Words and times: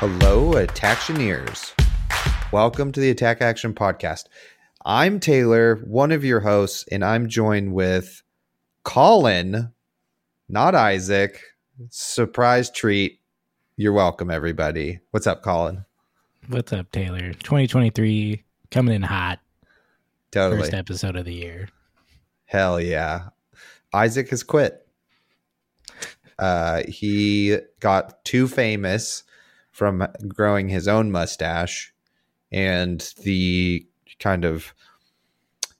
Hello, 0.00 0.52
Attactioneers. 0.52 1.74
Welcome 2.50 2.90
to 2.90 3.00
the 3.00 3.10
Attack 3.10 3.42
Action 3.42 3.74
Podcast. 3.74 4.28
I'm 4.82 5.20
Taylor, 5.20 5.76
one 5.84 6.10
of 6.10 6.24
your 6.24 6.40
hosts, 6.40 6.86
and 6.90 7.04
I'm 7.04 7.28
joined 7.28 7.74
with 7.74 8.22
Colin, 8.82 9.74
not 10.48 10.74
Isaac. 10.74 11.42
Surprise 11.90 12.70
treat. 12.70 13.20
You're 13.76 13.92
welcome, 13.92 14.30
everybody. 14.30 15.00
What's 15.10 15.26
up, 15.26 15.42
Colin? 15.42 15.84
What's 16.48 16.72
up, 16.72 16.90
Taylor? 16.92 17.34
2023 17.34 18.42
coming 18.70 18.94
in 18.94 19.02
hot. 19.02 19.40
Totally. 20.30 20.62
First 20.62 20.72
episode 20.72 21.16
of 21.16 21.26
the 21.26 21.34
year. 21.34 21.68
Hell 22.46 22.80
yeah. 22.80 23.28
Isaac 23.92 24.30
has 24.30 24.44
quit. 24.44 24.80
Uh, 26.38 26.84
he 26.88 27.58
got 27.80 28.24
too 28.24 28.48
famous 28.48 29.24
from 29.80 30.06
growing 30.28 30.68
his 30.68 30.86
own 30.86 31.10
mustache 31.10 31.94
and 32.52 33.14
the 33.22 33.82
kind 34.18 34.44
of 34.44 34.74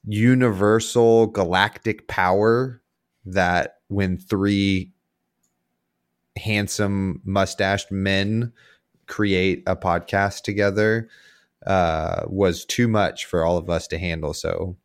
universal 0.07 1.27
galactic 1.27 2.09
power 2.09 2.81
that 3.27 3.75
when 3.89 4.17
three 4.17 4.91
handsome 6.39 7.21
mustached 7.27 7.93
men 7.93 8.51
create 9.07 9.63
a 9.67 9.77
podcast 9.77 10.45
together 10.45 11.07
uh, 11.67 12.23
was 12.27 12.65
too 12.65 12.89
much 12.89 13.27
for 13.27 13.45
all 13.45 13.59
of 13.59 13.69
us 13.69 13.87
to 13.87 13.98
handle. 13.98 14.33
So 14.33 14.79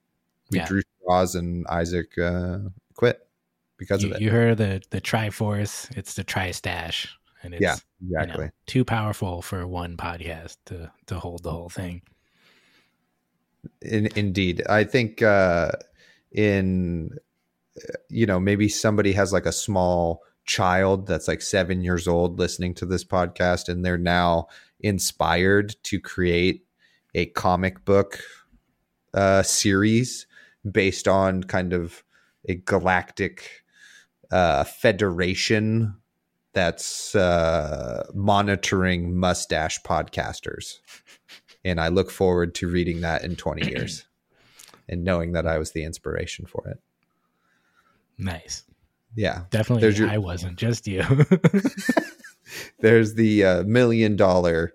we 0.52 0.58
Yeah. 0.58 0.66
drew 0.68 0.82
straws 1.00 1.36
and 1.36 1.66
Isaac 1.68 2.18
uh, 2.18 2.58
quit 2.96 3.26
because 3.78 4.04
You, 4.04 4.10
of 4.10 4.16
it. 4.18 4.22
you 4.24 4.32
heard 4.32 4.58
the 4.58 4.82
the 4.90 5.00
Triforce. 5.00 5.96
It's 5.96 6.16
the 6.16 6.26
Tri 6.26 6.52
Stash, 6.52 7.18
and 7.46 7.54
it's 7.54 7.62
yeah, 7.62 7.76
you 8.02 8.16
know, 8.16 8.24
exactly. 8.24 8.50
too 8.66 8.84
powerful 8.84 9.42
for 9.42 9.66
one 9.68 9.96
podcast 9.96 10.58
to 10.66 10.92
to 11.06 11.20
hold 11.20 11.44
the 11.44 11.52
whole 11.52 11.70
thing. 11.70 12.02
In, 13.82 14.08
indeed, 14.16 14.64
I 14.68 14.84
think 14.84 15.22
uh, 15.22 15.72
in 16.32 17.12
you 18.10 18.26
know 18.26 18.40
maybe 18.40 18.68
somebody 18.68 19.14
has 19.14 19.32
like 19.32 19.46
a 19.46 19.52
small 19.52 20.24
child 20.46 21.08
that's 21.08 21.28
like 21.28 21.42
seven 21.42 21.82
years 21.82 22.08
old 22.08 22.40
listening 22.40 22.74
to 22.76 22.86
this 22.86 23.04
podcast, 23.04 23.70
and 23.70 23.86
they're 23.86 23.98
now 23.98 24.48
inspired 24.80 25.76
to 25.84 26.00
create 26.00 26.66
a 27.14 27.28
comic 27.28 27.86
book 27.86 28.20
uh, 29.14 29.44
series 29.44 30.28
based 30.70 31.08
on 31.08 31.44
kind 31.44 31.74
of 31.74 32.04
a 32.48 32.56
galactic 32.56 33.64
uh, 34.32 34.64
federation 34.64 35.96
that's 36.56 37.14
uh, 37.14 38.08
monitoring 38.16 39.16
mustache 39.16 39.82
podcasters. 39.84 40.80
And 41.64 41.80
I 41.82 41.90
look 41.90 42.10
forward 42.10 42.56
to 42.56 42.68
reading 42.70 43.02
that 43.02 43.24
in 43.24 43.36
20 43.36 43.68
years 43.70 44.06
and 44.90 45.04
knowing 45.04 45.34
that 45.34 45.46
I 45.46 45.58
was 45.60 45.72
the 45.72 45.84
inspiration 45.84 46.46
for 46.46 46.68
it. 46.70 46.80
Nice, 48.18 48.64
Yeah. 49.16 49.42
definitely. 49.52 49.82
There's 49.82 50.00
your- 50.00 50.10
I 50.10 50.18
wasn't 50.18 50.58
just 50.58 50.88
you. 50.88 51.04
There's 52.80 53.16
the 53.16 53.44
uh, 53.44 53.64
million 53.64 54.16
dollar 54.16 54.74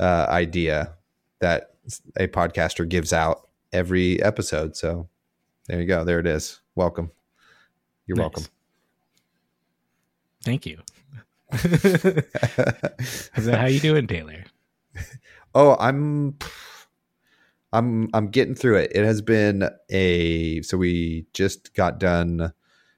uh, 0.00 0.26
idea 0.28 0.94
that 1.40 1.74
a 2.16 2.26
podcaster 2.26 2.88
gives 2.88 3.12
out 3.12 3.48
every 3.72 4.20
episode. 4.22 4.76
So 4.76 5.08
there 5.68 5.80
you 5.80 5.86
go. 5.86 6.02
There 6.04 6.18
it 6.18 6.26
is. 6.26 6.60
Welcome. 6.74 7.12
You're 8.06 8.16
Nice. 8.16 8.22
welcome. 8.24 8.44
Thank 10.42 10.66
you. 10.66 10.80
That 13.36 13.58
how 13.58 13.66
you 13.66 13.80
doing, 13.80 14.06
Taylor? 14.06 14.44
Oh, 15.54 15.76
I'm 15.78 16.38
I'm 17.72 18.08
I'm 18.14 18.28
getting 18.28 18.54
through 18.54 18.76
it. 18.76 18.92
It 18.94 19.04
has 19.04 19.22
been 19.22 19.68
a 19.90 20.62
so 20.62 20.76
we 20.78 21.26
just 21.34 21.74
got 21.74 21.98
done 22.00 22.52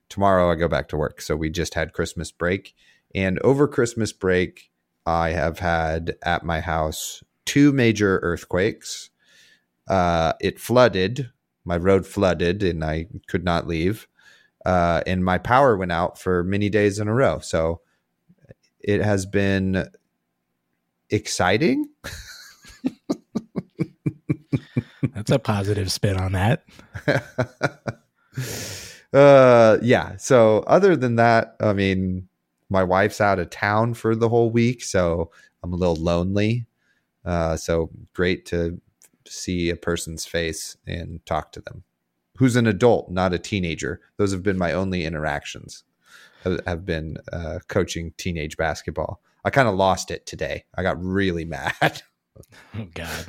tomorrow 0.09 0.50
I 0.50 0.54
go 0.56 0.69
back 0.69 0.88
to 0.88 0.97
work. 0.97 1.20
So 1.20 1.37
we 1.37 1.50
just 1.50 1.75
had 1.75 1.93
Christmas 1.93 2.31
break 2.32 2.75
and 3.14 3.41
over 3.41 3.66
Christmas 3.69 4.12
break 4.12 4.70
I 5.06 5.31
have 5.31 5.59
had 5.59 6.16
at 6.22 6.44
my 6.44 6.60
house 6.60 7.22
two 7.47 7.72
major 7.72 8.19
earthquakes. 8.22 9.10
Uh 9.88 10.34
it 10.41 10.60
flooded, 10.60 11.31
my 11.64 11.76
road 11.76 12.06
flooded 12.06 12.62
and 12.62 12.84
I 12.84 13.06
could 13.28 13.44
not 13.44 13.66
leave. 13.66 14.06
Uh 14.64 15.03
and 15.06 15.25
my 15.25 15.38
power 15.38 15.76
went 15.76 15.93
out 15.93 16.19
for 16.20 16.44
many 16.44 16.69
days 16.70 17.00
in 17.00 17.09
a 17.09 17.14
row. 17.14 17.41
So 17.41 17.81
it 18.84 19.02
has 19.02 19.26
been 19.26 19.88
exciting. 21.10 21.88
That's 25.14 25.30
a 25.30 25.38
positive 25.38 25.90
spin 25.90 26.16
on 26.16 26.32
that. 26.32 26.64
uh 29.12 29.78
yeah. 29.80 30.16
So 30.16 30.58
other 30.66 30.96
than 30.96 31.16
that 31.16 31.56
i 31.60 31.72
mean 31.72 32.28
my 32.68 32.82
wife's 32.82 33.20
out 33.20 33.38
of 33.38 33.50
town 33.50 33.94
for 33.94 34.16
the 34.16 34.28
whole 34.28 34.50
week 34.50 34.82
so 34.82 35.30
i'm 35.62 35.72
a 35.72 35.76
little 35.76 35.96
lonely. 35.96 36.66
Uh 37.24 37.56
so 37.56 37.90
great 38.12 38.44
to 38.46 38.80
see 39.26 39.70
a 39.70 39.76
person's 39.76 40.26
face 40.26 40.76
and 40.86 41.24
talk 41.24 41.52
to 41.52 41.60
them. 41.60 41.84
Who's 42.36 42.56
an 42.56 42.66
adult 42.66 43.10
not 43.10 43.32
a 43.32 43.38
teenager. 43.38 44.00
Those 44.18 44.32
have 44.32 44.42
been 44.42 44.58
my 44.58 44.72
only 44.72 45.04
interactions 45.04 45.84
have, 46.44 46.60
have 46.66 46.84
been 46.84 47.16
uh 47.32 47.59
coaching 47.69 48.12
teenage 48.16 48.56
basketball. 48.56 49.21
I 49.44 49.50
kind 49.50 49.69
of 49.69 49.75
lost 49.75 50.10
it 50.10 50.27
today. 50.27 50.65
I 50.77 50.82
got 50.82 51.03
really 51.03 51.44
mad. 51.44 52.03
Oh 52.77 52.87
God, 52.94 53.27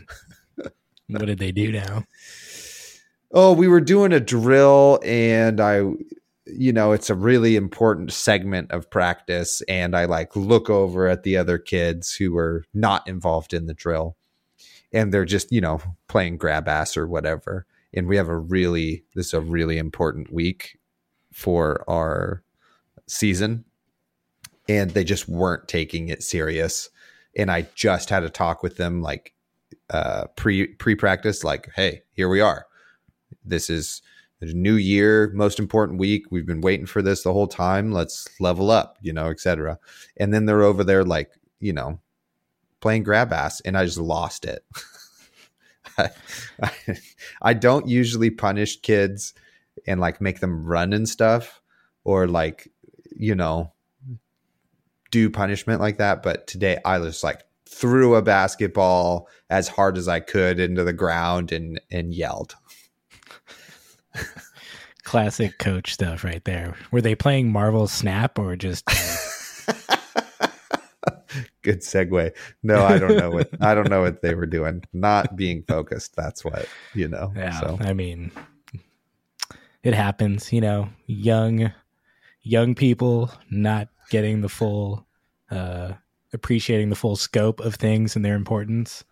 what 1.08 1.26
did 1.26 1.40
they 1.40 1.52
do 1.52 1.72
now? 1.72 2.04
Oh, 3.32 3.54
we 3.54 3.68
were 3.68 3.82
doing 3.82 4.14
a 4.14 4.20
drill 4.20 5.00
and 5.04 5.60
I 5.60 5.84
you 6.46 6.72
know, 6.72 6.92
it's 6.92 7.10
a 7.10 7.16
really 7.16 7.56
important 7.56 8.14
segment 8.14 8.72
of 8.72 8.90
practice 8.90 9.62
and 9.68 9.96
I 9.96 10.06
like 10.06 10.36
look 10.36 10.70
over 10.70 11.08
at 11.08 11.24
the 11.24 11.38
other 11.38 11.58
kids 11.58 12.14
who 12.14 12.34
were 12.34 12.66
not 12.74 13.08
involved 13.08 13.54
in 13.54 13.66
the 13.66 13.74
drill. 13.74 14.16
And 14.94 15.12
they're 15.12 15.26
just, 15.26 15.52
you 15.52 15.60
know, 15.60 15.82
playing 16.08 16.38
grab 16.38 16.68
ass 16.68 16.96
or 16.96 17.08
whatever. 17.08 17.66
And 17.94 18.08
we 18.08 18.18
have 18.18 18.30
a 18.30 18.38
really 18.38 19.04
this 19.16 19.28
is 19.28 19.34
a 19.34 19.42
really 19.42 19.78
important 19.78 20.32
week 20.32 20.78
for 21.34 21.84
our 21.90 22.44
season 23.08 23.66
and 24.68 24.92
they 24.92 25.04
just 25.04 25.28
weren't 25.28 25.68
taking 25.68 26.10
it 26.10 26.24
serious. 26.24 26.90
And 27.38 27.52
I 27.52 27.68
just 27.76 28.10
had 28.10 28.24
a 28.24 28.30
talk 28.30 28.64
with 28.64 28.78
them 28.78 29.02
like 29.02 29.34
uh 29.90 30.26
pre 30.36 30.68
pre 30.68 30.96
practice 30.96 31.44
like 31.44 31.70
hey 31.76 32.02
here 32.14 32.30
we 32.30 32.42
are. 32.42 32.66
This 33.44 33.70
is 33.70 34.02
new 34.42 34.76
year 34.76 35.32
most 35.34 35.60
important 35.60 36.00
week. 36.00 36.26
We've 36.30 36.46
been 36.46 36.62
waiting 36.62 36.86
for 36.86 37.02
this 37.02 37.24
the 37.24 37.34
whole 37.34 37.48
time. 37.48 37.92
Let's 37.92 38.28
level 38.40 38.72
up 38.72 38.98
you 39.02 39.14
know 39.14 39.28
etc 39.28 39.80
and 40.18 40.34
then 40.34 40.46
they're 40.46 40.64
over 40.64 40.84
there 40.84 41.04
like 41.04 41.32
you 41.60 41.74
know 41.74 42.00
playing 42.82 43.02
grab 43.02 43.34
ass 43.34 43.62
and 43.62 43.76
i 43.78 43.86
just 43.86 43.98
lost 43.98 44.46
it. 44.46 44.64
I, 45.98 46.10
I 47.42 47.54
don't 47.54 47.88
usually 47.88 48.30
punish 48.30 48.82
kids 48.82 49.34
and 49.88 50.00
like 50.00 50.22
make 50.22 50.40
them 50.40 50.66
run 50.66 50.94
and 50.94 51.08
stuff 51.08 51.62
or 52.04 52.28
like 52.28 52.72
you 53.18 53.36
know 53.36 53.72
do 55.12 55.30
punishment 55.30 55.80
like 55.80 55.98
that 55.98 56.24
but 56.24 56.48
today 56.48 56.78
i 56.86 57.00
just 57.00 57.24
like 57.24 57.44
threw 57.68 58.16
a 58.16 58.22
basketball 58.22 59.28
as 59.50 59.68
hard 59.68 59.98
as 59.98 60.08
i 60.08 60.20
could 60.20 60.60
into 60.60 60.84
the 60.84 60.94
ground 60.94 61.52
and 61.52 61.80
and 61.92 62.14
yelled 62.14 62.56
Classic 65.04 65.58
coach 65.60 65.94
stuff 65.94 66.24
right 66.24 66.44
there. 66.46 66.76
Were 66.90 67.00
they 67.00 67.14
playing 67.14 67.52
Marvel 67.52 67.86
Snap 67.88 68.40
or 68.40 68.56
just? 68.56 68.88
good 71.62 71.82
segue 71.82 72.32
no 72.64 72.84
i 72.86 72.98
don't 72.98 73.18
know 73.18 73.30
what 73.30 73.50
i 73.60 73.76
don't 73.76 73.90
know 73.90 74.02
what 74.02 74.22
they 74.22 74.34
were 74.36 74.46
doing 74.46 74.84
not 74.94 75.36
being 75.36 75.64
focused 75.68 76.16
that's 76.16 76.46
what 76.46 76.68
you 76.94 77.08
know 77.08 77.34
yeah, 77.36 77.60
so 77.60 77.78
I 77.82 77.94
mean, 77.94 78.32
it 79.86 79.94
happens. 79.94 80.52
You 80.52 80.62
know, 80.62 80.90
young, 81.06 81.72
young 82.46 82.76
people 82.76 83.32
not 83.50 83.90
getting 84.10 84.40
the 84.42 84.48
full, 84.50 85.06
uh, 85.52 85.92
appreciating 86.32 86.90
the 86.90 86.96
full 86.96 87.16
scope 87.18 87.60
of 87.60 87.76
things 87.76 88.16
and 88.16 88.24
their 88.24 88.36
importance. 88.36 89.04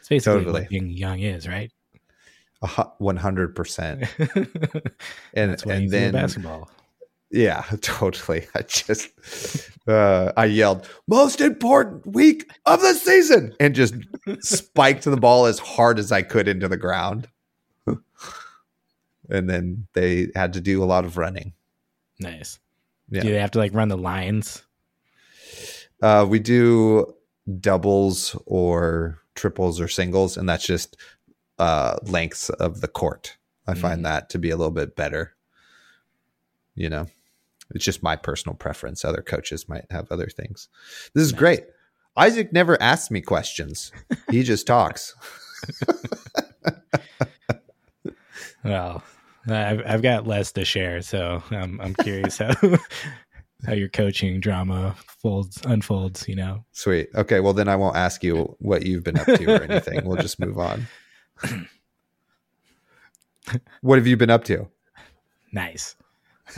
It's 0.00 0.08
basically 0.08 0.40
Totally. 0.40 0.60
what 0.62 0.68
being 0.68 0.90
young 0.90 1.20
is, 1.20 1.48
right? 1.48 1.72
a 2.62 2.66
hu- 2.66 2.82
100% 3.00 4.90
and 5.34 5.66
and 5.66 5.82
you 5.84 5.88
then 5.88 6.12
basketball. 6.12 6.68
yeah 7.30 7.64
totally 7.80 8.46
i 8.54 8.60
just 8.60 9.08
uh 9.88 10.30
i 10.36 10.44
yelled 10.44 10.86
most 11.08 11.40
important 11.40 12.06
week 12.06 12.50
of 12.66 12.82
the 12.82 12.92
season 12.92 13.54
and 13.60 13.74
just 13.74 13.94
spiked 14.40 15.04
the 15.04 15.16
ball 15.16 15.46
as 15.46 15.58
hard 15.58 15.98
as 15.98 16.12
i 16.12 16.20
could 16.20 16.46
into 16.48 16.68
the 16.68 16.76
ground 16.76 17.28
and 19.30 19.48
then 19.48 19.86
they 19.94 20.28
had 20.34 20.52
to 20.52 20.60
do 20.60 20.82
a 20.82 20.84
lot 20.84 21.06
of 21.06 21.16
running 21.16 21.54
Nice. 22.20 22.58
Yeah. 23.10 23.22
Do 23.22 23.30
they 23.32 23.40
have 23.40 23.50
to 23.52 23.58
like 23.58 23.74
run 23.74 23.88
the 23.88 23.96
lines? 23.96 24.62
Uh, 26.02 26.24
we 26.28 26.38
do 26.38 27.12
doubles 27.60 28.36
or 28.46 29.18
triples 29.34 29.80
or 29.80 29.88
singles, 29.88 30.36
and 30.36 30.48
that's 30.48 30.64
just 30.66 30.96
uh, 31.58 31.96
lengths 32.04 32.48
of 32.50 32.80
the 32.80 32.88
court. 32.88 33.36
I 33.66 33.74
find 33.74 34.00
Mhm. 34.00 34.04
that 34.04 34.30
to 34.30 34.38
be 34.38 34.50
a 34.50 34.56
little 34.56 34.70
bit 34.70 34.96
better. 34.96 35.34
You 36.74 36.88
know, 36.88 37.06
it's 37.74 37.84
just 37.84 38.02
my 38.02 38.16
personal 38.16 38.54
preference. 38.56 39.04
Other 39.04 39.22
coaches 39.22 39.68
might 39.68 39.84
have 39.90 40.10
other 40.10 40.28
things. 40.28 40.68
This 41.14 41.24
is 41.24 41.32
Nice. 41.32 41.38
great. 41.38 41.64
Isaac 42.16 42.52
never 42.52 42.80
asks 42.82 43.10
me 43.10 43.20
questions. 43.20 43.92
He 44.30 44.42
just 44.42 44.66
talks. 44.66 45.14
Well, 48.64 49.02
I've 49.52 49.82
I've 49.86 50.02
got 50.02 50.26
less 50.26 50.52
to 50.52 50.64
share, 50.64 51.02
so 51.02 51.42
I'm 51.50 51.80
I'm 51.80 51.94
curious 51.94 52.38
how 52.38 52.54
how 53.66 53.72
your 53.72 53.88
coaching 53.88 54.40
drama 54.40 54.94
folds 55.06 55.60
unfolds. 55.64 56.28
You 56.28 56.36
know, 56.36 56.64
Sweet. 56.72 57.08
Okay. 57.14 57.40
Well, 57.40 57.52
then 57.52 57.68
I 57.68 57.76
won't 57.76 57.96
ask 57.96 58.22
you 58.22 58.56
what 58.58 58.86
you've 58.86 59.04
been 59.04 59.18
up 59.18 59.26
to 59.26 59.46
or 59.46 59.62
anything. 59.62 60.04
We'll 60.04 60.16
just 60.20 60.40
move 60.40 60.58
on. 60.58 60.86
what 63.80 63.98
have 63.98 64.06
you 64.06 64.16
been 64.16 64.30
up 64.30 64.44
to? 64.44 64.68
nice. 65.52 65.96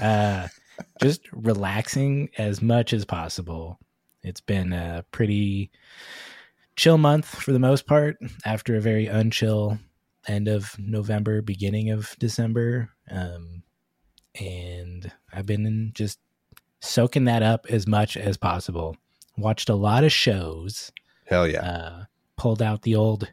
Uh, 0.00 0.49
just 1.03 1.23
relaxing 1.33 2.29
as 2.39 2.62
much 2.62 2.93
as 2.93 3.05
possible. 3.05 3.79
It's 4.23 4.41
been 4.41 4.73
a 4.73 5.05
pretty 5.11 5.71
chill 6.77 6.99
month 6.99 7.27
for 7.27 7.53
the 7.53 7.59
most 7.59 7.87
part. 7.87 8.17
After 8.44 8.77
a 8.77 8.81
very 8.81 9.06
unchill 9.06 9.79
end 10.29 10.49
of 10.49 10.79
November, 10.79 11.43
beginning 11.43 11.91
of 11.91 12.15
December, 12.19 12.91
um, 13.11 13.63
and 14.39 15.13
I've 15.33 15.47
been 15.47 15.93
just 15.95 16.19
soaking 16.81 17.25
that 17.25 17.43
up 17.43 17.67
as 17.69 17.87
much 17.87 18.17
as 18.17 18.37
possible. 18.37 18.97
Watched 19.37 19.69
a 19.69 19.75
lot 19.75 20.05
of 20.05 20.13
shows. 20.13 20.93
Hell 21.27 21.47
yeah. 21.47 21.63
uh, 21.63 22.05
pulled 22.37 22.63
out 22.63 22.83
the 22.83 22.97
old 22.97 23.33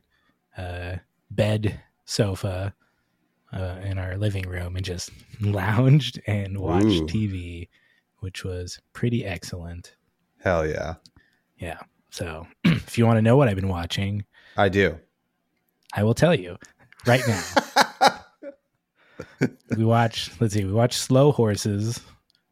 uh, 0.58 0.98
bed 1.32 1.82
sofa 2.06 2.74
uh, 3.52 3.76
in 3.84 3.98
our 3.98 4.18
living 4.18 4.48
room 4.48 4.76
and 4.76 4.86
just 4.86 5.12
lounged 5.42 6.20
and 6.28 6.58
watched 6.58 6.86
Ooh. 6.86 7.08
TV, 7.08 7.68
which 8.20 8.44
was 8.44 8.80
pretty 8.94 9.26
excellent. 9.26 9.96
Hell 10.42 10.68
yeah. 10.68 10.96
Yeah. 11.58 11.80
So 12.12 12.48
if 12.64 12.98
you 12.98 13.06
want 13.06 13.18
to 13.18 13.22
know 13.22 13.38
what 13.38 13.48
I've 13.48 13.56
been 13.56 13.68
watching, 13.68 14.26
I 14.58 14.70
do. 14.70 14.98
I 15.94 16.04
will 16.04 16.14
tell 16.14 16.36
you 16.36 16.58
right 17.10 17.28
now. 17.28 17.44
we 19.78 19.84
watch, 19.86 20.32
let's 20.40 20.54
see, 20.54 20.64
we 20.66 20.72
watch 20.72 20.96
Slow 20.98 21.32
Horses, 21.32 22.00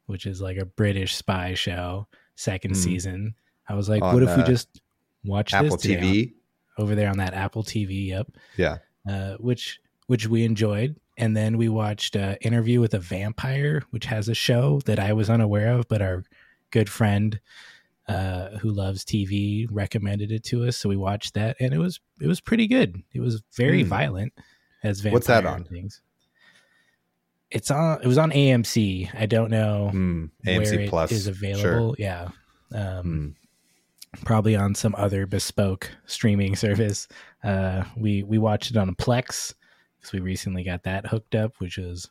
which 0.07 0.25
is 0.25 0.41
like 0.41 0.57
a 0.57 0.65
British 0.65 1.15
spy 1.15 1.53
show, 1.53 2.07
second 2.35 2.71
Hmm. 2.71 2.81
season. 2.81 3.35
I 3.69 3.75
was 3.75 3.89
like, 3.89 4.01
On, 4.01 4.13
what 4.13 4.23
if 4.23 4.35
we 4.35 4.43
uh, 4.43 4.47
just 4.47 4.81
watch 5.25 5.53
Apple 5.53 5.71
this 5.77 5.81
today 5.81 6.33
on- 6.77 6.83
over 6.83 6.95
there 6.95 7.09
on 7.09 7.17
that 7.17 7.33
Apple 7.33 7.63
TV? 7.63 8.07
Yep. 8.07 8.27
Yeah. 8.57 8.77
uh, 9.09 9.35
which 9.39 9.79
which 10.07 10.27
we 10.27 10.43
enjoyed. 10.43 10.95
And 11.17 11.35
then 11.35 11.57
we 11.57 11.67
watched 11.69 12.15
uh, 12.15 12.35
Interview 12.41 12.79
with 12.79 12.93
a 12.93 12.99
Vampire, 12.99 13.81
which 13.89 14.05
has 14.05 14.29
a 14.29 14.33
show 14.35 14.79
that 14.85 14.99
I 14.99 15.13
was 15.13 15.29
unaware 15.29 15.73
of, 15.73 15.87
but 15.87 16.01
our 16.01 16.23
good 16.71 16.89
friend 16.89 17.39
uh, 18.07 18.57
who 18.59 18.71
loves 18.71 19.03
TV 19.03 19.67
recommended 19.69 20.31
it 20.31 20.43
to 20.45 20.65
us, 20.65 20.77
so 20.77 20.87
we 20.89 20.95
watched 20.97 21.33
that, 21.33 21.57
and 21.59 21.73
it 21.73 21.77
was 21.79 21.99
it 22.21 22.27
was 22.27 22.39
pretty 22.41 22.67
good. 22.67 23.01
It 23.13 23.19
was 23.19 23.41
very 23.55 23.83
Hmm. 23.83 23.89
violent 23.89 24.33
as 24.83 25.03
What's 25.05 25.27
that 25.27 25.45
on? 25.45 25.63
things. 25.65 26.01
It's 27.49 27.71
on. 27.71 28.01
It 28.01 28.07
was 28.07 28.17
on 28.17 28.31
AMC. 28.31 29.09
I 29.13 29.25
don't 29.25 29.49
know 29.51 29.91
Mm, 29.93 30.29
where 30.43 30.61
AMC 30.61 30.83
it 30.85 30.89
Plus. 30.89 31.11
is 31.11 31.27
available. 31.27 31.95
Yeah. 31.97 32.29
Um, 32.73 33.35
Mm. 34.15 34.21
probably 34.25 34.55
on 34.55 34.75
some 34.75 34.95
other 34.97 35.25
bespoke 35.25 35.89
streaming 36.05 36.55
service. 36.55 37.07
Uh, 37.43 37.83
we 37.95 38.23
we 38.23 38.37
watched 38.37 38.71
it 38.71 38.77
on 38.77 38.89
a 38.89 38.93
Plex 38.95 39.53
because 39.97 40.11
we 40.13 40.19
recently 40.19 40.63
got 40.63 40.83
that 40.83 41.07
hooked 41.07 41.35
up, 41.35 41.53
which 41.59 41.77
is 41.77 42.09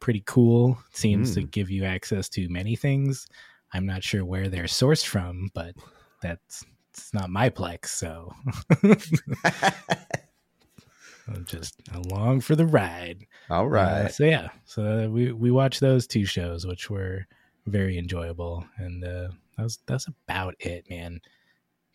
pretty 0.00 0.22
cool. 0.26 0.78
It 0.90 0.96
seems 0.96 1.34
to 1.34 1.40
Mm. 1.42 1.50
give 1.50 1.70
you 1.70 1.84
access 1.84 2.28
to 2.30 2.48
many 2.50 2.76
things. 2.76 3.26
I'm 3.76 3.86
not 3.86 4.02
sure 4.02 4.24
where 4.24 4.48
they're 4.48 4.64
sourced 4.64 5.04
from, 5.04 5.50
but 5.54 5.74
that's 6.22 6.64
it's 6.90 7.12
not 7.12 7.30
my 7.30 7.50
Plex, 7.50 7.86
so 7.86 8.32
I'm 11.28 11.44
just 11.44 11.80
along 11.92 12.40
for 12.40 12.56
the 12.56 12.66
ride. 12.66 13.26
All 13.50 13.68
right. 13.68 14.06
Uh, 14.06 14.08
so 14.08 14.24
yeah, 14.24 14.48
so 14.64 15.10
we 15.10 15.32
we 15.32 15.50
watched 15.50 15.80
those 15.80 16.06
two 16.06 16.24
shows, 16.24 16.66
which 16.66 16.88
were 16.88 17.26
very 17.66 17.98
enjoyable, 17.98 18.64
and 18.78 19.04
uh, 19.04 19.28
that 19.56 19.62
was 19.62 19.78
that's 19.86 20.06
about 20.06 20.54
it, 20.60 20.88
man. 20.88 21.20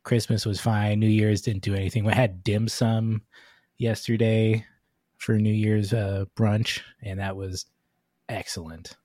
Christmas 0.03 0.45
was 0.45 0.59
fine. 0.59 0.99
New 0.99 1.07
Year's 1.07 1.41
didn't 1.41 1.63
do 1.63 1.75
anything. 1.75 2.03
We 2.03 2.13
had 2.13 2.43
dim 2.43 2.67
sum 2.67 3.21
yesterday 3.77 4.65
for 5.17 5.37
New 5.37 5.53
Year's 5.53 5.93
uh, 5.93 6.25
brunch, 6.35 6.81
and 7.01 7.19
that 7.19 7.35
was 7.35 7.65
excellent. 8.29 8.97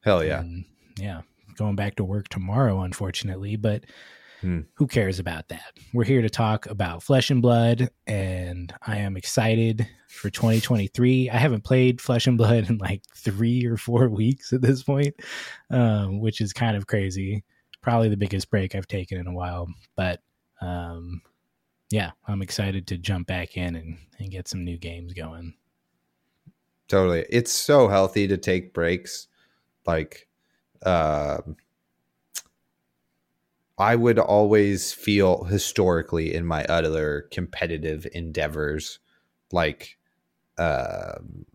Hell 0.00 0.22
yeah. 0.22 0.40
And, 0.40 0.64
yeah, 0.98 1.22
going 1.56 1.76
back 1.76 1.96
to 1.96 2.04
work 2.04 2.28
tomorrow, 2.28 2.80
unfortunately, 2.80 3.56
but 3.56 3.84
Hmm. 4.40 4.60
who 4.74 4.86
cares 4.86 5.18
about 5.18 5.48
that? 5.48 5.72
We're 5.94 6.04
here 6.04 6.20
to 6.20 6.28
talk 6.28 6.66
about 6.66 7.02
Flesh 7.02 7.30
and 7.30 7.40
Blood, 7.40 7.88
and 8.06 8.74
I 8.86 8.98
am 8.98 9.16
excited 9.16 9.88
for 10.08 10.28
2023. 10.28 11.30
I 11.30 11.36
haven't 11.38 11.64
played 11.64 11.98
Flesh 11.98 12.26
and 12.26 12.36
Blood 12.36 12.68
in 12.68 12.76
like 12.76 13.02
three 13.16 13.64
or 13.64 13.78
four 13.78 14.08
weeks 14.10 14.52
at 14.52 14.60
this 14.60 14.82
point, 14.82 15.14
um, 15.70 16.20
which 16.20 16.42
is 16.42 16.52
kind 16.52 16.76
of 16.76 16.86
crazy. 16.86 17.42
Probably 17.80 18.10
the 18.10 18.18
biggest 18.18 18.50
break 18.50 18.74
I've 18.74 18.86
taken 18.86 19.18
in 19.18 19.26
a 19.26 19.32
while, 19.32 19.66
but 19.96 20.20
um, 20.60 21.22
yeah, 21.90 22.10
I'm 22.26 22.42
excited 22.42 22.86
to 22.88 22.98
jump 22.98 23.26
back 23.26 23.56
in 23.56 23.76
and, 23.76 23.96
and 24.18 24.30
get 24.30 24.46
some 24.48 24.62
new 24.64 24.76
games 24.76 25.14
going. 25.14 25.54
Totally. 26.88 27.24
It's 27.30 27.52
so 27.52 27.88
healthy 27.88 28.26
to 28.28 28.36
take 28.36 28.74
breaks. 28.74 29.28
Like, 29.86 30.28
um 30.84 31.56
I 33.78 33.96
would 33.96 34.18
always 34.18 34.92
feel 34.92 35.44
historically 35.44 36.32
in 36.34 36.46
my 36.46 36.64
other 36.66 37.28
competitive 37.32 38.06
endeavors 38.12 39.00
like 39.52 39.98
um 40.58 41.46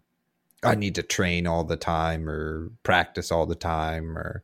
I 0.63 0.75
need 0.75 0.95
to 0.95 1.03
train 1.03 1.47
all 1.47 1.63
the 1.63 1.77
time 1.77 2.29
or 2.29 2.71
practice 2.83 3.31
all 3.31 3.45
the 3.45 3.55
time 3.55 4.17
or 4.17 4.43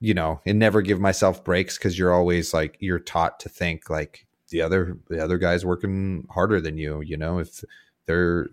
you 0.00 0.14
know, 0.14 0.40
and 0.46 0.58
never 0.58 0.80
give 0.82 1.00
myself 1.00 1.44
breaks 1.44 1.76
because 1.76 1.98
you're 1.98 2.12
always 2.12 2.54
like 2.54 2.76
you're 2.80 2.98
taught 2.98 3.40
to 3.40 3.48
think 3.48 3.90
like 3.90 4.26
the 4.50 4.62
other 4.62 4.96
the 5.08 5.22
other 5.22 5.38
guy's 5.38 5.64
working 5.64 6.26
harder 6.30 6.60
than 6.60 6.78
you, 6.78 7.00
you 7.00 7.16
know, 7.16 7.38
if 7.38 7.64
they're 8.06 8.48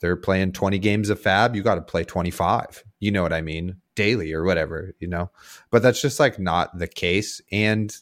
they're 0.00 0.16
playing 0.16 0.52
20 0.52 0.78
games 0.78 1.10
of 1.10 1.20
fab, 1.20 1.56
you 1.56 1.62
got 1.62 1.76
to 1.76 1.80
play 1.82 2.04
25. 2.04 2.84
You 3.00 3.10
know 3.10 3.22
what 3.22 3.32
I 3.32 3.40
mean? 3.40 3.76
Daily 3.96 4.32
or 4.32 4.44
whatever, 4.44 4.94
you 5.00 5.08
know. 5.08 5.30
But 5.70 5.82
that's 5.82 6.00
just 6.00 6.20
like 6.20 6.38
not 6.38 6.78
the 6.78 6.86
case 6.86 7.40
and 7.50 7.94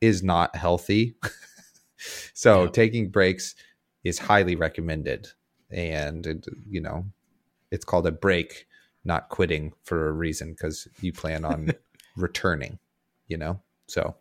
is 0.00 0.22
not 0.22 0.54
healthy. 0.54 1.16
so 2.34 2.64
Yeah. 2.64 2.70
taking 2.70 3.08
breaks 3.08 3.56
is 4.04 4.18
highly 4.20 4.54
recommended 4.54 5.26
and 5.70 6.24
it, 6.26 6.46
you 6.70 6.80
know, 6.80 7.04
it's 7.72 7.84
called 7.84 8.06
a 8.06 8.12
break, 8.12 8.66
not 9.04 9.28
quitting 9.28 9.72
for 9.84 10.08
a 10.08 10.12
reason 10.12 10.54
cuz 10.54 10.86
you 11.00 11.12
plan 11.12 11.44
on 11.44 11.70
returning, 12.16 12.78
you 13.26 13.36
know. 13.36 13.60
So 13.88 14.14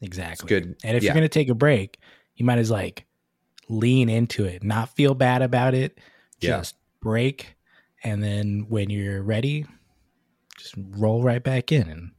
Exactly. 0.00 0.48
good. 0.48 0.76
And 0.84 0.96
if 0.96 1.02
Yeah. 1.02 1.08
you're 1.08 1.14
going 1.14 1.22
to 1.24 1.28
take 1.28 1.48
a 1.48 1.54
break, 1.54 1.98
you 2.36 2.44
might 2.44 2.58
as 2.58 2.70
like 2.70 3.06
lean 3.68 4.08
into 4.08 4.44
it, 4.44 4.62
not 4.62 4.94
feel 4.94 5.14
bad 5.14 5.42
about 5.42 5.74
it. 5.74 5.98
Yeah. 6.40 6.58
Just 6.58 6.76
break. 7.00 7.56
And 8.04 8.22
then 8.22 8.66
when 8.68 8.90
you're 8.90 9.22
ready, 9.22 9.66
just 10.58 10.74
roll 10.76 11.22
right 11.22 11.42
back 11.42 11.72
in 11.72 11.88
and, 11.88 12.10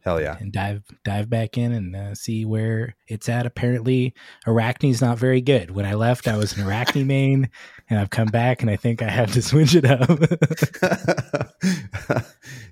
hell 0.00 0.20
yeah. 0.20 0.36
and 0.38 0.52
dive 0.52 0.82
dive 1.04 1.30
back 1.30 1.56
in 1.56 1.72
and 1.72 1.96
uh, 1.96 2.14
see 2.14 2.44
where 2.44 2.96
it's 3.08 3.28
at. 3.28 3.46
Apparently, 3.46 4.14
Arachne's 4.46 5.00
not 5.00 5.18
very 5.18 5.40
good. 5.40 5.70
When 5.70 5.86
I 5.86 5.94
left, 5.94 6.28
I 6.28 6.36
was 6.36 6.56
an 6.56 6.66
Arachne 6.66 7.06
main, 7.06 7.50
and 7.88 7.98
I've 7.98 8.10
come 8.10 8.28
back, 8.28 8.62
and 8.62 8.70
I 8.70 8.76
think 8.76 9.02
I 9.02 9.08
have 9.08 9.32
to 9.32 9.42
switch 9.42 9.74
it 9.74 9.84
up. 9.84 10.08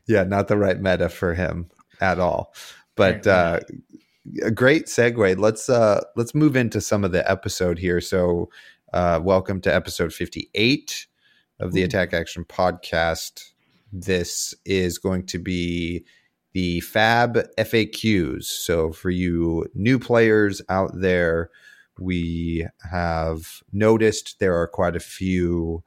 yeah, 0.07 0.25
not 0.25 0.49
the 0.49 0.57
right 0.57 0.81
meta 0.81 1.09
for 1.09 1.35
him 1.35 1.71
at 2.01 2.19
all. 2.19 2.55
But 2.95 3.27
uh, 3.27 3.61
a 4.43 4.51
great 4.51 4.87
segue. 4.87 5.39
Let's 5.39 5.69
uh, 5.69 6.05
let's 6.17 6.35
move 6.35 6.57
into 6.57 6.81
some 6.81 7.05
of 7.05 7.13
the 7.13 7.29
episode 7.31 7.79
here. 7.79 8.01
So, 8.01 8.51
uh, 8.93 9.21
welcome 9.23 9.61
to 9.63 9.75
episode 9.75 10.13
fifty-eight 10.13 11.07
of 11.63 11.73
the 11.73 11.85
Attack 11.85 12.13
Action 12.13 12.45
Podcast. 12.45 13.53
This 13.93 14.53
is 14.65 14.99
going 14.99 15.27
to 15.27 15.39
be 15.39 16.05
the 16.55 16.81
Fab 16.81 17.39
FAQs. 17.57 18.45
So, 18.45 18.93
for 18.93 19.11
you 19.11 19.67
new 19.75 19.99
players 19.99 20.61
out 20.69 20.91
there, 20.93 21.51
we 22.01 22.67
have 22.91 23.63
noticed 23.73 24.41
there 24.41 24.61
are 24.61 24.67
quite 24.67 24.97
a 24.97 25.01
few 25.01 25.85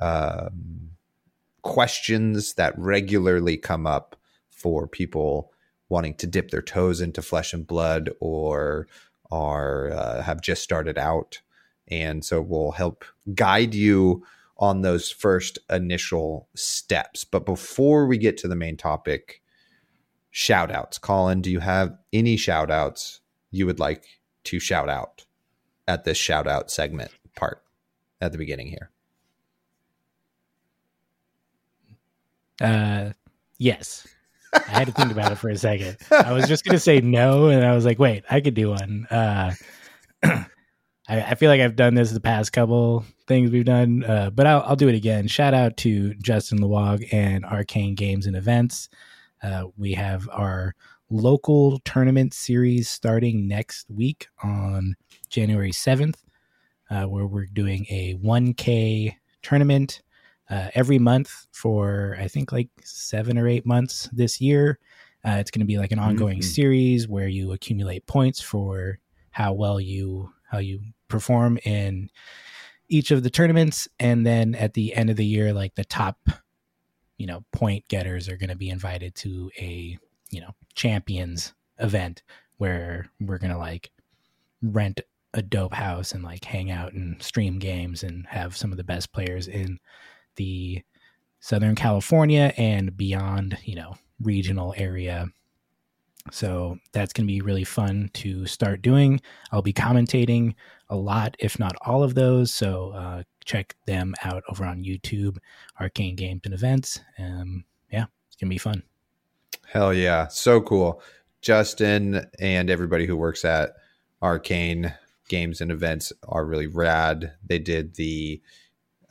um, 0.00 0.90
questions 1.62 2.54
that 2.54 2.78
regularly 2.78 3.56
come 3.56 3.86
up 3.86 4.16
for 4.48 4.86
people 4.86 5.52
wanting 5.88 6.14
to 6.14 6.26
dip 6.26 6.52
their 6.52 6.62
toes 6.62 7.00
into 7.00 7.20
flesh 7.20 7.52
and 7.52 7.66
blood 7.66 8.10
or 8.20 8.86
are 9.32 9.90
uh, 9.90 10.22
have 10.22 10.40
just 10.40 10.62
started 10.62 10.96
out 10.98 11.40
and 11.88 12.24
so 12.24 12.40
we'll 12.40 12.70
help 12.70 13.04
guide 13.34 13.74
you 13.74 14.24
on 14.60 14.82
those 14.82 15.10
first 15.10 15.58
initial 15.68 16.48
steps 16.54 17.24
but 17.24 17.44
before 17.44 18.06
we 18.06 18.16
get 18.16 18.36
to 18.36 18.46
the 18.46 18.54
main 18.54 18.76
topic 18.76 19.42
shout 20.30 20.70
outs 20.70 20.98
colin 20.98 21.40
do 21.40 21.50
you 21.50 21.60
have 21.60 21.96
any 22.12 22.36
shout 22.36 22.70
outs 22.70 23.20
you 23.50 23.66
would 23.66 23.80
like 23.80 24.04
to 24.44 24.60
shout 24.60 24.88
out 24.88 25.24
at 25.88 26.04
this 26.04 26.18
shout 26.18 26.46
out 26.46 26.70
segment 26.70 27.10
part 27.34 27.62
at 28.20 28.30
the 28.32 28.38
beginning 28.38 28.68
here 28.68 28.90
uh 32.60 33.10
yes 33.58 34.06
I 34.52 34.58
had 34.70 34.86
to 34.88 34.92
think 34.92 35.12
about 35.12 35.32
it 35.32 35.36
for 35.36 35.48
a 35.48 35.56
second. 35.56 35.96
I 36.10 36.32
was 36.32 36.48
just 36.48 36.64
going 36.64 36.74
to 36.74 36.80
say 36.80 37.00
no, 37.00 37.48
and 37.48 37.64
I 37.64 37.74
was 37.74 37.84
like, 37.84 37.98
wait, 37.98 38.24
I 38.30 38.40
could 38.40 38.54
do 38.54 38.70
one. 38.70 39.06
Uh, 39.10 39.54
I, 41.10 41.22
I, 41.22 41.34
feel 41.34 41.50
like 41.50 41.60
I've 41.60 41.74
done 41.74 41.94
this 41.94 42.12
the 42.12 42.20
past 42.20 42.52
couple 42.52 43.04
things 43.26 43.50
we've 43.50 43.64
done, 43.64 44.04
uh, 44.04 44.30
but 44.30 44.46
I'll, 44.46 44.62
I'll, 44.62 44.76
do 44.76 44.88
it 44.88 44.94
again. 44.94 45.26
Shout 45.26 45.54
out 45.54 45.76
to 45.78 46.14
Justin 46.14 46.60
Lewog 46.60 47.12
and 47.12 47.44
Arcane 47.44 47.96
Games 47.96 48.26
and 48.26 48.36
Events. 48.36 48.88
Uh, 49.42 49.64
we 49.76 49.92
have 49.94 50.28
our 50.30 50.76
local 51.10 51.80
tournament 51.80 52.32
series 52.32 52.88
starting 52.88 53.48
next 53.48 53.90
week 53.90 54.28
on 54.44 54.94
January 55.28 55.72
7th, 55.72 56.18
uh, 56.90 57.04
where 57.04 57.26
we're 57.26 57.46
doing 57.46 57.86
a 57.90 58.14
1K 58.14 59.16
tournament 59.42 60.02
uh, 60.48 60.68
every 60.74 61.00
month 61.00 61.48
for 61.50 62.16
I 62.20 62.28
think 62.28 62.52
like 62.52 62.68
seven 62.84 63.36
or 63.36 63.48
eight 63.48 63.66
months 63.66 64.08
this 64.12 64.40
year. 64.40 64.78
Uh, 65.24 65.36
it's 65.40 65.50
going 65.50 65.60
to 65.60 65.66
be 65.66 65.78
like 65.78 65.92
an 65.92 65.98
ongoing 65.98 66.38
mm-hmm. 66.38 66.50
series 66.50 67.08
where 67.08 67.28
you 67.28 67.50
accumulate 67.52 68.06
points 68.06 68.40
for 68.40 68.98
how 69.32 69.52
well 69.52 69.80
you 69.80 70.32
how 70.48 70.58
you 70.58 70.80
perform 71.10 71.58
in 71.64 72.10
each 72.88 73.10
of 73.10 73.22
the 73.22 73.30
tournaments, 73.30 73.88
and 73.98 74.26
then 74.26 74.54
at 74.54 74.74
the 74.74 74.94
end 74.94 75.10
of 75.10 75.16
the 75.16 75.26
year, 75.26 75.52
like 75.52 75.74
the 75.74 75.84
top, 75.84 76.18
you 77.18 77.26
know, 77.26 77.44
point 77.52 77.86
getters 77.88 78.28
are 78.28 78.36
going 78.36 78.50
to 78.50 78.56
be 78.56 78.70
invited 78.70 79.14
to 79.16 79.50
a 79.58 79.98
you 80.30 80.40
know 80.40 80.54
champions 80.74 81.52
event 81.78 82.22
where 82.58 83.10
we're 83.20 83.38
going 83.38 83.52
to 83.52 83.58
like 83.58 83.90
rent 84.62 85.00
a 85.34 85.42
dope 85.42 85.74
house 85.74 86.12
and 86.12 86.22
like 86.22 86.44
hang 86.44 86.70
out 86.70 86.92
and 86.92 87.22
stream 87.22 87.58
games 87.58 88.02
and 88.02 88.26
have 88.26 88.56
some 88.56 88.70
of 88.70 88.76
the 88.76 88.84
best 88.84 89.12
players 89.12 89.48
in 89.48 89.78
the 90.36 90.82
Southern 91.40 91.74
California 91.74 92.52
and 92.56 92.96
beyond, 92.96 93.56
you 93.64 93.74
know, 93.74 93.94
regional 94.20 94.74
area. 94.76 95.26
So 96.30 96.78
that's 96.92 97.12
going 97.12 97.26
to 97.26 97.32
be 97.32 97.40
really 97.40 97.64
fun 97.64 98.10
to 98.14 98.46
start 98.46 98.82
doing. 98.82 99.20
I'll 99.52 99.62
be 99.62 99.72
commentating 99.72 100.54
a 100.88 100.96
lot, 100.96 101.36
if 101.38 101.58
not 101.58 101.76
all 101.82 102.02
of 102.02 102.14
those. 102.14 102.52
So 102.52 102.90
uh, 102.90 103.22
check 103.44 103.74
them 103.86 104.14
out 104.22 104.42
over 104.48 104.64
on 104.64 104.84
YouTube, 104.84 105.38
Arcane 105.80 106.16
Games 106.16 106.42
and 106.44 106.54
Events. 106.54 107.00
Um, 107.18 107.64
yeah, 107.90 108.04
it's 108.26 108.36
going 108.36 108.48
to 108.48 108.54
be 108.54 108.58
fun. 108.58 108.82
Hell 109.66 109.94
yeah. 109.94 110.28
So 110.28 110.60
cool. 110.60 111.02
Justin 111.42 112.26
and 112.38 112.68
everybody 112.68 113.06
who 113.06 113.16
works 113.16 113.44
at 113.44 113.70
Arcane 114.20 114.94
Games 115.28 115.60
and 115.60 115.70
Events 115.70 116.12
are 116.28 116.44
really 116.44 116.66
rad. 116.66 117.32
They 117.46 117.58
did 117.58 117.94
the 117.94 118.42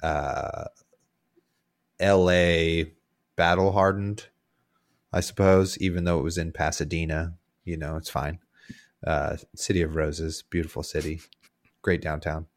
uh, 0.04 0.66
LA 2.00 2.84
battle 3.36 3.72
hardened, 3.72 4.28
I 5.12 5.22
suppose, 5.22 5.78
even 5.80 6.04
though 6.04 6.20
it 6.20 6.24
was 6.24 6.38
in 6.38 6.52
Pasadena. 6.52 7.36
You 7.64 7.78
know, 7.78 7.98
it's 7.98 8.10
fine. 8.10 8.40
Uh, 9.06 9.38
city 9.56 9.82
of 9.82 9.96
Roses, 9.96 10.44
beautiful 10.50 10.84
city, 10.84 11.22
great 11.82 12.02
downtown. 12.02 12.48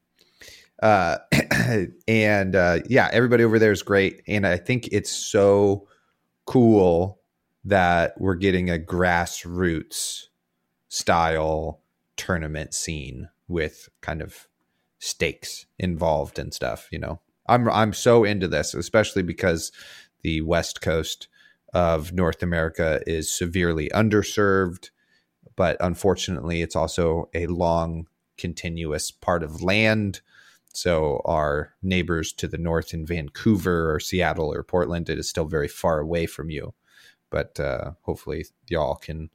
Uh, 0.83 1.19
and 2.09 2.57
uh, 2.57 2.81
yeah, 2.89 3.09
everybody 3.13 3.45
over 3.45 3.59
there 3.59 3.73
is 3.73 3.83
great. 3.83 4.23
And 4.27 4.47
I 4.47 4.57
think 4.57 4.89
it's 4.91 5.13
so 5.13 5.87
cool 6.47 7.21
that 7.65 8.21
we're 8.21 8.35
getting 8.35 8.69
a 8.69 8.79
grassroots 8.79 10.25
style 10.89 11.81
tournament 12.17 12.75
scene 12.75 13.29
with 13.49 13.89
kind 14.01 14.21
of 14.21 14.49
stakes 14.99 15.67
involved 15.79 16.39
and 16.39 16.53
stuff, 16.53 16.89
you 16.91 16.99
know. 16.99 17.21
I'm 17.47 17.69
I'm 17.69 17.93
so 17.93 18.25
into 18.25 18.47
this, 18.47 18.73
especially 18.73 19.23
because 19.23 19.73
the 20.23 20.41
west 20.43 20.81
coast 20.81 21.29
of 21.73 22.13
North 22.13 22.43
America 22.43 23.01
is 23.07 23.31
severely 23.31 23.89
underserved, 23.91 24.91
but 25.57 25.77
unfortunately, 25.81 26.63
it's 26.63 26.77
also 26.77 27.29
a 27.35 27.47
long, 27.47 28.07
continuous 28.37 29.11
part 29.11 29.43
of 29.43 29.63
land. 29.63 30.21
So 30.75 31.21
our 31.25 31.75
neighbors 31.83 32.33
to 32.35 32.49
the 32.49 32.59
north 32.59 32.95
in 32.95 33.07
Vancouver 33.07 33.95
or 33.95 34.01
Seattle 34.01 34.53
or 34.53 34.63
Portland, 34.63 35.09
it 35.09 35.19
is 35.19 35.29
still 35.29 35.45
very 35.45 35.69
far 35.69 35.99
away 36.01 36.27
from 36.27 36.51
you. 36.51 36.75
But 37.31 37.59
uh, 37.59 37.93
hopefully, 38.03 38.47
y'all 38.69 38.97
can 38.97 39.31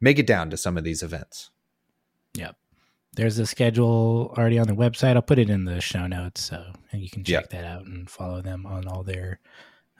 make 0.00 0.18
it 0.18 0.26
down 0.26 0.50
to 0.50 0.56
some 0.56 0.76
of 0.76 0.84
these 0.84 1.02
events. 1.02 1.50
Yep 2.34 2.56
there's 3.16 3.38
a 3.38 3.46
schedule 3.46 4.32
already 4.36 4.58
on 4.58 4.66
the 4.66 4.74
website. 4.74 5.16
I'll 5.16 5.22
put 5.22 5.38
it 5.38 5.50
in 5.50 5.64
the 5.64 5.80
show 5.80 6.06
notes 6.06 6.42
so 6.42 6.64
and 6.92 7.02
you 7.02 7.10
can 7.10 7.24
check 7.24 7.50
that 7.50 7.64
out 7.64 7.86
and 7.86 8.08
follow 8.08 8.40
them 8.42 8.66
on 8.66 8.86
all 8.86 9.02
their 9.02 9.40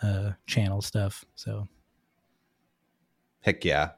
uh, 0.03 0.33
channel 0.47 0.83
stuff. 0.83 1.25
So, 1.35 1.69
heck 3.41 3.65
yeah, 3.65 3.91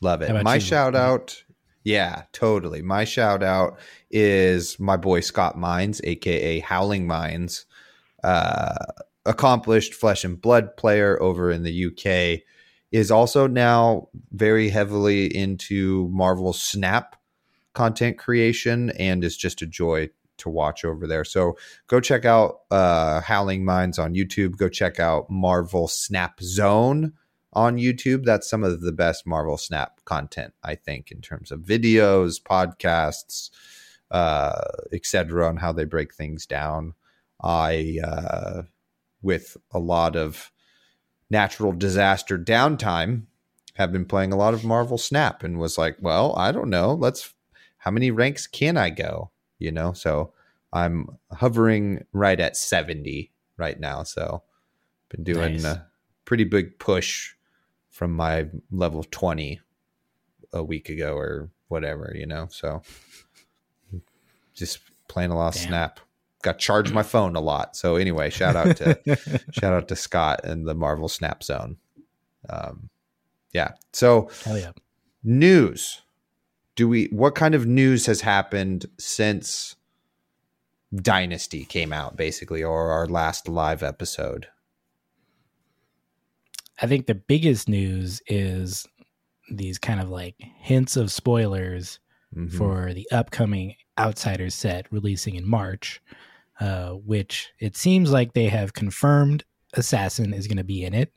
love 0.00 0.22
it. 0.22 0.42
My 0.42 0.56
you? 0.56 0.60
shout 0.60 0.94
out, 0.94 1.42
yeah, 1.84 2.24
totally. 2.32 2.82
My 2.82 3.04
shout 3.04 3.42
out 3.42 3.78
is 4.10 4.78
my 4.78 4.96
boy 4.96 5.20
Scott 5.20 5.58
Mines, 5.58 6.00
aka 6.04 6.60
Howling 6.60 7.06
Mines, 7.06 7.66
uh, 8.22 8.76
accomplished 9.24 9.94
flesh 9.94 10.24
and 10.24 10.40
blood 10.40 10.76
player 10.76 11.20
over 11.22 11.50
in 11.50 11.62
the 11.62 11.86
UK. 11.86 12.42
Is 12.92 13.12
also 13.12 13.46
now 13.46 14.08
very 14.32 14.68
heavily 14.68 15.26
into 15.26 16.08
Marvel 16.08 16.52
Snap 16.52 17.14
content 17.72 18.18
creation 18.18 18.90
and 18.98 19.22
is 19.22 19.36
just 19.36 19.62
a 19.62 19.66
joy 19.66 20.10
to 20.40 20.50
watch 20.50 20.84
over 20.84 21.06
there. 21.06 21.24
So 21.24 21.56
go 21.86 22.00
check 22.00 22.24
out 22.24 22.60
uh, 22.70 23.20
Howling 23.20 23.64
Minds 23.64 23.98
on 23.98 24.14
YouTube. 24.14 24.56
Go 24.56 24.68
check 24.68 25.00
out 25.00 25.30
Marvel 25.30 25.88
Snap 25.88 26.40
Zone 26.40 27.14
on 27.52 27.78
YouTube. 27.78 28.24
That's 28.24 28.48
some 28.48 28.64
of 28.64 28.80
the 28.80 28.92
best 28.92 29.26
Marvel 29.26 29.56
Snap 29.56 30.04
content, 30.04 30.54
I 30.62 30.74
think, 30.74 31.10
in 31.10 31.20
terms 31.20 31.50
of 31.50 31.60
videos, 31.60 32.40
podcasts, 32.42 33.50
uh, 34.10 34.60
etc., 34.92 35.48
on 35.48 35.56
how 35.56 35.72
they 35.72 35.84
break 35.84 36.14
things 36.14 36.46
down. 36.46 36.94
I, 37.42 37.98
uh, 38.04 38.62
with 39.22 39.56
a 39.72 39.78
lot 39.78 40.16
of 40.16 40.50
natural 41.30 41.72
disaster 41.72 42.38
downtime, 42.38 43.26
have 43.74 43.92
been 43.92 44.04
playing 44.04 44.32
a 44.32 44.36
lot 44.36 44.52
of 44.52 44.64
Marvel 44.64 44.98
Snap 44.98 45.42
and 45.42 45.58
was 45.58 45.78
like, 45.78 45.96
well, 46.00 46.34
I 46.36 46.52
don't 46.52 46.68
know. 46.70 46.92
Let's 46.92 47.32
how 47.78 47.90
many 47.90 48.10
ranks 48.10 48.46
can 48.46 48.76
I 48.76 48.90
go? 48.90 49.30
You 49.60 49.70
know, 49.70 49.92
so 49.92 50.32
I'm 50.72 51.06
hovering 51.32 52.04
right 52.12 52.38
at 52.38 52.56
70 52.56 53.30
right 53.56 53.78
now. 53.78 54.02
So 54.02 54.42
been 55.08 55.24
doing 55.24 55.54
nice. 55.54 55.64
a 55.64 55.86
pretty 56.24 56.44
big 56.44 56.78
push 56.78 57.34
from 57.88 58.12
my 58.12 58.48
level 58.70 59.04
20 59.04 59.60
a 60.52 60.62
week 60.62 60.88
ago 60.88 61.14
or 61.14 61.50
whatever, 61.68 62.12
you 62.14 62.26
know. 62.26 62.48
So 62.50 62.82
just 64.54 64.80
playing 65.08 65.30
a 65.30 65.36
lot 65.36 65.54
of 65.54 65.60
Damn. 65.60 65.68
snap. 65.68 66.00
Got 66.42 66.58
charged 66.58 66.94
my 66.94 67.02
phone 67.02 67.36
a 67.36 67.40
lot. 67.40 67.76
So 67.76 67.96
anyway, 67.96 68.30
shout 68.30 68.56
out 68.56 68.76
to 68.78 68.98
shout 69.50 69.74
out 69.74 69.88
to 69.88 69.96
Scott 69.96 70.40
and 70.44 70.66
the 70.66 70.74
Marvel 70.74 71.08
Snap 71.08 71.42
Zone. 71.42 71.76
Um, 72.48 72.88
yeah. 73.52 73.72
So 73.92 74.30
yeah. 74.46 74.72
news 75.22 76.00
do 76.80 76.88
we 76.88 77.08
what 77.12 77.34
kind 77.34 77.54
of 77.54 77.66
news 77.66 78.06
has 78.06 78.22
happened 78.22 78.86
since 78.98 79.76
Dynasty 80.94 81.66
came 81.66 81.92
out 81.92 82.16
basically 82.16 82.64
or 82.64 82.90
our 82.90 83.06
last 83.06 83.48
live 83.48 83.82
episode? 83.82 84.46
I 86.80 86.86
think 86.86 87.04
the 87.04 87.14
biggest 87.14 87.68
news 87.68 88.22
is 88.26 88.86
these 89.50 89.76
kind 89.76 90.00
of 90.00 90.08
like 90.08 90.36
hints 90.38 90.96
of 90.96 91.12
spoilers 91.12 92.00
mm-hmm. 92.34 92.56
for 92.56 92.94
the 92.94 93.06
upcoming 93.12 93.74
Outsiders 93.98 94.54
set 94.54 94.90
releasing 94.90 95.34
in 95.34 95.46
March, 95.46 96.00
uh, 96.60 96.92
which 96.92 97.50
it 97.58 97.76
seems 97.76 98.10
like 98.10 98.32
they 98.32 98.48
have 98.48 98.72
confirmed 98.72 99.44
Assassin 99.74 100.32
is 100.32 100.46
going 100.46 100.56
to 100.56 100.64
be 100.64 100.82
in 100.82 100.94
it. 100.94 101.12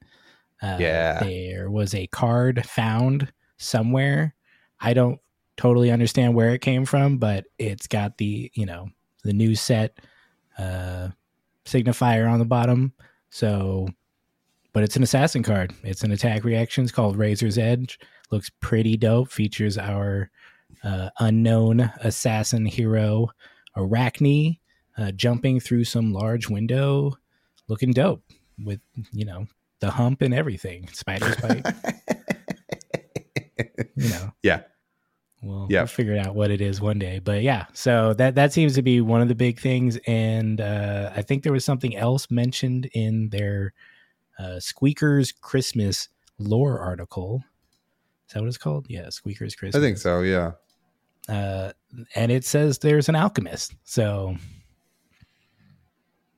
Uh, 0.62 0.76
yeah. 0.78 1.24
There 1.24 1.72
was 1.72 1.96
a 1.96 2.08
card 2.08 2.66
found 2.66 3.32
somewhere. 3.56 4.36
I 4.82 4.94
don't 4.94 5.22
totally 5.58 5.92
understand 5.92 6.36
where 6.36 6.50
it 6.50 6.62
came 6.62 6.86
from, 6.86 7.18
but 7.18 7.46
it's 7.58 7.88
got 7.88 8.18
the, 8.18 8.52
you 8.54 8.66
know, 8.66 8.90
the 9.24 9.34
new 9.34 9.56
set 9.56 10.00
uh, 10.58 11.10
signifier 11.66 12.30
on 12.30 12.40
the 12.40 12.46
bottom. 12.46 12.94
So 13.30 13.88
but 14.74 14.84
it's 14.84 14.96
an 14.96 15.04
assassin 15.04 15.44
card. 15.44 15.72
It's 15.84 16.04
an 16.04 16.12
attack 16.12 16.44
reaction. 16.44 16.84
It's 16.84 16.92
called 16.92 17.16
Razor's 17.16 17.60
Edge. 17.60 18.00
Looks 18.32 18.50
pretty 18.60 18.98
dope. 18.98 19.32
Features 19.32 19.78
our 19.78 20.32
uh, 20.84 21.10
unknown 21.20 21.92
assassin 22.02 22.66
hero 22.66 23.30
Arachne 23.78 24.58
uh, 24.98 25.12
jumping 25.12 25.60
through 25.60 25.84
some 25.84 26.12
large 26.12 26.50
window, 26.50 27.16
looking 27.68 27.92
dope 27.92 28.24
with 28.64 28.80
you 29.12 29.26
know 29.26 29.46
the 29.80 29.92
hump 29.92 30.22
and 30.22 30.34
everything. 30.34 30.88
Spiders 30.92 31.36
bite. 31.38 31.66
you 33.96 34.10
know. 34.10 34.32
Yeah. 34.42 34.62
We'll, 35.44 35.68
Yeah. 35.70 35.82
we'll 35.82 35.88
figure 35.88 36.18
out 36.18 36.36
what 36.36 36.52
it 36.52 36.62
is 36.62 36.80
one 36.80 36.98
day. 37.00 37.20
But 37.20 37.44
yeah, 37.44 37.66
so 37.74 38.14
that 38.14 38.36
that 38.36 38.54
seems 38.54 38.76
to 38.76 38.82
be 38.82 39.02
one 39.02 39.22
of 39.22 39.28
the 39.28 39.36
big 39.36 39.60
things. 39.60 39.98
And 40.08 40.62
uh, 40.62 41.12
I 41.16 41.22
think 41.22 41.44
there 41.44 41.52
was 41.52 41.66
something 41.66 41.96
else 41.96 42.32
mentioned 42.32 42.86
in 42.94 43.30
their 43.30 43.74
uh, 44.40 44.60
Squeakers 44.60 45.32
Christmas 45.32 46.10
lore 46.40 46.80
article. 46.80 47.44
Is 48.28 48.34
that 48.34 48.42
what 48.42 48.48
it's 48.48 48.58
called? 48.58 48.88
Yeah, 48.90 49.10
Squeakers 49.10 49.56
Christmas. 49.56 49.76
I 49.80 49.86
think 49.86 49.98
so. 49.98 50.22
Yeah. 50.22 50.54
Uh, 51.28 51.72
and 52.16 52.32
it 52.32 52.46
says 52.46 52.80
there's 52.80 53.10
an 53.10 53.16
alchemist. 53.16 53.76
So 53.84 54.36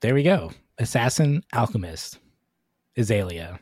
there 0.01 0.13
we 0.13 0.23
go. 0.23 0.51
Assassin 0.77 1.43
alchemist. 1.53 2.19
Azalea. 2.97 3.59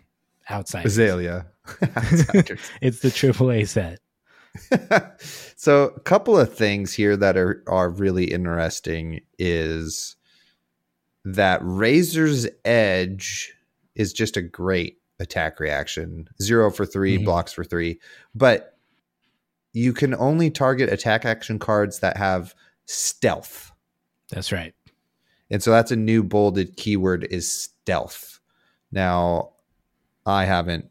Outside. 0.50 0.86
Azalea. 0.86 1.46
it's 1.82 3.00
the 3.00 3.10
AAA 3.10 3.68
set. 3.68 4.00
so 5.56 5.86
a 5.96 6.00
couple 6.02 6.38
of 6.38 6.54
things 6.54 6.94
here 6.94 7.18
that 7.18 7.38
are 7.38 7.64
are 7.68 7.90
really 7.90 8.26
interesting 8.26 9.20
is 9.40 10.16
that 11.26 11.60
Razor's 11.64 12.48
Edge 12.66 13.54
is 13.96 14.14
just 14.14 14.38
a 14.38 14.42
great 14.42 15.00
attack 15.20 15.60
reaction. 15.60 16.28
Zero 16.42 16.70
for 16.70 16.86
3 16.86 17.18
Mhm. 17.20 17.26
blocks 17.26 17.54
for 17.54 17.64
three. 17.64 18.00
But 18.36 18.78
you 19.72 19.94
can 19.94 20.14
only 20.16 20.52
target 20.52 20.92
attack 20.92 21.26
action 21.26 21.60
cards 21.60 22.00
that 22.00 22.18
have 22.18 22.54
stealth. 22.86 23.72
That's 24.30 24.52
right. 24.52 24.74
And 25.50 25.64
so 25.64 25.72
that's 25.72 25.92
a 25.92 25.96
new 25.96 26.24
bolded 26.24 26.76
keyword 26.78 27.26
is 27.32 27.52
stealth. 27.52 28.40
Now, 28.92 29.54
I 30.26 30.46
haven't 30.46 30.90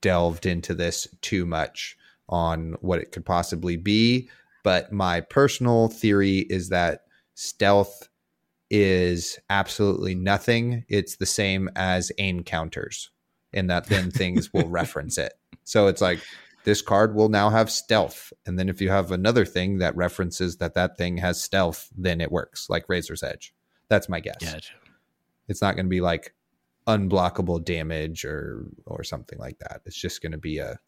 delved 0.00 0.46
into 0.46 0.74
this 0.74 1.06
too 1.22 1.44
much 1.46 1.96
on 2.28 2.76
what 2.80 3.00
it 3.00 3.12
could 3.12 3.24
possibly 3.24 3.76
be, 3.76 4.28
but 4.64 4.92
my 4.92 5.20
personal 5.20 5.88
theory 5.88 6.38
is 6.38 6.70
that 6.70 7.02
stealth 7.34 8.08
is 8.70 9.38
absolutely 9.48 10.14
nothing. 10.14 10.84
It's 10.88 11.16
the 11.16 11.26
same 11.26 11.70
as 11.76 12.10
aim 12.18 12.42
counters, 12.42 13.10
and 13.52 13.70
that 13.70 13.86
then 13.86 14.10
things 14.10 14.52
will 14.52 14.68
reference 14.68 15.18
it. 15.18 15.34
So 15.64 15.86
it's 15.86 16.00
like 16.00 16.20
this 16.64 16.82
card 16.82 17.14
will 17.14 17.28
now 17.28 17.50
have 17.50 17.70
stealth, 17.70 18.32
and 18.44 18.58
then 18.58 18.68
if 18.68 18.80
you 18.80 18.90
have 18.90 19.12
another 19.12 19.44
thing 19.44 19.78
that 19.78 19.96
references 19.96 20.56
that 20.56 20.74
that 20.74 20.98
thing 20.98 21.18
has 21.18 21.40
stealth, 21.40 21.88
then 21.96 22.20
it 22.20 22.32
works 22.32 22.68
like 22.68 22.88
Razor's 22.88 23.22
Edge. 23.22 23.54
That's 23.88 24.08
my 24.08 24.18
guess. 24.20 24.38
Gotcha. 24.40 24.72
It's 25.48 25.62
not 25.62 25.76
going 25.76 25.86
to 25.86 25.90
be 25.90 26.00
like 26.00 26.34
unblockable 26.88 27.64
damage 27.64 28.24
or 28.24 28.66
or 28.86 29.04
something 29.04 29.38
like 29.38 29.58
that. 29.60 29.82
It's 29.86 29.96
just 29.96 30.22
going 30.22 30.32
to 30.32 30.38
be 30.38 30.58
a 30.58 30.78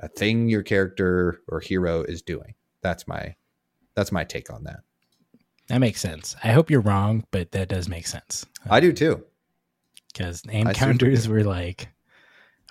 a 0.00 0.08
thing 0.08 0.48
your 0.48 0.62
character 0.62 1.40
or 1.48 1.60
hero 1.60 2.02
is 2.02 2.22
doing. 2.22 2.54
That's 2.82 3.06
my 3.08 3.34
that's 3.94 4.12
my 4.12 4.24
take 4.24 4.52
on 4.52 4.64
that. 4.64 4.80
That 5.68 5.78
makes 5.78 6.00
sense. 6.00 6.36
I 6.42 6.52
hope 6.52 6.70
you're 6.70 6.80
wrong, 6.80 7.24
but 7.30 7.52
that 7.52 7.68
does 7.68 7.88
make 7.88 8.06
sense. 8.06 8.46
I 8.70 8.80
do 8.80 8.92
too. 8.92 9.24
Because 10.12 10.42
aim 10.50 10.66
I 10.66 10.72
counters 10.72 11.28
were 11.28 11.44
like, 11.44 11.88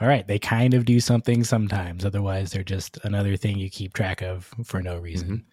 all 0.01 0.07
right, 0.07 0.27
they 0.27 0.39
kind 0.39 0.73
of 0.73 0.85
do 0.85 0.99
something 0.99 1.43
sometimes. 1.43 2.05
Otherwise, 2.05 2.51
they're 2.51 2.63
just 2.63 2.97
another 3.03 3.35
thing 3.37 3.57
you 3.57 3.69
keep 3.69 3.93
track 3.93 4.21
of 4.21 4.51
for 4.63 4.81
no 4.81 4.97
reason. 4.97 5.45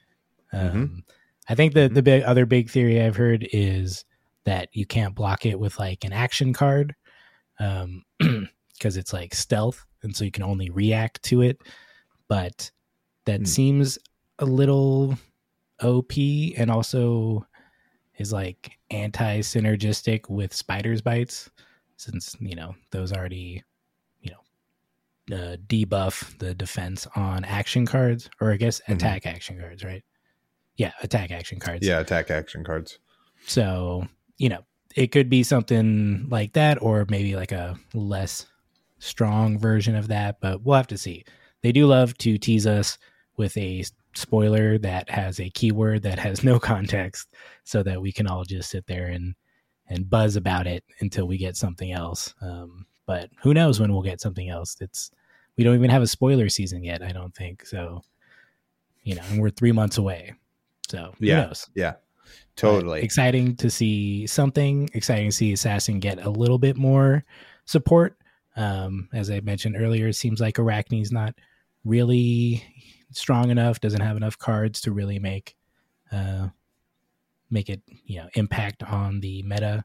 Mhm. 0.54 0.72
Um, 0.72 1.04
I 1.48 1.54
think 1.54 1.74
the 1.74 1.88
the 1.88 2.02
big, 2.02 2.22
other 2.22 2.46
big 2.46 2.70
theory 2.70 3.02
I've 3.02 3.16
heard 3.16 3.46
is 3.52 4.04
that 4.44 4.68
you 4.72 4.87
can't 4.87 5.14
block 5.14 5.44
it 5.44 5.58
with 5.58 5.78
like 5.78 6.04
an 6.04 6.12
action 6.12 6.52
card, 6.52 6.94
because 7.58 8.96
it's 8.96 9.12
like 9.12 9.34
stealth, 9.34 9.84
and 10.04 10.14
so 10.14 10.24
you 10.24 10.30
can 10.30 10.44
only 10.44 10.70
react 10.70 11.22
to 11.24 11.42
it. 11.42 11.60
But 12.28 12.70
that 13.24 13.40
Hmm. 13.40 13.44
seems 13.46 13.98
a 14.38 14.44
little 14.44 15.18
OP, 15.82 16.54
and 16.56 16.70
also 16.70 17.46
is 18.18 18.32
like 18.32 18.70
anti 18.90 19.40
synergistic 19.40 20.30
with 20.30 20.54
spiders 20.54 21.02
bites, 21.02 21.50
since 21.96 22.36
you 22.40 22.54
know 22.54 22.74
those 22.90 23.12
already, 23.12 23.62
you 24.20 24.30
know, 24.30 25.36
uh, 25.36 25.56
debuff 25.66 26.38
the 26.38 26.54
defense 26.54 27.06
on 27.16 27.44
action 27.44 27.86
cards, 27.86 28.30
or 28.40 28.52
I 28.52 28.56
guess 28.56 28.80
Mhm. 28.88 28.94
attack 28.96 29.26
action 29.26 29.58
cards, 29.58 29.82
right? 29.84 30.04
Yeah, 30.76 30.92
attack 31.02 31.30
action 31.30 31.58
cards. 31.60 31.86
Yeah, 31.86 32.00
attack 32.00 32.30
action 32.30 32.62
cards. 32.64 32.98
So, 33.46 34.08
you 34.38 34.48
know, 34.48 34.64
it 34.96 35.08
could 35.12 35.28
be 35.28 35.42
something 35.42 36.28
like 36.28 36.52
that, 36.54 36.80
or 36.82 37.06
maybe 37.08 37.36
like 37.36 37.52
a 37.52 37.78
less 37.94 38.46
strong 38.98 39.59
version 39.59 39.94
of 39.94 40.09
that, 40.09 40.40
but 40.40 40.62
we'll 40.62 40.76
have 40.76 40.87
to 40.88 40.98
see. 40.98 41.24
They 41.62 41.72
do 41.72 41.87
love 41.87 42.16
to 42.18 42.38
tease 42.38 42.66
us 42.66 42.98
with 43.37 43.57
a 43.57 43.85
spoiler 44.14 44.78
that 44.78 45.11
has 45.11 45.40
a 45.40 45.50
keyword 45.50 46.02
that 46.02 46.18
has 46.18 46.44
no 46.44 46.59
context 46.61 47.28
so 47.64 47.83
that 47.83 48.00
we 48.00 48.12
can 48.12 48.26
all 48.26 48.44
just 48.44 48.70
sit 48.70 48.87
there 48.87 49.07
and 49.07 49.35
and 49.88 50.09
buzz 50.09 50.37
about 50.37 50.66
it 50.66 50.83
until 51.00 51.26
we 51.28 51.37
get 51.37 51.57
something 51.57 51.92
else. 51.92 52.35
Um, 52.40 52.87
but 53.07 53.28
who 53.42 53.52
knows 53.52 53.78
when 53.80 53.92
we'll 53.92 54.00
get 54.02 54.20
something 54.20 54.48
else? 54.48 54.76
It's 54.80 55.11
we 55.59 55.64
don't 55.64 55.74
even 55.74 55.90
have 55.90 56.00
a 56.02 56.07
spoiler 56.07 56.48
season 56.48 56.83
yet, 56.83 57.02
I 57.02 57.12
don't 57.12 57.35
think. 57.35 57.66
So, 57.66 58.02
you 59.02 59.14
know, 59.14 59.22
and 59.30 59.40
we're 59.40 59.50
three 59.50 59.72
months 59.72 59.98
away. 59.98 60.33
So 60.88 61.14
who 61.18 61.26
Yeah. 61.26 61.42
knows? 61.46 61.68
Yeah. 61.74 61.92
But 61.92 62.00
Totally. 62.57 63.02
exciting 63.02 63.57
to 63.57 63.68
see 63.68 64.26
something. 64.26 64.88
Exciting 64.94 65.28
to 65.28 65.37
see 65.37 65.52
Assassin 65.52 66.00
get 66.00 66.24
a 66.24 66.30
little 66.30 66.59
bit 66.59 66.76
more 66.76 67.24
support. 67.66 68.16
Um, 68.56 69.08
as 69.12 69.30
I 69.30 69.40
mentioned 69.40 69.76
earlier, 69.78 70.08
it 70.08 70.14
seems 70.14 70.40
like 70.40 70.56
Arachne's 70.56 71.10
not 71.10 71.34
really 71.84 72.64
strong 73.10 73.50
enough. 73.50 73.80
Doesn't 73.80 74.00
have 74.00 74.16
enough 74.16 74.38
cards 74.38 74.80
to 74.82 74.92
really 74.92 75.18
make 75.18 75.56
uh, 76.12 76.48
make 77.50 77.68
it 77.68 77.82
you 78.04 78.18
know 78.18 78.28
impact 78.34 78.82
on 78.82 79.20
the 79.20 79.42
meta. 79.42 79.84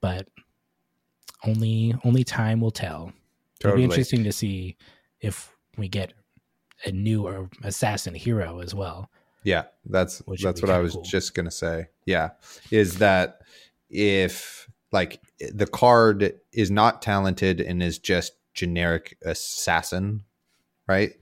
But 0.00 0.28
only 1.44 1.94
only 2.04 2.24
time 2.24 2.60
will 2.60 2.70
tell. 2.70 3.12
It'll 3.60 3.76
be 3.76 3.84
interesting 3.84 4.24
to 4.24 4.32
see 4.32 4.76
if 5.20 5.54
we 5.76 5.88
get 5.88 6.12
a 6.84 6.92
new 6.92 7.48
assassin 7.62 8.14
hero 8.14 8.60
as 8.60 8.74
well. 8.74 9.10
Yeah, 9.44 9.64
that's 9.84 10.22
that's 10.42 10.60
what 10.60 10.70
I 10.70 10.78
was 10.78 10.94
cool. 10.94 11.02
just 11.02 11.34
gonna 11.34 11.50
say. 11.50 11.88
Yeah, 12.04 12.30
is 12.70 12.98
that 12.98 13.42
if 13.88 14.68
like 14.96 15.20
the 15.52 15.66
card 15.66 16.32
is 16.54 16.70
not 16.70 17.02
talented 17.02 17.60
and 17.60 17.82
is 17.82 17.98
just 17.98 18.32
generic 18.54 19.18
assassin, 19.22 20.24
right? 20.88 21.12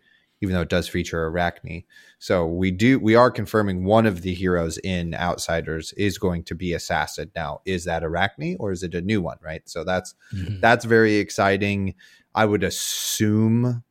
Even 0.41 0.55
though 0.55 0.61
it 0.61 0.69
does 0.69 0.87
feature 0.87 1.27
Arachne, 1.27 1.83
so 2.21 2.47
we 2.47 2.71
do 2.71 3.01
we 3.01 3.17
are 3.17 3.33
confirming 3.33 3.85
one 3.85 4.07
of 4.07 4.23
the 4.23 4.33
heroes 4.33 4.79
in 4.85 5.13
Outsiders 5.15 5.93
is 5.95 6.19
going 6.19 6.45
to 6.45 6.55
be 6.55 6.73
assassin. 6.73 7.33
Now, 7.35 7.63
is 7.65 7.85
that 7.87 8.05
Arachne 8.05 8.57
or 8.61 8.71
is 8.71 8.85
it 8.85 8.95
a 8.95 9.01
new 9.01 9.21
one? 9.21 9.39
Right. 9.43 9.69
So 9.69 9.83
that's 9.83 10.15
Mhm. 10.33 10.61
that's 10.61 10.85
very 10.85 11.17
exciting. 11.17 11.95
I 12.33 12.45
would 12.45 12.63
assume 12.63 13.83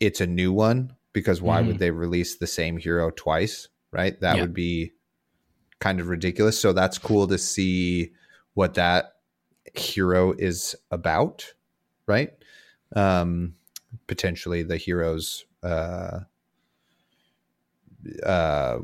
it's 0.00 0.20
a 0.20 0.26
new 0.26 0.52
one 0.52 0.96
because 1.12 1.40
why 1.40 1.60
Mhm. 1.62 1.66
would 1.68 1.78
they 1.78 1.92
release 1.92 2.36
the 2.36 2.46
same 2.48 2.78
hero 2.78 3.10
twice? 3.10 3.68
Right? 3.92 4.18
That 4.20 4.36
Yeah. 4.36 4.42
would 4.42 4.54
be 4.54 4.92
kind 5.80 6.00
of 6.00 6.08
ridiculous. 6.08 6.58
So 6.58 6.72
that's 6.72 6.98
cool 6.98 7.26
to 7.28 7.38
see 7.38 8.12
what 8.54 8.74
that 8.74 9.14
hero 9.74 10.32
is 10.32 10.74
about, 10.90 11.46
right? 12.06 12.32
Um 12.94 13.54
potentially 14.06 14.62
the 14.62 14.76
hero's 14.76 15.44
uh 15.62 16.20
uh 18.24 18.78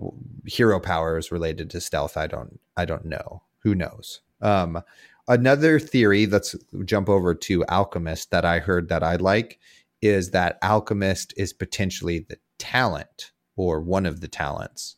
hero 0.47 0.81
powers 0.81 1.31
related 1.31 1.71
to 1.71 1.81
stealth 1.81 2.17
i 2.17 2.27
don't 2.27 2.61
i 2.77 2.85
don't 2.85 3.05
know 3.05 3.43
who 3.59 3.75
knows 3.75 4.21
um 4.41 4.83
another 5.29 5.79
theory 5.79 6.27
let's 6.27 6.55
jump 6.85 7.09
over 7.09 7.35
to 7.35 7.65
alchemist 7.67 8.31
that 8.31 8.45
i 8.45 8.59
heard 8.59 8.89
that 8.89 9.03
i 9.03 9.17
like 9.17 9.59
is 10.03 10.31
that 10.31 10.59
alchemist 10.63 11.33
is 11.37 11.53
potentially 11.53 12.21
the 12.29 12.37
talent 12.59 13.31
or 13.57 13.81
one 13.81 14.05
of 14.05 14.21
the 14.21 14.29
talents 14.29 14.97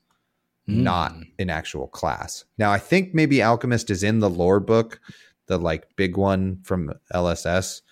not 0.66 1.12
Mm. 1.12 1.31
an 1.38 1.50
actual 1.50 1.87
class 1.87 2.44
now 2.59 2.72
i 2.72 2.79
think 2.79 3.14
maybe 3.14 3.40
alchemist 3.40 3.88
is 3.90 4.02
in 4.02 4.18
the 4.18 4.29
lore 4.31 4.59
book 4.61 5.00
the 5.46 5.59
like 5.59 5.94
big 5.96 6.16
one 6.16 6.59
from 6.64 6.92
lss 7.14 7.83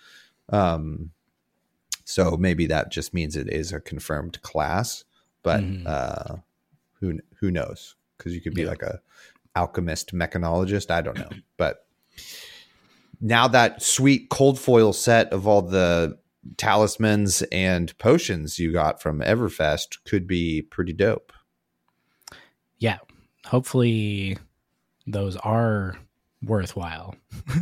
um 0.49 1.11
so 2.03 2.35
maybe 2.37 2.65
that 2.67 2.91
just 2.91 3.13
means 3.13 3.35
it 3.37 3.47
is 3.49 3.71
a 3.71 3.79
confirmed 3.79 4.41
class 4.41 5.05
but 5.41 5.61
Mhm. 5.61 5.83
uh 5.87 6.35
who 6.99 7.19
who 7.39 7.49
knows 7.49 7.95
because 8.17 8.33
you 8.33 8.41
could 8.41 8.53
be 8.53 8.63
Yeah. 8.63 8.69
like 8.69 8.81
a 8.83 8.99
alchemist 9.55 10.13
mechanologist 10.13 10.91
i 10.91 11.01
don't 11.01 11.17
know 11.17 11.29
but 11.57 11.85
now 13.21 13.47
that 13.47 13.81
sweet 13.81 14.29
cold 14.29 14.59
foil 14.59 14.91
set 14.91 15.31
of 15.31 15.47
all 15.47 15.61
the 15.61 16.17
talismans 16.57 17.41
and 17.51 17.97
potions 17.97 18.59
you 18.59 18.71
got 18.71 19.01
from 19.01 19.21
Everfest 19.21 19.97
could 20.05 20.27
be 20.27 20.61
pretty 20.61 20.93
dope. 20.93 21.33
Hopefully 23.45 24.37
those 25.07 25.35
are 25.37 25.97
worthwhile. 26.43 27.15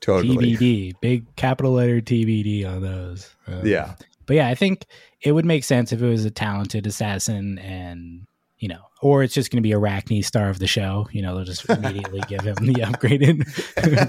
totally. 0.00 0.56
TBD, 0.56 0.94
big 1.00 1.36
capital 1.36 1.72
letter 1.72 2.00
TBD 2.00 2.66
on 2.66 2.82
those. 2.82 3.30
Um, 3.46 3.66
yeah. 3.66 3.94
But 4.26 4.36
yeah, 4.36 4.48
I 4.48 4.54
think 4.54 4.86
it 5.20 5.32
would 5.32 5.44
make 5.44 5.64
sense 5.64 5.92
if 5.92 6.02
it 6.02 6.08
was 6.08 6.24
a 6.24 6.30
talented 6.30 6.86
assassin 6.86 7.58
and, 7.58 8.26
you 8.58 8.68
know, 8.68 8.80
or 9.02 9.22
it's 9.22 9.34
just 9.34 9.50
going 9.50 9.58
to 9.58 9.66
be 9.66 9.72
a 9.72 9.78
Arachne 9.78 10.22
star 10.22 10.48
of 10.48 10.58
the 10.58 10.66
show. 10.66 11.06
You 11.12 11.22
know, 11.22 11.34
they'll 11.34 11.44
just 11.44 11.68
immediately 11.68 12.22
give 12.28 12.40
him 12.40 12.54
the 12.54 12.74
upgraded 12.74 13.44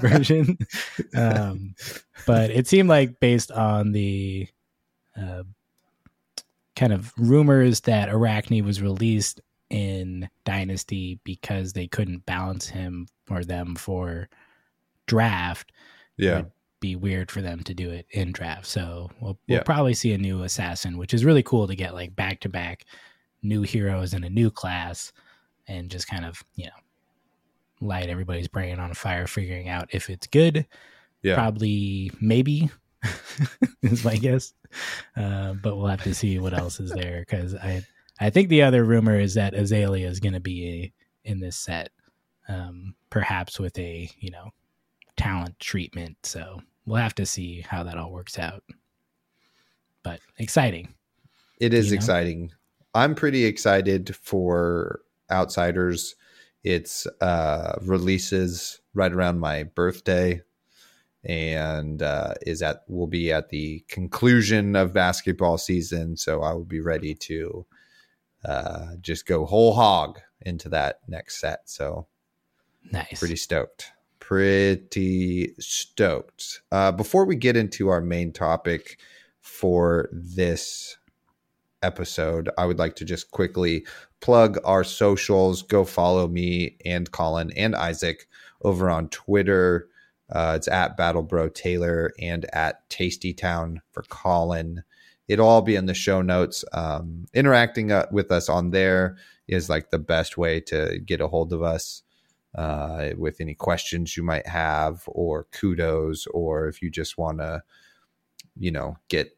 version. 0.00 0.58
Um, 1.14 1.74
but 2.26 2.50
it 2.50 2.66
seemed 2.66 2.88
like 2.88 3.20
based 3.20 3.50
on 3.50 3.92
the 3.92 4.48
uh, 5.20 5.42
kind 6.76 6.92
of 6.92 7.12
rumors 7.16 7.80
that 7.80 8.08
Arachne 8.10 8.64
was 8.64 8.80
released 8.80 9.40
in 9.70 10.28
Dynasty 10.44 11.18
because 11.24 11.72
they 11.72 11.88
couldn't 11.88 12.26
balance 12.26 12.68
him 12.68 13.08
or 13.28 13.42
them 13.42 13.74
for 13.74 14.28
draft. 15.06 15.72
Yeah. 16.16 16.38
It'd 16.38 16.52
Be 16.80 16.94
weird 16.94 17.30
for 17.30 17.40
them 17.40 17.62
to 17.64 17.74
do 17.74 17.90
it 17.90 18.06
in 18.10 18.30
draft. 18.30 18.66
So 18.66 19.10
we'll, 19.20 19.38
we'll 19.48 19.58
yeah. 19.58 19.62
probably 19.62 19.94
see 19.94 20.12
a 20.12 20.18
new 20.18 20.42
assassin, 20.42 20.98
which 20.98 21.14
is 21.14 21.24
really 21.24 21.42
cool 21.42 21.66
to 21.66 21.74
get 21.74 21.94
like 21.94 22.14
back 22.14 22.40
to 22.40 22.48
back 22.48 22.84
new 23.42 23.62
heroes 23.62 24.14
in 24.14 24.22
a 24.22 24.30
new 24.30 24.50
class 24.50 25.12
and 25.66 25.90
just 25.90 26.06
kind 26.06 26.24
of, 26.24 26.42
you 26.54 26.66
know, 26.66 26.70
light 27.80 28.08
everybody's 28.08 28.48
brain 28.48 28.78
on 28.78 28.94
fire 28.94 29.26
figuring 29.26 29.68
out 29.68 29.88
if 29.92 30.08
it's 30.10 30.26
good. 30.26 30.66
Yeah. 31.22 31.34
Probably 31.34 32.12
maybe 32.20 32.70
is 33.82 34.04
my 34.04 34.16
guess. 34.16 34.52
Uh, 35.16 35.54
but 35.54 35.76
we'll 35.76 35.86
have 35.86 36.02
to 36.04 36.14
see 36.14 36.38
what 36.38 36.54
else 36.54 36.80
is 36.80 36.90
there 36.90 37.20
because 37.20 37.54
I 37.54 37.84
I 38.20 38.30
think 38.30 38.48
the 38.48 38.62
other 38.62 38.84
rumor 38.84 39.18
is 39.18 39.34
that 39.34 39.54
Azalea 39.54 40.08
is 40.08 40.20
going 40.20 40.32
to 40.32 40.40
be 40.40 40.92
a, 41.24 41.30
in 41.30 41.40
this 41.40 41.56
set, 41.56 41.90
um, 42.48 42.94
perhaps 43.10 43.58
with 43.58 43.78
a 43.78 44.08
you 44.18 44.30
know 44.30 44.50
talent 45.16 45.58
treatment. 45.58 46.16
So 46.22 46.60
we'll 46.86 47.02
have 47.02 47.14
to 47.16 47.26
see 47.26 47.60
how 47.60 47.82
that 47.84 47.98
all 47.98 48.12
works 48.12 48.38
out. 48.38 48.62
But 50.02 50.20
exciting. 50.38 50.94
It 51.60 51.74
is 51.74 51.90
know? 51.90 51.96
exciting. 51.96 52.52
I'm 52.94 53.14
pretty 53.14 53.44
excited 53.44 54.14
for 54.16 55.00
Outsiders. 55.30 56.14
It's 56.62 57.06
uh, 57.20 57.78
releases 57.82 58.80
right 58.94 59.12
around 59.12 59.38
my 59.40 59.64
birthday 59.64 60.42
and 61.26 62.02
uh, 62.02 62.34
is 62.42 62.62
at 62.62 62.84
will 62.88 63.08
be 63.08 63.32
at 63.32 63.48
the 63.48 63.84
conclusion 63.88 64.76
of 64.76 64.92
basketball 64.92 65.58
season. 65.58 66.16
So 66.16 66.42
I 66.42 66.52
will 66.52 66.64
be 66.64 66.80
ready 66.80 67.14
to 67.14 67.66
uh, 68.44 68.86
just 69.00 69.26
go 69.26 69.44
whole 69.44 69.74
hog 69.74 70.20
into 70.40 70.68
that 70.68 71.00
next 71.08 71.40
set. 71.40 71.68
So 71.68 72.06
nice, 72.92 73.18
pretty 73.18 73.36
stoked, 73.36 73.90
pretty 74.20 75.52
stoked. 75.58 76.62
Uh, 76.70 76.92
before 76.92 77.24
we 77.24 77.34
get 77.34 77.56
into 77.56 77.88
our 77.88 78.00
main 78.00 78.32
topic 78.32 79.00
for 79.40 80.08
this 80.12 80.96
episode, 81.82 82.50
I 82.56 82.66
would 82.66 82.78
like 82.78 82.94
to 82.96 83.04
just 83.04 83.32
quickly 83.32 83.84
plug 84.20 84.58
our 84.64 84.84
socials. 84.84 85.62
Go 85.62 85.84
follow 85.84 86.28
me 86.28 86.76
and 86.84 87.10
Colin 87.10 87.50
and 87.56 87.74
Isaac 87.74 88.28
over 88.62 88.88
on 88.88 89.08
Twitter 89.08 89.88
uh, 90.30 90.54
it's 90.56 90.68
at 90.68 90.96
Battle 90.96 91.22
Bro 91.22 91.50
Taylor 91.50 92.12
and 92.18 92.46
at 92.52 92.88
Tastee 92.90 93.36
Town 93.36 93.82
for 93.92 94.02
Colin. 94.08 94.82
It'll 95.28 95.48
all 95.48 95.62
be 95.62 95.76
in 95.76 95.86
the 95.86 95.94
show 95.94 96.22
notes. 96.22 96.64
Um, 96.72 97.26
interacting 97.34 97.92
uh, 97.92 98.06
with 98.10 98.30
us 98.30 98.48
on 98.48 98.70
there 98.70 99.16
is 99.48 99.68
like 99.68 99.90
the 99.90 99.98
best 99.98 100.36
way 100.36 100.60
to 100.60 100.98
get 101.04 101.20
a 101.20 101.28
hold 101.28 101.52
of 101.52 101.62
us 101.62 102.02
uh, 102.54 103.10
with 103.16 103.40
any 103.40 103.54
questions 103.54 104.16
you 104.16 104.22
might 104.22 104.46
have, 104.46 105.02
or 105.06 105.46
kudos, 105.52 106.26
or 106.28 106.68
if 106.68 106.82
you 106.82 106.90
just 106.90 107.18
want 107.18 107.38
to, 107.38 107.62
you 108.58 108.70
know, 108.70 108.96
get 109.08 109.36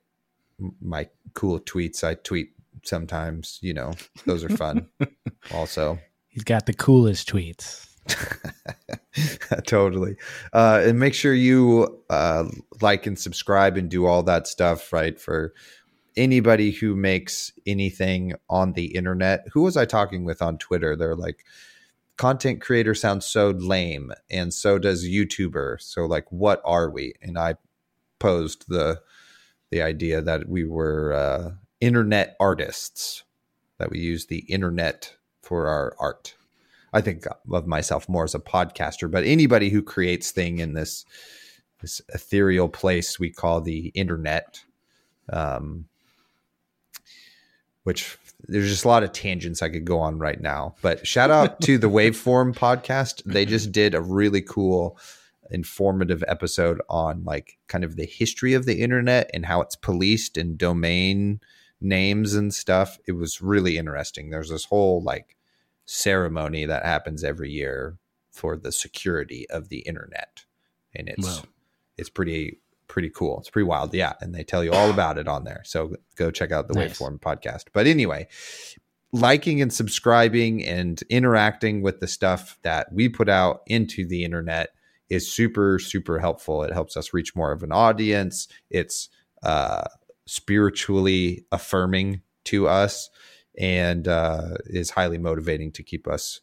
my 0.80 1.08
cool 1.34 1.58
tweets. 1.58 2.04
I 2.04 2.14
tweet 2.14 2.52
sometimes. 2.84 3.58
You 3.60 3.74
know, 3.74 3.92
those 4.24 4.44
are 4.44 4.56
fun. 4.56 4.88
also, 5.52 5.98
he's 6.28 6.44
got 6.44 6.66
the 6.66 6.74
coolest 6.74 7.28
tweets. 7.28 7.87
totally. 9.66 10.16
Uh, 10.52 10.82
and 10.84 10.98
make 10.98 11.14
sure 11.14 11.34
you 11.34 12.02
uh, 12.10 12.44
like 12.80 13.06
and 13.06 13.18
subscribe 13.18 13.76
and 13.76 13.90
do 13.90 14.06
all 14.06 14.22
that 14.22 14.46
stuff, 14.46 14.92
right? 14.92 15.20
For 15.20 15.52
anybody 16.16 16.72
who 16.72 16.96
makes 16.96 17.52
anything 17.66 18.34
on 18.50 18.72
the 18.72 18.86
internet. 18.96 19.46
Who 19.52 19.62
was 19.62 19.76
I 19.76 19.84
talking 19.84 20.24
with 20.24 20.42
on 20.42 20.58
Twitter? 20.58 20.96
They're 20.96 21.16
like, 21.16 21.44
content 22.16 22.60
creator 22.60 22.94
sounds 22.94 23.24
so 23.24 23.50
lame, 23.50 24.12
and 24.30 24.52
so 24.52 24.78
does 24.78 25.06
YouTuber. 25.06 25.80
So, 25.80 26.04
like, 26.04 26.26
what 26.30 26.60
are 26.64 26.90
we? 26.90 27.14
And 27.22 27.38
I 27.38 27.54
posed 28.18 28.66
the 28.68 29.00
the 29.70 29.82
idea 29.82 30.22
that 30.22 30.48
we 30.48 30.64
were 30.64 31.12
uh, 31.12 31.50
internet 31.80 32.36
artists, 32.40 33.22
that 33.78 33.90
we 33.90 33.98
use 33.98 34.26
the 34.26 34.38
internet 34.38 35.14
for 35.42 35.68
our 35.68 35.94
art. 35.98 36.34
I 36.92 37.00
think 37.00 37.24
of 37.50 37.66
myself 37.66 38.08
more 38.08 38.24
as 38.24 38.34
a 38.34 38.40
podcaster, 38.40 39.10
but 39.10 39.24
anybody 39.24 39.70
who 39.70 39.82
creates 39.82 40.30
thing 40.30 40.58
in 40.58 40.74
this 40.74 41.04
this 41.80 42.00
ethereal 42.12 42.68
place 42.68 43.20
we 43.20 43.30
call 43.30 43.60
the 43.60 43.88
internet, 43.88 44.60
um, 45.32 45.86
which 47.84 48.18
there's 48.48 48.68
just 48.68 48.84
a 48.84 48.88
lot 48.88 49.04
of 49.04 49.12
tangents 49.12 49.62
I 49.62 49.68
could 49.68 49.84
go 49.84 50.00
on 50.00 50.18
right 50.18 50.40
now. 50.40 50.74
But 50.82 51.06
shout 51.06 51.30
out 51.30 51.60
to 51.62 51.78
the 51.78 51.90
Waveform 51.90 52.54
podcast; 52.54 53.22
they 53.24 53.44
just 53.44 53.70
did 53.72 53.94
a 53.94 54.00
really 54.00 54.42
cool, 54.42 54.98
informative 55.50 56.24
episode 56.26 56.80
on 56.88 57.24
like 57.24 57.58
kind 57.68 57.84
of 57.84 57.96
the 57.96 58.06
history 58.06 58.54
of 58.54 58.66
the 58.66 58.80
internet 58.80 59.30
and 59.32 59.46
how 59.46 59.60
it's 59.60 59.76
policed 59.76 60.36
and 60.36 60.58
domain 60.58 61.40
names 61.80 62.34
and 62.34 62.52
stuff. 62.52 62.98
It 63.06 63.12
was 63.12 63.40
really 63.40 63.78
interesting. 63.78 64.30
There's 64.30 64.50
this 64.50 64.64
whole 64.64 65.02
like 65.02 65.36
ceremony 65.88 66.66
that 66.66 66.84
happens 66.84 67.24
every 67.24 67.50
year 67.50 67.96
for 68.30 68.58
the 68.58 68.70
security 68.70 69.48
of 69.48 69.70
the 69.70 69.78
internet, 69.80 70.44
and 70.94 71.08
it's 71.08 71.26
wow. 71.26 71.42
it's 71.96 72.10
pretty 72.10 72.60
pretty 72.86 73.10
cool. 73.10 73.38
It's 73.40 73.50
pretty 73.50 73.66
wild, 73.66 73.92
yeah. 73.94 74.12
And 74.20 74.34
they 74.34 74.44
tell 74.44 74.62
you 74.62 74.72
all 74.72 74.90
about 74.90 75.18
it 75.18 75.28
on 75.28 75.44
there. 75.44 75.62
So 75.64 75.96
go 76.16 76.30
check 76.30 76.52
out 76.52 76.68
the 76.68 76.74
nice. 76.74 76.98
Waveform 76.98 77.20
podcast. 77.20 77.64
But 77.72 77.86
anyway, 77.86 78.28
liking 79.12 79.60
and 79.60 79.72
subscribing 79.72 80.64
and 80.64 81.02
interacting 81.08 81.82
with 81.82 82.00
the 82.00 82.06
stuff 82.06 82.58
that 82.62 82.92
we 82.92 83.08
put 83.08 83.28
out 83.28 83.62
into 83.66 84.06
the 84.06 84.24
internet 84.24 84.70
is 85.08 85.30
super 85.30 85.78
super 85.78 86.18
helpful. 86.18 86.62
It 86.62 86.72
helps 86.72 86.96
us 86.96 87.14
reach 87.14 87.34
more 87.34 87.52
of 87.52 87.62
an 87.62 87.72
audience. 87.72 88.46
It's 88.68 89.08
uh, 89.42 89.84
spiritually 90.26 91.46
affirming 91.50 92.20
to 92.44 92.68
us 92.68 93.08
and 93.58 94.06
uh, 94.06 94.54
is 94.66 94.90
highly 94.90 95.18
motivating 95.18 95.72
to 95.72 95.82
keep 95.82 96.06
us 96.06 96.40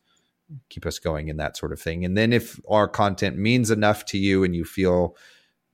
keep 0.69 0.86
us 0.86 0.99
going 0.99 1.28
in 1.28 1.38
that 1.38 1.58
sort 1.58 1.71
of 1.71 1.82
thing. 1.82 2.06
And 2.06 2.15
then 2.15 2.32
if 2.32 2.60
our 2.69 2.88
content 2.88 3.36
means 3.36 3.71
enough 3.71 4.06
to 4.06 4.17
you 4.19 4.43
and 4.43 4.56
you 4.56 4.63
feel 4.63 5.17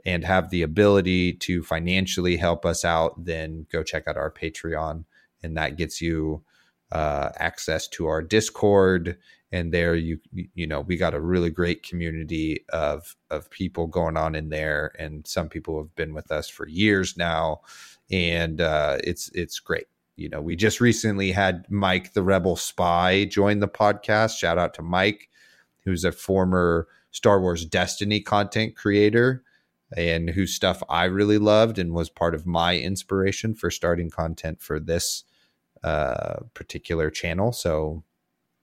and 0.06 0.23
have 0.23 0.49
the 0.49 0.62
ability 0.62 1.34
to 1.34 1.62
financially 1.62 2.38
help 2.38 2.65
us 2.65 2.86
out, 2.86 3.25
then 3.25 3.65
go 3.69 3.84
check 3.84 4.08
out 4.08 4.15
our 4.15 4.32
Patreon, 4.32 5.04
and 5.43 5.58
that 5.58 5.75
gets 5.75 6.01
you 6.01 6.43
uh, 6.91 7.32
access 7.36 7.88
to 7.89 8.08
our 8.08 8.21
Discord. 8.21 9.17
And 9.51 9.73
there, 9.73 9.95
you 9.95 10.19
you 10.32 10.65
know, 10.65 10.80
we 10.80 10.95
got 10.95 11.13
a 11.13 11.19
really 11.19 11.49
great 11.49 11.84
community 11.84 12.65
of 12.69 13.15
of 13.30 13.49
people 13.49 13.88
going 13.88 14.15
on 14.15 14.34
in 14.36 14.49
there, 14.49 14.93
and 14.97 15.27
some 15.27 15.49
people 15.49 15.77
have 15.77 15.93
been 15.95 16.13
with 16.13 16.32
us 16.32 16.47
for 16.47 16.67
years 16.67 17.17
now, 17.17 17.60
and 18.10 18.62
uh, 18.62 18.99
it's 19.04 19.30
it's 19.34 19.60
great 19.60 19.88
you 20.15 20.30
know, 20.30 20.41
we 20.41 20.56
just 20.56 20.80
recently 20.80 21.32
had 21.32 21.65
Mike 21.69 22.13
the 22.13 22.24
Rebel 22.24 22.56
Spy 22.56 23.26
join 23.26 23.60
the 23.60 23.67
podcast. 23.67 24.38
Shout 24.38 24.58
out 24.58 24.74
to 24.76 24.82
Mike, 24.82 25.30
who's 25.84 26.04
a 26.04 26.12
former 26.12 26.88
Star 27.12 27.41
Wars 27.41 27.65
Destiny 27.65 28.19
content 28.19 28.76
creator 28.76 29.43
and 29.95 30.30
whose 30.30 30.54
stuff 30.54 30.82
I 30.89 31.06
really 31.06 31.38
loved 31.38 31.78
and 31.78 31.93
was 31.93 32.10
part 32.10 32.34
of 32.34 32.45
my 32.45 32.78
inspiration 32.78 33.54
for 33.54 33.69
starting 33.69 34.10
content 34.10 34.62
for 34.62 34.80
this 34.80 35.24
uh, 35.84 36.41
particular 36.54 37.10
channel. 37.10 37.52
So 37.52 38.04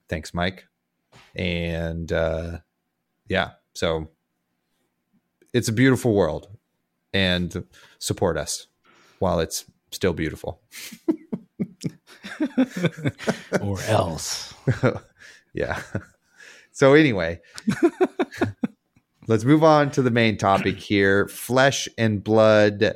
thanks, 0.07 0.33
Mike. 0.33 0.65
And 1.35 2.11
uh, 2.11 2.59
yeah, 3.27 3.51
so 3.73 4.09
it's 5.53 5.67
a 5.67 5.73
beautiful 5.73 6.13
world 6.13 6.47
and 7.13 7.65
support 7.99 8.37
us 8.37 8.67
while 9.19 9.39
it's 9.39 9.65
still 9.91 10.13
beautiful. 10.13 10.61
or 13.61 13.81
else. 13.83 14.53
yeah. 15.53 15.81
so 16.71 16.93
anyway, 16.93 17.39
let's 19.27 19.43
move 19.43 19.63
on 19.63 19.91
to 19.91 20.01
the 20.01 20.11
main 20.11 20.37
topic 20.37 20.77
here: 20.77 21.27
flesh 21.27 21.87
and 21.97 22.23
blood. 22.23 22.95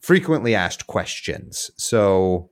Frequently 0.00 0.54
asked 0.54 0.86
questions. 0.86 1.70
So, 1.76 2.50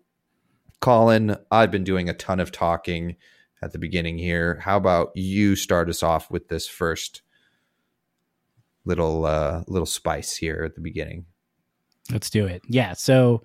Colin, 0.81 1.37
I've 1.53 1.71
been 1.71 1.85
doing 1.85 2.09
a 2.09 2.15
ton 2.15 2.41
of 2.41 2.51
talking 2.51 3.15
at 3.63 3.73
the 3.73 3.79
beginning 3.79 4.19
here. 4.19 4.61
How 4.61 4.77
about 4.77 5.13
you 5.15 5.57
start 5.57 5.89
us 5.89 6.03
off 6.03 6.31
with 6.31 6.49
this 6.49 6.67
first 6.67 7.23
little 8.85 9.25
uh, 9.25 9.65
little 9.67 9.87
spice 9.87 10.37
here 10.37 10.63
at 10.65 10.75
the 10.75 10.81
beginning? 10.81 11.27
Let's 12.11 12.31
do 12.31 12.47
it. 12.47 12.63
Yeah. 12.69 12.93
So 12.93 13.43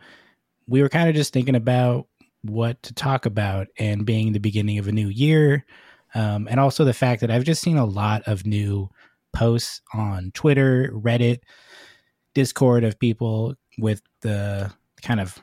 we 0.67 0.81
were 0.81 0.89
kind 0.89 1.09
of 1.09 1.15
just 1.15 1.33
thinking 1.33 1.55
about 1.55 2.07
what 2.43 2.81
to 2.83 2.93
talk 2.93 3.25
about 3.25 3.67
and 3.77 4.05
being 4.05 4.31
the 4.31 4.39
beginning 4.39 4.77
of 4.77 4.87
a 4.87 4.91
new 4.91 5.09
year. 5.09 5.65
Um, 6.15 6.47
and 6.49 6.59
also 6.59 6.85
the 6.85 6.93
fact 6.93 7.21
that 7.21 7.31
I've 7.31 7.43
just 7.43 7.61
seen 7.61 7.77
a 7.77 7.85
lot 7.85 8.23
of 8.25 8.45
new 8.45 8.89
posts 9.33 9.81
on 9.93 10.31
Twitter, 10.33 10.91
Reddit, 10.93 11.39
Discord 12.33 12.83
of 12.83 12.99
people 12.99 13.55
with 13.77 14.01
the 14.21 14.71
kind 15.01 15.19
of 15.19 15.39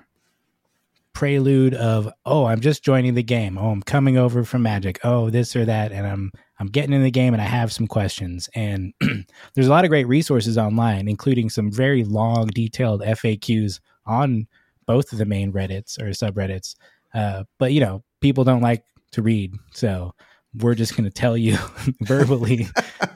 prelude 1.12 1.72
of 1.72 2.12
oh 2.26 2.44
i'm 2.44 2.60
just 2.60 2.84
joining 2.84 3.14
the 3.14 3.22
game. 3.22 3.56
Oh 3.56 3.70
i'm 3.70 3.82
coming 3.82 4.18
over 4.18 4.44
from 4.44 4.62
magic. 4.62 5.00
Oh 5.02 5.30
this 5.30 5.56
or 5.56 5.64
that 5.64 5.90
and 5.90 6.06
i'm 6.06 6.30
i'm 6.58 6.66
getting 6.66 6.92
in 6.92 7.02
the 7.02 7.10
game 7.10 7.32
and 7.32 7.40
i 7.40 7.46
have 7.46 7.72
some 7.72 7.86
questions. 7.86 8.50
And 8.54 8.92
there's 9.54 9.66
a 9.66 9.70
lot 9.70 9.84
of 9.84 9.88
great 9.88 10.06
resources 10.06 10.58
online 10.58 11.08
including 11.08 11.48
some 11.48 11.72
very 11.72 12.04
long 12.04 12.48
detailed 12.48 13.00
faqs 13.00 13.80
on 14.04 14.46
both 14.86 15.12
of 15.12 15.18
the 15.18 15.24
main 15.24 15.52
reddits 15.52 15.98
or 16.00 16.10
subreddits 16.10 16.76
uh, 17.14 17.44
but 17.58 17.72
you 17.72 17.80
know 17.80 18.02
people 18.20 18.44
don't 18.44 18.62
like 18.62 18.84
to 19.12 19.22
read 19.22 19.54
so 19.72 20.14
we're 20.54 20.74
just 20.74 20.96
going 20.96 21.04
to 21.04 21.10
tell 21.10 21.36
you 21.36 21.56
verbally 22.02 22.66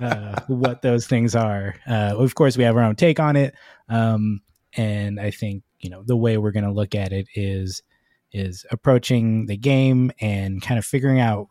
uh, 0.00 0.40
what 0.48 0.82
those 0.82 1.06
things 1.06 1.34
are 1.34 1.74
uh, 1.88 2.14
of 2.16 2.34
course 2.34 2.56
we 2.56 2.64
have 2.64 2.76
our 2.76 2.82
own 2.82 2.96
take 2.96 3.20
on 3.20 3.36
it 3.36 3.54
um, 3.88 4.40
and 4.74 5.18
i 5.20 5.30
think 5.30 5.62
you 5.80 5.90
know 5.90 6.02
the 6.04 6.16
way 6.16 6.38
we're 6.38 6.52
going 6.52 6.64
to 6.64 6.72
look 6.72 6.94
at 6.94 7.12
it 7.12 7.26
is 7.34 7.82
is 8.32 8.64
approaching 8.70 9.46
the 9.46 9.56
game 9.56 10.12
and 10.20 10.62
kind 10.62 10.78
of 10.78 10.84
figuring 10.84 11.18
out 11.18 11.48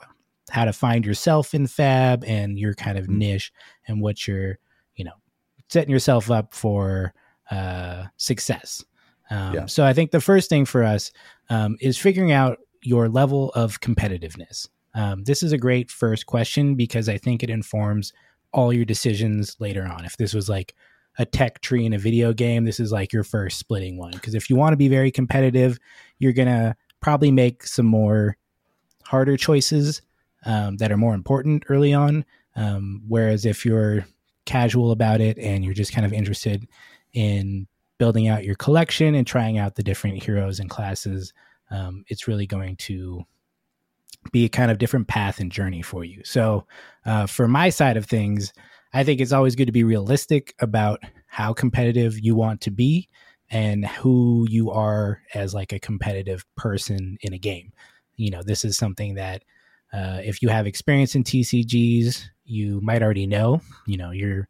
how 0.50 0.66
to 0.66 0.74
find 0.74 1.06
yourself 1.06 1.54
in 1.54 1.68
fab 1.68 2.24
and 2.26 2.58
your 2.58 2.74
kind 2.74 2.98
of 2.98 3.06
mm-hmm. 3.06 3.20
niche 3.20 3.52
and 3.88 4.02
what 4.02 4.28
you're 4.28 4.58
you 4.96 5.04
know 5.04 5.14
setting 5.70 5.92
yourself 5.92 6.32
up 6.32 6.54
for 6.54 7.14
uh, 7.52 8.06
success 8.18 8.84
um, 9.30 9.54
yeah. 9.54 9.66
so 9.66 9.86
i 9.86 9.94
think 9.94 10.12
the 10.12 10.22
first 10.22 10.50
thing 10.50 10.66
for 10.66 10.84
us 10.84 11.12
um, 11.50 11.78
is 11.82 11.98
figuring 11.98 12.32
out 12.32 12.58
your 12.82 13.10
level 13.10 13.52
of 13.56 13.82
competitiveness 13.82 14.68
um, 14.96 15.24
this 15.24 15.44
is 15.44 15.52
a 15.52 15.58
great 15.58 15.92
first 15.92 16.26
question 16.26 16.76
because 16.76 17.10
i 17.10 17.18
think 17.18 17.44
it 17.44 17.50
informs 17.50 18.14
all 18.54 18.74
your 18.74 18.86
decisions 18.86 19.56
later 19.60 19.86
on 19.86 20.06
if 20.06 20.18
this 20.18 20.34
was 20.34 20.50
like 20.50 20.74
a 21.20 21.26
tech 21.26 21.60
tree 21.62 21.86
in 21.86 21.94
a 21.94 21.98
video 21.98 22.32
game, 22.34 22.64
this 22.64 22.80
is 22.80 22.94
like 22.94 23.12
your 23.12 23.26
first 23.26 23.60
splitting 23.60 23.98
one. 23.98 24.12
Because 24.12 24.34
if 24.34 24.50
you 24.50 24.56
want 24.56 24.74
to 24.74 24.78
be 24.78 24.88
very 24.88 25.12
competitive, 25.12 25.78
you're 26.18 26.34
going 26.34 26.48
to 26.48 26.76
probably 27.02 27.30
make 27.30 27.68
some 27.68 27.86
more 27.86 28.38
harder 29.04 29.36
choices 29.36 30.02
um, 30.46 30.78
that 30.78 30.92
are 30.92 30.98
more 30.98 31.14
important 31.14 31.64
early 31.68 31.94
on. 31.94 32.24
Um, 32.56 33.04
whereas 33.08 33.46
if 33.46 33.66
you're 33.66 34.06
casual 34.46 34.92
about 34.92 35.20
it 35.20 35.38
and 35.38 35.64
you're 35.64 35.74
just 35.74 35.94
kind 35.94 36.06
of 36.06 36.14
interested 36.14 36.68
in 37.14 37.68
building 38.00 38.28
out 38.28 38.44
your 38.44 38.56
collection 38.56 39.14
and 39.14 39.28
trying 39.28 39.60
out 39.60 39.76
the 39.76 39.84
different 39.84 40.24
heroes 40.24 40.60
and 40.60 40.70
classes, 40.70 41.34
um, 41.70 42.04
it's 42.08 42.28
really 42.28 42.48
going 42.48 42.76
to 42.78 43.24
be 44.32 44.46
a 44.46 44.50
kind 44.50 44.72
of 44.72 44.80
different 44.80 45.08
path 45.08 45.40
and 45.40 45.52
journey 45.52 45.82
for 45.82 46.04
you. 46.04 46.22
So, 46.24 46.66
uh, 47.06 47.28
for 47.28 47.48
my 47.48 47.70
side 47.70 47.98
of 47.98 48.06
things, 48.06 48.52
I 48.94 49.04
think 49.04 49.22
it's 49.22 49.32
always 49.32 49.56
good 49.56 49.68
to 49.68 49.72
be 49.72 49.84
realistic 49.84 50.56
about 50.60 51.02
how 51.28 51.54
competitive 51.54 52.20
you 52.20 52.36
want 52.36 52.62
to 52.62 52.72
be 52.72 53.08
and 53.52 53.86
who 53.86 54.48
you 54.50 54.72
are 54.72 55.22
as 55.34 55.54
like 55.54 55.74
a 55.74 55.80
competitive 55.80 56.46
person 56.56 57.18
in 57.22 57.34
a 57.34 57.38
game. 57.38 57.72
You 58.16 58.32
know, 58.32 58.44
this 58.44 58.66
is 58.66 58.78
something 58.78 59.16
that 59.16 59.44
uh, 59.94 60.22
if 60.24 60.42
you 60.42 60.50
have 60.50 60.68
experience 60.68 61.16
in 61.16 61.24
TCGs, 61.24 62.26
you 62.46 62.82
might 62.82 63.02
already 63.02 63.28
know. 63.28 63.62
You 63.88 63.98
know, 63.98 64.12
you're 64.12 64.48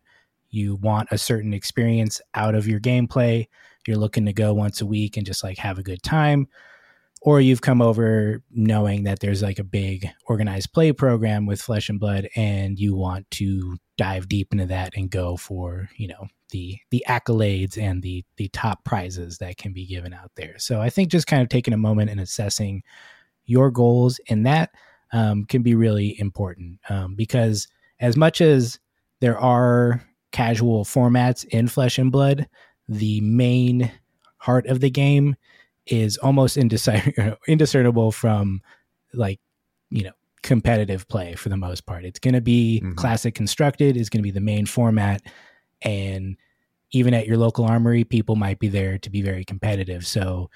you 0.49 0.75
want 0.77 1.09
a 1.11 1.17
certain 1.17 1.53
experience 1.53 2.21
out 2.33 2.55
of 2.55 2.67
your 2.67 2.79
gameplay. 2.79 3.47
You're 3.87 3.97
looking 3.97 4.25
to 4.25 4.33
go 4.33 4.53
once 4.53 4.81
a 4.81 4.85
week 4.85 5.17
and 5.17 5.25
just 5.25 5.43
like 5.43 5.57
have 5.57 5.79
a 5.79 5.83
good 5.83 6.03
time 6.03 6.47
or 7.21 7.41
you've 7.41 7.61
come 7.61 7.81
over 7.81 8.41
knowing 8.51 9.03
that 9.03 9.19
there's 9.19 9.41
like 9.41 9.59
a 9.59 9.63
big 9.63 10.07
organized 10.27 10.73
play 10.73 10.91
program 10.91 11.45
with 11.45 11.61
flesh 11.61 11.89
and 11.89 11.99
blood 11.99 12.29
and 12.35 12.79
you 12.79 12.95
want 12.95 13.29
to 13.31 13.77
dive 13.97 14.29
deep 14.29 14.51
into 14.51 14.65
that 14.65 14.93
and 14.95 15.11
go 15.11 15.35
for 15.35 15.89
you 15.97 16.07
know 16.07 16.27
the 16.51 16.77
the 16.91 17.03
accolades 17.07 17.77
and 17.77 18.01
the 18.01 18.23
the 18.37 18.47
top 18.49 18.83
prizes 18.83 19.37
that 19.37 19.57
can 19.57 19.73
be 19.73 19.85
given 19.85 20.13
out 20.13 20.31
there 20.35 20.55
so 20.57 20.81
i 20.81 20.89
think 20.89 21.09
just 21.09 21.27
kind 21.27 21.41
of 21.41 21.49
taking 21.49 21.73
a 21.73 21.77
moment 21.77 22.09
and 22.09 22.19
assessing 22.19 22.81
your 23.45 23.69
goals 23.71 24.19
in 24.27 24.43
that 24.43 24.71
um, 25.11 25.45
can 25.45 25.63
be 25.63 25.73
really 25.73 26.19
important 26.19 26.79
um, 26.89 27.15
because 27.15 27.67
as 27.99 28.15
much 28.15 28.41
as 28.41 28.79
there 29.21 29.39
are 29.39 30.03
casual 30.31 30.85
formats 30.85 31.45
in 31.45 31.67
flesh 31.67 31.97
and 31.97 32.11
blood 32.11 32.47
the 32.89 33.21
main 33.21 33.91
heart 34.37 34.65
of 34.65 34.79
the 34.79 34.89
game 34.89 35.35
is 35.85 36.17
almost 36.17 36.57
indiscer- 36.57 37.37
indiscernible 37.47 38.11
from 38.11 38.61
like 39.13 39.39
you 39.89 40.03
know 40.03 40.11
competitive 40.41 41.07
play 41.07 41.35
for 41.35 41.49
the 41.49 41.57
most 41.57 41.85
part. 41.85 42.05
It's 42.05 42.19
going 42.19 42.33
to 42.33 42.41
be 42.41 42.81
mm-hmm. 42.83 42.95
classic 42.95 43.35
constructed 43.35 43.95
is 43.95 44.09
going 44.09 44.19
to 44.19 44.23
be 44.23 44.31
the 44.31 44.39
main 44.41 44.65
format 44.65 45.21
and 45.81 46.37
even 46.91 47.13
at 47.13 47.27
your 47.27 47.37
local 47.37 47.65
armory 47.65 48.03
people 48.03 48.35
might 48.35 48.57
be 48.57 48.67
there 48.67 48.97
to 48.97 49.09
be 49.09 49.21
very 49.21 49.45
competitive. 49.45 50.07
So 50.07 50.49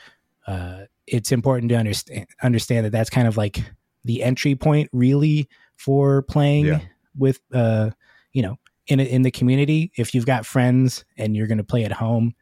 uh, 0.47 0.83
it's 1.05 1.31
important 1.31 1.69
to 1.69 1.75
understand 1.75 2.27
understand 2.41 2.85
that 2.85 2.91
that's 2.91 3.09
kind 3.09 3.27
of 3.27 3.37
like 3.37 3.63
the 4.05 4.23
entry 4.23 4.55
point 4.55 4.89
really 4.91 5.47
for 5.75 6.23
playing 6.23 6.65
yeah. 6.65 6.79
with 7.17 7.39
uh 7.53 7.91
you 8.31 8.41
know 8.41 8.57
in 8.87 8.99
in 8.99 9.21
the 9.21 9.31
community 9.31 9.91
if 9.95 10.13
you've 10.13 10.25
got 10.25 10.45
friends 10.45 11.05
and 11.17 11.35
you're 11.35 11.47
going 11.47 11.57
to 11.57 11.63
play 11.63 11.83
at 11.85 11.91
home 11.91 12.33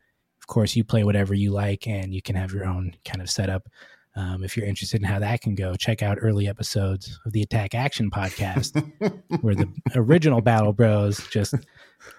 of 0.41 0.47
course, 0.47 0.75
you 0.75 0.83
play 0.83 1.03
whatever 1.03 1.33
you 1.33 1.51
like 1.51 1.87
and 1.87 2.13
you 2.13 2.21
can 2.21 2.35
have 2.35 2.51
your 2.51 2.65
own 2.65 2.95
kind 3.05 3.21
of 3.21 3.29
setup. 3.29 3.67
Um, 4.15 4.43
if 4.43 4.57
you're 4.57 4.65
interested 4.65 4.99
in 4.99 5.07
how 5.07 5.19
that 5.19 5.41
can 5.41 5.55
go, 5.55 5.75
check 5.75 6.01
out 6.01 6.17
early 6.19 6.47
episodes 6.47 7.17
of 7.25 7.31
the 7.31 7.43
Attack 7.43 7.75
Action 7.75 8.09
podcast, 8.11 8.83
where 9.41 9.55
the 9.55 9.69
original 9.95 10.41
Battle 10.41 10.73
Bros 10.73 11.25
just 11.29 11.53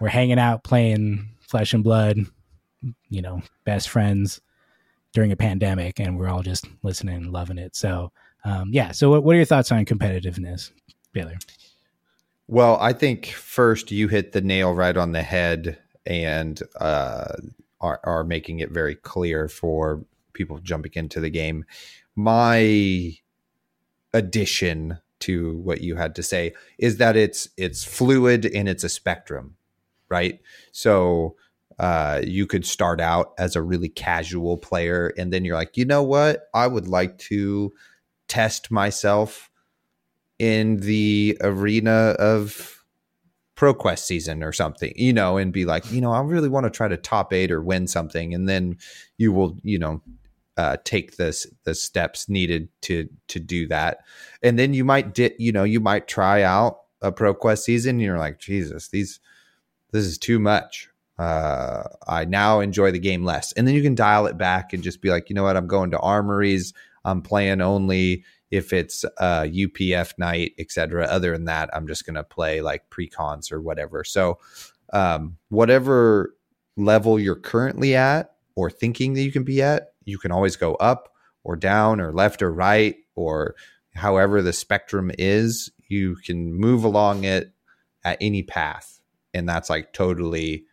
were 0.01 0.09
hanging 0.09 0.39
out 0.39 0.65
playing 0.65 1.29
Flesh 1.41 1.75
and 1.75 1.85
Blood, 1.85 2.19
you 3.11 3.21
know, 3.21 3.43
best 3.65 3.91
friends 3.91 4.41
during 5.13 5.33
a 5.33 5.37
pandemic, 5.37 6.01
and 6.01 6.19
we're 6.19 6.29
all 6.29 6.43
just 6.43 6.67
listening 6.83 7.17
and 7.17 7.33
loving 7.33 7.59
it. 7.59 7.77
So, 7.77 8.13
um, 8.45 8.71
yeah. 8.73 8.93
So, 8.93 9.11
what, 9.11 9.25
what 9.25 9.35
are 9.35 9.37
your 9.37 9.45
thoughts 9.45 9.71
on 9.71 9.85
competitiveness, 9.85 10.71
Baylor? 11.13 11.37
Well, 12.53 12.77
I 12.83 12.93
think 12.93 13.29
first 13.29 13.91
you 13.91 14.09
hit 14.09 14.33
the 14.33 14.43
nail 14.43 14.75
right 14.75 14.95
on 14.95 15.13
the 15.13 15.23
head, 15.23 15.79
and 16.05 16.61
uh, 16.79 17.33
are, 17.81 17.99
are 18.05 18.25
making 18.25 18.61
it 18.61 18.71
very 18.71 18.95
clear 18.95 19.49
for 19.49 20.05
people 20.35 20.59
jumping 20.59 20.93
into 20.95 21.19
the 21.19 21.31
game. 21.31 21.65
My 22.15 23.15
addition 24.13 24.99
to 25.21 25.57
what 25.61 25.81
you 25.81 25.97
had 25.97 26.15
to 26.17 26.23
say 26.23 26.53
is 26.77 26.99
that 26.99 27.17
it's 27.17 27.49
it's 27.57 27.85
fluid 27.85 28.45
and 28.45 28.69
it's 28.69 28.85
a 28.85 28.91
spectrum, 28.91 29.57
right? 30.11 30.39
So 30.73 31.37
uh, 31.79 32.21
you 32.23 32.47
could 32.47 32.67
start 32.67 33.01
out 33.01 33.33
as 33.39 33.57
a 33.57 33.63
really 33.63 33.89
casual 33.89 34.59
player, 34.59 35.15
and 35.17 35.33
then 35.33 35.47
you're 35.47 35.57
like, 35.57 35.79
you 35.79 35.87
know 35.87 36.03
what? 36.03 36.51
I 36.53 36.67
would 36.67 36.87
like 36.87 37.17
to 37.31 37.73
test 38.29 38.71
myself 38.71 39.49
in 40.43 40.79
the 40.79 41.39
arena 41.41 42.17
of 42.19 42.85
ProQuest 43.57 44.01
season 44.01 44.43
or 44.43 44.51
something, 44.51 44.93
you 44.97 45.13
know, 45.13 45.37
and 45.37 45.53
be 45.53 45.65
like, 45.65 45.89
you 45.93 46.01
know, 46.01 46.11
I 46.11 46.21
really 46.21 46.49
want 46.49 46.65
to 46.65 46.71
try 46.71 46.89
to 46.89 46.97
top 46.97 47.33
eight 47.33 47.53
or 47.53 47.63
win 47.63 47.87
something, 47.87 48.35
and 48.35 48.49
then 48.49 48.77
you 49.19 49.33
will, 49.33 49.57
you 49.63 49.79
know, 49.79 50.03
uh, 50.57 50.79
take 50.83 51.17
this 51.17 51.47
the 51.63 51.77
steps 51.77 52.29
needed 52.29 52.69
to 52.83 53.09
to 53.29 53.39
do 53.39 53.69
that, 53.69 53.99
and 54.43 54.59
then 54.59 54.75
you 54.75 54.85
might, 54.85 55.15
di- 55.15 55.37
you 55.39 55.53
know, 55.53 55.63
you 55.63 55.79
might 55.79 56.09
try 56.09 56.43
out 56.43 56.81
a 57.03 57.13
ProQuest 57.13 57.63
season, 57.63 57.91
and 57.91 58.03
you're 58.03 58.19
like, 58.19 58.41
Jesus, 58.41 58.89
these 58.89 59.21
this 59.93 60.05
is 60.05 60.19
too 60.19 60.41
much. 60.41 60.89
Uh, 61.21 61.85
I 62.09 62.25
now 62.25 62.59
enjoy 62.59 62.91
the 62.91 62.99
game 62.99 63.25
less, 63.25 63.53
and 63.53 63.69
then 63.69 63.77
you 63.77 63.83
can 63.83 63.95
dial 63.95 64.27
it 64.27 64.37
back 64.37 64.73
and 64.73 64.83
just 64.83 65.03
be 65.03 65.11
like, 65.11 65.31
you 65.31 65.37
know 65.37 65.45
what, 65.45 65.57
I'm 65.57 65.69
going 65.69 65.93
to 65.93 66.01
armories. 66.01 66.75
I'm 67.05 67.23
playing 67.23 67.61
only 67.61 68.25
if 68.53 68.75
it's 68.75 69.03
a 69.19 69.49
UPF 69.49 70.19
night, 70.19 70.53
etc. 70.59 71.07
Other 71.07 71.33
than 71.33 71.47
that, 71.47 71.71
I'm 71.75 71.89
just 71.89 72.05
going 72.05 72.17
to 72.17 72.23
play 72.23 72.61
like 72.61 72.89
precons 72.91 73.51
or 73.51 73.61
whatever. 73.63 74.05
So, 74.05 74.39
um, 74.93 75.39
whatever 75.49 76.37
level 76.77 77.19
you're 77.19 77.35
currently 77.35 77.97
at 77.97 78.35
or 78.55 78.71
thinking 78.71 79.15
that 79.15 79.23
you 79.23 79.33
can 79.33 79.43
be 79.43 79.63
at, 79.63 79.95
you 80.05 80.19
can 80.19 80.31
always 80.31 80.57
go 80.57 80.75
up 80.75 81.15
or 81.45 81.57
down 81.57 81.99
or 81.99 82.13
left 82.13 82.43
or 82.43 82.53
right 82.53 82.97
or 83.15 83.57
however 83.95 84.43
the 84.43 84.53
spectrum 84.53 85.11
is. 85.19 85.71
You 85.89 86.17
can 86.17 86.53
move 86.53 86.85
along 86.85 87.25
it 87.25 87.53
at 88.05 88.19
any 88.21 88.43
path, 88.43 89.01
and 89.33 89.49
that's 89.49 89.71
like 89.71 89.95
totally 89.95 90.67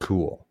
cool. 0.00 0.46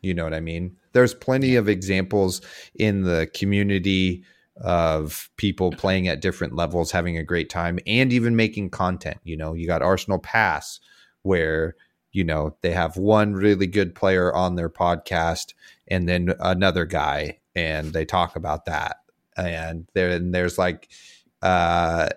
You 0.00 0.14
know 0.14 0.24
what 0.24 0.34
I 0.34 0.40
mean? 0.40 0.76
There's 0.92 1.14
plenty 1.14 1.54
of 1.54 1.68
examples 1.68 2.40
in 2.74 3.02
the 3.02 3.30
community 3.32 4.24
of 4.60 5.30
people 5.36 5.70
playing 5.70 6.08
at 6.08 6.20
different 6.20 6.54
levels, 6.54 6.90
having 6.90 7.16
a 7.16 7.22
great 7.22 7.48
time, 7.50 7.78
and 7.86 8.12
even 8.12 8.36
making 8.36 8.70
content. 8.70 9.18
You 9.24 9.36
know, 9.36 9.54
you 9.54 9.66
got 9.66 9.82
Arsenal 9.82 10.18
Pass, 10.18 10.80
where 11.22 11.76
you 12.12 12.24
know 12.24 12.56
they 12.62 12.72
have 12.72 12.96
one 12.96 13.34
really 13.34 13.66
good 13.66 13.94
player 13.94 14.34
on 14.34 14.56
their 14.56 14.70
podcast 14.70 15.54
and 15.88 16.08
then 16.08 16.34
another 16.40 16.84
guy 16.84 17.38
and 17.54 17.92
they 17.92 18.04
talk 18.04 18.36
about 18.36 18.66
that. 18.66 18.98
And 19.36 19.86
there 19.94 20.10
and 20.10 20.34
there's 20.34 20.58
like 20.58 20.88
uh 21.42 22.08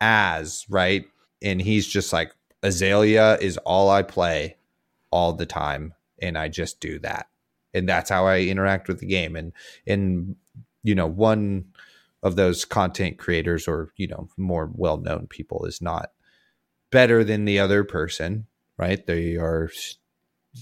as 0.00 0.66
right? 0.68 1.04
And 1.42 1.60
he's 1.60 1.86
just 1.86 2.12
like 2.12 2.34
azalea 2.62 3.36
is 3.40 3.58
all 3.58 3.90
i 3.90 4.02
play 4.02 4.56
all 5.10 5.34
the 5.34 5.46
time 5.46 5.92
and 6.20 6.38
i 6.38 6.48
just 6.48 6.80
do 6.80 6.98
that. 7.00 7.26
And 7.72 7.88
that's 7.88 8.10
how 8.10 8.26
i 8.26 8.40
interact 8.40 8.88
with 8.88 9.00
the 9.00 9.06
game. 9.06 9.36
And 9.36 9.52
and 9.86 10.36
you 10.82 10.94
know 10.94 11.06
one 11.06 11.66
of 12.24 12.34
those 12.34 12.64
content 12.64 13.18
creators 13.18 13.68
or 13.68 13.92
you 13.96 14.08
know 14.08 14.28
more 14.36 14.68
well-known 14.74 15.28
people 15.28 15.64
is 15.64 15.80
not 15.80 16.10
better 16.90 17.22
than 17.22 17.44
the 17.44 17.60
other 17.60 17.84
person 17.84 18.46
right? 18.76 19.06
They 19.06 19.36
are 19.36 19.70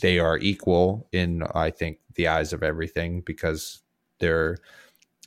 they 0.00 0.18
are 0.18 0.38
equal 0.38 1.06
in 1.12 1.42
i 1.54 1.70
think 1.70 1.98
the 2.14 2.26
eyes 2.26 2.54
of 2.54 2.62
everything 2.62 3.20
because 3.20 3.82
they're 4.20 4.56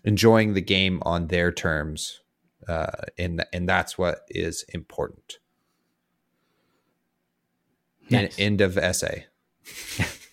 enjoying 0.04 0.54
the 0.54 0.62
game 0.62 1.02
on 1.04 1.28
their 1.28 1.52
terms 1.52 2.22
uh, 2.68 2.88
and 3.18 3.46
and 3.54 3.70
that's 3.70 3.98
what 3.98 4.22
is 4.30 4.64
important. 4.70 5.38
Nice. 8.10 8.38
end 8.38 8.62
of 8.62 8.78
essay 8.78 9.26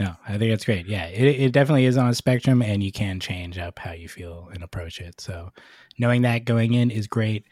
no 0.00 0.16
i 0.26 0.36
think 0.36 0.50
that's 0.50 0.64
great 0.64 0.86
yeah 0.86 1.06
it, 1.06 1.40
it 1.40 1.52
definitely 1.52 1.84
is 1.84 1.96
on 1.96 2.08
a 2.08 2.14
spectrum 2.14 2.62
and 2.62 2.82
you 2.82 2.90
can 2.90 3.20
change 3.20 3.58
up 3.58 3.78
how 3.78 3.92
you 3.92 4.08
feel 4.08 4.48
and 4.52 4.64
approach 4.64 5.00
it 5.00 5.20
so 5.20 5.50
knowing 5.98 6.22
that 6.22 6.44
going 6.44 6.74
in 6.74 6.90
is 6.90 7.06
great 7.06 7.44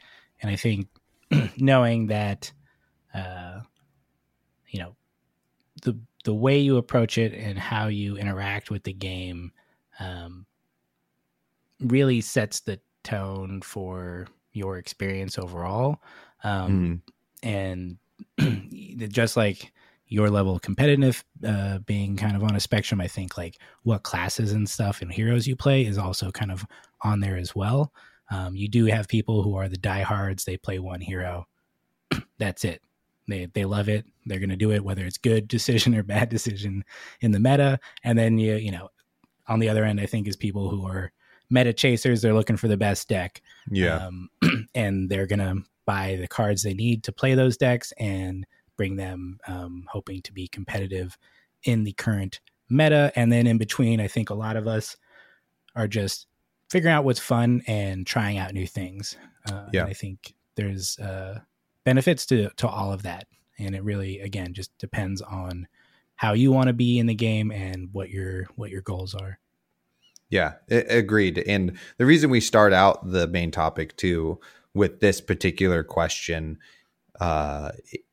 and 0.42 0.50
i 0.50 0.56
think 0.56 0.88
knowing 1.56 2.08
that 2.08 2.50
uh, 3.14 3.61
you 4.68 4.80
know 4.80 4.96
the 5.82 5.96
the 6.24 6.34
way 6.34 6.58
you 6.58 6.76
approach 6.76 7.16
it 7.16 7.32
and 7.32 7.58
how 7.58 7.87
you 7.87 8.16
interact 8.16 8.70
with 8.70 8.82
the 8.82 8.92
game 8.92 9.52
um, 10.00 10.46
really 11.80 12.20
sets 12.20 12.61
the 12.61 12.78
tone 13.04 13.61
for 13.62 14.26
your 14.52 14.78
experience 14.78 15.38
overall. 15.38 16.02
Um, 16.44 17.02
mm. 17.42 17.96
And 18.38 19.08
just 19.12 19.37
like 19.37 19.72
your 20.09 20.31
level 20.31 20.57
of 20.57 20.62
competitive 20.62 21.25
uh, 21.47 21.79
being 21.81 22.16
kind 22.16 22.35
of 22.35 22.42
on 22.42 22.57
a 22.57 22.61
spectrum, 22.61 23.01
I 23.01 23.09
think 23.09 23.37
like 23.37 23.59
what 23.83 24.03
classes 24.03 24.53
and 24.53 24.68
stuff 24.68 25.03
and 25.03 25.12
heroes 25.12 25.47
you 25.47 25.55
play 25.55 25.85
is 25.85 25.99
also 25.99 26.31
kind 26.31 26.51
of 26.51 26.64
on 27.03 27.21
there 27.21 27.37
as 27.37 27.55
well. 27.55 27.92
Um, 28.31 28.57
you 28.57 28.68
do 28.68 28.87
have 28.87 29.09
people 29.09 29.42
who 29.42 29.57
are 29.57 29.68
the 29.68 29.77
diehards; 29.77 30.44
they 30.44 30.57
play 30.57 30.79
one 30.79 31.01
hero. 31.01 31.47
That's 32.38 32.64
it. 32.64 32.83
They 33.27 33.47
they 33.47 33.64
love 33.64 33.88
it. 33.88 34.07
They're 34.27 34.40
going 34.40 34.51
to 34.51 34.57
do 34.57 34.73
it 34.73 34.85
whether 34.85 35.05
it's 35.05 35.18
good 35.18 35.49
decision 35.49 35.94
or 35.94 36.03
bad 36.03 36.29
decision 36.29 36.85
in 37.21 37.33
the 37.33 37.40
meta. 37.40 37.79
And 38.03 38.18
then 38.18 38.38
you 38.38 38.57
you 38.57 38.71
know, 38.71 38.88
on 39.47 39.61
the 39.61 39.68
other 39.68 39.85
end, 39.85 40.01
I 40.01 40.07
think 40.07 40.27
is 40.27 40.37
people 40.37 40.71
who 40.71 40.87
are 40.87 41.12
meta 41.51 41.73
chasers. 41.73 42.23
They're 42.23 42.35
looking 42.35 42.57
for 42.57 42.68
the 42.68 42.77
best 42.77 43.09
deck. 43.09 43.42
Yeah, 43.71 44.07
um, 44.07 44.31
and 44.75 45.09
they're 45.09 45.27
going 45.27 45.38
to 45.38 45.62
buy 45.87 46.16
the 46.21 46.29
cards 46.29 46.62
they 46.62 46.75
need 46.75 47.03
to 47.05 47.12
play 47.12 47.35
those 47.35 47.57
decks 47.57 47.92
and 47.99 48.47
bring 48.78 48.96
them, 48.96 49.38
um, 49.46 49.84
hoping 49.92 50.22
to 50.22 50.32
be 50.32 50.48
competitive 50.48 51.18
in 51.64 51.84
the 51.84 51.92
current 51.92 52.40
meta. 52.70 53.12
And 53.14 53.30
then 53.30 53.46
in 53.46 53.58
between, 53.58 54.00
I 54.00 54.08
think 54.08 54.30
a 54.30 54.34
lot 54.34 54.56
of 54.56 54.66
us 54.66 54.96
are 55.76 55.88
just 55.88 56.26
figuring 56.70 56.94
out 56.94 57.04
what's 57.04 57.20
fun 57.20 57.62
and 57.66 58.06
trying 58.06 58.38
out 58.38 58.54
new 58.54 58.66
things. 58.66 59.16
Uh, 59.50 59.66
yeah, 59.74 59.84
I 59.84 59.92
think 59.92 60.34
there's 60.54 60.98
uh, 60.98 61.40
benefits 61.84 62.24
to 62.26 62.48
to 62.56 62.66
all 62.66 62.92
of 62.92 63.02
that 63.02 63.26
and 63.58 63.74
it 63.74 63.82
really 63.82 64.20
again 64.20 64.54
just 64.54 64.76
depends 64.78 65.20
on 65.22 65.66
how 66.16 66.32
you 66.32 66.52
want 66.52 66.66
to 66.66 66.72
be 66.72 66.98
in 66.98 67.06
the 67.06 67.14
game 67.14 67.50
and 67.50 67.88
what 67.92 68.10
your 68.10 68.46
what 68.56 68.70
your 68.70 68.82
goals 68.82 69.14
are 69.14 69.38
yeah 70.30 70.54
agreed 70.68 71.38
and 71.46 71.78
the 71.96 72.06
reason 72.06 72.30
we 72.30 72.40
start 72.40 72.72
out 72.72 73.10
the 73.10 73.26
main 73.28 73.50
topic 73.50 73.96
too 73.96 74.38
with 74.74 75.00
this 75.00 75.20
particular 75.20 75.82
question 75.82 76.58
uh 77.20 77.70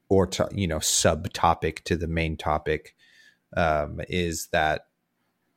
or 0.09 0.27
to, 0.27 0.47
you 0.51 0.67
know 0.67 0.79
subtopic 0.79 1.83
to 1.83 1.95
the 1.95 2.07
main 2.07 2.37
topic 2.37 2.95
um 3.57 3.99
is 4.09 4.47
that 4.51 4.87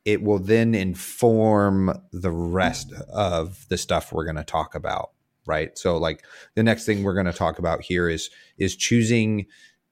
it 0.05 0.21
will 0.23 0.39
then 0.39 0.73
inform 0.73 1.93
the 2.11 2.31
rest 2.31 2.93
of 3.13 3.67
the 3.69 3.77
stuff 3.77 4.11
we're 4.11 4.25
going 4.25 4.35
to 4.35 4.43
talk 4.43 4.73
about 4.73 5.11
right? 5.49 5.77
So 5.77 5.97
like 5.97 6.23
the 6.55 6.63
next 6.63 6.85
thing 6.85 7.03
we're 7.03 7.15
going 7.15 7.25
to 7.25 7.33
talk 7.33 7.59
about 7.59 7.81
here 7.81 8.07
is 8.07 8.29
is 8.57 8.75
choosing 8.75 9.47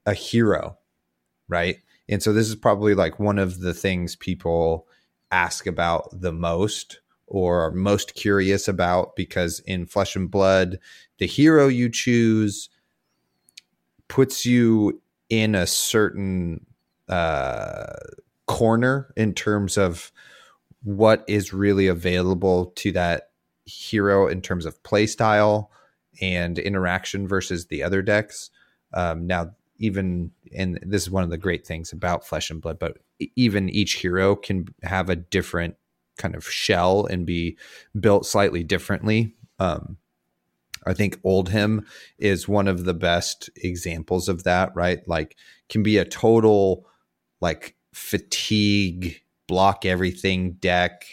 a 0.06 0.14
hero, 0.14 0.78
right? 1.50 1.78
And 2.08 2.22
so 2.24 2.32
this 2.32 2.48
is 2.48 2.56
probably 2.56 2.94
like 2.94 3.20
one 3.20 3.40
of 3.40 3.60
the 3.60 3.74
things 3.74 4.16
people 4.16 4.88
ask 5.32 5.66
about 5.66 6.10
the 6.14 6.32
most 6.32 7.02
or 7.26 7.66
are 7.66 7.72
most 7.72 8.16
curious 8.16 8.68
about 8.70 9.16
because 9.18 9.60
in 9.62 9.86
Flesh 9.88 10.16
and 10.16 10.32
Blood, 10.32 10.80
the 11.18 11.28
hero 11.28 11.68
you 11.68 11.90
choose 11.90 12.70
puts 14.08 14.46
you 14.46 15.02
in 15.30 15.56
a 15.56 15.68
certain 15.68 16.66
uh, 17.10 17.94
corner 18.46 19.14
in 19.16 19.34
terms 19.34 19.78
of 19.78 20.12
what 20.84 21.24
is 21.28 21.54
really 21.54 21.88
available 21.88 22.68
to 22.76 22.92
that 22.94 23.32
hero 23.66 24.28
in 24.28 24.42
terms 24.42 24.66
of 24.66 24.82
playstyle 24.84 25.68
and 26.22 26.58
interaction 26.58 27.28
versus 27.28 27.68
the 27.68 27.84
other 27.84 28.02
decks. 28.02 28.50
Um, 28.94 29.28
now, 29.28 29.52
even 29.80 30.32
and 30.56 30.80
this 30.82 31.04
is 31.04 31.12
one 31.12 31.24
of 31.24 31.30
the 31.30 31.38
great 31.38 31.68
things 31.68 31.92
about 31.92 32.26
Flesh 32.26 32.50
and 32.50 32.62
Blood, 32.62 32.80
but 32.80 32.98
even 33.36 33.70
each 33.70 33.96
hero 33.96 34.36
can 34.36 34.68
have 34.84 35.10
a 35.10 35.16
different 35.16 35.76
kind 36.18 36.36
of 36.36 36.48
shell 36.48 37.06
and 37.06 37.26
be 37.26 37.58
built 38.00 38.26
slightly 38.26 38.64
differently. 38.64 39.36
Um, 39.60 39.98
I 40.88 40.94
think 40.94 41.22
Oldhim 41.22 41.86
is 42.18 42.48
one 42.48 42.68
of 42.68 42.86
the 42.86 42.94
best 42.94 43.50
examples 43.56 44.30
of 44.30 44.44
that, 44.44 44.72
right? 44.76 45.08
Like, 45.08 45.36
can 45.70 45.84
be 45.84 45.98
a 45.98 46.06
total 46.06 46.88
like 47.42 47.76
fatigue, 47.94 49.22
block 49.48 49.86
everything 49.86 50.54
deck 50.54 51.06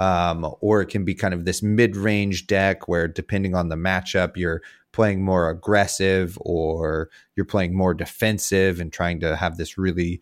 um, 0.00 0.46
or 0.60 0.80
it 0.80 0.86
can 0.86 1.04
be 1.04 1.14
kind 1.14 1.34
of 1.34 1.44
this 1.44 1.62
mid-range 1.62 2.46
deck 2.46 2.88
where 2.88 3.06
depending 3.06 3.54
on 3.54 3.68
the 3.68 3.76
matchup 3.76 4.36
you're 4.36 4.62
playing 4.92 5.24
more 5.24 5.48
aggressive 5.48 6.38
or 6.40 7.10
you're 7.36 7.46
playing 7.46 7.76
more 7.76 7.94
defensive 7.94 8.80
and 8.80 8.92
trying 8.92 9.20
to 9.20 9.36
have 9.36 9.56
this 9.56 9.78
really 9.78 10.20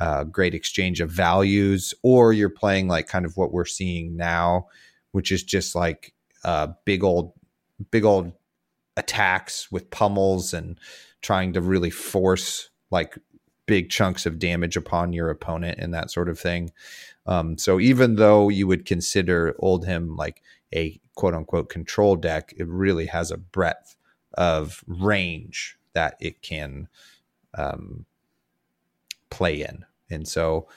uh, 0.00 0.24
great 0.24 0.54
exchange 0.54 1.00
of 1.00 1.10
values 1.10 1.92
or 2.02 2.32
you're 2.32 2.48
playing 2.48 2.88
like 2.88 3.06
kind 3.06 3.26
of 3.26 3.36
what 3.36 3.52
we're 3.52 3.64
seeing 3.64 4.16
now 4.16 4.66
which 5.12 5.30
is 5.30 5.42
just 5.42 5.74
like 5.74 6.14
uh, 6.44 6.68
big 6.86 7.04
old 7.04 7.32
big 7.90 8.04
old 8.04 8.32
attacks 8.96 9.70
with 9.72 9.90
pummels 9.90 10.52
and 10.52 10.78
trying 11.22 11.52
to 11.52 11.60
really 11.60 11.90
force 11.90 12.70
like 12.90 13.16
big 13.66 13.90
chunks 13.90 14.26
of 14.26 14.38
damage 14.38 14.76
upon 14.76 15.12
your 15.12 15.30
opponent 15.30 15.78
and 15.78 15.94
that 15.94 16.10
sort 16.10 16.28
of 16.28 16.38
thing 16.38 16.70
um, 17.26 17.56
so 17.56 17.78
even 17.78 18.16
though 18.16 18.48
you 18.48 18.66
would 18.66 18.84
consider 18.84 19.54
Oldhim 19.62 20.16
like 20.16 20.42
a 20.74 21.00
quote 21.14 21.34
unquote 21.34 21.68
control 21.68 22.16
deck, 22.16 22.52
it 22.56 22.66
really 22.66 23.06
has 23.06 23.30
a 23.30 23.36
breadth 23.36 23.96
of 24.34 24.82
range 24.86 25.76
that 25.92 26.16
it 26.20 26.42
can 26.42 26.88
um, 27.54 28.06
play 29.30 29.60
in. 29.60 29.84
And 30.10 30.26
so 30.26 30.68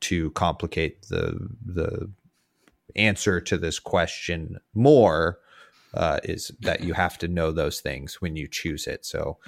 to 0.00 0.30
complicate 0.32 1.02
the 1.08 1.48
the 1.64 2.10
answer 2.94 3.40
to 3.40 3.56
this 3.56 3.78
question 3.78 4.58
more 4.74 5.38
uh, 5.96 6.20
is 6.24 6.52
that 6.60 6.82
you 6.82 6.92
have 6.94 7.18
to 7.18 7.28
know 7.28 7.52
those 7.52 7.80
things 7.80 8.20
when 8.20 8.36
you 8.36 8.46
choose 8.48 8.86
it. 8.86 9.04
So 9.04 9.38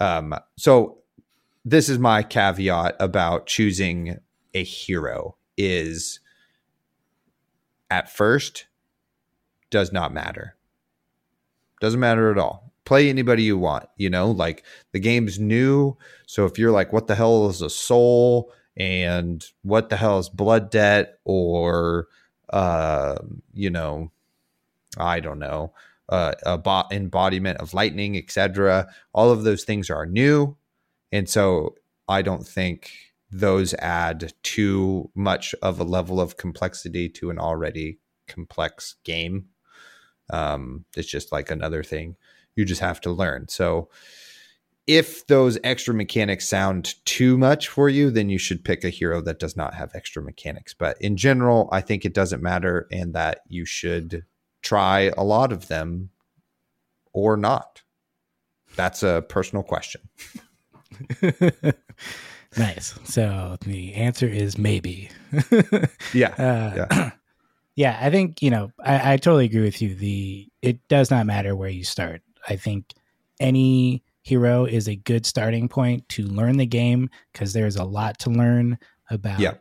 um, 0.00 0.34
so 0.56 0.98
this 1.64 1.88
is 1.88 1.98
my 1.98 2.22
caveat 2.22 2.96
about 2.98 3.46
choosing 3.46 4.18
a 4.54 4.64
hero 4.64 5.36
is 5.56 6.20
at 7.90 8.10
first 8.10 8.66
does 9.70 9.92
not 9.92 10.12
matter. 10.12 10.56
Doesn't 11.80 12.00
matter 12.00 12.30
at 12.30 12.38
all. 12.38 12.72
Play 12.84 13.08
anybody 13.08 13.44
you 13.44 13.58
want, 13.58 13.88
you 13.96 14.10
know, 14.10 14.30
like 14.30 14.64
the 14.92 14.98
game's 14.98 15.38
new. 15.38 15.96
So 16.26 16.46
if 16.46 16.58
you're 16.58 16.72
like, 16.72 16.92
what 16.92 17.06
the 17.06 17.14
hell 17.14 17.48
is 17.48 17.62
a 17.62 17.70
soul 17.70 18.52
and 18.76 19.44
what 19.62 19.88
the 19.88 19.96
hell 19.96 20.18
is 20.18 20.28
blood 20.28 20.70
debt 20.70 21.18
or, 21.24 22.08
uh, 22.50 23.18
you 23.54 23.70
know, 23.70 24.10
I 24.98 25.20
don't 25.20 25.38
know, 25.38 25.72
uh, 26.08 26.56
bo- 26.58 26.84
embodiment 26.90 27.58
of 27.58 27.74
lightning, 27.74 28.16
etc. 28.16 28.88
All 29.12 29.30
of 29.30 29.44
those 29.44 29.64
things 29.64 29.90
are 29.90 30.06
new, 30.06 30.56
and 31.10 31.28
so 31.28 31.74
I 32.08 32.22
don't 32.22 32.46
think 32.46 32.90
those 33.30 33.72
add 33.74 34.32
too 34.42 35.10
much 35.14 35.54
of 35.62 35.80
a 35.80 35.84
level 35.84 36.20
of 36.20 36.36
complexity 36.36 37.08
to 37.08 37.30
an 37.30 37.38
already 37.38 37.98
complex 38.28 38.96
game. 39.04 39.46
Um, 40.30 40.84
it's 40.96 41.08
just 41.08 41.32
like 41.32 41.50
another 41.50 41.82
thing 41.82 42.16
you 42.54 42.64
just 42.64 42.80
have 42.80 43.00
to 43.02 43.10
learn. 43.10 43.48
So 43.48 43.88
if 44.86 45.26
those 45.26 45.58
extra 45.62 45.94
mechanics 45.94 46.48
sound 46.48 46.94
too 47.04 47.38
much 47.38 47.68
for 47.68 47.88
you, 47.88 48.10
then 48.10 48.28
you 48.28 48.38
should 48.38 48.64
pick 48.64 48.84
a 48.84 48.90
hero 48.90 49.20
that 49.22 49.38
does 49.38 49.56
not 49.56 49.74
have 49.74 49.94
extra 49.94 50.22
mechanics. 50.22 50.74
But 50.74 51.00
in 51.00 51.16
general, 51.16 51.68
I 51.72 51.80
think 51.80 52.04
it 52.04 52.14
doesn't 52.14 52.42
matter 52.42 52.88
and 52.90 53.14
that 53.14 53.40
you 53.48 53.64
should 53.64 54.24
try 54.62 55.12
a 55.16 55.24
lot 55.24 55.52
of 55.52 55.68
them 55.68 56.10
or 57.12 57.36
not. 57.36 57.82
That's 58.76 59.02
a 59.02 59.24
personal 59.28 59.62
question. 59.62 60.00
nice. 62.56 62.98
So 63.04 63.56
the 63.62 63.94
answer 63.94 64.26
is 64.26 64.56
maybe. 64.56 65.10
yeah. 66.14 66.34
Uh, 66.38 66.86
yeah. 66.90 67.10
Yeah, 67.74 67.98
I 67.98 68.10
think, 68.10 68.42
you 68.42 68.50
know, 68.50 68.70
I, 68.84 69.14
I 69.14 69.16
totally 69.16 69.46
agree 69.46 69.62
with 69.62 69.80
you. 69.80 69.94
The 69.94 70.46
it 70.60 70.86
does 70.88 71.10
not 71.10 71.24
matter 71.24 71.56
where 71.56 71.70
you 71.70 71.84
start. 71.84 72.20
I 72.46 72.54
think 72.56 72.92
any 73.40 74.02
hero 74.22 74.64
is 74.64 74.88
a 74.88 74.96
good 74.96 75.26
starting 75.26 75.68
point 75.68 76.08
to 76.10 76.24
learn 76.24 76.58
the 76.58 76.66
game 76.66 77.08
because 77.32 77.54
there's 77.54 77.76
a 77.76 77.84
lot 77.84 78.18
to 78.20 78.30
learn 78.30 78.78
about 79.10 79.40
yeah. 79.40 79.54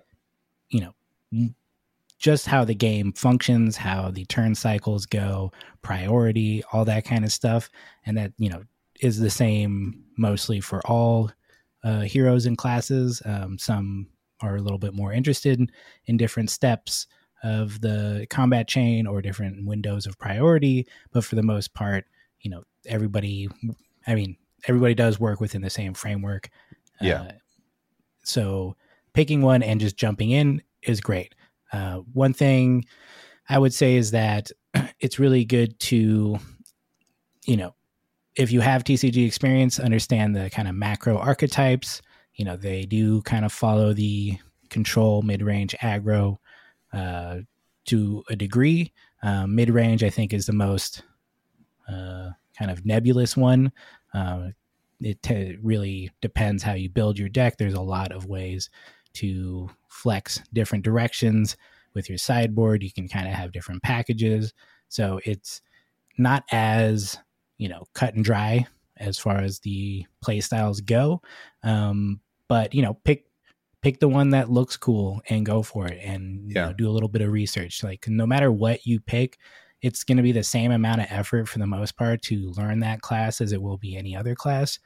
you 0.70 0.82
know 0.82 1.50
just 2.22 2.46
how 2.46 2.64
the 2.64 2.76
game 2.76 3.12
functions 3.14 3.76
how 3.76 4.12
the 4.12 4.26
turn 4.26 4.56
cycles 4.56 5.06
go 5.06 5.52
priority 5.82 6.64
all 6.72 6.86
that 6.86 7.04
kind 7.04 7.26
of 7.26 7.32
stuff 7.32 7.70
and 8.06 8.18
that 8.18 8.32
you 8.38 8.50
know 8.50 8.64
is 9.02 9.20
the 9.20 9.30
same 9.30 10.04
mostly 10.18 10.60
for 10.62 10.82
all 10.88 11.32
uh, 11.84 12.02
heroes 12.02 12.46
and 12.46 12.58
classes 12.58 13.22
um, 13.26 13.58
some 13.58 14.08
are 14.42 14.56
a 14.56 14.62
little 14.62 14.78
bit 14.78 14.94
more 14.94 15.12
interested 15.12 15.60
in, 15.60 15.70
in 16.06 16.18
different 16.18 16.50
steps 16.50 17.08
of 17.44 17.82
the 17.82 18.26
combat 18.30 18.68
chain 18.68 19.08
or 19.08 19.22
different 19.22 19.66
windows 19.66 20.06
of 20.06 20.18
priority 20.20 20.88
but 21.12 21.26
for 21.26 21.36
the 21.36 21.44
most 21.44 21.74
part 21.74 22.06
you 22.42 22.52
know 22.52 22.64
everybody 22.86 23.50
i 24.08 24.14
mean 24.16 24.38
everybody 24.68 24.94
does 24.94 25.20
work 25.20 25.40
within 25.40 25.62
the 25.62 25.70
same 25.70 25.94
framework. 25.94 26.50
Yeah. 27.00 27.22
Uh, 27.22 27.32
so 28.24 28.76
picking 29.14 29.42
one 29.42 29.64
and 29.64 29.80
just 29.80 29.98
jumping 29.98 30.32
in 30.32 30.62
is 30.84 31.02
great. 31.02 31.34
Uh, 31.72 31.98
one 32.14 32.34
thing 32.34 32.86
I 33.50 33.58
would 33.58 33.74
say 33.74 33.96
is 33.96 34.12
that 34.12 34.52
it's 35.00 35.20
really 35.20 35.46
good 35.46 35.80
to, 35.82 36.40
you 37.46 37.58
know, 37.58 37.76
if 38.36 38.52
you 38.52 38.62
have 38.62 38.84
TCG 38.84 39.26
experience, 39.26 39.80
understand 39.80 40.36
the 40.36 40.50
kind 40.50 40.68
of 40.68 40.76
macro 40.76 41.18
archetypes. 41.18 42.02
You 42.36 42.46
know, 42.46 42.56
they 42.56 42.84
do 42.84 43.22
kind 43.24 43.44
of 43.44 43.52
follow 43.52 43.94
the 43.94 44.38
control, 44.70 45.22
mid 45.22 45.42
range, 45.42 45.76
aggro 45.82 46.38
uh, 46.94 47.40
to 47.86 48.24
a 48.30 48.36
degree. 48.36 48.94
Um, 49.22 49.56
mid 49.56 49.70
range, 49.70 50.04
I 50.04 50.10
think, 50.10 50.34
is 50.34 50.46
the 50.46 50.54
most 50.54 51.04
uh, 51.90 52.30
kind 52.58 52.72
of 52.72 52.86
nebulous 52.86 53.36
one. 53.36 53.72
Uh, 54.14 54.50
it 55.02 55.22
t- 55.22 55.58
really 55.62 56.12
depends 56.22 56.64
how 56.64 56.74
you 56.74 56.90
build 56.90 57.20
your 57.20 57.30
deck. 57.30 57.58
There's 57.58 57.74
a 57.74 57.82
lot 57.82 58.12
of 58.12 58.28
ways 58.28 58.70
to 59.14 59.70
flex 59.88 60.42
different 60.54 60.84
directions 60.84 61.58
with 61.94 62.10
your 62.10 62.18
sideboard. 62.18 62.84
You 62.84 62.92
can 62.92 63.08
kind 63.08 63.28
of 63.28 63.34
have 63.34 63.52
different 63.52 63.84
packages. 63.84 64.54
So 64.88 65.20
it's 65.26 65.62
not 66.18 66.44
as, 66.52 67.18
you 67.58 67.70
know, 67.70 67.86
cut 67.94 68.14
and 68.14 68.24
dry 68.24 68.68
as 68.98 69.18
far 69.18 69.38
as 69.38 69.60
the 69.60 70.06
play 70.22 70.42
styles 70.42 70.82
go. 70.82 71.22
Um, 71.64 72.22
but, 72.48 72.74
you 72.74 72.82
know, 72.82 72.96
pick 73.04 73.26
pick 73.82 74.00
the 74.00 74.08
one 74.08 74.30
that 74.30 74.52
looks 74.52 74.78
cool 74.78 75.22
and 75.30 75.46
go 75.46 75.64
for 75.64 75.88
it 75.88 76.00
and 76.04 76.52
yeah. 76.52 76.68
know, 76.68 76.74
do 76.74 76.88
a 76.88 76.92
little 76.92 77.10
bit 77.10 77.24
of 77.24 77.32
research. 77.32 77.84
Like 77.84 78.08
no 78.08 78.28
matter 78.28 78.52
what 78.52 78.86
you 78.86 79.00
pick, 79.00 79.40
it's 79.82 80.04
going 80.04 80.18
to 80.18 80.24
be 80.24 80.32
the 80.32 80.44
same 80.44 80.72
amount 80.72 81.02
of 81.02 81.08
effort 81.10 81.48
for 81.48 81.58
the 81.58 81.66
most 81.66 81.98
part 81.98 82.22
to 82.24 82.52
learn 82.52 82.82
that 82.82 83.02
class 83.02 83.42
as 83.42 83.52
it 83.52 83.62
will 83.62 83.78
be 83.78 83.98
any 83.98 84.16
other 84.16 84.36
class. 84.36 84.78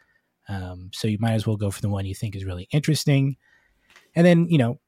Um, 0.47 0.91
so 0.93 1.07
you 1.07 1.17
might 1.19 1.33
as 1.33 1.45
well 1.45 1.57
go 1.57 1.71
for 1.71 1.81
the 1.81 1.89
one 1.89 2.05
you 2.05 2.15
think 2.15 2.35
is 2.35 2.45
really 2.45 2.67
interesting. 2.71 3.35
And 4.15 4.25
then, 4.25 4.47
you 4.49 4.57
know, 4.57 4.79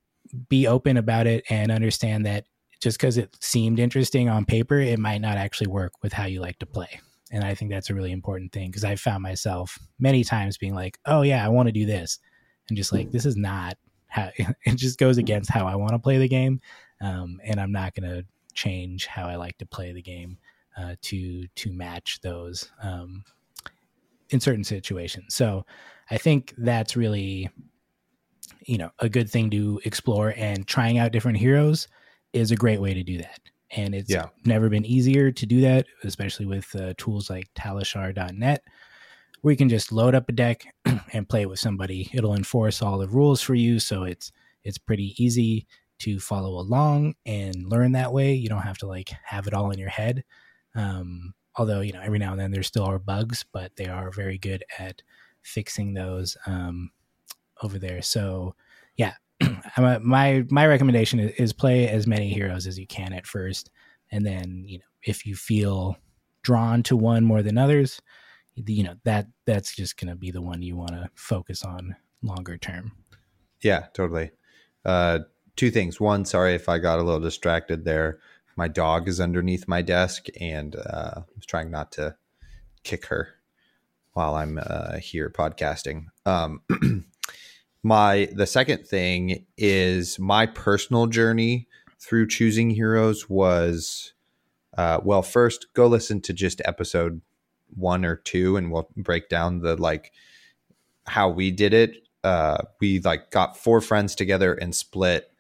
be 0.50 0.68
open 0.68 0.98
about 0.98 1.28
it 1.28 1.46
and 1.50 1.72
understand 1.72 2.26
that 2.26 2.46
just 2.80 2.98
because 3.00 3.18
it 3.18 3.36
seemed 3.42 3.80
interesting 3.80 4.30
on 4.30 4.46
paper, 4.46 4.80
it 4.80 5.00
might 5.00 5.22
not 5.22 5.38
actually 5.38 5.68
work 5.68 5.94
with 6.02 6.14
how 6.14 6.26
you 6.26 6.42
like 6.42 6.60
to 6.60 6.66
play. 6.66 7.00
And 7.32 7.44
I 7.44 7.56
think 7.56 7.72
that's 7.72 7.90
a 7.90 7.96
really 7.96 8.12
important 8.12 8.52
thing 8.52 8.70
because 8.70 8.84
I 8.84 8.96
found 8.96 9.24
myself 9.24 9.78
many 10.00 10.24
times 10.24 10.58
being 10.58 10.76
like, 10.76 10.98
oh, 11.06 11.24
yeah, 11.24 11.44
I 11.46 11.50
want 11.50 11.68
to 11.68 11.74
do 11.74 11.86
this. 11.86 12.20
And 12.70 12.78
just 12.78 12.94
like, 12.94 13.12
this 13.12 13.26
is 13.26 13.36
not 13.36 13.78
how 14.08 14.30
it 14.38 14.76
just 14.76 15.00
goes 15.00 15.18
against 15.18 15.50
how 15.50 15.68
I 15.68 15.76
want 15.76 15.92
to 15.92 16.00
play 16.00 16.18
the 16.18 16.28
game. 16.28 16.62
Um, 17.02 17.40
and 17.44 17.60
I'm 17.60 17.72
not 17.72 17.96
going 17.96 18.10
to 18.10 18.26
change 18.54 19.08
how 19.08 19.28
I 19.28 19.36
like 19.36 19.58
to 19.60 19.66
play 19.66 19.92
the 19.92 20.02
game 20.02 20.38
uh, 20.78 20.96
to 21.02 21.48
to 21.48 21.72
match 21.72 22.20
those 22.22 22.72
um, 22.82 23.24
in 24.30 24.40
certain 24.40 24.64
situations. 24.64 25.36
So 25.36 25.66
I 26.10 26.18
think 26.18 26.54
that's 26.58 26.96
really 26.96 27.50
you 28.68 28.78
know 28.78 28.92
a 29.00 29.10
good 29.10 29.30
thing 29.30 29.50
to 29.50 29.82
explore 29.86 30.34
and 30.38 30.68
trying 30.68 30.98
out 30.98 31.12
different 31.12 31.38
heroes 31.38 31.88
is 32.34 32.52
a 32.52 32.56
great 32.56 32.82
way 32.82 32.94
to 32.94 33.04
do 33.04 33.18
that. 33.18 33.40
And 33.72 33.96
it's 33.96 34.10
yeah. 34.10 34.28
never 34.46 34.70
been 34.70 34.86
easier 34.86 35.32
to 35.32 35.46
do 35.46 35.62
that, 35.62 35.88
especially 36.04 36.46
with 36.46 36.74
uh, 36.76 36.94
tools 36.98 37.30
like 37.30 37.50
talishar.net, 37.54 38.64
where 39.42 39.52
you 39.52 39.58
can 39.58 39.68
just 39.68 39.92
load 39.92 40.16
up 40.16 40.30
a 40.30 40.32
deck 40.32 40.66
and 41.14 41.28
play 41.28 41.46
with 41.46 41.60
somebody. 41.60 42.10
It'll 42.14 42.36
enforce 42.36 42.82
all 42.82 42.98
the 42.98 43.10
rules 43.10 43.42
for 43.42 43.56
you, 43.56 43.80
so 43.80 44.04
it's 44.04 44.32
it's 44.64 44.78
pretty 44.78 45.16
easy 45.18 45.68
to 46.00 46.20
follow 46.20 46.60
along 46.60 47.16
and 47.26 47.68
learn 47.68 47.94
that 47.94 48.14
way. 48.14 48.34
You 48.34 48.50
don't 48.50 48.62
have 48.62 48.78
to 48.80 48.88
like 48.88 49.12
have 49.24 49.48
it 49.48 49.54
all 49.54 49.72
in 49.72 49.80
your 49.80 49.90
head. 49.90 50.24
Um, 50.76 51.34
although, 51.56 51.82
you 51.82 51.92
know, 51.92 52.02
every 52.02 52.20
now 52.20 52.32
and 52.32 52.40
then 52.40 52.52
there 52.52 52.64
still 52.64 52.84
are 52.84 53.00
bugs, 53.00 53.44
but 53.52 53.76
they 53.76 53.88
are 53.88 54.12
very 54.12 54.38
good 54.38 54.64
at 54.78 55.02
fixing 55.42 55.94
those 55.94 56.38
um, 56.46 56.92
over 57.64 57.80
there. 57.80 58.02
So, 58.02 58.56
yeah, 58.96 59.14
a, 59.78 60.00
my 60.00 60.46
my 60.50 60.66
recommendation 60.66 61.20
is, 61.20 61.32
is 61.36 61.54
play 61.54 61.88
as 61.88 62.08
many 62.08 62.30
heroes 62.30 62.68
as 62.68 62.78
you 62.78 62.88
can 62.88 63.14
at 63.14 63.28
first, 63.28 63.70
and 64.12 64.26
then 64.26 64.64
you 64.66 64.80
know 64.80 64.86
if 65.04 65.26
you 65.26 65.36
feel 65.36 65.98
drawn 66.44 66.84
to 66.84 66.96
one 66.96 67.24
more 67.24 67.42
than 67.42 67.58
others, 67.58 68.02
you 68.56 68.84
know 68.84 68.96
that 69.04 69.28
that's 69.46 69.76
just 69.76 69.98
going 69.98 70.10
to 70.10 70.16
be 70.16 70.32
the 70.32 70.42
one 70.42 70.62
you 70.62 70.76
want 70.76 70.92
to 70.92 71.10
focus 71.16 71.64
on 71.64 71.96
longer 72.22 72.58
term. 72.58 72.92
Yeah, 73.62 73.86
totally. 73.94 74.32
Uh, 74.86 75.20
two 75.56 75.72
things. 75.72 76.00
One, 76.00 76.26
sorry 76.26 76.56
if 76.56 76.70
I 76.70 76.78
got 76.78 77.00
a 77.00 77.04
little 77.04 77.20
distracted 77.20 77.86
there. 77.86 78.20
My 78.56 78.68
dog 78.68 79.08
is 79.08 79.20
underneath 79.20 79.68
my 79.68 79.82
desk, 79.84 80.28
and 80.40 80.76
uh, 80.76 81.12
I 81.18 81.22
was 81.36 81.46
trying 81.46 81.70
not 81.70 81.92
to 81.94 82.16
kick 82.84 83.06
her 83.08 83.30
while 84.14 84.34
I'm 84.34 84.60
uh, 84.62 84.98
here 84.98 85.30
podcasting. 85.30 86.06
Um, 86.26 86.62
my 87.84 88.30
the 88.34 88.48
second 88.48 88.88
thing 88.88 89.46
is 89.58 90.20
my 90.20 90.46
personal 90.46 91.08
journey 91.08 91.68
through 92.00 92.28
choosing 92.28 92.70
heroes 92.70 93.30
was 93.30 94.14
uh, 94.78 95.00
well. 95.04 95.22
First, 95.22 95.68
go 95.74 95.88
listen 95.88 96.22
to 96.22 96.34
just 96.34 96.62
episode 96.66 97.22
one 97.76 98.06
or 98.06 98.16
two, 98.16 98.58
and 98.58 98.72
we'll 98.72 98.90
break 98.96 99.30
down 99.30 99.60
the 99.60 99.76
like 99.76 100.12
how 101.06 101.30
we 101.30 101.52
did 101.52 101.74
it. 101.74 102.08
Uh, 102.24 102.58
we 102.80 103.00
like 103.00 103.32
got 103.32 103.58
four 103.58 103.82
friends 103.82 104.16
together 104.16 104.54
and 104.54 104.76
split 104.76 105.32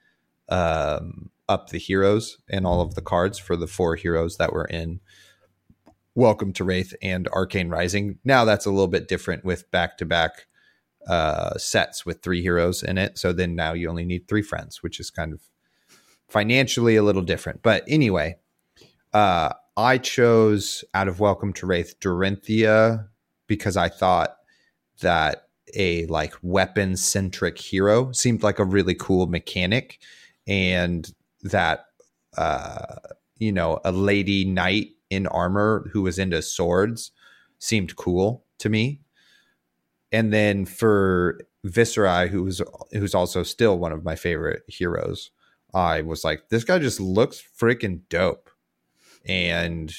um, 0.49 1.29
up 1.49 1.69
the 1.69 1.77
heroes 1.77 2.37
and 2.49 2.65
all 2.65 2.81
of 2.81 2.95
the 2.95 3.01
cards 3.01 3.37
for 3.37 3.55
the 3.55 3.67
four 3.67 3.95
heroes 3.95 4.37
that 4.37 4.53
were 4.53 4.65
in 4.65 4.99
Welcome 6.15 6.51
to 6.53 6.63
Rathe 6.63 6.93
and 7.01 7.27
Arcane 7.27 7.69
Rising. 7.69 8.17
Now 8.23 8.43
that's 8.43 8.65
a 8.65 8.71
little 8.71 8.87
bit 8.87 9.07
different 9.07 9.45
with 9.45 9.69
back 9.69 9.97
to 9.99 10.05
back 10.05 10.47
sets 11.57 12.05
with 12.05 12.21
three 12.21 12.41
heroes 12.41 12.83
in 12.83 12.97
it. 12.97 13.17
So 13.17 13.33
then 13.33 13.55
now 13.55 13.73
you 13.73 13.89
only 13.89 14.05
need 14.05 14.27
three 14.27 14.41
friends, 14.41 14.83
which 14.83 14.99
is 14.99 15.09
kind 15.09 15.33
of 15.33 15.41
financially 16.27 16.95
a 16.95 17.03
little 17.03 17.21
different. 17.21 17.63
But 17.63 17.83
anyway, 17.87 18.37
uh, 19.13 19.53
I 19.77 19.97
chose 19.97 20.83
out 20.93 21.07
of 21.07 21.19
Welcome 21.19 21.53
to 21.53 21.65
Rathe 21.65 21.95
Dorinthia 21.99 23.07
because 23.47 23.77
I 23.77 23.89
thought 23.89 24.35
that 25.01 25.43
a 25.75 26.05
like 26.07 26.33
weapon 26.41 26.95
centric 26.95 27.57
hero 27.57 28.11
seemed 28.11 28.43
like 28.43 28.59
a 28.59 28.65
really 28.65 28.95
cool 28.95 29.27
mechanic 29.27 29.99
and 30.47 31.11
that 31.43 31.85
uh, 32.37 32.95
you 33.37 33.51
know 33.51 33.79
a 33.83 33.91
lady 33.91 34.45
knight 34.45 34.89
in 35.09 35.27
armor 35.27 35.89
who 35.93 36.01
was 36.01 36.19
into 36.19 36.41
swords 36.41 37.11
seemed 37.59 37.95
cool 37.95 38.45
to 38.59 38.69
me. 38.69 39.01
And 40.11 40.33
then 40.33 40.65
for 40.65 41.39
Viserai, 41.65 42.29
who's 42.29 42.61
who's 42.91 43.15
also 43.15 43.43
still 43.43 43.77
one 43.77 43.91
of 43.91 44.03
my 44.03 44.15
favorite 44.15 44.63
heroes, 44.67 45.31
I 45.73 46.01
was 46.01 46.23
like, 46.23 46.49
this 46.49 46.63
guy 46.63 46.79
just 46.79 46.99
looks 46.99 47.43
freaking 47.59 48.01
dope. 48.09 48.49
And 49.27 49.93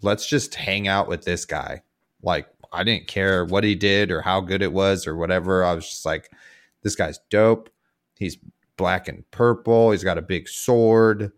let's 0.00 0.28
just 0.28 0.54
hang 0.54 0.88
out 0.88 1.08
with 1.08 1.24
this 1.24 1.44
guy. 1.44 1.82
Like, 2.22 2.48
I 2.72 2.84
didn't 2.84 3.06
care 3.08 3.44
what 3.44 3.64
he 3.64 3.74
did 3.74 4.10
or 4.10 4.22
how 4.22 4.40
good 4.40 4.62
it 4.62 4.72
was 4.72 5.06
or 5.06 5.16
whatever. 5.16 5.64
I 5.64 5.74
was 5.74 5.88
just 5.88 6.06
like, 6.06 6.30
this 6.82 6.96
guy's 6.96 7.20
dope. 7.30 7.68
He's 8.18 8.38
black 8.76 9.08
and 9.08 9.30
purple. 9.30 9.90
He's 9.90 10.04
got 10.04 10.18
a 10.18 10.22
big 10.22 10.48
sword. 10.48 11.32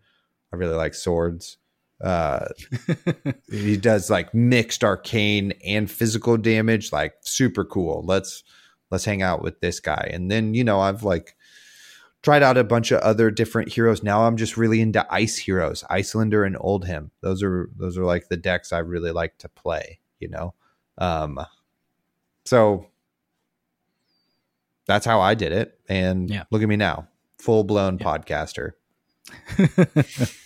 I 0.53 0.55
really 0.55 0.75
like 0.75 0.93
swords. 0.93 1.57
Uh, 2.05 2.47
he 3.51 3.75
does 3.77 4.09
like 4.11 4.31
mixed 4.33 4.83
arcane 4.83 5.53
and 5.65 5.89
physical 5.89 6.37
damage, 6.37 6.91
like 6.91 7.15
super 7.21 7.65
cool. 7.65 8.03
Let's 8.05 8.43
let's 8.91 9.05
hang 9.05 9.23
out 9.23 9.41
with 9.41 9.59
this 9.59 9.79
guy. 9.79 10.09
And 10.13 10.29
then 10.29 10.53
you 10.53 10.63
know 10.63 10.79
I've 10.79 11.01
like 11.03 11.35
tried 12.21 12.43
out 12.43 12.57
a 12.57 12.63
bunch 12.63 12.91
of 12.91 13.01
other 13.01 13.31
different 13.31 13.69
heroes. 13.73 14.03
Now 14.03 14.25
I'm 14.27 14.37
just 14.37 14.55
really 14.55 14.81
into 14.81 15.05
ice 15.11 15.35
heroes, 15.37 15.83
Iyslander 15.89 16.45
and 16.45 16.55
Oldhim 16.57 17.09
Those 17.21 17.41
are 17.41 17.69
those 17.75 17.97
are 17.97 18.05
like 18.05 18.29
the 18.29 18.37
decks 18.37 18.71
I 18.71 18.79
really 18.79 19.11
like 19.11 19.37
to 19.39 19.49
play. 19.49 19.99
You 20.19 20.29
know, 20.29 20.53
um, 20.99 21.39
so 22.45 22.85
that's 24.85 25.05
how 25.07 25.21
I 25.21 25.33
did 25.33 25.51
it. 25.53 25.79
And 25.89 26.29
Yeah. 26.29 26.43
look 26.51 26.61
at 26.61 26.69
me 26.69 26.75
now, 26.75 27.07
full 27.39 27.63
blown 27.63 27.97
Yeah. 27.99 28.05
podcaster. 28.05 28.73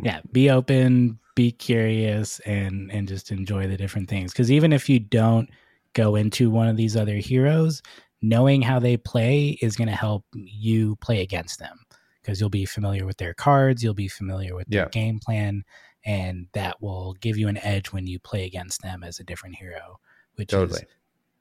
yeah 0.00 0.20
be 0.32 0.50
open 0.50 1.18
be 1.34 1.50
curious 1.52 2.40
and 2.40 2.90
and 2.92 3.06
just 3.08 3.30
enjoy 3.30 3.66
the 3.66 3.76
different 3.76 4.08
things 4.08 4.32
because 4.32 4.50
even 4.50 4.72
if 4.72 4.88
you 4.88 4.98
don't 4.98 5.48
go 5.94 6.16
into 6.16 6.50
one 6.50 6.68
of 6.68 6.76
these 6.76 6.96
other 6.96 7.16
heroes 7.16 7.82
knowing 8.20 8.60
how 8.62 8.78
they 8.78 8.96
play 8.96 9.56
is 9.62 9.76
going 9.76 9.88
to 9.88 9.94
help 9.94 10.24
you 10.34 10.96
play 10.96 11.22
against 11.22 11.58
them 11.60 11.78
because 12.20 12.40
you'll 12.40 12.50
be 12.50 12.64
familiar 12.66 13.06
with 13.06 13.16
their 13.18 13.34
cards 13.34 13.82
you'll 13.82 13.94
be 13.94 14.08
familiar 14.08 14.54
with 14.54 14.66
their 14.68 14.82
Yeah. 14.82 14.88
game 14.88 15.18
plan 15.20 15.62
and 16.04 16.46
that 16.52 16.80
will 16.82 17.14
give 17.14 17.36
you 17.36 17.48
an 17.48 17.58
edge 17.58 17.92
when 17.92 18.06
you 18.06 18.18
play 18.18 18.44
against 18.44 18.82
them 18.82 19.02
as 19.04 19.18
a 19.20 19.24
different 19.24 19.56
hero 19.56 19.98
which 20.34 20.50
Totally. 20.50 20.80
is 20.80 20.86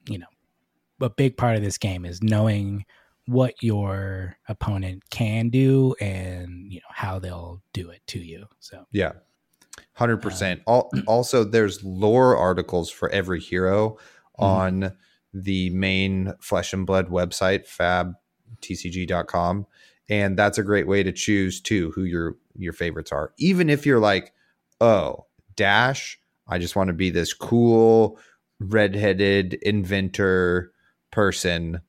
you 0.08 0.18
know 0.20 0.28
a 1.02 1.10
big 1.10 1.38
part 1.38 1.56
of 1.56 1.64
this 1.64 1.78
game 1.78 2.06
is 2.06 2.22
knowing 2.24 2.86
what 3.28 3.62
your 3.62 4.38
opponent 4.48 5.04
can 5.10 5.50
do 5.50 5.94
and 6.02 6.72
you 6.72 6.80
know 6.80 6.88
how 6.92 7.20
they'll 7.20 7.62
do 7.74 7.90
it 7.90 8.02
to 8.08 8.20
you 8.20 8.48
so 8.60 8.86
Yeah. 8.92 9.12
100%. 10.00 10.62
Al 10.68 10.90
also, 11.08 11.44
there's 11.44 11.84
lore 11.84 12.36
articles 12.36 12.90
for 12.90 13.10
every 13.10 13.40
hero 13.40 13.98
Mhm. 14.40 14.44
on 14.44 14.92
the 15.34 15.70
main 15.72 16.34
Flesh 16.40 16.74
and 16.74 16.86
Blood 16.88 17.10
website, 17.10 17.66
fabtcg.com. 18.62 19.66
And 20.10 20.38
that's 20.38 20.58
a 20.58 20.64
great 20.64 20.88
way 20.88 21.04
to 21.04 21.12
choose 21.12 21.60
too 21.62 21.92
who 21.92 22.04
your 22.04 22.38
your 22.56 22.74
favorites 22.74 23.12
are. 23.12 23.34
Even 23.38 23.70
if 23.70 23.86
you're 23.86 24.00
like, 24.00 24.34
oh, 24.82 25.26
Dash, 25.56 26.20
I 26.48 26.58
just 26.60 26.76
want 26.76 26.88
to 26.88 26.94
be 26.94 27.10
this 27.10 27.34
cool 27.34 28.18
redheaded 28.60 29.56
inventor 29.56 30.72
person. 31.12 31.82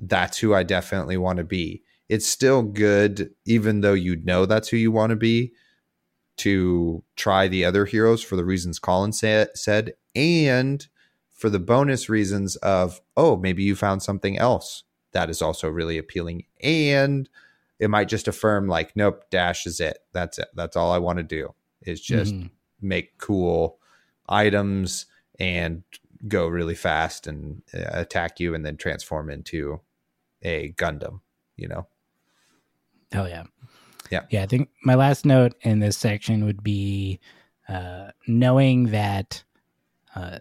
That's 0.00 0.38
who 0.38 0.54
I 0.54 0.62
definitely 0.62 1.16
want 1.16 1.36
to 1.36 1.44
be. 1.44 1.82
It's 2.08 2.26
still 2.26 2.62
good, 2.62 3.30
even 3.44 3.82
though 3.82 3.92
you 3.92 4.16
know 4.16 4.46
that's 4.46 4.68
who 4.68 4.76
you 4.76 4.90
want 4.90 5.10
to 5.10 5.16
be, 5.16 5.52
to 6.38 7.04
try 7.16 7.46
the 7.48 7.64
other 7.64 7.84
heroes 7.84 8.22
for 8.22 8.36
the 8.36 8.44
reasons 8.44 8.78
Colin 8.78 9.12
sa- 9.12 9.44
said, 9.54 9.92
and 10.14 10.86
for 11.30 11.50
the 11.50 11.58
bonus 11.58 12.08
reasons 12.08 12.56
of, 12.56 13.00
oh, 13.16 13.36
maybe 13.36 13.62
you 13.62 13.76
found 13.76 14.02
something 14.02 14.38
else 14.38 14.84
that 15.12 15.28
is 15.30 15.42
also 15.42 15.68
really 15.68 15.98
appealing. 15.98 16.44
And 16.62 17.28
it 17.78 17.90
might 17.90 18.08
just 18.08 18.28
affirm, 18.28 18.68
like, 18.68 18.94
nope, 18.96 19.24
Dash 19.30 19.66
is 19.66 19.80
it. 19.80 19.98
That's 20.12 20.38
it. 20.38 20.48
That's 20.54 20.76
all 20.76 20.92
I 20.92 20.98
want 20.98 21.18
to 21.18 21.22
do 21.22 21.54
is 21.82 22.00
just 22.00 22.34
Mhm. 22.34 22.50
make 22.80 23.18
cool 23.18 23.78
items 24.28 25.06
and 25.38 25.82
go 26.28 26.46
really 26.46 26.74
fast 26.74 27.26
and 27.26 27.62
uh, 27.74 27.84
attack 27.92 28.38
you 28.40 28.54
and 28.54 28.64
then 28.64 28.76
transform 28.76 29.30
into 29.30 29.80
a 30.42 30.72
Gundam, 30.72 31.20
you 31.56 31.68
know? 31.68 31.86
hell 33.12 33.28
yeah 33.28 33.42
Yeah. 34.10 34.22
yeah 34.30 34.42
i 34.42 34.46
think 34.46 34.68
my 34.84 34.94
last 34.94 35.26
note 35.26 35.54
in 35.62 35.80
this 35.80 35.96
section 35.96 36.44
would 36.44 36.62
be 36.62 37.18
uh, 37.68 38.10
knowing 38.28 38.84
that 38.90 39.42
uh, 40.14 40.38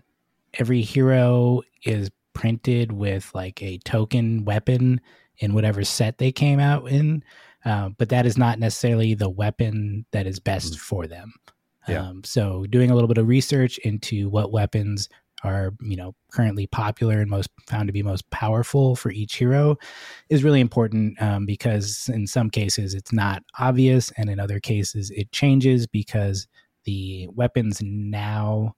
every 0.56 0.82
hero 0.82 1.62
is 1.84 2.10
printed 2.34 2.91
with 2.91 3.32
like 3.34 3.62
a 3.64 3.80
token 3.80 4.45
weapon 4.45 5.02
in 5.39 5.54
whatever 5.54 5.84
set 5.84 6.18
they 6.20 6.32
came 6.32 6.60
out 6.60 6.88
in 6.89 7.24
uh, 7.66 7.89
but 7.97 8.10
that 8.10 8.26
is 8.28 8.38
not 8.38 8.60
necessarily 8.60 9.14
the 9.16 9.30
weapon 9.30 10.06
that 10.12 10.28
is 10.28 10.39
best 10.39 10.78
for 10.80 11.08
them 11.08 11.34
Yeah. 11.88 12.08
um, 12.08 12.24
so 12.24 12.66
doing 12.70 12.91
a 12.91 12.93
little 12.93 13.08
bit 13.08 13.18
of 13.18 13.28
research 13.28 13.80
into 13.80 14.30
what 14.30 14.52
weapons 14.52 15.10
are 15.44 15.74
you 15.82 15.96
know 15.96 16.14
currently 16.32 16.68
popular 16.68 17.20
and 17.20 17.30
most 17.30 17.50
found 17.68 17.88
to 17.88 17.94
be 17.94 18.04
most 18.04 18.30
powerful 18.30 18.96
for 18.96 19.12
each 19.12 19.36
hero 19.36 19.78
is 20.30 20.44
really 20.44 20.60
important 20.60 21.22
um, 21.22 21.46
because 21.46 22.10
in 22.14 22.28
some 22.28 22.50
cases 22.50 22.94
it's 22.94 23.14
not 23.14 23.44
obvious 23.60 24.12
and 24.18 24.30
in 24.30 24.40
other 24.40 24.60
cases 24.60 25.12
it 25.12 25.32
changes 25.32 25.88
because 25.88 26.48
the 26.86 27.28
weapons 27.34 27.82
now 27.84 28.76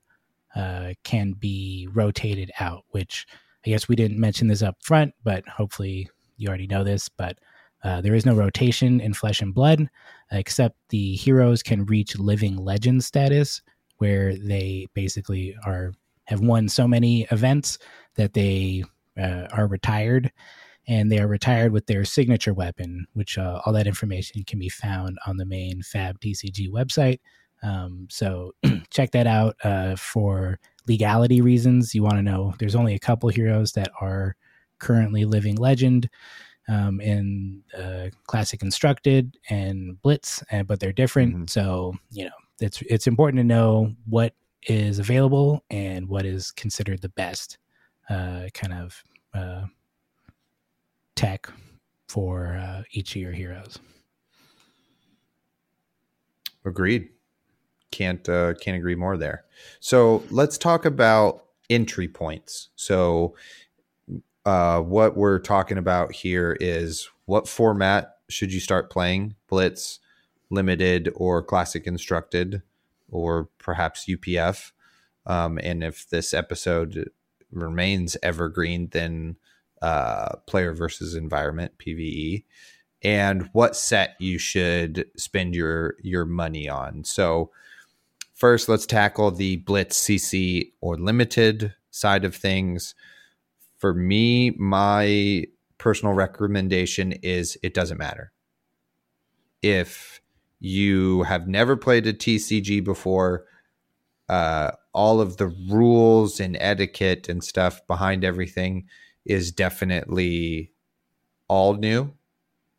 uh, 0.54 0.92
can 1.04 1.32
be 1.32 1.88
rotated 1.92 2.50
out 2.60 2.84
which 2.90 3.26
i 3.66 3.70
guess 3.70 3.88
we 3.88 3.96
didn't 3.96 4.20
mention 4.20 4.48
this 4.48 4.62
up 4.62 4.76
front 4.82 5.14
but 5.24 5.46
hopefully 5.48 6.08
you 6.36 6.48
already 6.48 6.66
know 6.66 6.84
this 6.84 7.08
but 7.08 7.38
uh, 7.84 8.00
there 8.00 8.14
is 8.14 8.24
no 8.24 8.34
rotation 8.34 9.00
in 9.00 9.12
flesh 9.12 9.40
and 9.40 9.54
blood 9.54 9.88
except 10.30 10.76
the 10.90 11.16
heroes 11.16 11.62
can 11.62 11.84
reach 11.86 12.16
living 12.18 12.56
legend 12.56 13.02
status 13.02 13.60
where 13.98 14.36
they 14.36 14.86
basically 14.94 15.56
are 15.64 15.92
have 16.32 16.40
won 16.40 16.68
so 16.68 16.88
many 16.88 17.22
events 17.30 17.78
that 18.16 18.32
they 18.32 18.82
uh, 19.20 19.46
are 19.52 19.66
retired 19.66 20.32
and 20.88 21.12
they 21.12 21.18
are 21.20 21.28
retired 21.28 21.72
with 21.72 21.86
their 21.86 22.04
signature 22.04 22.54
weapon 22.54 23.06
which 23.12 23.38
uh, 23.38 23.60
all 23.64 23.72
that 23.72 23.86
information 23.86 24.42
can 24.44 24.58
be 24.58 24.68
found 24.68 25.18
on 25.26 25.36
the 25.36 25.46
main 25.46 25.82
fab 25.82 26.18
tcg 26.20 26.68
website. 26.70 27.20
Um, 27.62 28.08
so 28.10 28.52
check 28.90 29.12
that 29.12 29.26
out 29.28 29.54
uh, 29.62 29.94
for 29.96 30.58
legality 30.88 31.40
reasons. 31.40 31.94
You 31.94 32.02
want 32.02 32.16
to 32.16 32.22
know 32.22 32.54
there's 32.58 32.74
only 32.74 32.94
a 32.94 32.98
couple 32.98 33.28
heroes 33.28 33.72
that 33.72 33.90
are 34.00 34.34
currently 34.80 35.24
living 35.24 35.54
legend 35.56 36.08
um, 36.68 37.00
in 37.00 37.62
uh, 37.78 38.08
classic 38.26 38.58
constructed 38.60 39.36
and 39.50 40.00
blitz 40.02 40.42
uh, 40.52 40.62
but 40.64 40.80
they're 40.80 40.92
different. 40.92 41.36
Mhm. 41.36 41.50
so 41.50 41.94
you 42.10 42.24
know 42.24 42.38
it's 42.60 42.82
it's 42.88 43.06
important 43.06 43.38
to 43.40 43.44
know 43.44 43.94
what 44.06 44.34
is 44.64 44.98
available 44.98 45.64
and 45.70 46.08
what 46.08 46.24
is 46.24 46.52
considered 46.52 47.00
the 47.02 47.08
best 47.10 47.58
uh, 48.08 48.46
kind 48.54 48.72
of 48.72 49.02
uh, 49.34 49.64
tech 51.16 51.48
for 52.08 52.56
uh, 52.56 52.82
each 52.92 53.16
of 53.16 53.22
your 53.22 53.32
heroes. 53.32 53.78
Agreed. 56.64 57.08
Can't 57.90 58.26
uh, 58.28 58.54
can't 58.54 58.76
agree 58.76 58.94
more 58.94 59.16
there. 59.16 59.44
So 59.80 60.22
let's 60.30 60.56
talk 60.56 60.84
about 60.84 61.44
entry 61.68 62.08
points. 62.08 62.68
So 62.76 63.34
uh, 64.44 64.80
what 64.80 65.16
we're 65.16 65.38
talking 65.38 65.78
about 65.78 66.12
here 66.12 66.56
is 66.60 67.08
what 67.26 67.48
format 67.48 68.16
should 68.28 68.52
you 68.52 68.60
start 68.60 68.90
playing? 68.90 69.34
Blitz, 69.48 70.00
limited, 70.50 71.10
or 71.14 71.42
classic 71.42 71.84
constructed, 71.84 72.62
or 73.12 73.48
perhaps 73.58 74.06
UPF. 74.06 74.72
Um, 75.26 75.58
and 75.62 75.84
if 75.84 76.08
this 76.08 76.34
episode 76.34 77.10
remains 77.52 78.16
evergreen, 78.22 78.88
then 78.90 79.36
uh, 79.80 80.36
player 80.46 80.72
versus 80.72 81.14
environment 81.14 81.72
PVE 81.78 82.44
and 83.02 83.48
what 83.52 83.76
set 83.76 84.14
you 84.18 84.38
should 84.38 85.06
spend 85.16 85.54
your 85.54 85.96
your 86.02 86.24
money 86.24 86.68
on. 86.68 87.04
So 87.04 87.50
first 88.34 88.68
let's 88.68 88.86
tackle 88.86 89.30
the 89.30 89.56
blitz 89.56 90.00
CC 90.00 90.72
or 90.80 90.96
limited 90.96 91.74
side 91.90 92.24
of 92.24 92.34
things. 92.34 92.94
For 93.78 93.92
me, 93.92 94.50
my 94.52 95.46
personal 95.78 96.14
recommendation 96.14 97.12
is 97.12 97.58
it 97.62 97.74
doesn't 97.74 97.98
matter. 97.98 98.32
If 99.62 100.21
you 100.64 101.24
have 101.24 101.48
never 101.48 101.76
played 101.76 102.06
a 102.06 102.12
TCG 102.12 102.84
before, 102.84 103.46
uh, 104.28 104.70
all 104.94 105.20
of 105.20 105.36
the 105.36 105.48
rules 105.68 106.38
and 106.38 106.56
etiquette 106.60 107.28
and 107.28 107.42
stuff 107.42 107.84
behind 107.88 108.24
everything 108.24 108.86
is 109.24 109.50
definitely 109.50 110.70
all 111.48 111.74
new. 111.74 112.12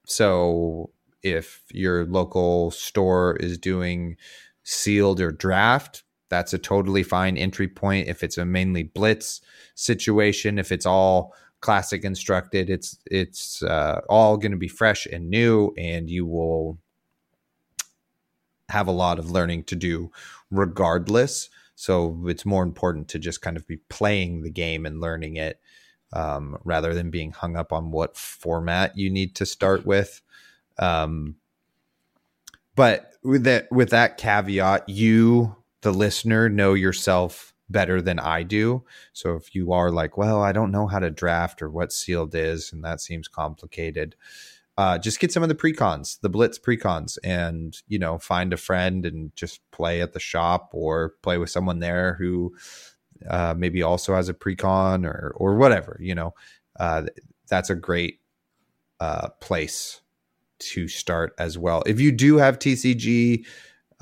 So 0.06 0.92
if 1.24 1.62
your 1.72 2.06
local 2.06 2.72
store 2.72 3.36
is 3.42 3.58
doing 3.58 4.16
sealed 4.64 5.20
or 5.20 5.34
draft, 5.34 6.04
that's 6.30 6.54
a 6.54 6.58
totally 6.58 7.04
fine 7.04 7.36
entry 7.36 7.68
point. 7.68 8.08
If 8.08 8.24
it's 8.24 8.38
a 8.38 8.46
mainly 8.46 8.84
blitz 8.84 9.42
situation, 9.76 10.58
if 10.58 10.72
it's 10.72 10.86
all 10.86 11.34
classic 11.60 12.02
constructed, 12.02 12.70
it's 12.70 12.98
it's 13.08 13.62
uh, 13.62 14.00
all 14.08 14.38
going 14.38 14.54
to 14.54 14.58
be 14.58 14.70
fresh 14.70 15.06
and 15.06 15.30
new, 15.30 15.74
and 15.78 16.10
you 16.10 16.26
will 16.26 16.80
have 18.74 18.88
a 18.88 18.92
lot 18.92 19.20
of 19.20 19.32
learning 19.32 19.64
to 19.66 19.76
do 19.76 20.12
regardless. 20.50 21.50
So 21.76 22.24
it's 22.26 22.46
more 22.46 22.64
important 22.64 23.08
to 23.10 23.20
just 23.20 23.42
kind 23.42 23.56
of 23.56 23.68
be 23.68 23.78
playing 23.90 24.42
the 24.42 24.50
game 24.50 24.86
and 24.86 25.00
learning 25.00 25.38
it 25.38 25.60
um, 26.12 26.58
rather 26.64 26.94
than 26.94 27.12
being 27.12 27.32
hung 27.32 27.56
up 27.56 27.72
on 27.72 27.92
what 27.92 28.18
format 28.18 28.98
you 28.98 29.10
need 29.10 29.36
to 29.36 29.46
start 29.46 29.86
with. 29.86 30.22
Um, 30.80 31.36
but 32.76 33.12
with 33.24 33.44
that 33.44 33.72
with 33.72 33.92
that 33.92 34.18
caveat, 34.18 34.90
you 34.90 35.56
the 35.82 35.92
listener 35.92 36.50
know 36.50 36.74
yourself 36.74 37.54
better 37.70 38.02
than 38.02 38.20
I 38.20 38.44
do. 38.44 38.84
So 39.14 39.36
if 39.36 39.54
you 39.54 39.72
are 39.72 39.92
like, 39.92 40.18
well, 40.18 40.42
I 40.42 40.52
don't 40.52 40.72
know 40.72 40.88
how 40.88 41.00
to 41.00 41.12
draft 41.12 41.62
or 41.62 41.70
what 41.70 41.94
sealed 41.94 42.36
is, 42.36 42.74
and 42.74 42.84
that 42.84 43.02
seems 43.02 43.28
complicated, 43.28 44.16
uh, 44.78 44.98
just 44.98 45.20
get 45.20 45.32
some 45.32 45.44
of 45.44 45.50
the 45.50 45.56
precons, 45.56 46.20
the 46.22 46.30
blitz 46.30 46.58
precons, 46.58 47.18
and 47.24 47.78
you 47.88 48.00
know, 48.00 48.18
find 48.18 48.54
a 48.54 48.58
friend 48.58 49.06
and 49.06 49.36
just 49.36 49.60
play 49.72 50.02
at 50.02 50.14
the 50.14 50.20
shop 50.20 50.70
or 50.74 51.14
play 51.22 51.38
with 51.38 51.50
someone 51.50 51.80
there 51.80 52.16
who 52.16 52.56
uh, 53.30 53.54
maybe 53.56 53.84
also 53.84 54.16
has 54.16 54.30
a 54.30 54.34
precon 54.34 55.06
or 55.06 55.34
or 55.36 55.56
whatever. 55.56 55.98
You 56.02 56.16
know, 56.16 56.34
uh, 56.80 57.04
that's 57.48 57.70
a 57.70 57.76
great 57.76 58.20
uh, 59.00 59.30
place 59.40 60.02
to 60.60 60.88
start 60.88 61.36
as 61.38 61.58
well. 61.58 61.84
If 61.86 62.00
you 62.00 62.12
do 62.12 62.38
have 62.38 62.58
TCG 62.58 63.46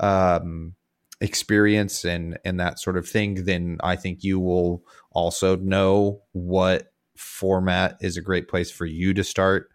um, 0.00 0.74
experience 1.20 2.04
and 2.04 2.38
and 2.46 2.58
that 2.60 2.78
sort 2.78 2.96
of 2.96 3.06
thing, 3.06 3.44
then 3.44 3.76
I 3.82 3.96
think 3.96 4.24
you 4.24 4.40
will 4.40 4.84
also 5.10 5.56
know 5.56 6.22
what 6.32 6.92
format 7.14 7.98
is 8.00 8.16
a 8.16 8.22
great 8.22 8.48
place 8.48 8.70
for 8.70 8.86
you 8.86 9.12
to 9.12 9.22
start 9.22 9.68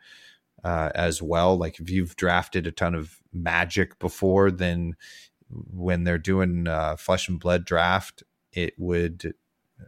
uh, 0.64 0.89
as 0.95 1.22
well. 1.22 1.58
Like 1.58 1.80
if 1.80 1.89
you've 1.89 2.16
drafted 2.16 2.68
a 2.68 2.72
ton 2.72 2.95
of 2.95 3.20
Magic 3.34 3.99
before, 3.99 4.51
then 4.51 4.95
when 5.49 6.03
they're 6.03 6.18
doing 6.18 6.68
uh, 6.68 6.95
Flesh 6.95 7.30
and 7.30 7.39
Blood 7.39 7.66
draft, 7.66 8.24
it 8.51 8.74
would 8.78 9.34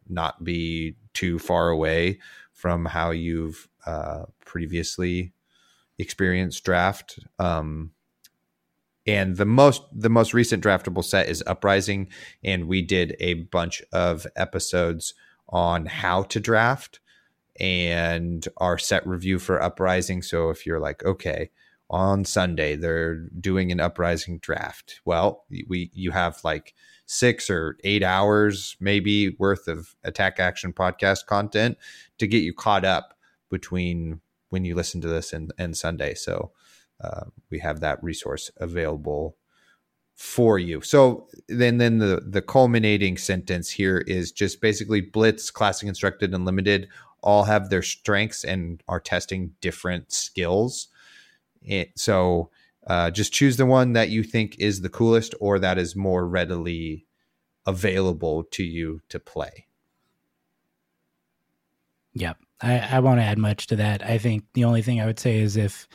not 0.08 0.44
be 0.44 0.96
too 1.14 1.40
far 1.40 1.70
away 1.70 2.20
from 2.54 2.86
how 2.86 3.12
you've 3.12 3.68
uh, 3.86 4.26
previously 4.46 5.34
experienced 5.98 6.64
draft. 6.64 7.20
Um, 7.40 7.92
and 9.08 9.38
the 9.38 9.46
most 9.46 9.82
the 9.92 10.10
most 10.10 10.34
recent 10.34 10.64
draftable 10.64 11.04
set 11.04 11.30
is 11.30 11.44
Uprising, 11.48 12.10
and 12.44 12.68
we 12.68 12.82
did 12.82 13.16
a 13.20 13.34
bunch 13.36 13.82
of 13.92 14.28
episodes 14.36 15.14
on 15.48 15.88
how 15.88 16.24
to 16.24 16.40
draft 16.40 17.00
and 17.60 18.48
our 18.58 18.78
set 18.78 19.06
review 19.06 19.40
for 19.40 19.62
Uprising. 19.62 20.22
So 20.22 20.50
if 20.50 20.66
you're 20.66 20.80
like, 20.80 21.04
okay, 21.04 21.50
on 21.90 22.24
Sunday 22.24 22.76
they're 22.76 23.16
doing 23.40 23.72
an 23.72 23.80
Uprising 23.80 24.40
draft, 24.40 25.02
well, 25.06 25.46
we 25.68 25.90
you 25.94 26.12
have 26.12 26.40
like 26.44 26.74
six 27.06 27.50
or 27.50 27.76
eight 27.84 28.04
hours 28.04 28.78
maybe 28.80 29.36
worth 29.40 29.68
of 29.68 29.96
attack 30.04 30.40
action 30.40 30.72
podcast 30.72 31.26
content 31.26 31.78
to 32.20 32.28
get 32.28 32.44
you 32.44 32.54
caught 32.54 32.86
up 32.86 33.16
between 33.50 34.22
when 34.50 34.64
you 34.64 34.76
listen 34.76 35.02
to 35.02 35.08
this 35.08 35.34
and, 35.34 35.52
and 35.58 35.76
Sunday. 35.76 36.14
So 36.14 36.52
uh, 37.02 37.26
we 37.50 37.60
have 37.60 37.80
that 37.80 38.04
resource 38.04 38.52
available 38.58 39.38
for 40.16 40.60
you. 40.60 40.82
So 40.82 41.30
then 41.48 41.78
then 41.78 42.00
the 42.00 42.22
the 42.28 42.42
culminating 42.42 43.18
sentence 43.18 43.70
here 43.70 44.00
is 44.00 44.34
just 44.34 44.60
basically 44.60 45.00
Blitz, 45.00 45.50
Classic 45.50 45.88
Constructed, 45.88 46.34
and 46.34 46.46
Limited 46.46 46.90
all 47.22 47.44
have 47.44 47.70
their 47.70 47.82
strengths 47.82 48.44
and 48.44 48.82
are 48.88 49.00
testing 49.00 49.54
different 49.62 50.12
skills. 50.12 50.88
It, 51.62 51.98
so 51.98 52.50
uh, 52.88 53.12
just 53.12 53.34
choose 53.34 53.58
the 53.58 53.66
one 53.66 53.94
that 53.94 54.10
you 54.10 54.24
think 54.24 54.56
is 54.60 54.82
the 54.82 54.90
coolest 54.90 55.36
or 55.40 55.60
that 55.60 55.78
is 55.78 55.96
more 55.96 56.28
readily 56.28 57.06
available 57.66 58.44
to 58.44 58.64
you 58.64 59.02
to 59.10 59.20
play. 59.20 59.68
Yep. 62.14 62.38
I, 62.62 62.80
I 62.80 63.00
won't 63.00 63.20
add 63.20 63.38
much 63.38 63.68
to 63.68 63.76
that. 63.78 64.04
I 64.04 64.18
think 64.18 64.44
the 64.54 64.66
only 64.66 64.82
thing 64.82 65.00
I 65.00 65.06
would 65.06 65.20
say 65.20 65.40
is 65.40 65.56
if 65.56 65.88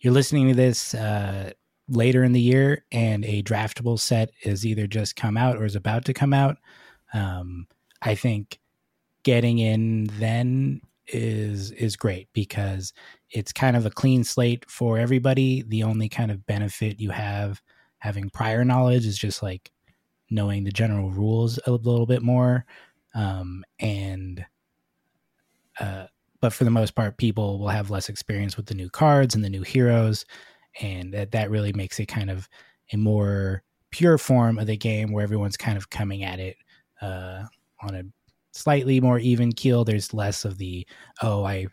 you're 0.00 0.12
listening 0.12 0.48
to 0.48 0.54
this 0.54 0.94
uh, 0.94 1.50
later 1.88 2.24
in 2.24 2.32
the 2.32 2.40
year 2.40 2.84
and 2.92 3.24
a 3.24 3.42
draftable 3.42 3.98
set 3.98 4.30
is 4.42 4.64
either 4.64 4.86
just 4.86 5.16
come 5.16 5.36
out 5.36 5.56
or 5.56 5.64
is 5.64 5.76
about 5.76 6.04
to 6.06 6.14
come 6.14 6.32
out, 6.32 6.58
um, 7.12 7.66
I 8.02 8.14
think 8.14 8.60
getting 9.26 9.58
in 9.58 10.08
then 10.20 10.80
is 11.08 11.72
is 11.72 11.96
great 11.96 12.28
because 12.32 12.92
it's 13.30 13.52
kind 13.52 13.76
of 13.76 13.84
a 13.84 13.90
clean 13.90 14.22
slate 14.22 14.64
for 14.70 14.98
everybody. 14.98 15.64
The 15.66 15.82
only 15.82 16.08
kind 16.08 16.30
of 16.30 16.46
benefit 16.46 17.00
you 17.00 17.10
have 17.10 17.60
having 17.98 18.30
prior 18.30 18.64
knowledge 18.64 19.04
is 19.04 19.18
just 19.18 19.42
like 19.42 19.72
knowing 20.30 20.62
the 20.62 20.70
general 20.70 21.10
rules 21.10 21.58
a 21.66 21.72
little 21.72 22.06
bit 22.06 22.22
more. 22.22 22.66
Um, 23.16 23.64
and 23.80 24.46
uh, 25.80 26.06
but 26.40 26.52
for 26.52 26.62
the 26.62 26.70
most 26.70 26.94
part, 26.94 27.18
people 27.18 27.58
will 27.58 27.68
have 27.68 27.90
less 27.90 28.08
experience 28.08 28.56
with 28.56 28.66
the 28.66 28.74
new 28.74 28.88
cards 28.88 29.34
and 29.34 29.42
the 29.42 29.50
new 29.50 29.62
heroes, 29.62 30.24
and 30.80 31.12
that 31.14 31.32
that 31.32 31.50
really 31.50 31.72
makes 31.72 31.98
it 31.98 32.06
kind 32.06 32.30
of 32.30 32.48
a 32.92 32.96
more 32.96 33.64
pure 33.90 34.18
form 34.18 34.56
of 34.56 34.68
the 34.68 34.76
game 34.76 35.10
where 35.10 35.24
everyone's 35.24 35.56
kind 35.56 35.76
of 35.76 35.90
coming 35.90 36.22
at 36.22 36.38
it 36.38 36.56
uh, 37.02 37.42
on 37.82 37.96
a 37.96 38.02
slightly 38.56 39.00
more 39.00 39.18
even 39.18 39.52
keel. 39.52 39.84
There's 39.84 40.14
less 40.14 40.44
of 40.44 40.58
the 40.58 40.86
oh 41.22 41.44
I 41.44 41.66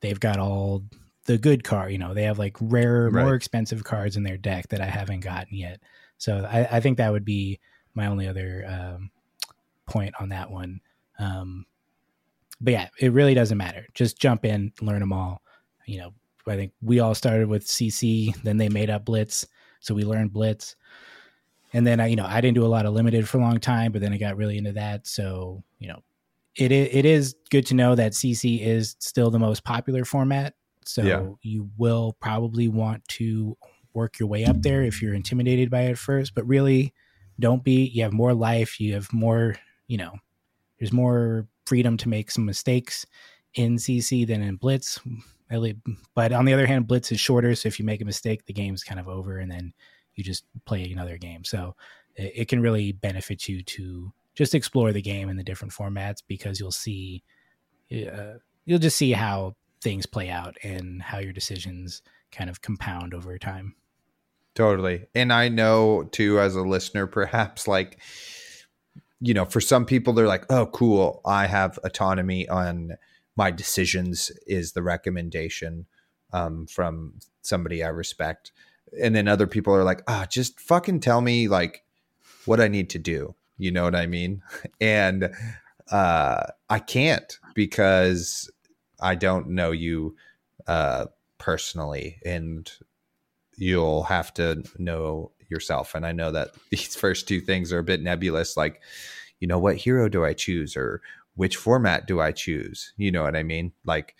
they've 0.00 0.20
got 0.20 0.38
all 0.38 0.84
the 1.26 1.38
good 1.38 1.64
card. 1.64 1.92
You 1.92 1.98
know 1.98 2.14
they 2.14 2.24
have 2.24 2.38
like 2.38 2.56
rarer, 2.60 3.10
right. 3.10 3.24
more 3.24 3.34
expensive 3.34 3.84
cards 3.84 4.16
in 4.16 4.22
their 4.22 4.36
deck 4.36 4.68
that 4.68 4.80
I 4.80 4.86
haven't 4.86 5.20
gotten 5.20 5.56
yet. 5.56 5.80
So 6.18 6.46
I, 6.50 6.76
I 6.76 6.80
think 6.80 6.98
that 6.98 7.12
would 7.12 7.24
be 7.24 7.58
my 7.94 8.06
only 8.06 8.28
other 8.28 8.64
um, 8.68 9.10
point 9.86 10.14
on 10.20 10.28
that 10.28 10.50
one. 10.50 10.80
Um, 11.18 11.66
but 12.60 12.72
yeah, 12.72 12.88
it 12.98 13.12
really 13.12 13.34
doesn't 13.34 13.56
matter. 13.56 13.86
Just 13.94 14.18
jump 14.18 14.44
in, 14.44 14.72
learn 14.82 15.00
them 15.00 15.12
all. 15.12 15.42
You 15.86 15.98
know, 15.98 16.14
I 16.46 16.56
think 16.56 16.72
we 16.82 17.00
all 17.00 17.14
started 17.14 17.48
with 17.48 17.66
CC, 17.66 18.34
then 18.42 18.58
they 18.58 18.68
made 18.68 18.90
up 18.90 19.06
Blitz, 19.06 19.46
so 19.80 19.94
we 19.94 20.04
learned 20.04 20.32
Blitz 20.32 20.76
and 21.72 21.86
then 21.86 22.00
I, 22.00 22.06
you 22.08 22.16
know, 22.16 22.26
I 22.26 22.40
didn't 22.40 22.56
do 22.56 22.64
a 22.64 22.68
lot 22.68 22.86
of 22.86 22.94
limited 22.94 23.28
for 23.28 23.38
a 23.38 23.40
long 23.40 23.60
time, 23.60 23.92
but 23.92 24.00
then 24.00 24.12
I 24.12 24.18
got 24.18 24.36
really 24.36 24.58
into 24.58 24.72
that. 24.72 25.06
So, 25.06 25.62
you 25.78 25.88
know, 25.88 26.02
it 26.56 26.72
it 26.72 27.04
is 27.04 27.34
good 27.50 27.66
to 27.66 27.74
know 27.74 27.94
that 27.94 28.12
CC 28.12 28.60
is 28.60 28.96
still 28.98 29.30
the 29.30 29.38
most 29.38 29.64
popular 29.64 30.04
format. 30.04 30.54
So 30.84 31.02
yeah. 31.02 31.26
you 31.42 31.70
will 31.76 32.16
probably 32.20 32.68
want 32.68 33.06
to 33.08 33.56
work 33.92 34.18
your 34.18 34.28
way 34.28 34.44
up 34.44 34.62
there 34.62 34.82
if 34.82 35.02
you're 35.02 35.14
intimidated 35.14 35.70
by 35.70 35.82
it 35.82 35.98
first, 35.98 36.34
but 36.34 36.46
really 36.46 36.94
don't 37.38 37.62
be. 37.62 37.86
You 37.86 38.02
have 38.02 38.12
more 38.12 38.34
life, 38.34 38.80
you 38.80 38.94
have 38.94 39.12
more, 39.12 39.56
you 39.88 39.98
know, 39.98 40.12
there's 40.78 40.92
more 40.92 41.46
freedom 41.66 41.96
to 41.98 42.08
make 42.08 42.30
some 42.30 42.44
mistakes 42.44 43.06
in 43.54 43.76
CC 43.76 44.26
than 44.26 44.42
in 44.42 44.56
Blitz. 44.56 44.98
But 46.14 46.32
on 46.32 46.44
the 46.44 46.54
other 46.54 46.66
hand, 46.66 46.86
Blitz 46.86 47.10
is 47.10 47.20
shorter, 47.20 47.54
so 47.54 47.66
if 47.66 47.78
you 47.78 47.84
make 47.84 48.00
a 48.00 48.04
mistake, 48.04 48.46
the 48.46 48.52
game's 48.52 48.84
kind 48.84 49.00
of 49.00 49.08
over 49.08 49.38
and 49.38 49.50
then 49.50 49.72
you 50.14 50.22
just 50.22 50.44
play 50.64 50.90
another 50.90 51.18
game. 51.18 51.44
So 51.44 51.74
it, 52.14 52.32
it 52.36 52.48
can 52.48 52.60
really 52.60 52.92
benefit 52.92 53.48
you 53.48 53.62
to 53.62 54.12
just 54.40 54.54
explore 54.54 54.90
the 54.90 55.02
game 55.02 55.28
in 55.28 55.36
the 55.36 55.44
different 55.44 55.70
formats 55.70 56.22
because 56.26 56.58
you'll 56.58 56.70
see 56.70 57.22
uh, 57.92 58.38
you'll 58.64 58.78
just 58.78 58.96
see 58.96 59.12
how 59.12 59.54
things 59.82 60.06
play 60.06 60.30
out 60.30 60.56
and 60.62 61.02
how 61.02 61.18
your 61.18 61.34
decisions 61.34 62.00
kind 62.32 62.48
of 62.48 62.62
compound 62.62 63.12
over 63.12 63.36
time. 63.38 63.74
Totally. 64.54 65.04
And 65.14 65.30
I 65.30 65.50
know 65.50 66.04
too 66.04 66.40
as 66.40 66.54
a 66.56 66.62
listener 66.62 67.06
perhaps 67.06 67.68
like 67.68 67.98
you 69.20 69.34
know, 69.34 69.44
for 69.44 69.60
some 69.60 69.84
people 69.84 70.14
they're 70.14 70.26
like, 70.26 70.46
"Oh, 70.48 70.64
cool. 70.64 71.20
I 71.26 71.46
have 71.46 71.78
autonomy 71.84 72.48
on 72.48 72.96
my 73.36 73.50
decisions 73.50 74.30
is 74.46 74.72
the 74.72 74.82
recommendation 74.82 75.84
um, 76.32 76.66
from 76.66 77.16
somebody 77.42 77.84
I 77.84 77.88
respect." 77.88 78.52
and 78.98 79.14
then 79.14 79.28
other 79.28 79.46
people 79.46 79.72
are 79.74 79.84
like, 79.84 80.02
ah, 80.08 80.26
just 80.28 80.58
fucking 80.58 81.00
tell 81.00 81.20
me 81.20 81.46
like 81.46 81.84
what 82.44 82.60
I 82.60 82.66
need 82.66 82.90
to 82.90 82.98
do. 82.98 83.34
You 83.60 83.70
know 83.70 83.84
what 83.84 83.94
I 83.94 84.06
mean? 84.06 84.42
And 84.80 85.30
uh, 85.90 86.46
I 86.68 86.78
can't 86.78 87.38
because 87.54 88.50
I 89.00 89.14
don't 89.14 89.48
know 89.48 89.72
you 89.72 90.16
uh, 90.66 91.06
personally, 91.38 92.18
and 92.24 92.70
you'll 93.56 94.04
have 94.04 94.32
to 94.34 94.62
know 94.78 95.32
yourself. 95.48 95.94
And 95.94 96.06
I 96.06 96.12
know 96.12 96.30
that 96.30 96.50
these 96.70 96.96
first 96.96 97.28
two 97.28 97.40
things 97.40 97.72
are 97.72 97.80
a 97.80 97.84
bit 97.84 98.02
nebulous. 98.02 98.56
Like, 98.56 98.80
you 99.40 99.48
know, 99.48 99.58
what 99.58 99.76
hero 99.76 100.08
do 100.08 100.24
I 100.24 100.32
choose, 100.32 100.76
or 100.76 101.02
which 101.34 101.56
format 101.56 102.06
do 102.06 102.20
I 102.20 102.32
choose? 102.32 102.92
You 102.96 103.12
know 103.12 103.22
what 103.22 103.36
I 103.36 103.42
mean? 103.42 103.72
Like 103.84 104.14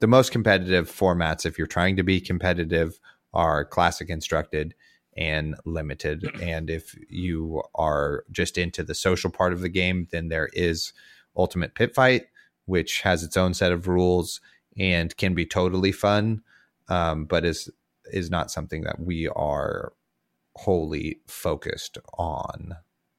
the 0.00 0.06
most 0.06 0.32
competitive 0.32 0.90
formats, 0.90 1.44
if 1.44 1.58
you're 1.58 1.66
trying 1.66 1.96
to 1.96 2.02
be 2.02 2.20
competitive 2.20 2.98
are 3.34 3.64
classic 3.64 4.08
constructed 4.08 4.74
and 5.16 5.56
limited. 5.64 6.24
And 6.42 6.70
if 6.70 6.96
you 7.08 7.62
are 7.74 8.24
just 8.30 8.58
into 8.58 8.82
the 8.82 8.94
social 8.94 9.30
part 9.30 9.52
of 9.52 9.60
the 9.60 9.68
game, 9.68 10.06
then 10.10 10.28
there 10.28 10.48
is 10.52 10.92
Ultimate 11.36 11.74
Pit 11.74 11.94
Fight, 11.94 12.26
which 12.66 13.00
has 13.02 13.22
its 13.22 13.36
own 13.36 13.54
set 13.54 13.72
of 13.72 13.88
rules 13.88 14.40
and 14.78 15.16
can 15.16 15.34
be 15.34 15.46
totally 15.46 15.92
fun, 15.92 16.42
um, 16.88 17.24
but 17.24 17.44
is 17.44 17.70
is 18.12 18.30
not 18.30 18.50
something 18.50 18.82
that 18.82 19.00
we 19.00 19.26
are 19.28 19.92
wholly 20.54 21.20
focused 21.26 21.98
on 22.16 22.76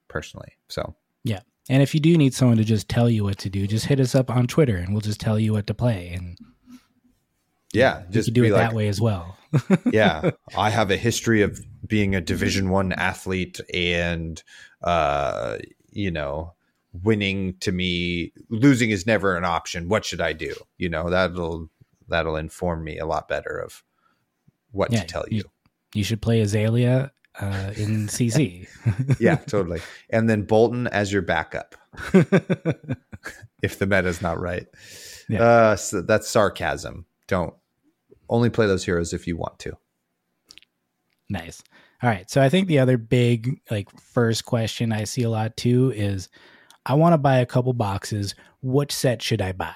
personally. 0.08 0.54
So 0.70 0.96
yeah. 1.24 1.42
And 1.70 1.84
if 1.84 1.94
you 1.94 2.00
do 2.00 2.18
need 2.18 2.34
someone 2.34 2.58
to 2.58 2.64
just 2.64 2.88
tell 2.88 3.10
you 3.10 3.26
what 3.26 3.38
to 3.40 3.50
do, 3.50 3.68
just 3.68 3.88
hit 3.88 4.00
us 4.00 4.16
up 4.16 4.30
on 4.30 4.48
Twitter 4.48 4.78
and 4.78 4.94
we'll 4.94 5.02
just 5.02 5.20
tell 5.20 5.38
you 5.38 5.52
what 5.54 5.68
to 5.68 5.74
play. 5.74 6.10
And 6.10 6.38
yeah, 7.74 8.04
just 8.10 8.34
do 8.34 8.44
it 8.44 8.52
like, 8.52 8.70
that 8.70 8.76
way 8.76 8.88
as 8.88 9.02
well. 9.02 9.38
yeah, 9.92 10.32
I 10.58 10.70
have 10.70 10.92
a 10.92 10.98
history 10.98 11.42
of 11.42 11.60
being 11.86 12.16
a 12.16 12.22
Division 12.22 12.70
One 12.70 12.92
athlete, 12.92 13.60
and 13.74 14.42
uh, 14.82 15.58
you 15.92 16.12
know, 16.12 16.54
winning 17.04 17.56
to 17.60 17.72
me, 17.72 18.34
losing 18.50 18.90
is 18.90 19.06
never 19.06 19.36
an 19.36 19.46
option. 19.46 19.90
What 19.90 20.06
should 20.06 20.22
I 20.22 20.34
do? 20.34 20.54
You 20.78 20.90
know, 20.90 21.10
that'll 21.10 21.70
that'll 22.08 22.36
inform 22.36 22.84
me 22.84 22.98
a 22.98 23.06
lot 23.06 23.28
better 23.28 23.58
of 23.58 23.84
what 24.72 24.92
yeah, 24.92 25.02
to 25.02 25.08
tell 25.08 25.26
you. 25.30 25.38
you. 25.38 25.44
You 25.94 26.04
should 26.04 26.22
play 26.22 26.42
Azalea 26.42 27.12
uh, 27.40 27.72
in 27.76 28.08
CC. 28.08 28.68
yeah, 29.20 29.36
totally. 29.36 29.82
And 30.10 30.30
then 30.30 30.46
Boltyn 30.46 30.88
as 30.90 31.12
your 31.12 31.22
backup. 31.22 31.76
if 33.64 33.80
the 33.80 33.88
meta's 33.88 34.22
not 34.22 34.40
right. 34.40 34.68
Yeah. 35.28 35.44
Uh, 35.44 35.76
so 35.76 36.02
that's 36.02 36.28
sarcasm. 36.28 37.06
Don't 37.28 37.54
only 38.30 38.50
play 38.50 38.68
those 38.68 38.86
heroes 38.86 39.14
if 39.14 39.28
you 39.28 39.38
want 39.38 39.60
to. 39.60 39.78
Nice. 41.30 41.62
All 42.02 42.10
right. 42.10 42.30
So 42.30 42.42
I 42.42 42.50
think 42.50 42.68
the 42.68 42.80
other 42.80 42.98
big 42.98 43.60
like 43.72 43.90
first 44.00 44.46
question 44.46 44.92
I 44.92 45.04
see 45.04 45.24
a 45.24 45.30
lot 45.30 45.58
too 45.58 45.92
is 45.96 46.30
I 46.86 46.94
want 46.94 47.14
to 47.14 47.18
buy 47.18 47.38
a 47.38 47.46
couple 47.46 47.74
boxes. 47.74 48.36
Which 48.62 48.92
set 48.92 49.22
should 49.22 49.42
I 49.42 49.52
buy? 49.52 49.76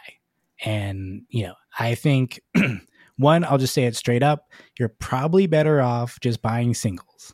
And, 0.64 1.24
you 1.30 1.44
know, 1.44 1.56
I 1.78 1.96
think 1.96 2.42
one, 3.18 3.44
I'll 3.44 3.58
just 3.58 3.74
say 3.74 3.86
it 3.86 3.96
straight 3.96 4.24
up. 4.24 4.50
You're 4.78 4.90
probably 4.90 5.48
better 5.48 5.82
off 5.82 6.20
just 6.20 6.42
buying 6.42 6.74
singles. 6.74 7.34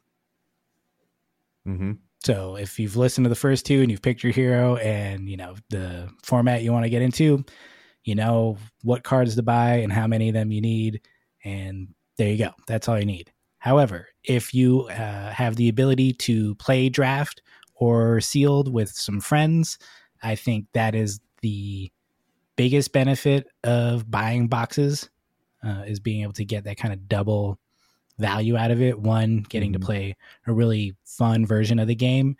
Mm-hmm. 1.67 1.93
So 2.23 2.55
if 2.55 2.79
you've 2.79 2.97
listened 2.97 3.25
to 3.25 3.29
the 3.29 3.35
first 3.35 3.65
two 3.65 3.81
and 3.81 3.91
you've 3.91 4.01
picked 4.01 4.23
your 4.23 4.33
hero 4.33 4.77
and, 4.77 5.29
you 5.29 5.37
know, 5.37 5.55
the 5.69 6.09
format 6.23 6.63
you 6.63 6.71
want 6.71 6.85
to 6.85 6.89
get 6.89 7.01
into, 7.01 7.45
you 8.07 8.15
know 8.15 8.57
what 8.83 9.03
cards 9.03 9.35
to 9.35 9.43
buy 9.43 9.75
and 9.75 9.91
how 9.91 10.07
many 10.07 10.29
of 10.29 10.33
them 10.33 10.49
you 10.49 10.61
need. 10.61 11.01
And 11.43 11.89
there 12.17 12.29
you 12.29 12.37
go. 12.37 12.51
That's 12.65 12.87
all 12.87 12.97
you 12.97 13.05
need. 13.05 13.31
However, 13.59 14.07
if 14.23 14.53
you 14.53 14.83
uh, 14.83 15.31
have 15.31 15.57
the 15.57 15.67
ability 15.67 16.13
to 16.13 16.55
play 16.55 16.87
draft 16.87 17.41
or 17.75 18.21
sealed 18.21 18.71
with 18.71 18.89
some 18.89 19.19
friends, 19.19 19.77
I 20.23 20.35
think 20.35 20.67
that 20.73 20.95
is 20.95 21.19
the 21.41 21.91
biggest 22.55 22.93
benefit 22.93 23.47
of 23.65 24.09
buying 24.09 24.47
boxes 24.47 25.09
uh, 25.61 25.83
is 25.85 25.99
being 25.99 26.23
able 26.23 26.33
to 26.33 26.45
get 26.45 26.63
that 26.63 26.77
kind 26.77 26.93
of 26.93 27.09
double 27.09 27.59
value 28.19 28.55
out 28.55 28.71
of 28.71 28.81
it. 28.81 28.97
One, 28.97 29.45
getting 29.49 29.73
mm-hmm. 29.73 29.81
to 29.81 29.85
play 29.85 30.15
a 30.47 30.53
really 30.53 30.95
fun 31.03 31.45
version 31.45 31.77
of 31.77 31.87
the 31.87 31.95
game, 31.95 32.37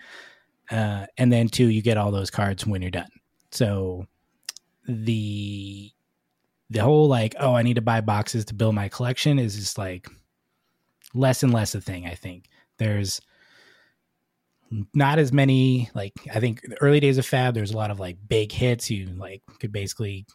uh, 0.72 1.08
and 1.18 1.32
then 1.32 1.50
two, 1.50 1.68
you 1.68 1.82
get 1.82 1.98
all 1.98 2.12
those 2.12 2.32
cards 2.32 2.66
when 2.66 2.82
you're 2.82 2.90
done. 2.90 3.10
So 3.52 4.06
the 4.88 5.92
the 6.70 6.80
whole 6.80 7.08
like 7.08 7.36
oh 7.40 7.54
i 7.54 7.62
need 7.62 7.76
to 7.76 7.82
buy 7.82 8.02
boxes 8.02 8.46
to 8.46 8.54
build 8.54 8.76
my 8.76 8.90
collection 8.90 9.40
is 9.40 9.56
just 9.56 9.78
like 9.78 10.10
less 11.14 11.44
and 11.44 11.54
less 11.54 11.76
a 11.76 11.82
thing 11.82 12.06
i 12.06 12.16
think. 12.16 12.46
There's 12.78 13.22
not 14.94 15.18
as 15.18 15.32
many 15.32 15.90
like 15.96 16.14
i 16.34 16.40
think 16.40 16.62
the 16.62 16.80
early 16.82 17.00
days 17.00 17.18
of 17.18 17.26
fab 17.26 17.54
there's 17.54 17.72
a 17.72 17.78
lot 17.78 17.92
of 17.92 18.00
like 18.00 18.18
big 18.28 18.52
hits. 18.52 18.90
You 18.90 19.08
like 19.08 19.42
could 19.60 19.72
basically 19.72 20.26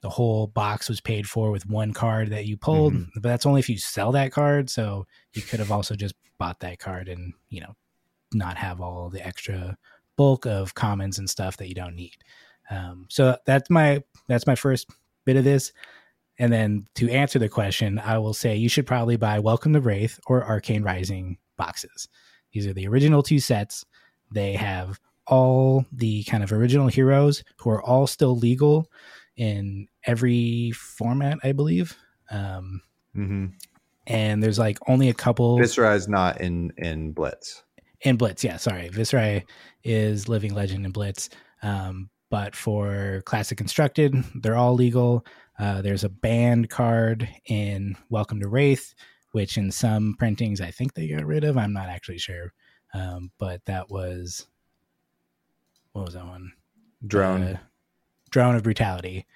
the 0.00 0.10
whole 0.10 0.48
box 0.48 0.88
was 0.88 1.00
paid 1.00 1.28
for 1.28 1.52
with 1.52 1.66
one 1.66 1.92
card 1.92 2.30
that 2.30 2.46
you 2.46 2.56
pulled 2.56 2.94
mm-hmm. 2.94 3.10
but 3.14 3.22
that's 3.22 3.46
only 3.46 3.60
if 3.60 3.68
you 3.68 3.78
sell 3.78 4.12
that 4.12 4.32
card. 4.32 4.68
So 4.70 5.06
you 5.34 5.42
could 5.42 5.60
have 5.60 5.70
also 5.70 5.94
just 5.94 6.14
bought 6.38 6.60
that 6.60 6.78
card 6.78 7.08
and 7.08 7.34
you 7.50 7.60
know 7.60 7.74
not 8.34 8.56
have 8.56 8.80
all 8.80 9.10
the 9.10 9.24
extra 9.24 9.76
bulk 10.16 10.46
of 10.46 10.74
commons 10.74 11.18
and 11.18 11.30
stuff 11.30 11.56
that 11.58 11.68
you 11.68 11.74
don't 11.74 11.94
need 11.94 12.16
um, 12.70 13.06
so 13.08 13.36
that's 13.46 13.70
my 13.70 14.02
that's 14.28 14.46
my 14.46 14.54
first 14.54 14.90
bit 15.24 15.36
of 15.36 15.44
this. 15.44 15.72
And 16.38 16.52
then 16.52 16.86
to 16.94 17.10
answer 17.10 17.38
the 17.38 17.48
question, 17.48 17.98
I 17.98 18.18
will 18.18 18.34
say 18.34 18.56
you 18.56 18.68
should 18.68 18.86
probably 18.86 19.16
buy 19.16 19.38
Welcome 19.38 19.74
to 19.74 19.80
Rathe 19.80 20.18
or 20.26 20.44
Arcane 20.44 20.82
Rising 20.82 21.36
boxes. 21.56 22.08
These 22.52 22.66
are 22.66 22.72
the 22.72 22.88
original 22.88 23.22
two 23.22 23.38
sets. 23.38 23.84
They 24.30 24.54
have 24.54 24.98
all 25.26 25.84
the 25.92 26.24
kind 26.24 26.42
of 26.42 26.52
original 26.52 26.88
heroes 26.88 27.44
who 27.58 27.70
are 27.70 27.82
all 27.82 28.06
still 28.06 28.36
legal 28.36 28.90
in 29.36 29.88
every 30.04 30.72
format, 30.72 31.38
I 31.44 31.52
believe. 31.52 31.96
Um, 32.30 32.80
mm-hmm. 33.16 33.46
And 34.06 34.42
there's 34.42 34.58
like 34.58 34.78
only 34.88 35.08
a 35.08 35.14
couple. 35.14 35.58
Viserai 35.58 35.96
is 35.96 36.08
not 36.08 36.40
in 36.40 36.72
in 36.76 37.12
Blitz. 37.12 37.62
In 38.00 38.16
Blitz, 38.16 38.42
yeah. 38.42 38.56
Sorry, 38.56 38.88
Viserai 38.90 39.44
is 39.84 40.28
Living 40.28 40.54
Legend 40.54 40.84
in 40.84 40.92
Blitz. 40.92 41.28
Um, 41.62 42.10
but 42.32 42.56
for 42.56 43.20
Classic 43.26 43.58
Constructed, 43.58 44.14
they're 44.36 44.56
all 44.56 44.72
legal. 44.72 45.26
Uh, 45.58 45.82
there's 45.82 46.02
a 46.02 46.08
banned 46.08 46.70
card 46.70 47.28
in 47.44 47.94
Welcome 48.08 48.40
to 48.40 48.48
Rathe, 48.48 48.94
which 49.32 49.58
in 49.58 49.70
some 49.70 50.16
printings 50.18 50.62
I 50.62 50.70
think 50.70 50.94
they 50.94 51.08
got 51.08 51.26
rid 51.26 51.44
of. 51.44 51.58
I'm 51.58 51.74
not 51.74 51.90
actually 51.90 52.16
sure. 52.16 52.54
Um, 52.94 53.30
but 53.36 53.62
that 53.66 53.90
was 53.90 54.46
what 55.92 56.06
was 56.06 56.14
that 56.14 56.26
one? 56.26 56.50
Drone. 57.06 57.42
Uh, 57.42 57.58
Drone 58.30 58.56
of 58.56 58.62
Brutality. 58.62 59.26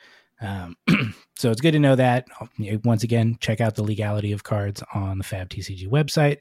Um, 0.41 0.75
so 1.37 1.51
it's 1.51 1.61
good 1.61 1.73
to 1.73 1.79
know 1.79 1.97
that. 1.97 2.27
Once 2.83 3.03
again, 3.03 3.37
check 3.41 3.61
out 3.61 3.75
the 3.75 3.83
legality 3.83 4.33
of 4.33 4.43
cards 4.43 4.83
on 4.95 5.19
the 5.19 5.25
Fab 5.25 5.51
TCG 5.51 5.87
website. 5.87 6.39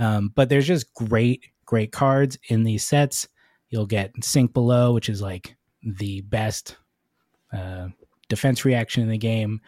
Um, 0.00 0.32
but 0.34 0.48
there's 0.48 0.66
just 0.66 0.92
great, 0.94 1.44
great 1.64 1.92
cards 1.92 2.38
in 2.48 2.64
these 2.64 2.84
sets. 2.84 3.28
You'll 3.70 3.86
get 3.86 4.12
Sink 4.24 4.52
Below, 4.52 4.94
which 4.94 5.08
is 5.08 5.22
like 5.22 5.54
the 5.82 6.20
best 6.22 6.76
uh, 7.52 7.88
defense 8.28 8.64
reaction 8.64 9.02
in 9.02 9.08
the 9.08 9.18
game. 9.18 9.60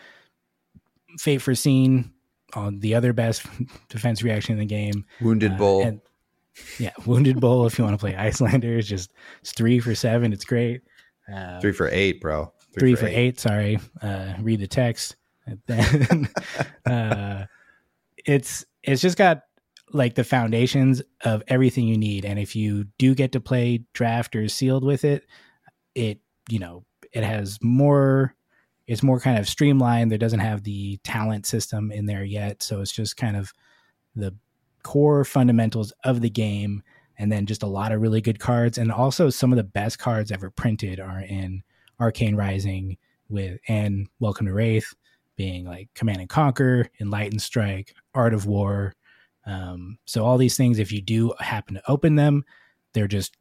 Fate 1.18 1.42
Foreseen 1.42 2.12
on 2.54 2.80
the 2.80 2.94
other 2.94 3.12
best 3.12 3.46
defense 3.88 4.22
reaction 4.22 4.54
in 4.54 4.58
the 4.58 4.66
game. 4.66 5.04
Wounded 5.20 5.52
uh, 5.52 5.56
Bull. 5.56 5.82
And, 5.82 6.00
yeah, 6.78 6.92
Wounded 7.04 7.40
Bull. 7.40 7.66
If 7.66 7.78
you 7.78 7.84
want 7.84 7.94
to 7.94 8.00
play 8.00 8.14
Iyslander, 8.14 8.82
just 8.84 9.12
it's 9.40 9.52
three 9.52 9.80
for 9.80 9.94
seven. 9.94 10.32
It's 10.32 10.44
great. 10.44 10.82
Uh, 11.32 11.60
three 11.60 11.72
for 11.72 11.88
eight, 11.88 12.20
bro. 12.20 12.52
Three, 12.72 12.80
three 12.80 12.94
for, 12.94 13.06
eight. 13.06 13.14
eight. 13.14 13.40
Sorry. 13.40 13.78
Uh, 14.00 14.34
read 14.40 14.60
the 14.60 14.66
text. 14.66 15.16
then, 15.66 16.28
uh, 16.86 17.46
it's 18.24 18.64
it's 18.82 19.02
just 19.02 19.18
got 19.18 19.42
like 19.92 20.14
the 20.14 20.24
foundations 20.24 21.02
of 21.24 21.42
everything 21.48 21.86
you 21.86 21.96
need. 21.96 22.24
And 22.24 22.38
if 22.38 22.56
you 22.56 22.84
do 22.98 23.14
get 23.14 23.32
to 23.32 23.40
play 23.40 23.84
draft 23.92 24.34
or 24.34 24.48
sealed 24.48 24.84
with 24.84 25.04
it, 25.04 25.24
it 25.94 26.18
you 26.48 26.58
know 26.58 26.84
it 27.12 27.24
has 27.24 27.58
more 27.62 28.34
it's 28.86 29.02
more 29.02 29.18
kind 29.18 29.38
of 29.38 29.48
streamlined. 29.48 30.10
There 30.10 30.18
doesn't 30.18 30.40
have 30.40 30.62
the 30.62 30.98
talent 30.98 31.46
system 31.46 31.90
in 31.90 32.06
there 32.06 32.24
yet. 32.24 32.62
So 32.62 32.80
it's 32.80 32.92
just 32.92 33.16
kind 33.16 33.36
of 33.36 33.52
the 34.14 34.34
core 34.82 35.24
fundamentals 35.24 35.92
of 36.04 36.20
the 36.20 36.28
game 36.28 36.82
and 37.18 37.32
then 37.32 37.46
just 37.46 37.62
a 37.62 37.66
lot 37.66 37.92
of 37.92 38.02
really 38.02 38.20
good 38.20 38.38
cards. 38.38 38.76
And 38.76 38.92
also 38.92 39.30
some 39.30 39.52
of 39.52 39.56
the 39.56 39.64
best 39.64 39.98
cards 39.98 40.30
ever 40.30 40.50
printed 40.50 41.00
are 41.00 41.20
in 41.20 41.62
arcane 41.98 42.36
rising 42.36 42.98
with 43.28 43.58
and 43.68 44.06
welcome 44.20 44.46
to 44.46 44.52
Rathe 44.52 44.84
being 45.36 45.64
like 45.64 45.88
command 45.94 46.20
and 46.20 46.28
conquer 46.28 46.86
enlightened 47.00 47.40
strike 47.40 47.94
art 48.14 48.34
of 48.34 48.46
war. 48.46 48.94
Um, 49.46 49.98
so 50.04 50.24
all 50.24 50.36
these 50.36 50.56
things 50.56 50.78
if 50.78 50.92
you 50.92 51.00
do 51.00 51.32
happen 51.38 51.74
to 51.74 51.90
open 51.90 52.16
them 52.16 52.44
they're 52.94 53.08
just 53.08 53.36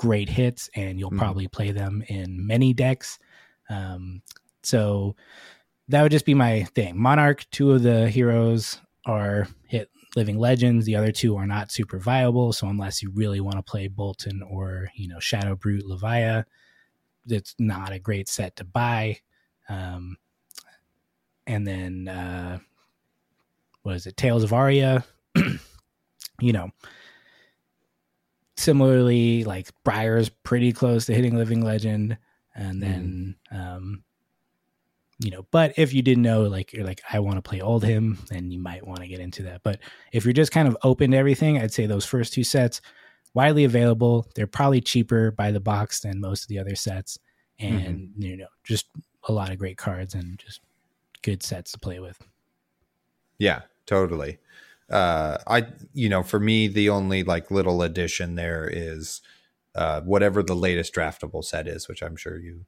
great 0.00 0.30
hits, 0.30 0.70
and 0.74 0.98
you'll 0.98 1.10
mm-hmm. 1.10 1.18
probably 1.18 1.46
play 1.46 1.72
them 1.72 2.02
in 2.08 2.46
many 2.46 2.72
decks. 2.72 3.18
Um, 3.68 4.22
so 4.62 5.14
that 5.88 6.02
would 6.02 6.10
just 6.10 6.24
be 6.24 6.32
my 6.32 6.64
thing. 6.74 6.98
Monarch, 6.98 7.44
two 7.50 7.72
of 7.72 7.82
the 7.82 8.08
heroes 8.08 8.80
are 9.04 9.46
hit 9.68 9.90
living 10.16 10.38
legends. 10.38 10.86
The 10.86 10.96
other 10.96 11.12
two 11.12 11.36
are 11.36 11.46
not 11.46 11.70
super 11.70 11.98
viable. 11.98 12.54
So 12.54 12.66
unless 12.66 13.02
you 13.02 13.10
really 13.14 13.40
want 13.40 13.56
to 13.56 13.62
play 13.62 13.90
Boltyn 13.90 14.40
or 14.50 14.88
you 14.94 15.06
know 15.06 15.20
Shadow 15.20 15.54
Brute 15.54 15.84
Levia, 15.84 16.44
it's 17.28 17.54
not 17.58 17.92
a 17.92 17.98
great 17.98 18.26
set 18.26 18.56
to 18.56 18.64
buy. 18.64 19.18
Um, 19.68 20.16
and 21.46 21.66
then 21.66 22.08
uh, 22.08 22.58
what 23.82 23.96
is 23.96 24.06
it? 24.06 24.16
Tales 24.16 24.44
of 24.44 24.54
Aria. 24.54 25.04
you 26.40 26.54
know, 26.54 26.70
similarly, 28.60 29.44
like 29.44 29.68
Briar's 29.84 30.28
pretty 30.28 30.72
close 30.72 31.06
to 31.06 31.14
hitting 31.14 31.36
Living 31.36 31.64
Legend, 31.64 32.18
and 32.54 32.80
mm-hmm. 32.82 32.92
then 32.92 33.36
mm. 33.52 33.58
um, 33.58 34.04
you 35.18 35.30
know, 35.30 35.46
but 35.50 35.74
if 35.76 35.92
you 35.92 36.02
didn't 36.02 36.22
know, 36.22 36.42
like 36.42 36.72
you're 36.72 36.84
like, 36.84 37.02
I 37.12 37.18
want 37.18 37.36
to 37.36 37.48
play 37.48 37.58
Oldhim, 37.58 38.26
then 38.28 38.50
you 38.50 38.58
might 38.58 38.86
want 38.86 39.00
to 39.00 39.06
get 39.06 39.20
into 39.20 39.42
that. 39.44 39.62
But 39.62 39.78
if 40.12 40.24
you're 40.24 40.32
just 40.32 40.52
kind 40.52 40.66
of 40.66 40.76
open 40.82 41.10
to 41.10 41.16
everything, 41.16 41.58
I'd 41.58 41.72
say 41.72 41.86
those 41.86 42.06
first 42.06 42.32
two 42.32 42.44
sets 42.44 42.80
widely 43.34 43.64
available. 43.64 44.26
They're 44.34 44.46
probably 44.46 44.80
cheaper 44.80 45.30
by 45.30 45.50
the 45.50 45.60
box 45.60 46.00
than 46.00 46.20
most 46.20 46.42
of 46.42 46.48
the 46.48 46.58
other 46.58 46.74
sets, 46.74 47.18
and 47.58 47.98
mm-hmm. 47.98 48.22
you 48.22 48.36
know, 48.38 48.46
just 48.64 48.86
a 49.28 49.32
lot 49.32 49.50
of 49.50 49.58
great 49.58 49.76
cards 49.76 50.14
and 50.14 50.38
just 50.38 50.60
good 51.22 51.42
sets 51.42 51.72
to 51.72 51.78
play 51.78 52.00
with. 52.00 52.18
Yeah, 53.38 53.62
totally. 53.86 54.38
Uh, 54.90 55.38
I 55.46 55.66
you 55.92 56.08
know 56.08 56.22
for 56.22 56.40
me 56.40 56.68
the 56.68 56.90
only 56.90 57.22
like 57.22 57.50
little 57.50 57.82
addition 57.82 58.34
there 58.34 58.68
is 58.70 59.20
uh, 59.74 60.00
whatever 60.02 60.42
the 60.42 60.56
latest 60.56 60.94
draftable 60.94 61.44
set 61.44 61.68
is, 61.68 61.88
which 61.88 62.02
I'm 62.02 62.16
sure 62.16 62.38
you 62.38 62.66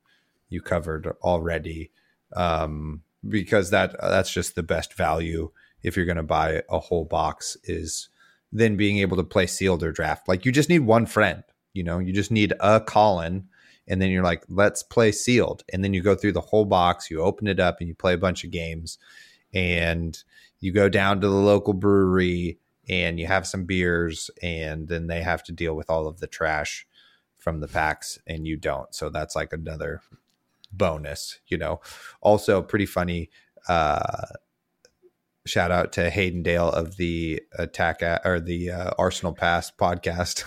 you 0.49 0.61
covered 0.61 1.07
already, 1.23 1.91
um, 2.35 3.03
because 3.29 3.71
that 3.71 3.97
that's 4.01 4.33
just 4.33 4.55
the 4.55 4.63
best 4.63 4.95
value 4.95 5.51
if 5.83 5.97
you're 5.97 6.07
going 6.07 6.17
to 6.17 6.23
buy 6.23 6.63
a 6.71 6.79
whole 6.79 7.05
box 7.05 7.57
is 7.65 8.09
then 8.53 8.77
being 8.77 8.99
able 8.99 9.17
to 9.17 9.25
play 9.25 9.47
sealed 9.47 9.83
or 9.83 9.93
draft. 9.93 10.29
Like 10.29 10.45
you 10.45 10.53
just 10.53 10.69
need 10.69 10.81
one 10.81 11.07
friend, 11.07 11.43
you 11.73 11.83
know, 11.83 11.99
you 11.99 12.13
just 12.13 12.31
need 12.31 12.53
a 12.61 12.81
Colin 12.81 13.49
and 13.89 14.01
then 14.01 14.11
you're 14.11 14.23
like, 14.23 14.45
let's 14.49 14.83
play 14.83 15.11
sealed. 15.11 15.65
And 15.73 15.83
then 15.83 15.93
you 15.93 16.03
go 16.03 16.15
through 16.15 16.33
the 16.33 16.41
whole 16.41 16.67
box, 16.67 17.11
you 17.11 17.21
open 17.21 17.49
it 17.49 17.59
up 17.59 17.79
and 17.81 17.89
you 17.89 17.95
play 17.95 18.15
a 18.15 18.19
bunch 18.19 18.45
of 18.45 18.51
games 18.51 18.99
and 19.53 20.23
you 20.63 20.73
go 20.73 20.89
down 20.89 21.21
to 21.21 21.29
the 21.29 21.35
local 21.35 21.75
brewery 21.75 22.59
and 22.89 23.19
you 23.19 23.27
have 23.27 23.47
some 23.47 23.65
beers 23.65 24.31
and 24.43 24.89
then 24.89 25.09
they 25.09 25.21
have 25.21 25.43
to 25.43 25.53
deal 25.53 25.75
with 25.75 25.91
all 25.91 26.07
of 26.07 26.21
the 26.21 26.27
trash 26.27 26.87
from 27.37 27.59
the 27.61 27.69
packs 27.69 28.19
and 28.29 28.47
you 28.47 28.57
don't. 28.57 28.95
So 28.95 29.11
that's 29.11 29.35
like 29.35 29.53
another 29.53 30.01
bonus, 30.73 31.41
you 31.49 31.59
know. 31.59 31.81
Also 32.21 32.63
pretty 32.63 32.87
funny 32.87 33.29
uh 33.69 34.27
shout 35.45 35.73
out 35.73 35.91
to 35.93 36.09
Hayden 36.09 36.45
Dale 36.45 36.69
of 36.69 36.97
the 36.97 37.43
attack 37.59 38.01
at, 38.01 38.23
or 38.25 38.39
the 38.39 38.71
uh, 38.71 38.91
Arsenal 38.97 39.33
Pass 39.33 39.73
podcast. 39.73 40.45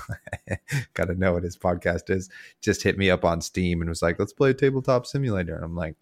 Got 0.93 1.05
to 1.05 1.15
know 1.15 1.33
what 1.33 1.43
his 1.43 1.57
podcast 1.57 2.09
is. 2.09 2.29
Just 2.61 2.81
hit 2.81 2.97
me 2.97 3.09
up 3.09 3.25
on 3.25 3.41
Steam 3.41 3.81
and 3.81 3.89
was 3.89 4.01
like, 4.01 4.17
"Let's 4.19 4.31
play 4.31 4.51
a 4.51 4.53
tabletop 4.53 5.05
simulator." 5.05 5.53
And 5.53 5.65
I'm 5.65 5.75
like, 5.75 5.95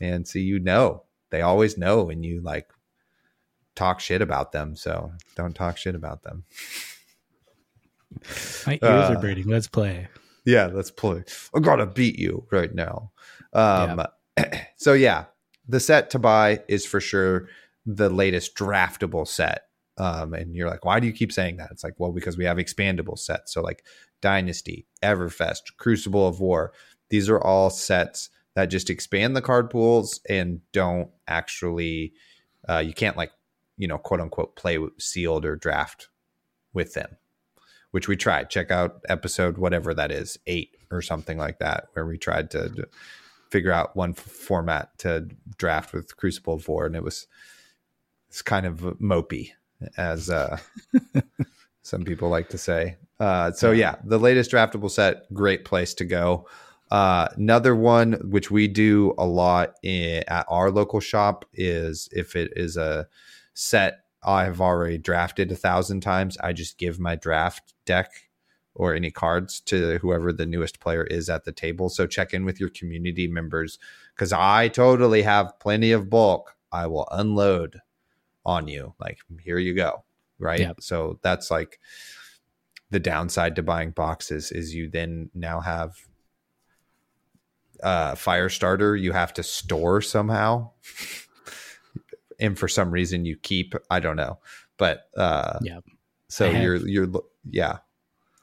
"Man, 0.00 0.24
see, 0.24 0.40
you 0.42 0.58
know, 0.58 1.04
they 1.30 1.42
always 1.42 1.78
know 1.78 2.02
when 2.02 2.24
you 2.24 2.40
like 2.40 2.68
talk 3.76 4.00
shit 4.00 4.22
about 4.22 4.52
them. 4.52 4.76
So 4.76 5.12
don't 5.36 5.54
talk 5.54 5.76
shit 5.76 5.94
about 5.94 6.22
them." 6.22 6.44
My 8.66 8.72
ears 8.74 8.82
uh, 8.82 9.14
are 9.16 9.18
bleeding. 9.20 9.48
Let's 9.48 9.68
play. 9.68 10.08
Yeah, 10.44 10.66
let's 10.66 10.90
play. 10.90 11.24
I 11.54 11.60
gotta 11.60 11.86
beat 11.86 12.18
you 12.18 12.46
right 12.50 12.74
now. 12.74 13.12
Um, 13.52 14.02
yeah. 14.36 14.62
so 14.76 14.92
yeah, 14.92 15.26
the 15.68 15.80
set 15.80 16.10
to 16.10 16.18
buy 16.18 16.60
is 16.68 16.84
for 16.84 17.00
sure 17.00 17.48
the 17.86 18.10
latest 18.10 18.56
draftable 18.56 19.26
set. 19.26 19.62
Um, 19.98 20.32
and 20.32 20.54
you're 20.54 20.68
like, 20.68 20.84
why 20.84 20.98
do 20.98 21.06
you 21.06 21.12
keep 21.12 21.32
saying 21.32 21.58
that? 21.58 21.70
It's 21.70 21.84
like, 21.84 21.94
well, 21.98 22.12
because 22.12 22.38
we 22.38 22.44
have 22.44 22.56
expandable 22.56 23.18
sets. 23.18 23.52
So 23.52 23.60
like 23.60 23.84
Dynasty, 24.22 24.86
Everfest, 25.02 25.76
Crucible 25.76 26.26
of 26.26 26.40
War. 26.40 26.72
These 27.10 27.28
are 27.28 27.40
all 27.40 27.70
sets 27.70 28.30
that 28.54 28.66
just 28.66 28.88
expand 28.88 29.36
the 29.36 29.42
card 29.42 29.68
pools 29.68 30.20
and 30.28 30.60
don't 30.72 31.10
actually, 31.28 32.14
uh, 32.68 32.78
you 32.78 32.94
can't 32.94 33.16
like, 33.16 33.30
you 33.80 33.88
know, 33.88 33.98
quote 33.98 34.20
unquote, 34.20 34.54
play 34.56 34.78
sealed 34.98 35.44
or 35.44 35.56
draft 35.56 36.08
with 36.72 36.94
them 36.94 37.16
which 37.90 38.08
we 38.08 38.16
tried. 38.16 38.50
Check 38.50 38.70
out 38.70 39.02
episode 39.08 39.58
whatever 39.58 39.94
that 39.94 40.10
is, 40.10 40.38
eight 40.46 40.76
or 40.90 41.02
something 41.02 41.38
like 41.38 41.58
that, 41.58 41.88
where 41.92 42.06
we 42.06 42.18
tried 42.18 42.50
to 42.52 42.88
figure 43.50 43.72
out 43.72 43.96
one 43.96 44.10
f- 44.10 44.18
format 44.18 44.96
to 44.98 45.28
draft 45.56 45.92
with 45.92 46.16
Crucible 46.16 46.62
War, 46.66 46.86
and 46.86 46.96
it 46.96 47.02
was 47.02 47.26
it's 48.28 48.42
kind 48.42 48.66
of 48.66 48.78
mopey, 49.00 49.50
as 49.96 50.30
uh, 50.30 50.58
some 51.82 52.04
people 52.04 52.28
like 52.28 52.48
to 52.50 52.58
say. 52.58 52.96
Uh, 53.18 53.50
so 53.52 53.72
yeah, 53.72 53.96
the 54.04 54.18
latest 54.18 54.50
draftable 54.50 54.90
set, 54.90 55.32
great 55.34 55.64
place 55.64 55.94
to 55.94 56.04
go. 56.04 56.46
Uh, 56.90 57.28
another 57.36 57.76
one 57.76 58.14
which 58.30 58.50
we 58.50 58.66
do 58.66 59.14
a 59.18 59.26
lot 59.26 59.74
in, 59.82 60.24
at 60.26 60.44
our 60.48 60.70
local 60.70 60.98
shop 60.98 61.44
is 61.52 62.08
if 62.12 62.34
it 62.34 62.52
is 62.56 62.76
a 62.76 63.06
set 63.54 64.00
I've 64.22 64.60
already 64.60 64.98
drafted 64.98 65.50
a 65.50 65.56
thousand 65.56 66.00
times. 66.00 66.36
I 66.38 66.52
just 66.52 66.78
give 66.78 66.98
my 67.00 67.16
draft 67.16 67.74
deck 67.86 68.10
or 68.74 68.94
any 68.94 69.10
cards 69.10 69.60
to 69.60 69.98
whoever 69.98 70.32
the 70.32 70.46
newest 70.46 70.80
player 70.80 71.04
is 71.04 71.28
at 71.28 71.44
the 71.44 71.52
table. 71.52 71.88
So 71.88 72.06
check 72.06 72.34
in 72.34 72.44
with 72.44 72.60
your 72.60 72.68
community 72.68 73.26
members 73.28 73.78
because 74.14 74.32
I 74.32 74.68
totally 74.68 75.22
have 75.22 75.58
plenty 75.58 75.92
of 75.92 76.10
bulk. 76.10 76.54
I 76.70 76.86
will 76.86 77.08
unload 77.10 77.80
on 78.44 78.68
you. 78.68 78.94
Like, 79.00 79.18
here 79.42 79.58
you 79.58 79.74
go. 79.74 80.04
Right. 80.38 80.60
Yep. 80.60 80.76
So 80.80 81.18
that's 81.22 81.50
like 81.50 81.78
the 82.90 83.00
downside 83.00 83.56
to 83.56 83.62
buying 83.62 83.90
boxes 83.90 84.50
is 84.52 84.74
you 84.74 84.88
then 84.88 85.30
now 85.34 85.60
have 85.60 85.96
uh 87.82 88.14
fire 88.14 88.50
starter 88.50 88.94
you 88.94 89.12
have 89.12 89.32
to 89.32 89.42
store 89.42 90.02
somehow 90.02 90.70
and 92.40 92.58
for 92.58 92.68
some 92.68 92.90
reason 92.90 93.24
you 93.24 93.36
keep. 93.36 93.74
I 93.90 94.00
don't 94.00 94.16
know, 94.16 94.38
but 94.78 95.08
uh, 95.16 95.58
yeah. 95.62 95.80
So 96.28 96.50
have, 96.50 96.62
you're 96.62 96.76
you're 96.76 97.08
yeah. 97.48 97.78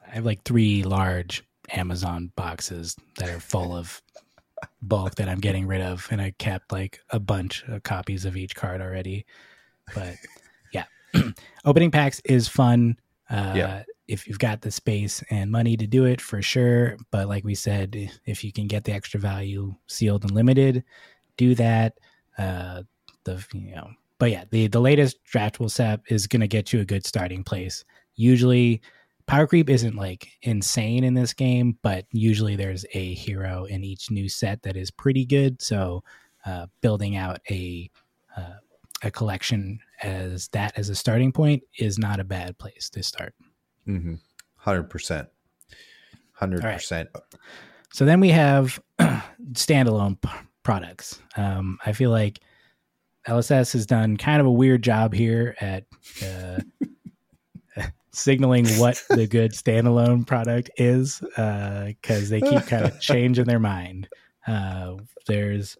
I 0.06 0.14
have 0.14 0.24
like 0.24 0.42
three 0.44 0.82
large 0.82 1.44
Amazon 1.70 2.32
boxes 2.36 2.96
that 3.18 3.28
are 3.28 3.40
full 3.40 3.74
of 3.74 4.00
bulk 4.82 5.16
that 5.16 5.28
I'm 5.28 5.40
getting 5.40 5.66
rid 5.66 5.80
of, 5.80 6.08
and 6.10 6.20
I 6.20 6.32
kept 6.38 6.72
like 6.72 7.00
a 7.10 7.20
bunch 7.20 7.64
of 7.64 7.82
copies 7.82 8.24
of 8.24 8.36
each 8.36 8.54
card 8.54 8.80
already. 8.80 9.26
But 9.94 10.14
yeah, 10.72 10.84
opening 11.64 11.90
packs 11.90 12.20
is 12.24 12.48
fun. 12.48 12.98
Uh, 13.30 13.52
yeah. 13.56 13.82
If 14.06 14.26
you've 14.26 14.38
got 14.38 14.62
the 14.62 14.70
space 14.70 15.22
and 15.28 15.50
money 15.50 15.76
to 15.76 15.86
do 15.86 16.06
it, 16.06 16.22
for 16.22 16.40
sure. 16.40 16.96
But 17.10 17.28
like 17.28 17.44
we 17.44 17.54
said, 17.54 18.10
if 18.24 18.42
you 18.42 18.52
can 18.52 18.66
get 18.66 18.84
the 18.84 18.92
extra 18.92 19.20
value 19.20 19.74
sealed 19.86 20.22
and 20.24 20.30
limited, 20.30 20.82
do 21.36 21.54
that. 21.56 21.98
Uh, 22.38 22.84
the 23.28 23.44
you 23.58 23.74
know 23.74 23.90
but 24.18 24.30
yeah 24.30 24.44
the 24.50 24.66
the 24.66 24.80
latest 24.80 25.18
draftable 25.24 25.70
set 25.70 26.00
is 26.08 26.26
going 26.26 26.40
to 26.40 26.48
get 26.48 26.72
you 26.72 26.80
a 26.80 26.84
good 26.84 27.06
starting 27.06 27.44
place. 27.44 27.84
Usually 28.14 28.80
power 29.26 29.46
creep 29.46 29.68
isn't 29.68 29.94
like 29.94 30.28
insane 30.42 31.04
in 31.04 31.14
this 31.14 31.34
game 31.34 31.78
but 31.82 32.06
usually 32.12 32.56
there's 32.56 32.84
a 32.94 33.14
hero 33.14 33.64
in 33.64 33.84
each 33.84 34.10
new 34.10 34.28
set 34.28 34.62
that 34.62 34.76
is 34.76 34.90
pretty 34.90 35.24
good. 35.24 35.60
So 35.62 36.02
uh, 36.46 36.66
building 36.80 37.16
out 37.16 37.40
a 37.50 37.90
uh, 38.36 38.54
a 39.02 39.10
collection 39.10 39.78
as 40.02 40.48
that 40.48 40.76
as 40.76 40.88
a 40.88 40.96
starting 40.96 41.32
point 41.32 41.62
is 41.78 41.98
not 41.98 42.20
a 42.20 42.24
bad 42.24 42.58
place 42.58 42.90
to 42.90 43.02
start. 43.02 43.34
Mm-hmm. 43.86 44.14
100% 44.66 45.28
100% 46.40 47.06
so 47.92 48.04
then 48.04 48.20
we 48.20 48.28
have 48.30 48.80
standalone 49.52 50.20
p- 50.20 50.28
products. 50.62 51.20
Um, 51.36 51.78
i 51.86 51.92
feel 51.92 52.10
like 52.10 52.40
LSS 53.28 53.72
has 53.74 53.84
done 53.84 54.16
kind 54.16 54.40
of 54.40 54.46
a 54.46 54.50
weird 54.50 54.82
job 54.82 55.12
here 55.12 55.54
at 55.60 55.84
uh, 56.24 56.60
signaling 58.10 58.66
what 58.78 59.02
the 59.10 59.26
good 59.26 59.52
standalone 59.52 60.26
product 60.26 60.70
is 60.76 61.20
because 61.20 61.36
uh, 61.38 62.30
they 62.30 62.40
keep 62.40 62.66
kind 62.66 62.86
of 62.86 62.98
changing 63.00 63.44
their 63.44 63.60
mind. 63.60 64.08
Uh, 64.46 64.96
there's 65.26 65.76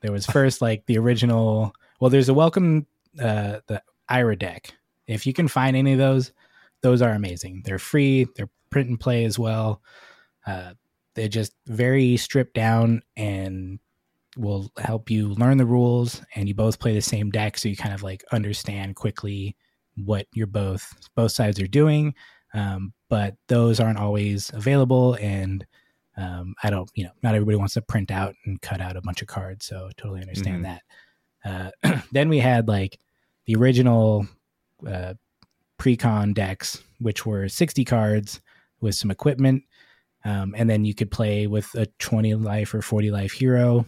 there 0.00 0.12
was 0.12 0.26
first 0.26 0.60
like 0.60 0.84
the 0.86 0.98
original. 0.98 1.74
Well, 1.98 2.10
there's 2.10 2.28
a 2.28 2.34
welcome 2.34 2.86
uh, 3.18 3.60
the 3.66 3.82
Ira 4.08 4.36
deck. 4.36 4.74
If 5.06 5.26
you 5.26 5.32
can 5.32 5.48
find 5.48 5.76
any 5.76 5.92
of 5.92 5.98
those, 5.98 6.32
those 6.82 7.00
are 7.00 7.12
amazing. 7.12 7.62
They're 7.64 7.78
free. 7.78 8.26
They're 8.36 8.50
print 8.70 8.88
and 8.90 9.00
play 9.00 9.24
as 9.24 9.38
well. 9.38 9.80
Uh, 10.46 10.74
they're 11.14 11.28
just 11.28 11.54
very 11.66 12.16
stripped 12.16 12.54
down 12.54 13.02
and 13.16 13.78
will 14.36 14.70
help 14.78 15.10
you 15.10 15.28
learn 15.34 15.58
the 15.58 15.66
rules 15.66 16.22
and 16.34 16.48
you 16.48 16.54
both 16.54 16.78
play 16.78 16.94
the 16.94 17.02
same 17.02 17.30
deck 17.30 17.58
so 17.58 17.68
you 17.68 17.76
kind 17.76 17.94
of 17.94 18.02
like 18.02 18.24
understand 18.32 18.96
quickly 18.96 19.56
what 19.96 20.26
you're 20.32 20.46
both 20.46 20.94
both 21.14 21.32
sides 21.32 21.60
are 21.60 21.66
doing. 21.66 22.14
Um, 22.54 22.92
but 23.08 23.36
those 23.48 23.80
aren't 23.80 23.98
always 23.98 24.50
available 24.52 25.14
and 25.14 25.64
um, 26.18 26.54
i 26.62 26.68
don't 26.68 26.90
you 26.94 27.04
know 27.04 27.10
not 27.22 27.34
everybody 27.34 27.56
wants 27.56 27.72
to 27.72 27.80
print 27.80 28.10
out 28.10 28.34
and 28.44 28.60
cut 28.60 28.82
out 28.82 28.98
a 28.98 29.00
bunch 29.00 29.22
of 29.22 29.28
cards 29.28 29.64
so 29.64 29.88
totally 29.96 30.20
understand 30.20 30.62
mm-hmm. 30.64 30.74
that. 31.42 31.72
Uh, 31.84 32.00
then 32.12 32.28
we 32.28 32.38
had 32.38 32.68
like 32.68 32.98
the 33.46 33.54
original 33.54 34.26
uh, 34.86 35.14
precon 35.78 36.34
decks 36.34 36.82
which 37.02 37.26
were 37.26 37.48
60 37.48 37.84
cards 37.84 38.40
with 38.80 38.94
some 38.94 39.10
equipment. 39.10 39.64
Um, 40.24 40.54
and 40.56 40.70
then 40.70 40.84
you 40.84 40.94
could 40.94 41.10
play 41.10 41.46
with 41.46 41.74
a 41.74 41.86
20 41.98 42.34
life 42.34 42.74
or 42.74 42.82
40 42.82 43.10
life 43.10 43.32
hero 43.32 43.86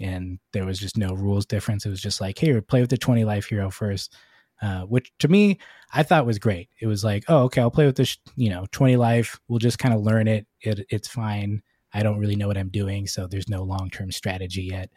and 0.00 0.38
there 0.52 0.66
was 0.66 0.78
just 0.78 0.96
no 0.96 1.12
rules 1.12 1.46
difference. 1.46 1.84
It 1.84 1.90
was 1.90 2.00
just 2.00 2.20
like, 2.20 2.38
hey, 2.38 2.60
play 2.60 2.80
with 2.80 2.90
the 2.90 2.98
20 2.98 3.24
life 3.24 3.46
hero 3.46 3.70
first, 3.70 4.14
uh, 4.62 4.82
which 4.82 5.12
to 5.20 5.28
me, 5.28 5.58
I 5.92 6.02
thought 6.02 6.26
was 6.26 6.38
great. 6.38 6.68
It 6.80 6.86
was 6.86 7.04
like, 7.04 7.24
oh, 7.28 7.44
okay, 7.44 7.60
I'll 7.60 7.70
play 7.70 7.86
with 7.86 7.96
this, 7.96 8.18
you 8.36 8.50
know, 8.50 8.66
20 8.72 8.96
life. 8.96 9.38
We'll 9.48 9.58
just 9.58 9.78
kind 9.78 9.94
of 9.94 10.00
learn 10.00 10.28
it. 10.28 10.46
it. 10.60 10.86
It's 10.90 11.08
fine. 11.08 11.62
I 11.92 12.02
don't 12.02 12.18
really 12.18 12.36
know 12.36 12.48
what 12.48 12.58
I'm 12.58 12.68
doing, 12.68 13.06
so 13.06 13.26
there's 13.26 13.48
no 13.48 13.62
long 13.62 13.90
term 13.90 14.10
strategy 14.12 14.64
yet. 14.64 14.90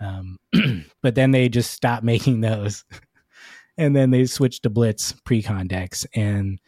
Um, 0.00 0.38
but 1.02 1.14
then 1.14 1.30
they 1.30 1.48
just 1.48 1.70
stopped 1.70 2.04
making 2.04 2.40
those, 2.40 2.84
and 3.76 3.94
then 3.94 4.10
they 4.10 4.26
switched 4.26 4.62
to 4.62 4.70
Blitz 4.70 5.12
precon 5.24 5.68
decks, 5.68 6.06
and 6.14 6.60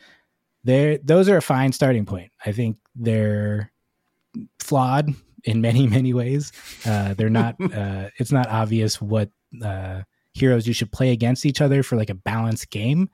they're, 0.65 0.99
those 0.99 1.29
are 1.29 1.37
a 1.37 1.43
fine 1.43 1.73
starting 1.73 2.05
point. 2.05 2.33
I 2.45 2.53
think 2.53 2.77
they're 2.95 3.73
flawed 4.59 5.11
in 5.45 5.61
many 5.61 5.87
many 5.87 6.15
ways. 6.15 6.53
Uh, 6.87 7.15
they're 7.15 7.31
not. 7.31 7.57
Uh, 7.79 8.09
it's 8.19 8.33
not 8.33 8.49
obvious 8.49 9.01
what 9.01 9.31
uh, 9.63 10.01
heroes 10.33 10.67
you 10.67 10.73
should 10.73 10.91
play 10.91 11.13
against 11.13 11.45
each 11.47 11.61
other 11.61 11.83
for 11.83 11.97
like 11.97 12.11
a 12.11 12.15
balanced 12.15 12.71
game. 12.71 13.09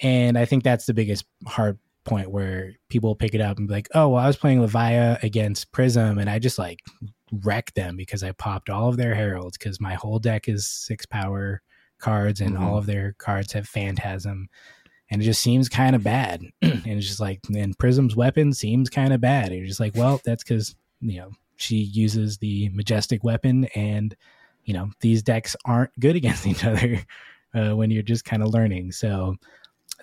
And 0.00 0.38
I 0.38 0.44
think 0.44 0.64
that's 0.64 0.86
the 0.86 0.94
biggest 0.94 1.24
hard 1.46 1.78
point 2.04 2.30
where 2.30 2.72
people 2.88 3.14
pick 3.14 3.34
it 3.34 3.40
up 3.40 3.58
and 3.58 3.68
be 3.68 3.74
like, 3.74 3.88
oh, 3.94 4.08
well, 4.08 4.24
I 4.24 4.26
was 4.26 4.36
playing 4.36 4.60
Levia 4.60 5.22
against 5.22 5.70
Prism 5.72 6.18
and 6.18 6.30
I 6.30 6.38
just 6.38 6.58
like 6.58 6.80
wrecked 7.30 7.74
them 7.74 7.96
because 7.96 8.22
I 8.24 8.32
popped 8.32 8.70
all 8.70 8.88
of 8.88 8.96
their 8.96 9.14
heralds 9.14 9.58
because 9.58 9.80
my 9.80 9.94
whole 9.94 10.18
deck 10.18 10.48
is 10.48 10.66
six 10.66 11.04
power 11.04 11.60
cards 11.98 12.40
and 12.40 12.54
mm-hmm. 12.54 12.64
all 12.64 12.78
of 12.78 12.86
their 12.86 13.14
cards 13.18 13.52
have 13.52 13.68
Phantasm. 13.68 14.48
And 15.10 15.22
it 15.22 15.24
just 15.24 15.42
seems 15.42 15.68
kind 15.68 15.96
of 15.96 16.02
bad. 16.02 16.42
and 16.62 16.86
it's 16.86 17.06
just 17.06 17.20
like, 17.20 17.40
and 17.54 17.76
Prism's 17.78 18.16
weapon 18.16 18.52
seems 18.52 18.90
kind 18.90 19.12
of 19.12 19.20
bad. 19.20 19.48
And 19.48 19.56
you're 19.56 19.66
just 19.66 19.80
like, 19.80 19.96
well, 19.96 20.20
that's 20.24 20.44
because, 20.44 20.74
you 21.00 21.20
know, 21.20 21.30
she 21.56 21.76
uses 21.76 22.38
the 22.38 22.68
majestic 22.70 23.24
weapon 23.24 23.64
and, 23.74 24.14
you 24.64 24.74
know, 24.74 24.90
these 25.00 25.22
decks 25.22 25.56
aren't 25.64 25.98
good 25.98 26.16
against 26.20 26.46
each 26.46 26.64
other 26.64 27.00
uh, 27.54 27.74
when 27.76 27.90
you're 27.90 28.02
just 28.02 28.24
kind 28.24 28.42
of 28.42 28.52
learning. 28.52 28.92
So 28.92 29.36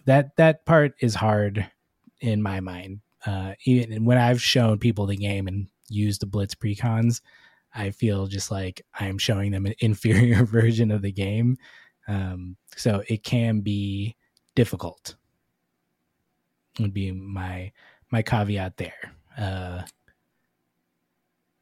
that, 0.06 0.36
that 0.38 0.66
part 0.66 0.94
is 1.00 1.16
hard 1.16 1.70
in 2.22 2.42
my 2.42 2.60
mind. 2.60 3.02
Uh, 3.26 3.54
even 3.66 4.06
when 4.06 4.18
I've 4.18 4.42
shown 4.42 4.78
people 4.78 5.08
the 5.08 5.16
game 5.16 5.48
and 5.48 5.68
used 5.90 6.22
the 6.22 6.28
blitz 6.28 6.54
precons, 6.54 7.22
I 7.74 7.90
feel 7.90 8.28
just 8.28 8.52
like 8.52 8.82
I'm 8.98 9.18
showing 9.18 9.52
them 9.52 9.66
an 9.66 9.74
inferior 9.80 10.46
version 10.46 10.92
of 10.92 11.02
the 11.02 11.12
game. 11.12 11.58
Um, 12.08 12.56
so 12.76 13.04
it 13.08 13.24
can 13.24 13.62
be 13.62 14.16
difficult. 14.56 15.16
Would 16.80 16.94
be 16.94 17.12
my 17.12 17.72
my 18.12 18.22
caveat 18.22 18.78
there. 18.78 19.14
Uh, 19.38 19.84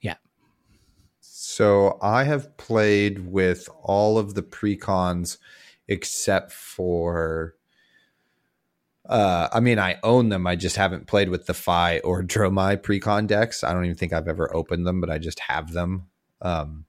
yeah. 0.01 0.15
So 1.55 1.99
I 2.01 2.23
have 2.23 2.57
played 2.57 3.27
with 3.27 3.69
all 3.83 4.17
of 4.17 4.33
the 4.33 4.41
precons 4.41 5.37
except 5.87 6.51
for 6.51 7.53
uh, 9.07 9.49
I 9.51 9.59
mean, 9.59 9.77
I 9.77 9.99
own 10.01 10.29
them. 10.29 10.47
I 10.47 10.55
just 10.55 10.77
haven't 10.77 11.05
played 11.05 11.29
with 11.29 11.45
the 11.45 11.53
Fai 11.53 11.99
or 11.99 12.23
Dromai 12.23 12.81
precon 12.81 13.27
decks. 13.27 13.63
I 13.63 13.71
don't 13.71 13.85
even 13.85 13.97
think 13.97 14.13
I've 14.13 14.27
ever 14.27 14.55
opened 14.55 14.87
them, 14.87 14.99
but 14.99 15.11
I 15.11 15.19
just 15.19 15.41
have 15.41 15.73
them. 15.73 16.07
Um, 16.41 16.85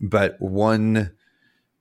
but 0.00 0.40
one 0.40 1.12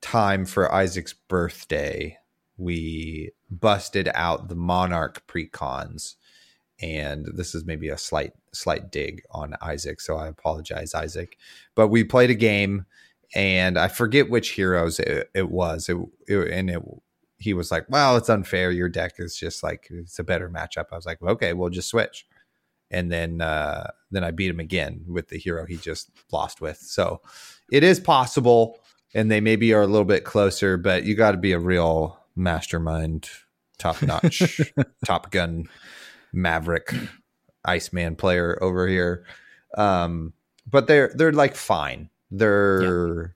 time 0.01 0.45
for 0.45 0.73
Isaac's 0.73 1.13
birthday, 1.13 2.17
we 2.57 3.31
busted 3.49 4.09
out 4.13 4.49
the 4.49 4.55
Monarch 4.55 5.25
precons, 5.25 6.15
and 6.81 7.27
this 7.35 7.53
is 7.53 7.65
maybe 7.65 7.89
a 7.89 7.97
slight 7.97 8.33
slight 8.53 8.91
dig 8.91 9.21
on 9.31 9.55
Isaac, 9.61 10.01
so 10.01 10.17
I 10.17 10.27
apologize, 10.27 10.93
Isaac. 10.93 11.37
But 11.75 11.89
we 11.89 12.03
played 12.03 12.29
a 12.29 12.35
game, 12.35 12.85
and 13.35 13.77
I 13.77 13.87
forget 13.87 14.29
which 14.29 14.49
heroes 14.51 14.99
it, 14.99 15.29
it 15.33 15.49
was. 15.49 15.89
It, 15.89 15.97
it 16.27 16.47
and 16.51 16.69
it 16.69 16.81
he 17.37 17.53
was 17.53 17.71
like, 17.71 17.85
"Well, 17.89 18.17
it's 18.17 18.29
unfair. 18.29 18.71
Your 18.71 18.89
deck 18.89 19.13
is 19.19 19.35
just 19.35 19.63
like 19.63 19.87
it's 19.91 20.19
a 20.19 20.23
better 20.23 20.49
matchup." 20.49 20.85
I 20.91 20.95
was 20.95 21.05
like, 21.05 21.21
"Okay, 21.21 21.53
we'll 21.53 21.69
just 21.69 21.89
switch." 21.89 22.25
And 22.89 23.11
then 23.11 23.41
uh, 23.41 23.91
then 24.09 24.23
I 24.23 24.31
beat 24.31 24.49
him 24.49 24.59
again 24.59 25.05
with 25.07 25.29
the 25.29 25.37
hero 25.37 25.65
he 25.65 25.77
just 25.77 26.09
lost 26.31 26.61
with. 26.61 26.77
So 26.77 27.21
it 27.71 27.83
is 27.83 27.99
possible, 27.99 28.79
and 29.13 29.29
they 29.31 29.39
maybe 29.39 29.73
are 29.73 29.81
a 29.81 29.87
little 29.87 30.05
bit 30.05 30.23
closer, 30.25 30.77
but 30.77 31.05
you 31.05 31.15
got 31.15 31.31
to 31.31 31.37
be 31.37 31.53
a 31.53 31.59
real 31.59 32.19
mastermind, 32.35 33.29
top 33.77 34.01
notch, 34.01 34.73
Top 35.05 35.31
Gun, 35.31 35.67
Maverick, 36.33 36.93
Iceman 37.65 38.15
player 38.15 38.57
over 38.61 38.87
here. 38.87 39.25
Um, 39.77 40.33
but 40.69 40.87
they're 40.87 41.11
they're 41.15 41.31
like 41.31 41.55
fine. 41.55 42.09
They're 42.29 43.35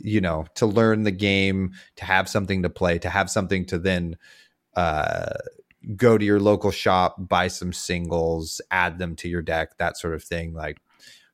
you 0.00 0.20
know 0.20 0.46
to 0.54 0.66
learn 0.66 1.02
the 1.02 1.10
game 1.10 1.72
to 1.96 2.04
have 2.04 2.28
something 2.28 2.62
to 2.62 2.70
play 2.70 2.98
to 2.98 3.10
have 3.10 3.30
something 3.30 3.64
to 3.66 3.78
then 3.78 4.16
uh, 4.76 5.32
go 5.96 6.16
to 6.18 6.24
your 6.24 6.40
local 6.40 6.70
shop 6.70 7.16
buy 7.18 7.48
some 7.48 7.72
singles 7.72 8.60
add 8.70 8.98
them 8.98 9.16
to 9.16 9.28
your 9.28 9.42
deck 9.42 9.76
that 9.78 9.96
sort 9.96 10.14
of 10.14 10.22
thing 10.22 10.52
like 10.52 10.78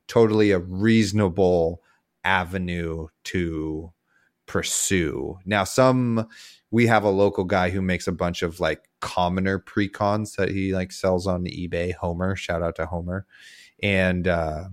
totally 0.06 0.50
a 0.50 0.58
reasonable 0.58 1.82
avenue 2.24 3.06
to 3.24 3.92
pursue 4.46 5.38
now 5.44 5.64
some 5.64 6.26
we 6.70 6.86
have 6.86 7.04
a 7.04 7.10
local 7.10 7.44
guy 7.44 7.70
who 7.70 7.82
makes 7.82 8.06
a 8.06 8.12
bunch 8.12 8.42
of 8.42 8.60
like 8.60 8.87
commoner 9.00 9.58
precons 9.58 10.36
that 10.36 10.48
he 10.48 10.74
like 10.74 10.92
sells 10.92 11.26
on 11.26 11.44
ebay 11.44 11.94
homer 11.94 12.34
shout 12.34 12.62
out 12.62 12.76
to 12.76 12.86
homer 12.86 13.26
and 13.82 14.26
uh, 14.26 14.64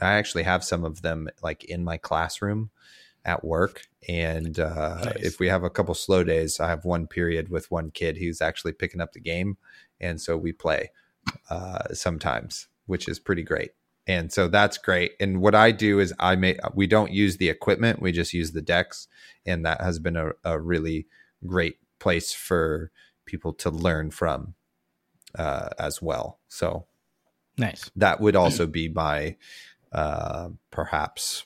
i 0.00 0.12
actually 0.14 0.42
have 0.42 0.62
some 0.62 0.84
of 0.84 1.02
them 1.02 1.28
like 1.42 1.64
in 1.64 1.84
my 1.84 1.96
classroom 1.96 2.70
at 3.26 3.44
work. 3.44 3.82
And 4.08 4.58
uh, 4.58 5.02
nice. 5.04 5.16
if 5.16 5.40
we 5.40 5.48
have 5.48 5.64
a 5.64 5.70
couple 5.70 5.94
slow 5.94 6.24
days, 6.24 6.60
I 6.60 6.68
have 6.68 6.84
one 6.84 7.06
period 7.08 7.50
with 7.50 7.70
one 7.70 7.90
kid 7.90 8.16
who's 8.16 8.40
actually 8.40 8.72
picking 8.72 9.00
up 9.00 9.12
the 9.12 9.20
game. 9.20 9.58
And 10.00 10.20
so 10.20 10.36
we 10.36 10.52
play 10.52 10.92
uh, 11.50 11.92
sometimes, 11.92 12.68
which 12.86 13.08
is 13.08 13.18
pretty 13.18 13.42
great. 13.42 13.72
And 14.06 14.32
so 14.32 14.46
that's 14.46 14.78
great. 14.78 15.14
And 15.18 15.40
what 15.40 15.56
I 15.56 15.72
do 15.72 15.98
is 15.98 16.14
I 16.20 16.36
make, 16.36 16.58
we 16.74 16.86
don't 16.86 17.10
use 17.10 17.38
the 17.38 17.48
equipment, 17.48 18.00
we 18.00 18.12
just 18.12 18.32
use 18.32 18.52
the 18.52 18.62
decks. 18.62 19.08
And 19.44 19.66
that 19.66 19.80
has 19.80 19.98
been 19.98 20.16
a, 20.16 20.30
a 20.44 20.60
really 20.60 21.08
great 21.44 21.78
place 21.98 22.32
for 22.32 22.92
people 23.26 23.52
to 23.54 23.70
learn 23.70 24.10
from 24.10 24.54
uh, 25.34 25.68
as 25.78 26.00
well. 26.00 26.38
So 26.48 26.86
nice. 27.58 27.90
That 27.96 28.20
would 28.20 28.36
also 28.36 28.66
be 28.66 28.88
my 28.88 29.36
uh, 29.92 30.50
perhaps 30.70 31.44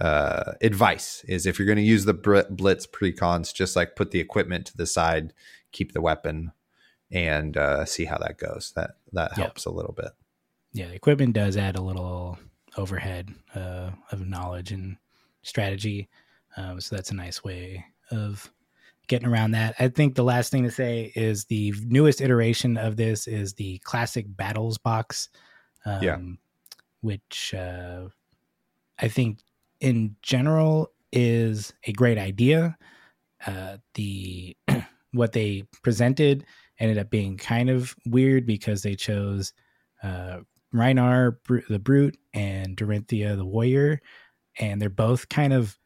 uh, 0.00 0.52
advice 0.62 1.22
is 1.28 1.46
if 1.46 1.58
you're 1.58 1.66
going 1.66 1.76
to 1.76 1.82
use 1.82 2.06
the 2.06 2.14
blitz 2.50 2.86
precons, 2.86 3.52
just 3.52 3.76
like 3.76 3.96
put 3.96 4.10
the 4.10 4.20
equipment 4.20 4.66
to 4.66 4.76
the 4.76 4.86
side, 4.86 5.34
keep 5.72 5.92
the 5.92 6.00
weapon, 6.00 6.52
and 7.10 7.56
uh, 7.56 7.84
see 7.84 8.06
how 8.06 8.16
that 8.18 8.38
goes. 8.38 8.72
That 8.76 8.92
that 9.12 9.34
helps 9.34 9.66
a 9.66 9.70
little 9.70 9.92
bit. 9.92 10.10
Yeah, 10.72 10.88
the 10.88 10.94
equipment 10.94 11.34
does 11.34 11.56
add 11.56 11.76
a 11.76 11.82
little 11.82 12.38
overhead 12.76 13.34
uh, 13.54 13.90
of 14.10 14.26
knowledge 14.26 14.72
and 14.72 14.96
strategy. 15.42 16.08
Um, 16.56 16.80
so 16.80 16.96
that's 16.96 17.10
a 17.10 17.14
nice 17.16 17.44
way 17.44 17.84
of 18.10 18.50
getting 19.10 19.28
around 19.28 19.50
that. 19.50 19.74
I 19.80 19.88
think 19.88 20.14
the 20.14 20.22
last 20.22 20.52
thing 20.52 20.62
to 20.62 20.70
say 20.70 21.12
is 21.16 21.44
the 21.46 21.74
newest 21.84 22.20
iteration 22.20 22.76
of 22.76 22.96
this 22.96 23.26
is 23.26 23.54
the 23.54 23.78
classic 23.78 24.24
battles 24.28 24.78
box. 24.78 25.28
Um, 25.84 26.02
yeah. 26.02 26.18
Which 27.00 27.52
uh, 27.52 28.04
I 29.00 29.08
think 29.08 29.40
in 29.80 30.14
general 30.22 30.92
is 31.12 31.74
a 31.84 31.92
great 31.92 32.18
idea. 32.18 32.78
Uh, 33.44 33.78
the 33.94 34.56
what 35.12 35.32
they 35.32 35.64
presented 35.82 36.46
ended 36.78 36.96
up 36.96 37.10
being 37.10 37.36
kind 37.36 37.68
of 37.68 37.96
weird 38.06 38.46
because 38.46 38.82
they 38.82 38.94
chose 38.94 39.52
uh, 40.04 40.38
Rhinar 40.72 41.36
the 41.68 41.80
Brute 41.80 42.16
and 42.32 42.76
Dorinthia 42.76 43.36
the 43.36 43.44
Warrior, 43.44 44.00
and 44.60 44.80
they're 44.80 44.88
both 44.88 45.28
kind 45.28 45.52
of 45.52 45.76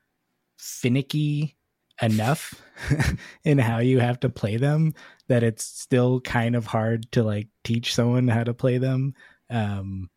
finicky 0.59 1.57
enough 2.03 2.63
in 3.45 3.59
how 3.59 3.79
you 3.79 4.01
have 4.01 4.21
to 4.21 4.29
play 4.29 4.57
them 4.57 4.95
that 5.29 5.43
it's 5.43 5.65
still 5.65 6.21
kind 6.21 6.55
of 6.55 6.67
hard 6.67 7.11
to 7.13 7.23
like 7.23 7.49
teach 7.63 7.95
someone 7.95 8.29
how 8.29 8.45
to 8.45 8.55
play 8.55 8.79
them. 8.79 9.15
Um, 9.51 10.11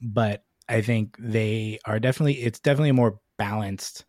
but 0.00 0.44
I 0.68 0.80
think 0.80 1.16
they 1.18 1.78
are 1.84 1.98
definitely 1.98 2.34
it's 2.34 2.60
definitely 2.60 2.90
a 2.90 2.94
more 2.94 3.18
balanced 3.38 4.04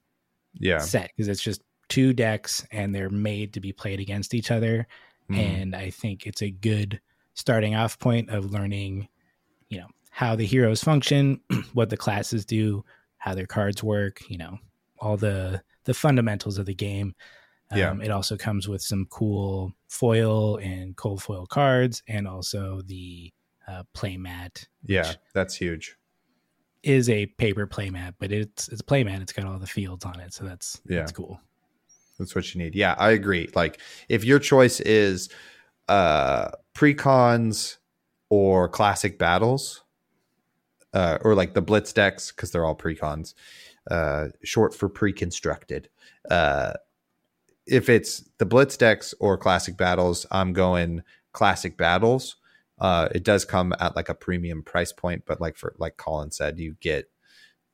yeah 0.54 0.80
set 0.80 1.12
because 1.16 1.28
it's 1.28 1.42
just 1.42 1.62
two 1.90 2.14
decks 2.14 2.66
and 2.72 2.94
they're 2.94 3.10
made 3.10 3.54
to 3.54 3.60
be 3.60 3.72
played 3.72 4.00
against 4.00 4.34
each 4.34 4.52
other. 4.52 4.88
Mm. 5.30 5.38
And 5.38 5.76
I 5.76 5.90
think 5.90 6.26
it's 6.26 6.42
a 6.42 6.52
good 6.52 7.00
starting 7.34 7.76
off 7.76 8.00
point 8.00 8.30
of 8.30 8.52
learning, 8.52 9.08
you 9.70 9.80
know, 9.80 9.88
how 10.10 10.36
the 10.36 10.46
heroes 10.46 10.84
function, 10.84 11.40
what 11.74 11.90
the 11.90 11.98
classes 11.98 12.46
do, 12.46 12.84
how 13.18 13.36
their 13.36 13.46
cards 13.46 13.84
work, 13.84 14.22
you 14.30 14.38
know, 14.38 14.58
all 15.00 15.18
the 15.18 15.62
the 15.88 15.94
fundamentals 15.96 16.60
of 16.60 16.68
the 16.68 16.76
game. 16.76 17.16
Um, 17.72 17.80
yeah. 17.80 17.96
It 18.04 18.12
also 18.12 18.38
comes 18.38 18.68
with 18.68 18.82
some 18.82 19.08
cool 19.10 19.74
foil 19.90 20.58
and 20.58 20.96
cold 20.96 21.24
foil 21.24 21.48
cards, 21.48 22.04
and 22.08 22.28
also 22.28 22.82
the 22.86 23.34
uh, 23.68 23.84
playmat. 23.96 24.68
Yeah, 24.86 25.14
that's 25.34 25.56
huge 25.56 25.98
is 26.84 27.10
a 27.10 27.26
paper 27.26 27.68
playmat, 27.68 28.14
but 28.20 28.32
it's 28.32 28.68
it's 28.70 28.82
a 28.82 28.84
playmat. 28.84 29.22
It's 29.22 29.34
got 29.34 29.46
all 29.46 29.60
the 29.60 29.68
fields 29.68 30.06
on 30.06 30.20
it, 30.20 30.34
so 30.34 30.46
that's 30.46 30.82
yeah, 30.88 31.00
that's 31.00 31.12
cool. 31.12 31.40
That's 32.18 32.34
what 32.34 32.54
you 32.54 32.62
need. 32.62 32.76
Yeah, 32.76 32.96
I 32.98 33.12
agree. 33.12 33.50
Like 33.56 33.82
if 34.10 34.24
your 34.24 34.40
choice 34.40 34.80
is 34.80 35.30
uh 35.88 36.50
precons 36.74 37.78
or 38.30 38.70
classic 38.70 39.18
battles, 39.18 39.84
uh, 40.94 41.18
or 41.22 41.36
like 41.36 41.54
the 41.54 41.62
blitz 41.62 41.94
decks 41.94 42.32
because 42.32 42.52
they're 42.52 42.66
all 42.66 42.76
precons, 42.76 43.34
uh, 43.90 44.28
short 44.44 44.74
for 44.74 44.90
pre-constructed. 44.90 45.90
Uh, 46.30 46.74
if 47.66 47.90
it's 47.90 48.24
the 48.38 48.46
blitz 48.46 48.78
decks 48.78 49.14
or 49.20 49.38
classic 49.38 49.78
battles, 49.78 50.26
I'm 50.32 50.54
going 50.54 51.04
classic 51.34 51.78
battles 51.78 52.38
uh, 52.80 53.10
it 53.14 53.24
does 53.24 53.46
come 53.46 53.74
at 53.80 53.96
like 53.96 54.10
a 54.10 54.14
premium 54.14 54.62
price 54.62 54.92
point, 54.92 55.24
but 55.26 55.42
like 55.42 55.58
for 55.58 55.74
like 55.78 55.98
Colin 55.98 56.32
said, 56.32 56.60
you 56.60 56.76
get 56.80 57.10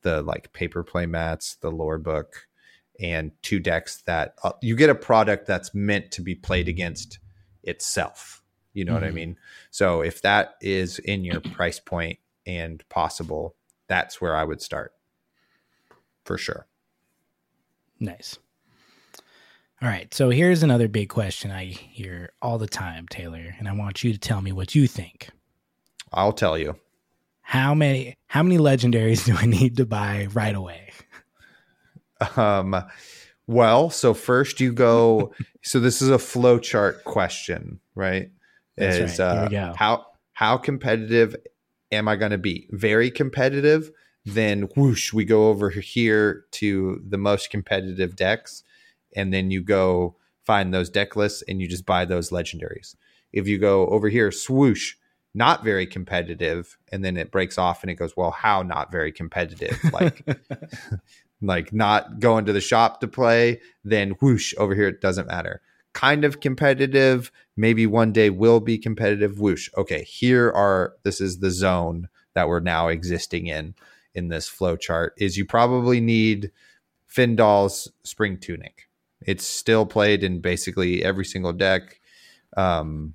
the 0.01 0.21
like 0.21 0.53
paper 0.53 0.83
play 0.83 1.05
mats, 1.05 1.55
the 1.55 1.71
lore 1.71 1.97
book, 1.97 2.47
and 2.99 3.31
two 3.41 3.59
decks 3.59 4.01
that 4.03 4.35
uh, 4.43 4.53
you 4.61 4.75
get 4.75 4.89
a 4.89 4.95
product 4.95 5.45
that's 5.45 5.73
meant 5.73 6.11
to 6.11 6.21
be 6.21 6.35
played 6.35 6.69
against 6.69 7.19
itself. 7.63 8.41
You 8.73 8.85
know 8.85 8.93
mm-hmm. 8.93 8.95
what 8.95 9.03
I 9.03 9.07
mm-hmm. 9.07 9.15
mean? 9.15 9.37
So 9.71 10.01
if 10.01 10.21
that 10.21 10.55
is 10.61 10.99
in 10.99 11.25
your 11.25 11.41
price 11.41 11.79
point 11.79 12.19
and 12.45 12.83
possible, 12.89 13.55
that's 13.87 14.21
where 14.21 14.35
I 14.35 14.45
would 14.45 14.61
start 14.61 14.92
for 16.23 16.37
sure. 16.37 16.67
Nice. 17.99 18.37
All 19.81 19.89
right. 19.89 20.13
So 20.13 20.29
here's 20.29 20.63
another 20.63 20.87
big 20.87 21.09
question 21.09 21.51
I 21.51 21.65
hear 21.65 22.31
all 22.41 22.57
the 22.57 22.67
time, 22.67 23.07
Taylor, 23.07 23.55
and 23.59 23.67
I 23.67 23.73
want 23.73 24.03
you 24.03 24.13
to 24.13 24.19
tell 24.19 24.41
me 24.41 24.51
what 24.51 24.75
you 24.75 24.87
think. 24.87 25.29
I'll 26.11 26.33
tell 26.33 26.57
you. 26.57 26.75
How 27.41 27.73
many 27.75 28.15
how 28.27 28.43
many 28.43 28.57
legendaries 28.57 29.25
do 29.25 29.35
I 29.35 29.45
need 29.45 29.77
to 29.77 29.85
buy 29.85 30.27
right 30.33 30.55
away? 30.55 30.91
Um 32.37 32.85
well, 33.45 33.89
so 33.89 34.13
first 34.13 34.61
you 34.61 34.71
go 34.71 35.33
so 35.61 35.81
this 35.81 36.01
is 36.01 36.09
a 36.09 36.17
flowchart 36.17 37.03
question, 37.03 37.81
right? 37.95 38.31
That's 38.77 38.97
is 38.97 39.19
right. 39.19 39.53
uh 39.53 39.73
how 39.75 40.05
how 40.31 40.57
competitive 40.57 41.35
am 41.91 42.07
I 42.07 42.15
going 42.15 42.31
to 42.31 42.37
be? 42.37 42.67
Very 42.71 43.11
competitive, 43.11 43.91
then 44.25 44.63
whoosh, 44.75 45.11
we 45.13 45.25
go 45.25 45.49
over 45.49 45.69
here 45.69 46.45
to 46.51 47.01
the 47.07 47.17
most 47.17 47.49
competitive 47.49 48.15
decks 48.15 48.63
and 49.15 49.33
then 49.33 49.51
you 49.51 49.61
go 49.61 50.15
find 50.45 50.73
those 50.73 50.89
deck 50.89 51.15
lists 51.15 51.43
and 51.47 51.61
you 51.61 51.67
just 51.67 51.85
buy 51.85 52.05
those 52.05 52.29
legendaries. 52.29 52.95
If 53.31 53.47
you 53.47 53.57
go 53.57 53.87
over 53.87 54.09
here, 54.09 54.31
swoosh, 54.31 54.95
not 55.33 55.63
very 55.63 55.87
competitive, 55.87 56.77
and 56.91 57.03
then 57.03 57.17
it 57.17 57.31
breaks 57.31 57.57
off 57.57 57.81
and 57.81 57.89
it 57.89 57.95
goes, 57.95 58.15
well, 58.15 58.31
how 58.31 58.61
not 58.61 58.91
very 58.91 59.11
competitive? 59.11 59.79
Like, 59.91 60.25
like 61.41 61.73
not 61.73 62.19
going 62.19 62.45
to 62.45 62.53
the 62.53 62.61
shop 62.61 63.01
to 63.01 63.07
play, 63.07 63.59
then 63.83 64.11
whoosh, 64.21 64.53
over 64.57 64.75
here 64.75 64.87
it 64.87 65.01
doesn't 65.01 65.27
matter. 65.27 65.61
Kind 65.93 66.23
of 66.23 66.39
competitive, 66.39 67.31
maybe 67.57 67.85
one 67.85 68.11
day 68.11 68.29
will 68.29 68.59
be 68.59 68.77
competitive. 68.77 69.39
Whoosh. 69.39 69.69
Okay, 69.77 70.03
here 70.03 70.51
are 70.51 70.93
this 71.03 71.21
is 71.21 71.39
the 71.39 71.51
zone 71.51 72.07
that 72.33 72.47
we're 72.47 72.59
now 72.59 72.87
existing 72.87 73.47
in 73.47 73.75
in 74.13 74.29
this 74.29 74.47
flow 74.47 74.75
chart. 74.75 75.13
Is 75.17 75.37
you 75.37 75.45
probably 75.45 75.99
need 76.01 76.51
Fyendal's 77.09 77.91
spring 78.03 78.37
tunic 78.37 78.87
it's 79.25 79.45
still 79.45 79.85
played 79.85 80.23
in 80.23 80.39
basically 80.39 81.03
every 81.03 81.25
single 81.25 81.53
deck. 81.53 81.99
Um, 82.57 83.13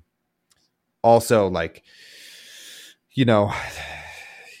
also, 1.03 1.47
like, 1.47 1.83
you 3.11 3.25
know, 3.25 3.53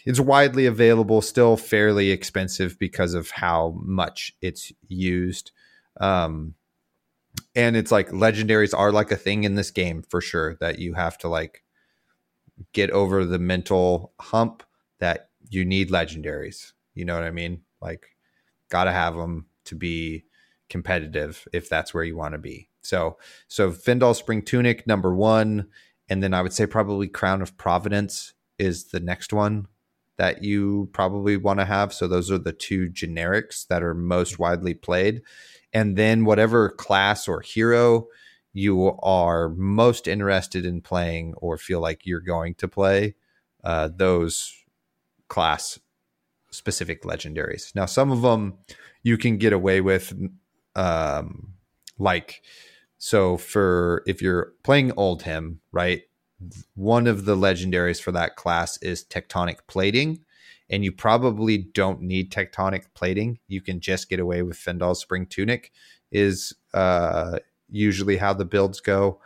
it's 0.05 0.19
widely 0.19 0.65
available, 0.65 1.21
still 1.21 1.57
fairly 1.57 2.11
expensive 2.11 2.77
because 2.79 3.13
of 3.13 3.31
how 3.31 3.75
much 3.83 4.35
it's 4.41 4.71
used. 4.87 5.51
Um, 5.99 6.55
and 7.55 7.75
it's 7.75 7.91
like 7.91 8.09
legendaries 8.09 8.77
are 8.77 8.91
like 8.91 9.11
a 9.11 9.17
thing 9.17 9.43
in 9.43 9.55
this 9.55 9.71
game 9.71 10.03
for 10.03 10.21
sure 10.21 10.55
that 10.59 10.79
you 10.79 10.93
have 10.93 11.17
to 11.19 11.27
like 11.27 11.63
get 12.73 12.89
over 12.91 13.25
the 13.25 13.39
mental 13.39 14.13
hump 14.19 14.63
that 14.99 15.28
you 15.49 15.65
need 15.65 15.89
legendaries. 15.89 16.73
You 16.93 17.05
know 17.05 17.15
what 17.15 17.23
I 17.23 17.31
mean? 17.31 17.61
Like, 17.81 18.15
gotta 18.69 18.91
have 18.91 19.15
them 19.15 19.47
to 19.65 19.75
be 19.75 20.25
competitive 20.69 21.47
if 21.51 21.67
that's 21.67 21.93
where 21.93 22.03
you 22.03 22.15
want 22.15 22.33
to 22.33 22.37
be. 22.37 22.69
So 22.81 23.17
so 23.47 23.71
Fyendal 23.71 24.15
Spring 24.15 24.41
Tunic 24.41 24.87
number 24.87 25.13
one, 25.13 25.67
and 26.07 26.23
then 26.23 26.33
I 26.33 26.41
would 26.41 26.53
say 26.53 26.65
probably 26.65 27.07
Crown 27.07 27.41
of 27.41 27.57
Providence 27.57 28.33
is 28.57 28.85
the 28.85 28.99
next 28.99 29.33
one 29.33 29.67
that 30.17 30.43
you 30.43 30.89
probably 30.91 31.37
want 31.37 31.59
to 31.59 31.65
have. 31.65 31.93
So 31.93 32.07
those 32.07 32.29
are 32.29 32.37
the 32.37 32.51
two 32.51 32.89
generics 32.89 33.65
that 33.67 33.83
are 33.83 33.93
most 33.93 34.37
widely 34.37 34.73
played. 34.73 35.21
And 35.71 35.95
then 35.95 36.25
whatever 36.25 36.69
class 36.69 37.27
or 37.27 37.41
hero 37.41 38.07
you 38.51 38.97
are 39.01 39.49
most 39.49 40.07
interested 40.07 40.65
in 40.65 40.81
playing 40.81 41.35
or 41.35 41.57
feel 41.57 41.79
like 41.79 42.05
you're 42.05 42.19
going 42.19 42.55
to 42.55 42.67
play, 42.67 43.15
uh, 43.63 43.89
those 43.95 44.53
class 45.29 45.79
specific 46.51 47.03
legendaries. 47.03 47.73
Now, 47.75 47.85
some 47.85 48.11
of 48.11 48.21
them 48.21 48.57
you 49.03 49.17
can 49.17 49.37
get 49.37 49.53
away 49.53 49.81
with 49.81 50.13
um, 50.75 51.53
like 51.97 52.41
so 52.97 53.37
for 53.37 54.03
if 54.05 54.21
you're 54.21 54.53
playing 54.63 54.91
Oldhim, 54.91 55.57
right? 55.71 56.03
One 56.75 57.07
of 57.07 57.25
the 57.25 57.35
legendaries 57.35 58.01
for 58.01 58.11
that 58.11 58.35
class 58.35 58.77
is 58.81 59.03
tectonic 59.03 59.59
plating, 59.67 60.19
and 60.69 60.83
you 60.83 60.91
probably 60.91 61.57
don't 61.57 62.01
need 62.01 62.31
tectonic 62.31 62.85
plating. 62.93 63.39
You 63.47 63.61
can 63.61 63.79
just 63.79 64.09
get 64.09 64.19
away 64.19 64.41
with 64.41 64.57
Fyendal's 64.57 65.01
Spring 65.01 65.25
Tunic, 65.25 65.71
is 66.11 66.53
uh, 66.73 67.39
usually 67.69 68.17
how 68.17 68.33
the 68.33 68.45
builds 68.45 68.79
go. 68.79 69.19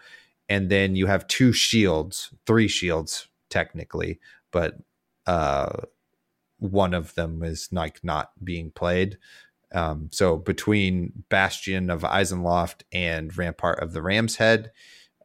And 0.49 0.69
then 0.69 0.95
you 0.95 1.07
have 1.07 1.27
two 1.27 1.53
shields, 1.53 2.31
three 2.45 2.67
shields 2.67 3.27
technically, 3.49 4.19
but 4.51 4.77
uh, 5.25 5.83
one 6.63 6.93
of 6.93 7.13
them 7.15 7.43
is 7.43 7.67
like 7.71 8.03
not 8.03 8.31
being 8.41 8.71
played. 8.71 9.17
Um, 9.73 10.09
so 10.11 10.37
between 10.37 11.23
Bastion 11.29 11.89
of 11.89 12.03
Isenloft 12.03 12.83
and 12.93 13.35
Rampart 13.37 13.81
of 13.81 13.91
the 13.91 14.01
Ram's 14.01 14.37
Head, 14.37 14.71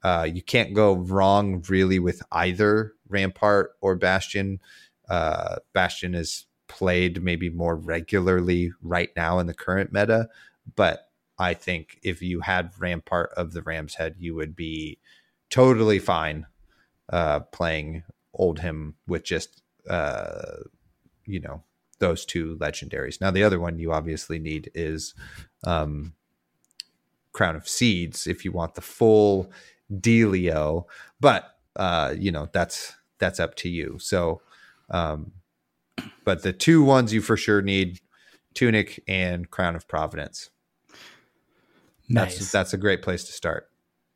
uh, 0.02 0.26
you 0.30 0.42
can't 0.42 0.74
go 0.74 0.94
wrong 0.94 1.62
really 1.68 1.98
with 1.98 2.22
either 2.32 2.94
Rampart 3.08 3.72
or 3.80 3.94
Bastion. 3.94 4.60
Uh, 5.08 5.56
Bastion 5.74 6.14
is 6.14 6.46
played 6.66 7.22
maybe 7.22 7.50
more 7.50 7.76
regularly 7.76 8.72
right 8.82 9.10
now 9.16 9.38
in 9.38 9.46
the 9.46 9.54
current 9.54 9.92
meta, 9.92 10.28
but 10.74 11.08
I 11.38 11.54
think 11.54 11.98
if 12.02 12.20
you 12.20 12.40
had 12.40 12.72
Rampart 12.78 13.30
of 13.36 13.52
the 13.52 13.62
Ram's 13.62 13.94
Head, 13.94 14.16
you 14.18 14.34
would 14.34 14.56
be 14.56 14.98
totally 15.50 16.00
fine 16.00 16.46
uh, 17.12 17.40
playing 17.40 18.02
Oldhim 18.38 18.94
with 19.06 19.24
just 19.24 19.62
uh, 19.88 20.62
you 21.28 21.40
know 21.40 21.62
those 21.98 22.24
two 22.24 22.56
legendaries. 22.56 23.20
Now, 23.20 23.30
the 23.30 23.42
other 23.42 23.58
one 23.58 23.78
you 23.78 23.92
obviously 23.92 24.38
need 24.38 24.70
is 24.74 25.14
um, 25.64 26.14
Crown 27.32 27.56
of 27.56 27.68
Seeds 27.68 28.26
if 28.26 28.44
you 28.44 28.52
want 28.52 28.74
the 28.74 28.80
full 28.80 29.50
dealio, 29.92 30.84
but 31.20 31.56
uh, 31.76 32.14
you 32.16 32.32
know 32.32 32.48
that's 32.52 32.94
that's 33.18 33.40
up 33.40 33.54
to 33.56 33.68
you. 33.68 33.98
So, 34.00 34.40
um, 34.90 35.32
but 36.24 36.42
the 36.42 36.52
two 36.52 36.82
ones 36.82 37.12
you 37.12 37.20
for 37.20 37.36
sure 37.36 37.62
need 37.62 38.00
Tunic 38.54 39.02
and 39.06 39.50
Crown 39.50 39.76
of 39.76 39.86
Providence. 39.88 40.50
Nice. 42.08 42.38
That's 42.38 42.52
that's 42.52 42.72
a 42.72 42.78
great 42.78 43.02
place 43.02 43.24
to 43.24 43.32
start. 43.32 43.68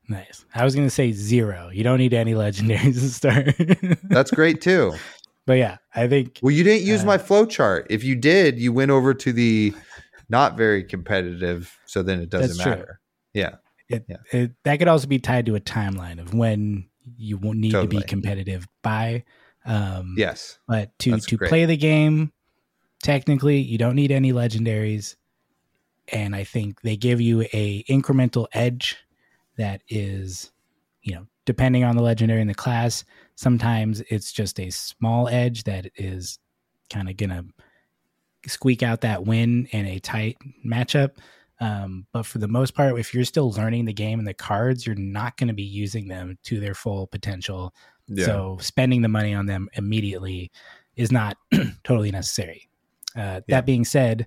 Nice. 0.09 0.44
I 0.55 0.64
was 0.64 0.74
going 0.74 0.86
to 0.86 0.90
say 0.90 1.12
zero. 1.12 1.70
You 1.72 1.84
don't 1.84 1.98
need 1.98 2.12
any 2.12 2.34
legendaries 2.34 2.94
to 2.94 3.09
start. 3.09 3.98
that's 4.05 4.30
great 4.30 4.60
too. 4.60 4.94
But 5.47 5.55
yeah, 5.55 5.78
I 5.94 6.09
think. 6.09 6.39
Well, 6.43 6.52
you 6.52 6.64
didn't 6.64 6.86
use 6.86 7.02
uh, 7.02 7.06
my 7.06 7.19
flow 7.19 7.47
chart. 7.47 7.86
If 7.90 8.05
you 8.05 8.14
did, 8.14 8.59
you 8.59 8.73
went 8.73 8.90
over 8.90 9.12
to 9.14 9.32
the 9.32 9.74
not 10.28 10.56
very 10.56 10.85
competitive, 10.85 11.77
so 11.86 12.02
then 12.02 12.20
it 12.20 12.31
doesn't 12.31 12.59
matter. 12.59 12.85
True. 12.85 12.94
Yeah. 13.35 13.55
It, 13.89 14.05
yeah. 14.09 14.16
It, 14.31 14.52
that 14.64 14.78
could 14.78 14.89
also 14.89 15.06
be 15.06 15.19
tied 15.19 15.47
to 15.47 15.56
a 15.56 15.60
timeline 15.60 16.20
of 16.20 16.32
when 16.32 16.89
you 17.16 17.36
won't 17.36 17.59
need 17.59 17.73
totally. 17.73 17.97
to 17.97 18.02
be 18.02 18.09
competitive 18.09 18.69
by. 18.82 19.24
Um, 19.66 20.14
yes. 20.16 20.59
But 20.69 20.97
to 21.01 21.19
to 21.19 21.36
great. 21.36 21.48
play 21.48 21.64
the 21.66 21.77
game, 21.77 22.32
technically, 23.02 23.59
you 23.59 23.78
don't 23.78 23.97
need 23.97 24.12
any 24.12 24.32
legendaries, 24.32 25.16
and 26.12 26.36
I 26.36 26.44
think 26.44 26.82
they 26.82 26.97
give 26.97 27.20
you 27.20 27.43
a 27.52 27.82
incremental 27.85 28.47
edge 28.52 28.97
that 29.59 29.82
is, 29.89 30.51
depending 31.44 31.85
on 31.85 31.97
the 31.97 32.02
legendary 32.02 32.40
in 32.40 32.48
the 32.48 32.55
class, 32.55 33.05
Sometimes 33.43 34.01
it's 34.09 34.31
just 34.31 34.60
a 34.60 34.70
small 34.70 35.28
edge 35.28 35.64
that 35.64 35.90
is 35.97 36.39
kind 36.90 37.09
of 37.09 37.16
going 37.16 37.31
to 37.31 37.44
squeak 38.48 38.82
out 38.82 39.01
that 39.01 39.24
win 39.24 39.66
in 39.73 39.86
a 39.86 39.98
tight 39.98 40.36
matchup. 40.64 41.16
Um, 41.60 42.06
but 42.12 42.24
for 42.24 42.39
the 42.39 42.48
most 42.48 42.74
part, 42.74 42.98
if 42.98 43.14
you're 43.14 43.24
still 43.24 43.51
learning 43.52 43.85
the 43.85 43.93
game 43.93 44.19
and 44.19 44.28
the 44.28 44.35
cards, 44.35 44.86
you're 44.86 44.94
not 44.94 45.36
going 45.36 45.48
to 45.48 45.55
be 45.55 45.62
using 45.62 46.09
them 46.09 46.39
to 46.44 46.60
their 46.60 46.74
full 46.74 47.06
potential. 47.06 47.74
Yeah. 48.06 48.27
So 48.27 48.59
spending 48.60 49.02
the 49.02 49.09
money 49.09 49.35
on 49.35 49.47
them 49.47 49.69
immediately 49.74 50.52
is 50.94 51.10
not 51.10 51.36
totally 51.85 52.10
necessary. 52.10 52.69
Uh, 53.16 53.20
yeah. 53.20 53.56
That 53.56 53.66
being 53.66 53.85
said, 53.85 54.27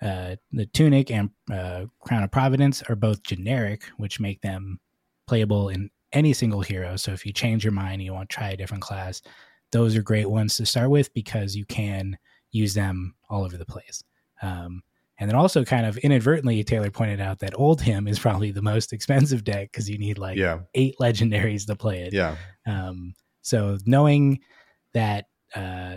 uh, 0.00 0.36
the 0.52 0.64
tunic 0.64 1.10
and 1.10 1.28
uh, 1.52 1.86
crown 2.00 2.22
of 2.22 2.30
providence 2.30 2.82
are 2.88 2.96
both 2.96 3.22
generic, 3.22 3.84
which 3.96 4.20
make 4.20 4.40
them 4.40 4.80
playable 5.26 5.68
in 5.68 5.90
any 6.12 6.32
single 6.32 6.60
hero. 6.60 6.96
So 6.96 7.12
if 7.12 7.24
you 7.24 7.32
change 7.32 7.64
your 7.64 7.72
mind, 7.72 8.02
you 8.02 8.12
want 8.12 8.30
to 8.30 8.34
try 8.34 8.50
a 8.50 8.56
different 8.56 8.82
class, 8.82 9.22
those 9.72 9.96
are 9.96 10.02
great 10.02 10.28
ones 10.28 10.56
to 10.56 10.66
start 10.66 10.90
with 10.90 11.12
because 11.14 11.54
you 11.54 11.64
can 11.64 12.18
use 12.50 12.74
them 12.74 13.14
all 13.28 13.44
over 13.44 13.56
the 13.56 13.64
place. 13.64 14.02
Um, 14.42 14.82
and 15.18 15.28
then 15.28 15.36
also, 15.36 15.64
kind 15.64 15.84
of 15.84 15.98
inadvertently, 15.98 16.64
Taylor 16.64 16.90
pointed 16.90 17.20
out 17.20 17.40
that 17.40 17.52
Oldhim 17.52 18.08
is 18.08 18.18
probably 18.18 18.52
the 18.52 18.62
most 18.62 18.92
expensive 18.92 19.44
deck 19.44 19.70
because 19.70 19.88
you 19.88 19.98
need 19.98 20.16
like 20.16 20.38
yeah. 20.38 20.60
eight 20.74 20.96
legendaries 20.98 21.66
to 21.66 21.76
play 21.76 22.02
it. 22.02 22.14
Yeah. 22.14 22.36
Um, 22.66 23.14
so 23.42 23.76
knowing 23.84 24.40
that 24.94 25.26
uh, 25.54 25.96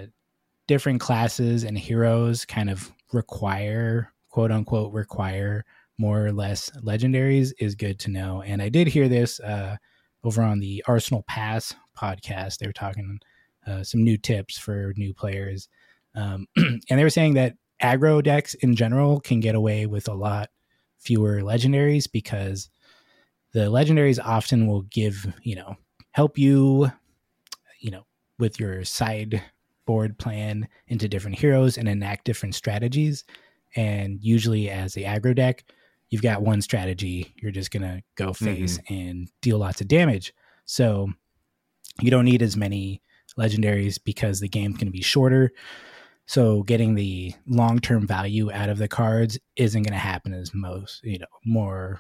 different 0.68 1.00
classes 1.00 1.64
and 1.64 1.78
heroes 1.78 2.44
kind 2.44 2.70
of 2.70 2.92
require 3.14 4.14
quote 4.34 4.52
unquote 4.52 4.92
require 4.92 5.64
more 5.98 6.26
or 6.26 6.32
less 6.32 6.70
legendaries 6.82 7.54
is 7.60 7.76
good 7.76 8.00
to 8.00 8.10
know. 8.10 8.42
And 8.42 8.62
I 8.62 8.70
did 8.70 8.88
hear 8.88 9.08
this 9.08 9.40
uh, 9.40 9.78
over 10.24 10.42
on 10.42 10.60
the 10.60 10.84
Arsenal 10.88 11.24
Pass 11.28 11.76
podcast. 11.98 12.58
They 12.58 12.68
were 12.68 12.74
talking 12.74 13.20
uh, 13.66 13.84
some 13.84 14.04
new 14.04 14.18
tips 14.18 14.58
for 14.58 14.94
new 14.98 15.14
players. 15.14 15.68
Um, 16.16 16.48
and 16.56 16.82
they 16.90 17.04
were 17.04 17.10
saying 17.10 17.36
that 17.36 17.56
aggro 17.82 18.24
decks 18.24 18.54
in 18.56 18.76
general 18.76 19.20
can 19.20 19.40
get 19.40 19.56
away 19.56 19.86
with 19.86 20.08
a 20.08 20.14
lot 20.14 20.50
fewer 21.00 21.42
legendaries 21.42 22.10
because 22.12 22.70
the 23.52 23.70
legendaries 23.72 24.20
often 24.24 24.68
will 24.68 24.84
give, 24.84 25.32
you 25.44 25.56
know, 25.56 25.76
help 26.12 26.38
you, 26.38 26.92
you 27.80 27.92
know, 27.92 28.06
with 28.40 28.60
your 28.60 28.84
sideboard 28.84 30.18
plan 30.18 30.68
into 30.88 31.10
different 31.10 31.38
heroes 31.38 31.78
and 31.78 31.88
enact 31.88 32.26
different 32.26 32.56
strategies. 32.56 33.26
And 33.76 34.20
usually, 34.22 34.70
as 34.70 34.94
the 34.94 35.04
aggro 35.04 35.36
deck, 35.36 35.66
you've 36.14 36.22
got 36.22 36.44
one 36.44 36.62
strategy. 36.62 37.34
You're 37.38 37.52
just 37.52 37.72
going 37.72 37.82
to 37.82 38.04
go 38.14 38.34
face 38.34 38.78
mm-hmm. 38.78 38.94
and 38.94 39.32
deal 39.42 39.58
lots 39.58 39.82
of 39.82 39.88
damage. 39.88 40.32
So 40.66 41.10
you 42.02 42.12
don't 42.12 42.26
need 42.26 42.44
as 42.44 42.56
many 42.56 43.02
legendaries 43.36 43.98
because 44.04 44.40
the 44.40 44.48
game's 44.48 44.76
going 44.76 44.86
to 44.86 44.92
be 44.92 45.02
shorter. 45.02 45.52
So 46.28 46.62
getting 46.62 46.94
the 46.94 47.34
long 47.48 47.80
term 47.80 48.06
value 48.06 48.52
out 48.52 48.70
of 48.70 48.78
the 48.78 48.88
cards 48.88 49.40
isn't 49.56 49.82
going 49.82 49.94
to 49.94 49.98
happen 49.98 50.36
as 50.36 50.54
most, 50.54 51.04
you 51.04 51.18
know, 51.18 51.26
more. 51.46 52.00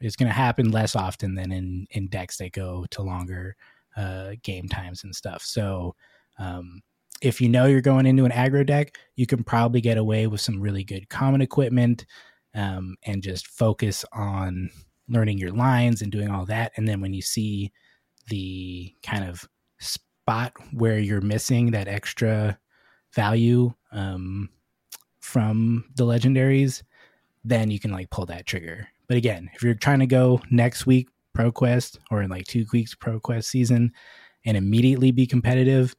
It's 0.00 0.14
going 0.14 0.28
to 0.28 0.32
happen 0.32 0.70
less 0.70 0.94
often 0.94 1.34
than 1.34 1.50
in 1.50 1.88
in 1.90 2.06
decks 2.06 2.36
that 2.36 2.52
go 2.52 2.86
to 2.90 3.02
longer 3.02 3.56
uh, 3.96 4.34
game 4.44 4.68
times 4.68 5.02
and 5.02 5.16
stuff. 5.16 5.42
So 5.42 5.96
um, 6.38 6.80
if 7.20 7.40
you 7.40 7.48
know 7.48 7.66
you're 7.66 7.80
going 7.80 8.06
into 8.06 8.24
an 8.24 8.30
aggro 8.30 8.64
deck, 8.64 8.96
you 9.16 9.26
can 9.26 9.42
probably 9.42 9.80
get 9.80 9.98
away 9.98 10.28
with 10.28 10.40
some 10.40 10.60
really 10.60 10.84
good 10.84 11.08
common 11.08 11.40
equipment 11.40 12.06
um, 12.54 12.96
and 13.04 13.22
just 13.22 13.46
focus 13.46 14.04
on 14.12 14.70
learning 15.08 15.38
your 15.38 15.52
lines 15.52 16.02
and 16.02 16.12
doing 16.12 16.30
all 16.30 16.44
that. 16.46 16.72
And 16.76 16.86
then 16.86 17.00
when 17.00 17.12
you 17.12 17.22
see 17.22 17.72
the 18.28 18.94
kind 19.02 19.28
of 19.28 19.48
spot 19.78 20.52
where 20.72 20.98
you're 20.98 21.20
missing 21.20 21.72
that 21.72 21.88
extra 21.88 22.58
value 23.14 23.72
um, 23.90 24.48
from 25.20 25.84
the 25.96 26.04
legendaries, 26.04 26.82
then 27.44 27.70
you 27.70 27.80
can 27.80 27.90
like 27.90 28.10
pull 28.10 28.26
that 28.26 28.46
trigger. 28.46 28.86
But 29.08 29.16
again, 29.16 29.50
if 29.54 29.62
you're 29.62 29.74
trying 29.74 29.98
to 29.98 30.06
go 30.06 30.40
next 30.50 30.86
week 30.86 31.08
ProQuest 31.36 31.98
or 32.10 32.22
in 32.22 32.30
like 32.30 32.46
two 32.46 32.66
weeks 32.72 32.94
ProQuest 32.94 33.44
season 33.44 33.92
and 34.44 34.56
immediately 34.56 35.10
be 35.10 35.26
competitive, 35.26 35.94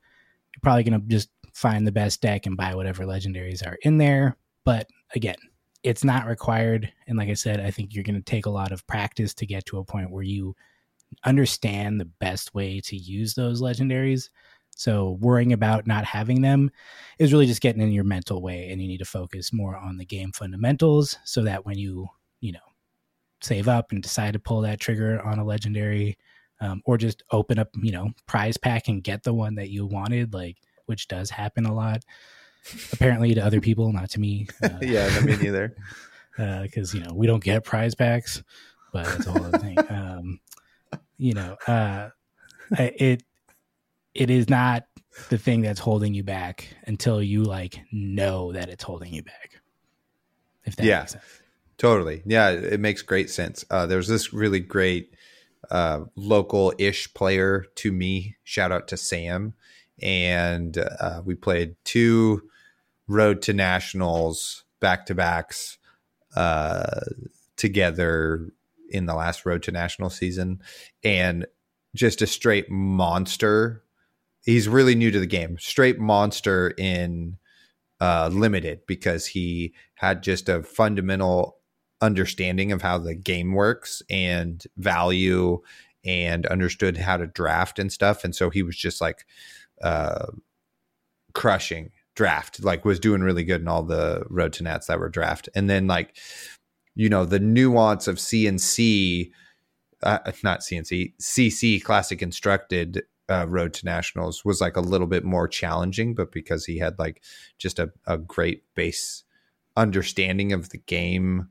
you're 0.56 0.62
probably 0.62 0.84
going 0.84 1.00
to 1.00 1.08
just 1.08 1.30
find 1.54 1.86
the 1.86 1.92
best 1.92 2.22
deck 2.22 2.46
and 2.46 2.58
buy 2.58 2.74
whatever 2.74 3.06
legendaries 3.06 3.66
are 3.66 3.78
in 3.84 3.98
there. 3.98 4.38
But 4.64 4.88
again, 5.14 5.36
it's 5.84 6.04
not 6.04 6.28
required. 6.28 6.92
And 7.08 7.18
like 7.18 7.30
I 7.30 7.34
said, 7.34 7.60
I 7.60 7.72
think 7.72 7.94
you're 7.94 8.04
going 8.04 8.16
to 8.16 8.22
take 8.22 8.46
a 8.46 8.52
lot 8.52 8.72
of 8.72 8.88
practice 8.88 9.34
to 9.36 9.46
get 9.46 9.66
to 9.68 9.80
a 9.80 9.84
point 9.84 10.12
where 10.12 10.24
you 10.24 10.56
understand 11.26 12.00
the 12.00 12.06
best 12.06 12.54
way 12.56 12.80
to 12.82 12.96
use 12.96 13.34
those 13.34 13.62
legendaries. 13.62 14.30
So 14.76 15.18
worrying 15.20 15.54
about 15.54 15.86
not 15.86 16.06
having 16.06 16.42
them 16.42 16.72
is 17.20 17.32
really 17.32 17.46
just 17.46 17.62
getting 17.62 17.82
in 17.82 17.92
your 17.92 18.04
mental 18.04 18.42
way 18.42 18.70
and 18.72 18.82
you 18.82 18.88
need 18.88 18.98
to 19.00 19.06
focus 19.06 19.54
more 19.54 19.78
on 19.78 19.98
the 19.98 20.06
game 20.06 20.32
fundamentals 20.32 21.18
so 21.26 21.44
that 21.44 21.66
when 21.66 21.78
you, 21.78 22.08
you 22.40 22.54
know, 22.54 22.60
save 23.42 23.68
up 23.68 23.92
and 23.92 24.02
decide 24.02 24.34
to 24.34 24.40
pull 24.40 24.62
that 24.62 24.80
trigger 24.80 25.22
on 25.22 25.38
a 25.38 25.46
legendary 25.46 26.18
um, 26.62 26.82
or 26.86 26.98
just 26.98 27.24
open 27.32 27.60
up, 27.60 27.70
you 27.76 27.92
know, 27.92 28.10
prize 28.26 28.58
pack 28.58 28.88
and 28.88 29.04
get 29.04 29.24
the 29.24 29.34
one 29.34 29.56
that 29.56 29.70
you 29.70 29.86
wanted, 29.86 30.34
like 30.34 30.58
which 30.86 31.08
does 31.08 31.30
happen 31.30 31.66
a 31.66 31.74
lot. 31.74 32.04
Apparently 32.92 33.34
to 33.34 33.42
other 33.42 33.62
people, 33.62 33.92
not 33.92 34.10
to 34.12 34.20
me. 34.20 34.48
Uh, 34.64 34.70
yeah, 34.82 35.10
not 35.10 35.24
me 35.24 35.36
neither. 35.38 35.76
Because 36.38 36.94
uh, 36.96 36.98
you 36.98 37.04
know 37.04 37.14
we 37.14 37.28
don't 37.28 37.44
get 37.44 37.64
prize 37.64 37.96
packs, 37.96 38.44
but 38.92 39.06
that's 39.06 39.28
a 39.28 39.32
whole 39.32 39.46
other 39.46 39.58
thing. 39.58 39.78
Um, 39.90 40.40
you 41.18 41.34
know, 41.34 41.58
uh, 41.68 42.10
it 42.78 43.24
it 44.14 44.30
is 44.30 44.50
not 44.50 44.86
the 45.30 45.38
thing 45.38 45.62
that's 45.62 45.80
holding 45.80 46.14
you 46.14 46.24
back 46.24 46.68
until 46.86 47.22
you 47.22 47.44
like 47.44 47.80
know 47.92 48.52
that 48.54 48.70
it's 48.70 48.84
holding 48.84 49.14
you 49.14 49.24
back. 49.24 49.62
If 50.66 50.76
that 50.78 50.86
yeah, 50.86 51.00
makes 51.00 51.12
sense. 51.12 51.42
Totally. 51.78 52.24
Yeah, 52.26 52.50
it 52.52 52.80
makes 52.80 53.02
great 53.02 53.30
sense. 53.30 53.66
Uh, 53.70 53.86
there's 53.86 54.08
this 54.08 54.34
really 54.34 54.60
great 54.60 55.16
uh, 55.72 56.02
local 56.16 56.74
ish 56.78 57.14
player 57.14 57.66
to 57.76 57.92
me. 57.92 58.36
Shout 58.44 58.72
out 58.72 58.88
to 58.90 58.98
Sam. 58.98 59.54
And 60.02 60.78
uh, 60.78 61.22
we 61.24 61.36
played 61.36 61.76
two 61.84 62.50
road 63.08 63.42
to 63.44 63.54
nationals 63.54 64.64
back 64.80 65.06
to 65.08 65.16
backs 65.16 65.78
uh, 66.36 67.02
together 67.58 68.50
in 68.90 69.06
the 69.06 69.16
last 69.16 69.46
road 69.46 69.64
to 69.64 69.72
national 69.72 70.10
season. 70.10 70.62
And 71.04 71.46
just 71.96 72.22
a 72.22 72.28
straight 72.28 72.70
monster. 72.70 73.84
He's 74.44 74.68
really 74.68 74.96
new 74.96 75.12
to 75.12 75.20
the 75.20 75.28
game. 75.28 75.58
Straight 75.60 76.00
monster 76.00 76.74
in 76.78 77.38
uh, 78.02 78.30
limited 78.34 78.82
because 78.88 79.26
he 79.26 79.74
had 79.96 80.24
just 80.24 80.50
a 80.50 80.64
fundamental 80.64 81.58
understanding 82.02 82.72
of 82.72 82.82
how 82.82 82.98
the 82.98 83.16
game 83.16 83.54
works 83.54 84.02
and 84.10 84.64
value 84.78 85.62
and 86.04 86.46
understood 86.48 86.98
how 86.98 87.16
to 87.16 87.28
draft 87.28 87.80
and 87.80 87.92
stuff. 87.92 88.24
And 88.26 88.36
so 88.36 88.50
he 88.50 88.62
was 88.62 88.76
just 88.76 89.00
like 89.00 89.26
uh, 89.82 90.26
crushing 91.34 91.92
draft, 92.16 92.64
like 92.64 92.86
was 92.86 93.00
doing 93.00 93.22
really 93.22 93.44
good 93.44 93.62
in 93.62 93.68
all 93.68 93.84
the 93.84 94.24
road 94.30 94.54
to 94.54 94.64
nats 94.64 94.88
that 94.88 95.00
were 95.00 95.10
draft. 95.10 95.50
And 95.56 95.70
then 95.70 95.88
like, 95.88 96.18
you 96.96 97.10
know, 97.10 97.26
the 97.26 97.40
nuance 97.40 98.08
of 98.08 98.18
CNC, 98.18 99.32
uh, 100.04 100.20
not 100.44 100.62
CNC, 100.62 101.14
CC 101.22 101.84
classic 101.84 102.20
constructed 102.20 103.04
uh, 103.30 103.46
road 103.48 103.74
to 103.74 103.86
nationals 103.86 104.44
was 104.44 104.62
like 104.62 104.76
a 104.76 104.82
little 104.82 105.08
bit 105.08 105.24
more 105.24 105.48
challenging, 105.48 106.14
but 106.14 106.32
because 106.32 106.66
he 106.66 106.78
had 106.78 107.00
like 107.00 107.24
just 107.58 107.80
a, 107.80 107.92
a 108.06 108.18
great 108.18 108.64
base 108.76 109.24
understanding 109.76 110.54
of 110.54 110.70
the 110.70 110.78
game 110.78 111.48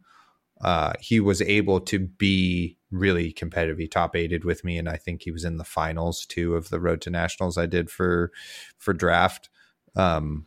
uh, 0.62 0.92
he 1.00 1.18
was 1.18 1.42
able 1.42 1.80
to 1.80 1.98
be 1.98 2.78
really 2.90 3.32
competitive. 3.32 3.78
He 3.78 3.88
top 3.88 4.14
aided 4.14 4.44
with 4.44 4.64
me, 4.64 4.78
and 4.78 4.88
I 4.88 4.96
think 4.96 5.22
he 5.22 5.32
was 5.32 5.44
in 5.44 5.56
the 5.56 5.64
finals 5.64 6.24
too 6.24 6.54
of 6.54 6.70
the 6.70 6.80
Road 6.80 7.00
to 7.02 7.10
Nationals 7.10 7.58
I 7.58 7.66
did 7.66 7.90
for 7.90 8.30
for 8.78 8.92
draft. 8.94 9.50
Um, 9.96 10.46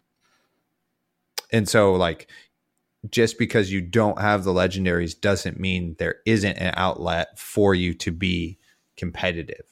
and 1.51 1.67
so 1.67 1.93
like 1.93 2.30
just 3.09 3.38
because 3.38 3.72
you 3.72 3.81
don't 3.81 4.19
have 4.19 4.43
the 4.43 4.53
legendaries 4.53 5.19
doesn't 5.19 5.59
mean 5.59 5.95
there 5.99 6.17
isn't 6.26 6.57
an 6.57 6.73
outlet 6.76 7.38
for 7.38 7.76
you 7.76 7.93
to 7.93 8.11
be 8.11 8.57
competitive. 8.97 9.65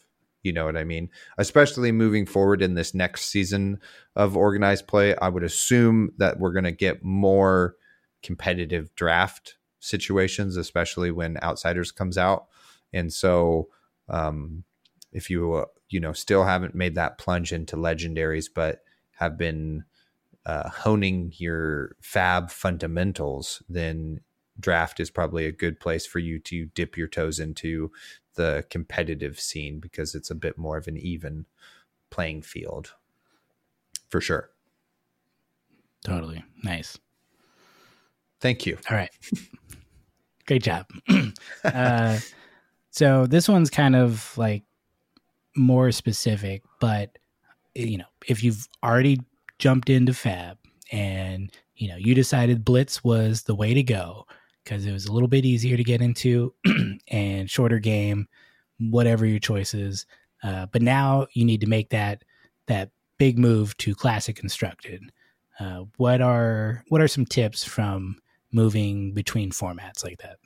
You 0.44 0.52
know 0.52 0.66
what 0.66 0.78
I 0.78 0.84
mean? 0.84 1.10
Especially 1.38 1.92
moving 1.92 2.26
forward 2.26 2.62
in 2.62 2.76
this 2.76 2.94
next 2.94 3.28
season 3.28 3.80
of 4.16 4.36
organized 4.36 4.88
play, 4.88 5.16
I 5.16 5.30
would 5.30 5.44
assume 5.44 6.12
that 6.18 6.40
we're 6.40 6.52
going 6.52 6.66
to 6.66 6.72
get 6.72 7.04
more 7.04 7.76
competitive 8.22 8.94
draft 8.96 9.56
situations, 9.80 10.58
especially 10.58 11.12
when 11.12 11.38
Outsiders 11.42 11.92
comes 11.92 12.18
out. 12.18 12.48
And 12.92 13.12
so, 13.12 13.70
um, 14.10 14.66
if 15.14 15.30
you 15.30 15.54
uh, 15.54 15.66
you 15.90 16.00
know 16.00 16.12
still 16.12 16.44
haven't 16.44 16.76
made 16.76 16.96
that 16.96 17.18
plunge 17.18 17.54
into 17.54 17.78
legendaries, 17.78 18.48
but 18.54 18.84
have 19.14 19.38
been 19.38 19.86
uh, 20.46 20.70
honing 20.70 21.32
your 21.38 21.96
fab 22.02 22.52
fundamentals, 22.52 23.62
then 23.70 24.22
draft 24.60 25.00
is 25.00 25.10
probably 25.10 25.46
a 25.46 25.52
good 25.52 25.80
place 25.80 26.06
for 26.06 26.20
you 26.20 26.40
to 26.40 26.66
dip 26.66 26.98
your 26.98 27.08
toes 27.08 27.40
into 27.40 27.92
the 28.36 28.66
competitive 28.70 29.40
scene 29.40 29.80
because 29.80 30.16
it's 30.16 30.30
a 30.30 30.36
bit 30.36 30.58
more 30.58 30.78
of 30.78 30.88
an 30.88 30.98
even 30.98 31.46
playing 32.10 32.42
field 32.42 32.94
for 34.10 34.22
sure. 34.22 34.50
Totally. 36.04 36.44
Nice. 36.64 36.98
Thank 38.40 38.66
you. 38.66 38.78
All 38.90 38.98
right. 38.98 39.10
Great 40.46 40.64
job. 40.64 40.86
uh, 41.64 42.20
so 42.92 43.26
this 43.26 43.48
one's 43.48 43.70
kind 43.70 43.96
of 43.96 44.38
like 44.38 44.64
more 45.56 45.92
specific, 45.92 46.62
but 46.80 47.18
you 47.74 47.98
know, 47.98 48.06
if 48.28 48.44
you've 48.44 48.68
already 48.84 49.22
jumped 49.64 49.90
into 49.90 50.14
Fab 50.14 50.58
and 50.92 51.50
you 51.78 51.88
know 51.88 51.96
you 51.96 52.14
decided 52.14 52.66
Blitz 52.66 53.02
was 53.02 53.44
the 53.44 53.56
way 53.56 53.74
to 53.74 53.82
go 53.82 54.28
because 54.62 54.86
it 54.86 54.92
was 54.92 55.06
a 55.06 55.12
little 55.14 55.30
bit 55.30 55.46
easier 55.46 55.78
to 55.78 55.86
get 55.86 56.02
into 56.02 56.54
and 57.08 57.50
shorter 57.50 57.80
game, 57.80 58.28
whatever 58.78 59.26
your 59.26 59.40
choices. 59.40 60.06
Uh, 60.44 60.66
but 60.66 60.82
now 60.82 61.28
you 61.32 61.46
need 61.46 61.62
to 61.62 61.68
make 61.68 61.92
that 61.92 62.26
that 62.68 62.92
big 63.18 63.40
move 63.40 63.78
to 63.78 63.96
classic 63.96 64.36
constructed. 64.36 65.02
Uh, 65.58 65.86
what 65.96 66.20
are 66.20 66.84
what 66.90 67.00
are 67.00 67.08
some 67.08 67.26
tips 67.26 67.64
from 67.64 68.18
moving 68.52 69.14
between 69.14 69.50
formats 69.50 70.04
like 70.04 70.18
that? 70.18 70.40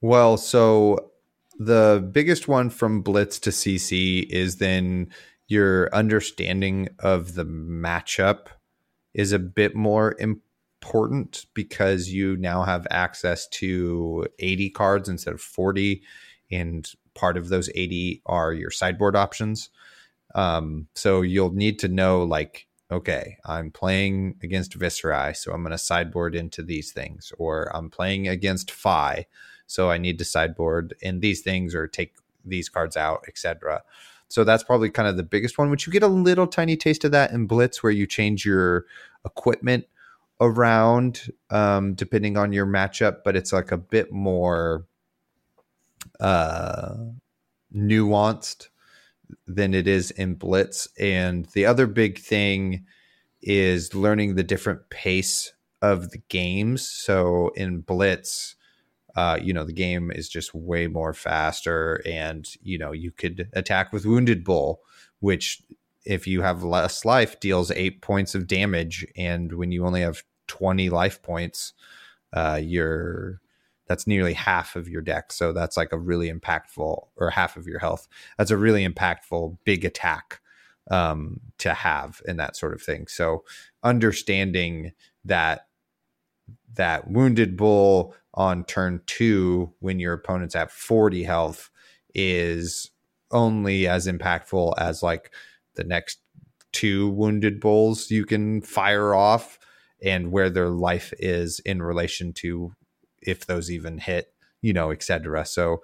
Well, 0.00 0.36
so 0.36 1.10
the 1.58 2.08
biggest 2.12 2.46
one 2.46 2.70
from 2.70 3.02
Blitz 3.02 3.40
to 3.40 3.50
CC 3.50 4.28
is 4.30 4.58
then 4.58 5.10
your 5.48 5.94
understanding 5.94 6.88
of 6.98 7.34
the 7.34 7.44
matchup 7.44 8.46
is 9.14 9.32
a 9.32 9.38
bit 9.38 9.74
more 9.74 10.16
important 10.18 11.46
because 11.54 12.08
you 12.10 12.36
now 12.36 12.62
have 12.62 12.86
access 12.90 13.48
to 13.48 14.26
80 14.38 14.70
cards 14.70 15.08
instead 15.08 15.34
of 15.34 15.40
40 15.40 16.02
and 16.50 16.92
part 17.14 17.36
of 17.36 17.48
those 17.48 17.70
80 17.74 18.22
are 18.26 18.52
your 18.52 18.70
sideboard 18.70 19.16
options. 19.16 19.70
Um, 20.34 20.88
so 20.94 21.22
you'll 21.22 21.52
need 21.52 21.78
to 21.80 21.88
know 21.88 22.22
like 22.24 22.66
okay 22.90 23.36
i'm 23.44 23.70
playing 23.70 24.36
against 24.42 24.78
Viserai 24.78 25.36
so 25.36 25.52
i'm 25.52 25.62
going 25.62 25.72
to 25.72 25.78
sideboard 25.78 26.34
into 26.34 26.62
these 26.62 26.92
things 26.92 27.32
or 27.38 27.74
i'm 27.74 27.90
playing 27.90 28.28
against 28.28 28.70
Fai 28.70 29.26
so 29.66 29.90
i 29.90 29.98
need 29.98 30.18
to 30.18 30.24
sideboard 30.24 30.94
in 31.00 31.20
these 31.20 31.40
things 31.40 31.74
or 31.74 31.88
take 31.88 32.14
these 32.44 32.68
cards 32.68 32.96
out 32.96 33.24
etc 33.26 33.82
so 34.28 34.44
that's 34.44 34.64
probably 34.64 34.90
kind 34.90 35.08
of 35.08 35.16
the 35.16 35.22
biggest 35.22 35.58
one 35.58 35.70
which 35.70 35.86
you 35.86 35.92
get 35.92 36.02
a 36.02 36.08
little 36.08 36.46
tiny 36.46 36.76
taste 36.76 37.04
of 37.04 37.12
that 37.12 37.30
in 37.30 37.46
blitz 37.46 37.82
where 37.82 37.92
you 37.92 38.06
change 38.06 38.44
your 38.44 38.86
equipment 39.24 39.84
around 40.40 41.32
um, 41.50 41.94
depending 41.94 42.36
on 42.36 42.52
your 42.52 42.66
matchup, 42.66 43.18
but 43.24 43.36
it's 43.36 43.52
like 43.52 43.72
a 43.72 43.76
bit 43.76 44.12
more 44.12 44.86
uh, 46.20 46.94
nuanced 47.74 48.68
than 49.46 49.74
it 49.74 49.88
is 49.88 50.10
in 50.12 50.34
Blitz. 50.34 50.88
And 50.98 51.46
the 51.46 51.66
other 51.66 51.86
big 51.86 52.18
thing 52.18 52.84
is 53.42 53.94
learning 53.94 54.34
the 54.34 54.42
different 54.42 54.88
pace 54.90 55.52
of 55.82 56.10
the 56.10 56.22
games. 56.28 56.86
So 56.86 57.50
in 57.56 57.80
Blitz, 57.80 58.55
uh, 59.16 59.38
you 59.42 59.52
know, 59.52 59.64
the 59.64 59.72
game 59.72 60.10
is 60.10 60.28
just 60.28 60.54
way 60.54 60.86
more 60.86 61.14
faster, 61.14 62.02
and 62.06 62.46
you 62.62 62.78
know, 62.78 62.92
you 62.92 63.10
could 63.10 63.48
attack 63.54 63.92
with 63.92 64.06
Wounded 64.06 64.44
Bull, 64.44 64.82
which 65.20 65.62
if 66.04 66.26
you 66.26 66.42
have 66.42 66.62
less 66.62 67.04
life, 67.04 67.40
deals 67.40 67.70
eight 67.72 68.02
points 68.02 68.34
of 68.34 68.46
damage, 68.46 69.06
and 69.16 69.54
when 69.54 69.72
you 69.72 69.86
only 69.86 70.02
have 70.02 70.22
twenty 70.46 70.90
life 70.90 71.22
points, 71.22 71.72
uh, 72.32 72.60
you're 72.62 73.40
that's 73.88 74.06
nearly 74.06 74.34
half 74.34 74.76
of 74.76 74.88
your 74.88 75.00
deck. 75.00 75.32
So 75.32 75.52
that's 75.52 75.76
like 75.76 75.92
a 75.92 75.98
really 75.98 76.30
impactful, 76.30 77.06
or 77.16 77.30
half 77.30 77.56
of 77.56 77.66
your 77.66 77.78
health. 77.78 78.08
That's 78.36 78.50
a 78.50 78.56
really 78.56 78.86
impactful 78.86 79.56
big 79.64 79.84
attack 79.84 80.40
um, 80.90 81.40
to 81.58 81.72
have 81.72 82.20
in 82.26 82.36
that 82.36 82.56
sort 82.56 82.74
of 82.74 82.82
thing. 82.82 83.06
So 83.06 83.44
understanding 83.82 84.92
that 85.24 85.65
that 86.74 87.10
wounded 87.10 87.56
bull 87.56 88.14
on 88.34 88.64
turn 88.64 89.00
two 89.06 89.72
when 89.80 89.98
your 89.98 90.12
opponent's 90.12 90.54
at 90.54 90.70
40 90.70 91.24
health 91.24 91.70
is 92.14 92.90
only 93.30 93.86
as 93.86 94.06
impactful 94.06 94.74
as 94.78 95.02
like 95.02 95.32
the 95.74 95.84
next 95.84 96.18
two 96.72 97.08
wounded 97.10 97.60
bulls 97.60 98.10
you 98.10 98.24
can 98.24 98.60
fire 98.60 99.14
off 99.14 99.58
and 100.02 100.30
where 100.30 100.50
their 100.50 100.68
life 100.68 101.12
is 101.18 101.58
in 101.60 101.82
relation 101.82 102.32
to 102.32 102.74
if 103.22 103.46
those 103.46 103.70
even 103.70 103.98
hit, 103.98 104.32
you 104.60 104.72
know, 104.72 104.90
etc. 104.90 105.44
So 105.46 105.82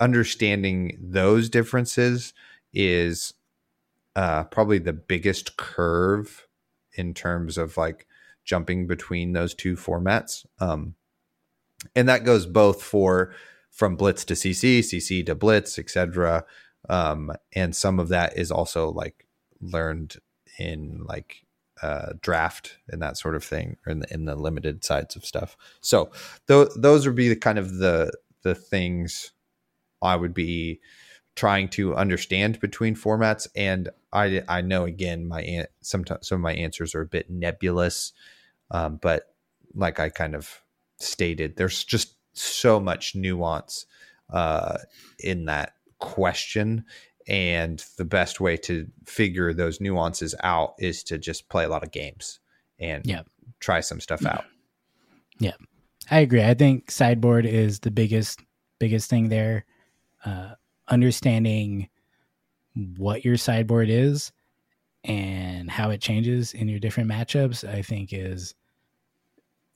understanding 0.00 0.98
those 1.00 1.48
differences 1.48 2.32
is 2.72 3.34
uh, 4.16 4.44
probably 4.44 4.78
the 4.78 4.92
biggest 4.92 5.56
curve 5.56 6.46
in 6.94 7.14
terms 7.14 7.56
of 7.56 7.76
like 7.76 8.06
jumping 8.44 8.86
between 8.86 9.32
those 9.32 9.54
two 9.54 9.76
formats. 9.76 10.46
Um, 10.60 10.94
and 11.94 12.08
that 12.08 12.24
goes 12.24 12.46
both 12.46 12.82
for 12.82 13.34
from 13.70 13.96
blitz 13.96 14.24
to 14.26 14.34
CC, 14.34 14.80
CC 14.80 15.24
to 15.26 15.34
blitz, 15.34 15.78
etc. 15.78 16.44
Um, 16.88 17.32
and 17.54 17.74
some 17.74 17.98
of 17.98 18.08
that 18.08 18.36
is 18.36 18.50
also 18.50 18.90
like 18.90 19.26
learned 19.60 20.16
in 20.58 21.04
like 21.06 21.46
uh, 21.82 22.12
draft 22.20 22.78
and 22.88 23.02
that 23.02 23.16
sort 23.16 23.34
of 23.34 23.42
thing, 23.42 23.76
or 23.86 23.92
in 23.92 24.00
the, 24.00 24.14
in 24.14 24.24
the 24.24 24.36
limited 24.36 24.84
sides 24.84 25.16
of 25.16 25.24
stuff. 25.24 25.56
So 25.80 26.10
th- 26.46 26.68
those 26.76 27.06
would 27.06 27.16
be 27.16 27.28
the 27.28 27.36
kind 27.36 27.58
of 27.58 27.78
the 27.78 28.12
the 28.42 28.54
things 28.54 29.32
I 30.00 30.16
would 30.16 30.34
be 30.34 30.80
trying 31.34 31.68
to 31.68 31.94
understand 31.94 32.60
between 32.60 32.94
formats. 32.94 33.46
And 33.56 33.88
I 34.12 34.42
I 34.48 34.60
know 34.60 34.84
again 34.84 35.26
my 35.26 35.66
sometimes 35.80 36.28
some 36.28 36.36
of 36.36 36.42
my 36.42 36.54
answers 36.54 36.94
are 36.94 37.02
a 37.02 37.06
bit 37.06 37.30
nebulous, 37.30 38.12
um, 38.70 38.98
but 39.00 39.34
like 39.74 39.98
I 39.98 40.08
kind 40.08 40.34
of 40.34 40.62
stated, 40.98 41.56
there's 41.56 41.84
just 41.84 42.16
so 42.34 42.80
much 42.80 43.14
nuance 43.14 43.86
uh, 44.30 44.78
in 45.18 45.46
that 45.46 45.74
question 45.98 46.84
and 47.28 47.84
the 47.98 48.04
best 48.04 48.40
way 48.40 48.56
to 48.56 48.86
figure 49.06 49.52
those 49.52 49.80
nuances 49.80 50.34
out 50.42 50.74
is 50.78 51.04
to 51.04 51.18
just 51.18 51.48
play 51.48 51.64
a 51.64 51.68
lot 51.68 51.84
of 51.84 51.92
games 51.92 52.40
and 52.78 53.06
yep. 53.06 53.26
try 53.60 53.80
some 53.80 54.00
stuff 54.00 54.26
out. 54.26 54.44
Yeah. 55.38 55.54
I 56.10 56.20
agree. 56.20 56.42
I 56.42 56.54
think 56.54 56.90
sideboard 56.90 57.46
is 57.46 57.80
the 57.80 57.90
biggest 57.90 58.40
biggest 58.80 59.08
thing 59.08 59.28
there. 59.28 59.64
Uh, 60.24 60.54
understanding 60.88 61.88
what 62.96 63.24
your 63.24 63.36
sideboard 63.36 63.88
is 63.90 64.32
and 65.04 65.70
how 65.70 65.90
it 65.90 66.00
changes 66.00 66.54
in 66.54 66.68
your 66.68 66.78
different 66.78 67.10
matchups, 67.10 67.68
I 67.68 67.82
think 67.82 68.12
is 68.12 68.54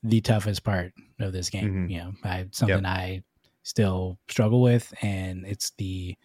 the 0.02 0.20
toughest 0.20 0.62
part 0.62 0.92
of 1.20 1.32
this 1.32 1.50
game. 1.50 1.68
Mm-hmm. 1.68 1.90
You 1.90 1.98
know, 1.98 2.12
I, 2.24 2.46
something 2.52 2.84
yep. 2.84 2.86
I 2.86 3.22
still 3.62 4.18
struggle 4.28 4.62
with, 4.62 4.92
and 5.02 5.44
it's 5.46 5.72
the 5.78 6.16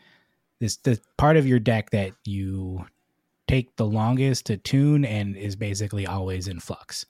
this 0.59 0.77
the 0.77 0.99
part 1.17 1.37
of 1.37 1.47
your 1.47 1.59
deck 1.59 1.89
that 1.89 2.13
you 2.25 2.85
take 3.47 3.75
the 3.75 3.85
longest 3.85 4.45
to 4.45 4.55
tune 4.55 5.03
and 5.03 5.35
is 5.35 5.55
basically 5.55 6.07
always 6.07 6.47
in 6.47 6.59
flux 6.59 7.05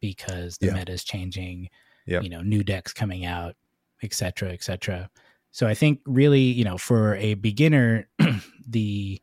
because 0.00 0.56
the 0.58 0.68
yeah. 0.68 0.74
meta 0.74 0.92
is 0.92 1.04
changing 1.04 1.68
yep. 2.06 2.22
you 2.22 2.30
know 2.30 2.40
new 2.40 2.62
decks 2.62 2.92
coming 2.92 3.26
out 3.26 3.54
etc 4.02 4.50
etc 4.50 5.10
so 5.54 5.66
i 5.66 5.74
think 5.74 6.00
really 6.06 6.40
you 6.40 6.64
know 6.64 6.76
for 6.76 7.14
a 7.16 7.34
beginner 7.34 8.08
the 8.68 9.20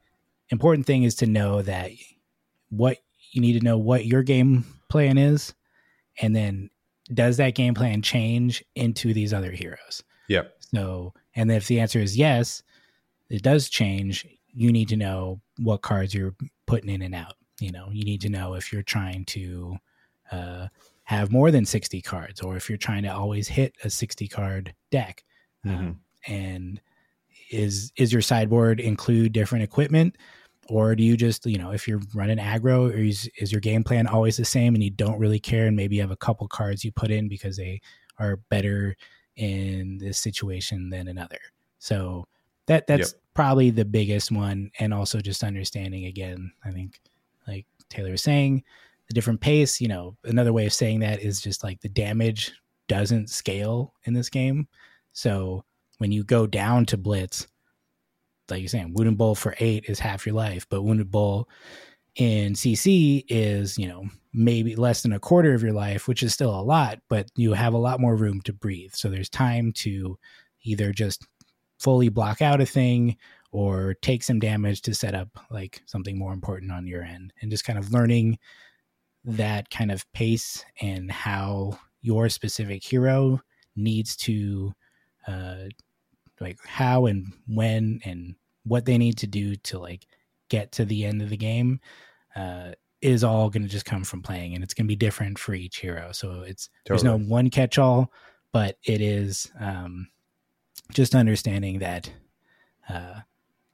important 0.49 0.85
thing 0.85 1.03
is 1.03 1.15
to 1.15 1.25
know 1.25 1.61
that 1.61 1.91
what 2.69 2.97
you 3.31 3.41
need 3.41 3.57
to 3.59 3.65
know 3.65 3.77
what 3.77 4.05
your 4.05 4.23
game 4.23 4.65
plan 4.89 5.17
is 5.17 5.53
and 6.21 6.35
then 6.35 6.69
does 7.13 7.37
that 7.37 7.55
game 7.55 7.73
plan 7.73 8.01
change 8.01 8.63
into 8.75 9.13
these 9.13 9.33
other 9.33 9.51
heroes 9.51 10.03
yep 10.27 10.55
so 10.59 11.13
and 11.35 11.51
if 11.51 11.67
the 11.67 11.79
answer 11.79 11.99
is 11.99 12.17
yes 12.17 12.63
it 13.31 13.43
does 13.43 13.69
change, 13.69 14.27
you 14.53 14.73
need 14.73 14.89
to 14.89 14.97
know 14.97 15.39
what 15.57 15.81
cards 15.81 16.13
you're 16.13 16.35
putting 16.67 16.89
in 16.89 17.01
and 17.01 17.15
out. 17.15 17.35
You 17.61 17.71
know, 17.71 17.87
you 17.89 18.03
need 18.03 18.19
to 18.21 18.29
know 18.29 18.55
if 18.55 18.73
you're 18.73 18.83
trying 18.83 19.23
to 19.25 19.77
uh, 20.31 20.67
have 21.03 21.31
more 21.31 21.49
than 21.49 21.63
60 21.65 22.01
cards 22.01 22.41
or 22.41 22.57
if 22.57 22.67
you're 22.67 22.77
trying 22.77 23.03
to 23.03 23.09
always 23.09 23.47
hit 23.47 23.73
a 23.85 23.89
60 23.89 24.27
card 24.27 24.73
deck. 24.91 25.23
Mm-hmm. 25.65 25.77
Um, 25.77 25.99
and 26.27 26.81
is 27.49 27.91
is 27.97 28.13
your 28.13 28.21
sideboard 28.21 28.79
include 28.79 29.33
different 29.33 29.63
equipment 29.63 30.15
or 30.69 30.95
do 30.95 31.03
you 31.03 31.17
just 31.17 31.45
you 31.45 31.57
know 31.57 31.71
if 31.71 31.87
you're 31.87 32.01
running 32.13 32.37
aggro 32.37 32.89
or 32.89 32.97
is, 32.97 33.29
is 33.37 33.51
your 33.51 33.61
game 33.61 33.83
plan 33.83 34.07
always 34.07 34.37
the 34.37 34.45
same 34.45 34.73
and 34.73 34.83
you 34.83 34.89
don't 34.89 35.19
really 35.19 35.39
care 35.39 35.67
and 35.67 35.75
maybe 35.75 35.95
you 35.95 36.01
have 36.01 36.11
a 36.11 36.17
couple 36.17 36.47
cards 36.47 36.85
you 36.85 36.91
put 36.91 37.11
in 37.11 37.27
because 37.27 37.57
they 37.57 37.81
are 38.19 38.37
better 38.49 38.95
in 39.35 39.97
this 39.97 40.17
situation 40.17 40.89
than 40.89 41.07
another 41.07 41.39
so 41.79 42.25
that 42.67 42.87
that's 42.87 43.11
yep. 43.11 43.21
probably 43.33 43.69
the 43.69 43.85
biggest 43.85 44.31
one, 44.31 44.71
and 44.79 44.93
also 44.93 45.19
just 45.19 45.43
understanding 45.43 46.05
again. 46.05 46.51
I 46.63 46.71
think, 46.71 46.99
like 47.47 47.65
Taylor 47.89 48.11
was 48.11 48.21
saying, 48.21 48.63
the 49.07 49.13
different 49.13 49.41
pace. 49.41 49.81
You 49.81 49.87
know, 49.87 50.15
another 50.23 50.53
way 50.53 50.65
of 50.65 50.73
saying 50.73 50.99
that 50.99 51.21
is 51.21 51.41
just 51.41 51.63
like 51.63 51.81
the 51.81 51.89
damage 51.89 52.53
doesn't 52.87 53.29
scale 53.29 53.93
in 54.03 54.13
this 54.13 54.29
game. 54.29 54.67
So 55.13 55.65
when 56.01 56.11
you 56.11 56.23
go 56.23 56.47
down 56.47 56.83
to 56.83 56.97
blitz, 56.97 57.45
like 58.49 58.59
you're 58.59 58.67
saying, 58.67 58.91
Wounded 58.95 59.19
Bull 59.19 59.35
for 59.35 59.53
eight 59.59 59.85
is 59.87 59.99
half 59.99 60.25
your 60.25 60.33
life, 60.33 60.65
but 60.67 60.81
Wounded 60.81 61.11
Bull 61.11 61.47
in 62.15 62.53
CC 62.53 63.23
is, 63.29 63.77
you 63.77 63.87
know, 63.87 64.05
maybe 64.33 64.75
less 64.75 65.03
than 65.03 65.13
a 65.13 65.19
quarter 65.19 65.53
of 65.53 65.61
your 65.61 65.73
life, 65.73 66.07
which 66.07 66.23
is 66.23 66.33
still 66.33 66.59
a 66.59 66.63
lot, 66.63 66.97
but 67.07 67.29
you 67.35 67.53
have 67.53 67.75
a 67.75 67.77
lot 67.77 67.99
more 67.99 68.15
room 68.15 68.41
to 68.41 68.51
breathe. 68.51 68.93
So 68.95 69.09
there's 69.09 69.29
time 69.29 69.73
to 69.73 70.17
either 70.63 70.91
just 70.91 71.27
fully 71.77 72.09
block 72.09 72.41
out 72.41 72.61
a 72.61 72.65
thing 72.65 73.15
or 73.51 73.93
take 74.01 74.23
some 74.23 74.39
damage 74.39 74.81
to 74.81 74.95
set 74.95 75.13
up 75.13 75.29
like 75.51 75.83
something 75.85 76.17
more 76.17 76.33
important 76.33 76.71
on 76.71 76.87
your 76.87 77.03
end 77.03 77.31
and 77.43 77.51
just 77.51 77.63
kind 77.63 77.77
of 77.77 77.93
learning 77.93 78.39
that 79.23 79.69
kind 79.69 79.91
of 79.91 80.11
pace 80.13 80.65
and 80.81 81.11
how 81.11 81.77
your 82.01 82.27
specific 82.27 82.83
hero 82.83 83.39
needs 83.75 84.15
to 84.15 84.73
uh 85.27 85.65
like 86.41 86.57
how 86.65 87.05
and 87.05 87.31
when 87.47 88.01
and 88.03 88.35
what 88.63 88.85
they 88.85 88.97
need 88.97 89.17
to 89.17 89.27
do 89.27 89.55
to 89.55 89.79
like 89.79 90.05
get 90.49 90.71
to 90.71 90.85
the 90.85 91.05
end 91.05 91.21
of 91.21 91.29
the 91.29 91.37
game 91.37 91.79
uh 92.35 92.71
is 93.01 93.23
all 93.23 93.49
going 93.49 93.63
to 93.63 93.69
just 93.69 93.85
come 93.85 94.03
from 94.03 94.21
playing 94.21 94.53
and 94.53 94.63
it's 94.63 94.73
going 94.73 94.85
to 94.85 94.91
be 94.91 94.95
different 94.95 95.39
for 95.39 95.53
each 95.53 95.77
hero 95.77 96.11
so 96.11 96.41
it's 96.41 96.69
totally. 96.85 96.85
there's 96.85 97.03
no 97.03 97.17
one 97.17 97.49
catch 97.49 97.77
all 97.77 98.11
but 98.51 98.77
it 98.83 99.01
is 99.01 99.51
um 99.59 100.07
just 100.91 101.15
understanding 101.15 101.79
that 101.79 102.11
uh, 102.89 103.21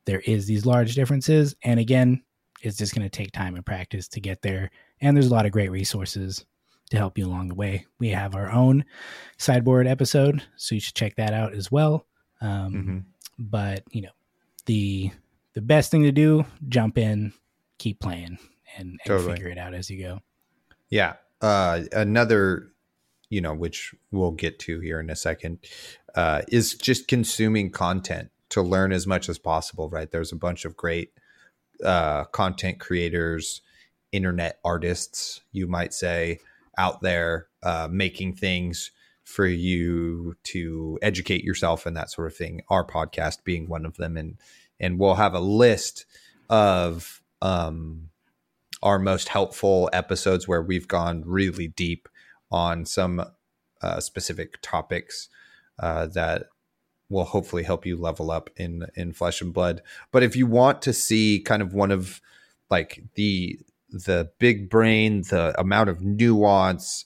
there 0.05 0.19
is 0.21 0.45
these 0.45 0.65
large 0.65 0.93
differences 0.93 1.55
and 1.63 1.79
again 1.79 2.21
it's 2.61 2.77
just 2.77 2.93
going 2.93 3.07
to 3.07 3.09
take 3.09 3.31
time 3.31 3.55
and 3.55 3.65
practice 3.65 4.07
to 4.07 4.19
get 4.21 4.41
there 4.41 4.69
and 5.01 5.15
there's 5.15 5.27
a 5.27 5.33
lot 5.33 5.45
of 5.45 5.51
great 5.51 5.71
resources 5.71 6.45
to 6.89 6.97
help 6.97 7.17
you 7.17 7.27
along 7.27 7.49
the 7.49 7.55
way. 7.55 7.85
We 7.99 8.09
have 8.09 8.35
our 8.35 8.51
own 8.51 8.85
sideboard 9.37 9.87
episode, 9.87 10.43
so 10.55 10.75
you 10.75 10.81
should 10.81 10.95
check 10.95 11.15
that 11.17 11.33
out 11.33 11.53
as 11.53 11.71
well. 11.71 12.06
Um, 12.41 12.73
mm-hmm. 12.73 12.97
But 13.39 13.83
you 13.91 14.01
know, 14.01 14.11
the 14.65 15.11
the 15.53 15.61
best 15.61 15.91
thing 15.91 16.03
to 16.03 16.11
do: 16.11 16.45
jump 16.67 16.97
in, 16.97 17.33
keep 17.77 17.99
playing, 17.99 18.37
and, 18.77 18.89
and 18.89 18.99
totally. 19.05 19.33
figure 19.33 19.49
it 19.49 19.57
out 19.57 19.73
as 19.73 19.89
you 19.89 20.01
go. 20.01 20.19
Yeah. 20.89 21.13
Uh, 21.41 21.81
another, 21.91 22.71
you 23.29 23.41
know, 23.41 23.53
which 23.53 23.93
we'll 24.11 24.31
get 24.31 24.57
to 24.59 24.79
here 24.79 24.99
in 24.99 25.09
a 25.09 25.15
second, 25.15 25.59
uh, 26.15 26.41
is 26.47 26.73
just 26.73 27.07
consuming 27.07 27.69
content 27.69 28.31
to 28.49 28.61
learn 28.61 28.91
as 28.91 29.05
much 29.05 29.29
as 29.29 29.37
possible. 29.37 29.89
Right. 29.89 30.09
There's 30.09 30.31
a 30.31 30.37
bunch 30.37 30.65
of 30.65 30.75
great 30.75 31.11
uh, 31.83 32.23
content 32.25 32.79
creators, 32.79 33.61
internet 34.11 34.59
artists, 34.63 35.41
you 35.51 35.67
might 35.67 35.93
say, 35.93 36.39
out 36.77 37.01
there 37.01 37.47
uh, 37.61 37.87
making 37.91 38.35
things 38.35 38.91
for 39.27 39.45
you 39.45 40.37
to 40.41 40.97
educate 41.01 41.43
yourself 41.43 41.85
and 41.85 41.97
that 41.97 42.09
sort 42.09 42.27
of 42.27 42.35
thing. 42.35 42.61
Our 42.69 42.87
podcast 42.87 43.43
being 43.43 43.67
one 43.67 43.85
of 43.85 43.97
them, 43.97 44.15
and 44.15 44.37
and 44.79 44.97
we'll 44.97 45.15
have 45.15 45.33
a 45.33 45.41
list 45.41 46.05
of 46.49 47.21
um, 47.41 48.09
our 48.81 48.97
most 48.97 49.27
helpful 49.27 49.89
episodes 49.91 50.47
where 50.47 50.61
we've 50.61 50.87
gone 50.87 51.23
really 51.25 51.67
deep 51.67 52.07
on 52.49 52.85
some 52.85 53.21
uh, 53.81 53.99
specific 53.99 54.59
topics 54.61 55.27
uh, 55.77 56.05
that 56.07 56.43
will 57.09 57.25
hopefully 57.25 57.63
help 57.63 57.85
you 57.85 57.97
level 57.97 58.31
up 58.31 58.49
in 58.55 58.87
in 58.95 59.11
flesh 59.11 59.41
and 59.41 59.53
blood. 59.53 59.81
But 60.13 60.23
if 60.23 60.37
you 60.37 60.47
want 60.47 60.81
to 60.83 60.93
see 60.93 61.41
kind 61.41 61.61
of 61.61 61.73
one 61.73 61.91
of 61.91 62.21
like 62.69 63.03
the 63.15 63.59
the 63.89 64.31
big 64.39 64.69
brain, 64.69 65.23
the 65.23 65.53
amount 65.59 65.89
of 65.89 66.01
nuance, 66.01 67.03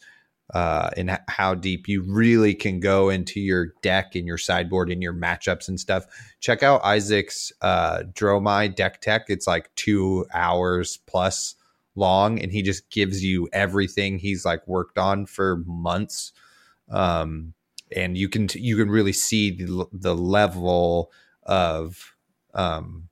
uh, 0.52 0.90
and 0.98 1.18
how 1.28 1.56
deep 1.56 1.88
you 1.88 2.02
really 2.04 2.54
can 2.54 2.80
go 2.80 3.10
into 3.10 3.40
your 3.40 3.74
deck 3.82 4.16
and 4.16 4.28
your 4.28 4.38
sideboard 4.38 4.90
and 4.92 5.02
your 5.02 5.14
matchups 5.14 5.68
and 5.68 5.80
stuff. 5.80 6.06
Check 6.40 6.62
out 6.62 6.84
Isaac's 6.84 7.54
uh, 7.62 8.04
Dromai 8.14 8.76
deck 8.76 9.02
tech. 9.02 9.26
It's 9.30 9.48
like 9.48 9.74
two 9.76 10.26
hours 10.34 10.98
plus 11.08 11.56
long, 11.96 12.40
and 12.40 12.52
he 12.52 12.62
just 12.62 12.90
gives 12.90 13.24
you 13.24 13.48
everything 13.54 14.20
he's 14.20 14.44
like 14.44 14.68
worked 14.68 14.98
on 14.98 15.26
for 15.26 15.64
months. 15.66 16.34
Um, 16.90 17.54
and 17.96 18.18
you 18.18 18.28
can 18.28 18.48
you 18.56 18.76
can 18.76 18.90
really 18.90 19.14
see 19.14 19.52
the, 19.52 19.86
the 19.94 20.16
level 20.16 21.12
of 21.44 22.14
um, 22.54 23.08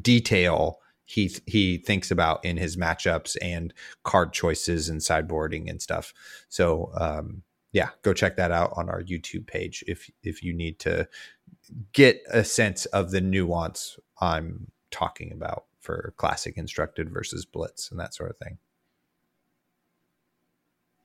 detail 0.00 0.80
he 1.04 1.34
he 1.46 1.78
thinks 1.78 2.10
about 2.10 2.44
in 2.44 2.56
his 2.56 2.76
matchups 2.76 3.36
and 3.42 3.72
card 4.02 4.32
choices 4.32 4.88
and 4.88 5.00
sideboarding 5.00 5.68
and 5.68 5.80
stuff. 5.82 6.14
So 6.48 6.92
um, 6.96 7.42
yeah, 7.72 7.90
go 8.02 8.14
check 8.14 8.36
that 8.36 8.50
out 8.50 8.72
on 8.76 8.88
our 8.88 9.02
YouTube 9.02 9.46
page 9.46 9.84
if 9.86 10.10
if 10.22 10.42
you 10.42 10.54
need 10.54 10.78
to 10.80 11.08
get 11.92 12.22
a 12.30 12.44
sense 12.44 12.86
of 12.86 13.10
the 13.10 13.20
nuance 13.20 13.98
I'm 14.20 14.70
talking 14.90 15.32
about 15.32 15.64
for 15.80 16.14
classic 16.16 16.54
constructed 16.54 17.10
versus 17.10 17.44
blitz 17.44 17.90
and 17.90 18.00
that 18.00 18.14
sort 18.14 18.30
of 18.30 18.38
thing. 18.38 18.58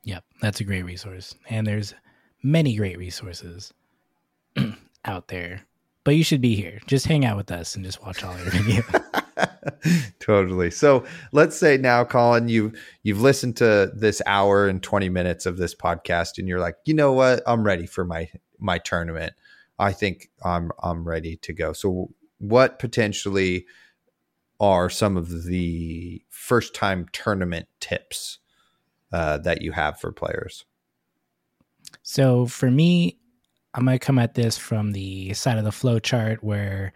Yep, 0.04 0.24
that's 0.42 0.62
a 0.62 0.64
great 0.64 0.84
resource. 0.84 1.36
And 1.50 1.68
there's 1.68 1.94
many 2.42 2.76
great 2.76 2.98
resources 2.98 3.74
out 5.06 5.28
there. 5.28 5.66
But 6.06 6.16
you 6.16 6.24
should 6.24 6.42
be 6.42 6.56
here. 6.56 6.80
Just 6.88 7.06
hang 7.06 7.26
out 7.26 7.36
with 7.38 7.52
us 7.52 7.76
and 7.76 7.84
just 7.84 8.02
watch 8.02 8.24
all 8.24 8.32
our 8.32 8.38
videos. 8.46 9.09
totally. 10.20 10.72
So 10.72 11.06
let's 11.32 11.58
say 11.58 11.78
now, 11.78 12.04
Colin, 12.04 12.48
you 12.48 12.74
you've 13.04 13.22
listened 13.22 13.58
to 13.58 13.92
this 13.96 14.22
hour 14.26 14.68
and 14.68 14.82
20 14.82 15.10
minutes 15.10 15.46
of 15.46 15.58
this 15.58 15.76
podcast 15.76 16.38
and 16.38 16.48
you're 16.48 16.60
like, 16.60 16.76
you 16.86 16.94
know 16.94 17.14
what? 17.14 17.42
I'm 17.48 17.64
ready 17.64 17.86
for 17.86 18.06
my 18.06 18.30
my 18.60 18.78
tournament. 18.78 19.34
I 19.78 19.94
think 19.94 20.30
I'm 20.44 20.72
I'm 20.82 21.08
ready 21.08 21.38
to 21.38 21.54
go. 21.54 21.74
So 21.74 22.10
what 22.40 22.80
potentially 22.80 23.66
are 24.60 24.90
some 24.90 25.16
of 25.18 25.44
the 25.44 26.24
first 26.30 26.74
time 26.74 27.08
tournament 27.14 27.68
tips 27.80 28.40
uh, 29.12 29.38
that 29.40 29.62
you 29.62 29.72
have 29.72 30.00
for 30.00 30.12
players? 30.12 30.66
So 32.02 32.46
for 32.46 32.70
me, 32.70 33.20
going 33.74 33.98
to 33.98 34.06
come 34.06 34.20
at 34.20 34.34
this 34.34 34.58
from 34.58 34.92
the 34.92 35.34
side 35.34 35.58
of 35.58 35.64
the 35.64 35.72
flow 35.72 36.00
chart 36.00 36.44
where 36.44 36.94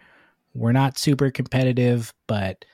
we're 0.54 0.72
not 0.72 0.98
super 0.98 1.30
competitive, 1.30 2.12
but 2.26 2.64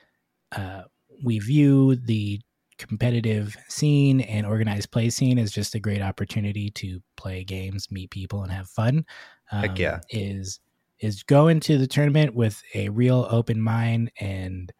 uh, 0.52 0.82
we 1.24 1.38
view 1.38 1.96
the 1.96 2.40
competitive 2.78 3.56
scene 3.68 4.22
and 4.22 4.46
organized 4.46 4.90
play 4.90 5.10
scene 5.10 5.38
as 5.38 5.52
just 5.52 5.74
a 5.74 5.80
great 5.80 6.00
opportunity 6.00 6.70
to 6.70 7.00
play 7.16 7.44
games, 7.44 7.90
meet 7.90 8.10
people, 8.10 8.42
and 8.42 8.52
have 8.52 8.68
fun. 8.68 9.04
Um, 9.52 9.60
Heck 9.60 9.78
yeah. 9.78 10.00
Is 10.10 10.60
is 11.00 11.22
go 11.22 11.48
into 11.48 11.78
the 11.78 11.86
tournament 11.86 12.34
with 12.34 12.62
a 12.74 12.90
real 12.90 13.26
open 13.30 13.60
mind 13.60 14.12
and 14.20 14.70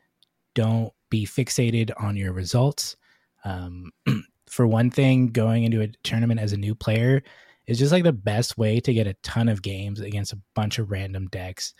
don't 0.55 0.93
be 1.09 1.27
fixated 1.27 1.90
on 1.98 2.16
your 2.16 2.32
results. 2.32 2.97
Um, 3.44 3.90
for 4.48 4.66
one 4.66 4.90
thing, 4.90 5.28
going 5.28 5.64
into 5.64 5.81
a 5.81 5.89
tournament 6.02 6.40
as 6.40 6.52
a 6.52 6.59
new 6.59 6.74
player 6.74 7.22
is 7.66 7.78
just 7.78 7.93
like 7.93 8.05
the 8.05 8.12
best 8.12 8.59
way 8.59 8.81
to 8.81 8.93
get 8.93 9.06
a 9.06 9.14
ton 9.22 9.48
of 9.48 9.62
games 9.62 10.01
against 10.01 10.32
a 10.32 10.40
bunch 10.55 10.78
of 10.78 10.90
random 10.90 11.27
decks. 11.28 11.72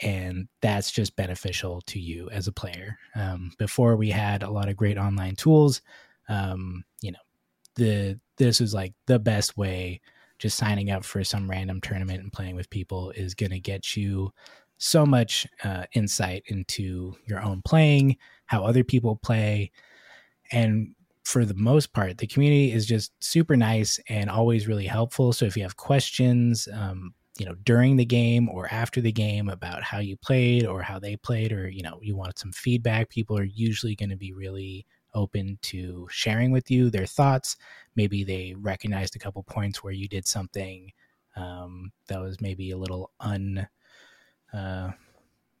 And 0.00 0.48
that's 0.60 0.90
just 0.90 1.16
beneficial 1.16 1.80
to 1.82 1.98
you 1.98 2.28
as 2.30 2.46
a 2.46 2.52
player. 2.52 2.98
Um, 3.16 3.52
before 3.58 3.96
we 3.96 4.10
had 4.10 4.42
a 4.42 4.50
lot 4.50 4.68
of 4.68 4.76
great 4.76 4.96
online 4.96 5.34
tools, 5.34 5.82
um, 6.28 6.84
you 7.00 7.12
know, 7.12 7.18
the 7.74 8.20
this 8.36 8.60
is 8.60 8.74
like 8.74 8.94
the 9.06 9.18
best 9.18 9.56
way. 9.56 10.00
Just 10.38 10.56
signing 10.56 10.90
up 10.90 11.04
for 11.04 11.24
some 11.24 11.50
random 11.50 11.80
tournament 11.80 12.22
and 12.22 12.32
playing 12.32 12.54
with 12.54 12.70
people 12.70 13.10
is 13.10 13.34
going 13.34 13.50
to 13.50 13.58
get 13.58 13.96
you 13.96 14.32
so 14.76 15.04
much 15.04 15.44
uh, 15.64 15.84
insight 15.94 16.44
into 16.46 17.16
your 17.26 17.42
own 17.42 17.60
playing, 17.62 18.16
how 18.46 18.64
other 18.64 18.84
people 18.84 19.16
play, 19.16 19.72
and 20.52 20.94
for 21.24 21.44
the 21.44 21.54
most 21.54 21.92
part, 21.92 22.16
the 22.16 22.26
community 22.26 22.72
is 22.72 22.86
just 22.86 23.12
super 23.22 23.54
nice 23.54 24.00
and 24.08 24.30
always 24.30 24.66
really 24.66 24.86
helpful. 24.86 25.32
So 25.32 25.44
if 25.44 25.58
you 25.58 25.62
have 25.62 25.76
questions, 25.76 26.68
um, 26.72 27.12
you 27.38 27.46
know, 27.46 27.54
during 27.64 27.96
the 27.96 28.04
game 28.04 28.48
or 28.48 28.66
after 28.72 29.00
the 29.00 29.12
game 29.12 29.48
about 29.48 29.82
how 29.82 29.98
you 29.98 30.16
played 30.16 30.66
or 30.66 30.82
how 30.82 30.98
they 30.98 31.16
played, 31.16 31.52
or 31.52 31.68
you 31.68 31.82
know, 31.82 31.98
you 32.02 32.16
want 32.16 32.38
some 32.38 32.52
feedback, 32.52 33.08
people 33.08 33.38
are 33.38 33.44
usually 33.44 33.94
going 33.94 34.10
to 34.10 34.16
be 34.16 34.32
really 34.32 34.86
open 35.14 35.58
to 35.62 36.06
sharing 36.10 36.50
with 36.50 36.70
you 36.70 36.90
their 36.90 37.06
thoughts. 37.06 37.56
Maybe 37.96 38.24
they 38.24 38.54
recognized 38.58 39.16
a 39.16 39.20
couple 39.20 39.42
points 39.44 39.82
where 39.82 39.92
you 39.92 40.08
did 40.08 40.26
something 40.26 40.92
um, 41.36 41.92
that 42.08 42.20
was 42.20 42.40
maybe 42.40 42.72
a 42.72 42.76
little 42.76 43.12
un, 43.20 43.68
uh, 44.52 44.90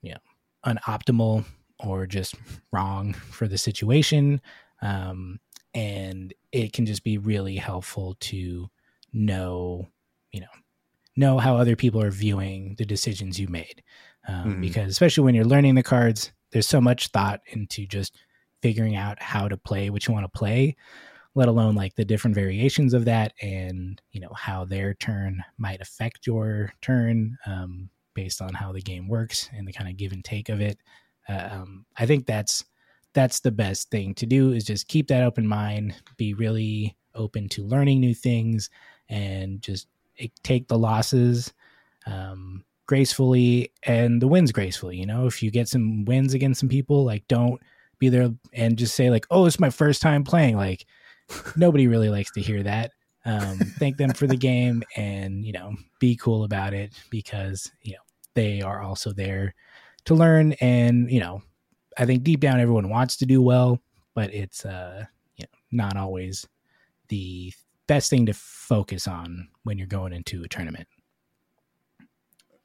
you 0.02 0.12
know, 0.12 0.18
unoptimal 0.66 1.44
or 1.78 2.06
just 2.06 2.34
wrong 2.72 3.12
for 3.12 3.46
the 3.46 3.58
situation. 3.58 4.40
Um, 4.82 5.38
and 5.74 6.34
it 6.50 6.72
can 6.72 6.86
just 6.86 7.04
be 7.04 7.18
really 7.18 7.56
helpful 7.56 8.16
to 8.20 8.68
know 9.12 9.88
you 10.32 10.40
know 10.40 10.46
know 11.18 11.38
how 11.38 11.56
other 11.56 11.76
people 11.76 12.02
are 12.02 12.10
viewing 12.10 12.74
the 12.78 12.84
decisions 12.84 13.38
you 13.38 13.48
made 13.48 13.82
um, 14.26 14.34
mm-hmm. 14.34 14.60
because 14.60 14.90
especially 14.90 15.24
when 15.24 15.34
you're 15.34 15.44
learning 15.44 15.74
the 15.74 15.82
cards 15.82 16.32
there's 16.52 16.68
so 16.68 16.80
much 16.80 17.08
thought 17.08 17.40
into 17.48 17.86
just 17.86 18.16
figuring 18.62 18.96
out 18.96 19.20
how 19.22 19.48
to 19.48 19.56
play 19.56 19.90
what 19.90 20.06
you 20.06 20.14
want 20.14 20.24
to 20.24 20.38
play 20.38 20.76
let 21.34 21.48
alone 21.48 21.74
like 21.74 21.94
the 21.94 22.04
different 22.04 22.34
variations 22.34 22.94
of 22.94 23.04
that 23.04 23.32
and 23.42 24.00
you 24.10 24.20
know 24.20 24.32
how 24.34 24.64
their 24.64 24.94
turn 24.94 25.42
might 25.58 25.80
affect 25.80 26.26
your 26.26 26.72
turn 26.80 27.36
um, 27.46 27.90
based 28.14 28.40
on 28.40 28.54
how 28.54 28.72
the 28.72 28.80
game 28.80 29.08
works 29.08 29.48
and 29.54 29.66
the 29.66 29.72
kind 29.72 29.88
of 29.88 29.96
give 29.96 30.12
and 30.12 30.24
take 30.24 30.48
of 30.48 30.60
it 30.60 30.78
uh, 31.28 31.48
um, 31.52 31.84
i 31.96 32.06
think 32.06 32.26
that's 32.26 32.64
that's 33.14 33.40
the 33.40 33.50
best 33.50 33.90
thing 33.90 34.14
to 34.14 34.26
do 34.26 34.52
is 34.52 34.64
just 34.64 34.88
keep 34.88 35.08
that 35.08 35.24
open 35.24 35.46
mind, 35.46 35.94
be 36.16 36.34
really 36.34 36.96
open 37.14 37.48
to 37.50 37.64
learning 37.64 38.00
new 38.00 38.14
things, 38.14 38.70
and 39.08 39.60
just 39.62 39.88
take 40.42 40.68
the 40.68 40.78
losses 40.78 41.52
um, 42.06 42.64
gracefully 42.86 43.72
and 43.84 44.20
the 44.22 44.28
wins 44.28 44.52
gracefully. 44.52 44.96
You 44.96 45.06
know, 45.06 45.26
if 45.26 45.42
you 45.42 45.50
get 45.50 45.68
some 45.68 46.04
wins 46.04 46.34
against 46.34 46.60
some 46.60 46.68
people, 46.68 47.04
like 47.04 47.26
don't 47.28 47.60
be 47.98 48.08
there 48.08 48.30
and 48.52 48.78
just 48.78 48.94
say 48.94 49.10
like, 49.10 49.26
"Oh, 49.30 49.46
it's 49.46 49.60
my 49.60 49.70
first 49.70 50.02
time 50.02 50.24
playing." 50.24 50.56
Like 50.56 50.86
nobody 51.56 51.86
really 51.86 52.08
likes 52.08 52.30
to 52.32 52.40
hear 52.40 52.62
that. 52.62 52.92
Um, 53.24 53.58
thank 53.78 53.96
them 53.96 54.12
for 54.12 54.26
the 54.26 54.36
game 54.36 54.82
and 54.96 55.44
you 55.44 55.52
know 55.52 55.74
be 56.00 56.16
cool 56.16 56.44
about 56.44 56.72
it 56.72 56.92
because 57.10 57.70
you 57.82 57.92
know 57.92 57.98
they 58.34 58.62
are 58.62 58.80
also 58.80 59.12
there 59.12 59.54
to 60.04 60.14
learn 60.14 60.52
and 60.60 61.10
you 61.10 61.20
know 61.20 61.42
I 61.98 62.06
think 62.06 62.22
deep 62.22 62.40
down 62.40 62.60
everyone 62.60 62.88
wants 62.88 63.16
to 63.16 63.26
do 63.26 63.42
well, 63.42 63.80
but 64.14 64.32
it's 64.32 64.64
uh, 64.64 65.04
you 65.36 65.44
know, 65.44 65.58
not 65.84 65.96
always 65.96 66.46
the 67.08 67.52
best 67.88 68.10
thing 68.10 68.26
to 68.26 68.34
focus 68.34 69.08
on 69.08 69.48
when 69.64 69.78
you're 69.78 69.88
going 69.88 70.12
into 70.12 70.44
a 70.44 70.48
tournament. 70.48 70.86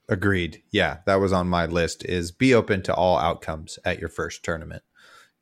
Agreed. 0.07 0.61
Yeah, 0.71 0.97
that 1.07 1.15
was 1.15 1.33
on 1.33 1.47
my 1.47 1.65
list 1.65 2.05
is 2.05 2.31
be 2.31 2.53
open 2.53 2.83
to 2.83 2.93
all 2.93 3.17
outcomes 3.17 3.79
at 3.83 3.99
your 3.99 4.09
first 4.09 4.43
tournament. 4.43 4.83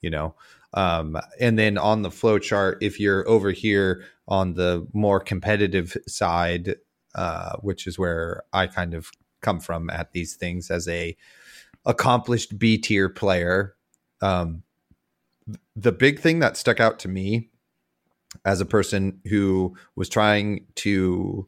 You 0.02 0.10
know, 0.10 0.36
Um, 0.74 1.18
and 1.40 1.60
then 1.60 1.78
on 1.78 2.02
the 2.02 2.12
flow 2.12 2.40
chart, 2.40 2.78
if 2.82 3.00
you're 3.00 3.28
over 3.28 3.52
here 3.52 4.04
on 4.28 4.54
the 4.54 4.88
more 4.94 5.20
competitive 5.20 5.98
side, 6.08 6.76
uh, 7.14 7.58
which 7.58 7.88
is 7.88 8.00
where 8.00 8.44
I 8.54 8.68
kind 8.68 8.94
of 8.94 9.12
come 9.42 9.60
from 9.60 9.90
at 9.90 10.14
these 10.14 10.36
things 10.36 10.72
as 10.72 10.88
a 10.88 11.16
accomplished 11.86 12.58
B 12.58 12.78
tier 12.78 13.10
player, 13.10 13.76
um, 14.22 14.64
the 15.76 15.92
big 15.92 16.20
thing 16.20 16.40
that 16.40 16.58
stuck 16.58 16.80
out 16.80 17.00
to 17.00 17.08
me 17.08 17.50
as 18.46 18.62
a 18.62 18.66
person 18.66 19.20
who 19.26 19.76
was 19.96 20.10
trying 20.10 20.66
to 20.76 21.48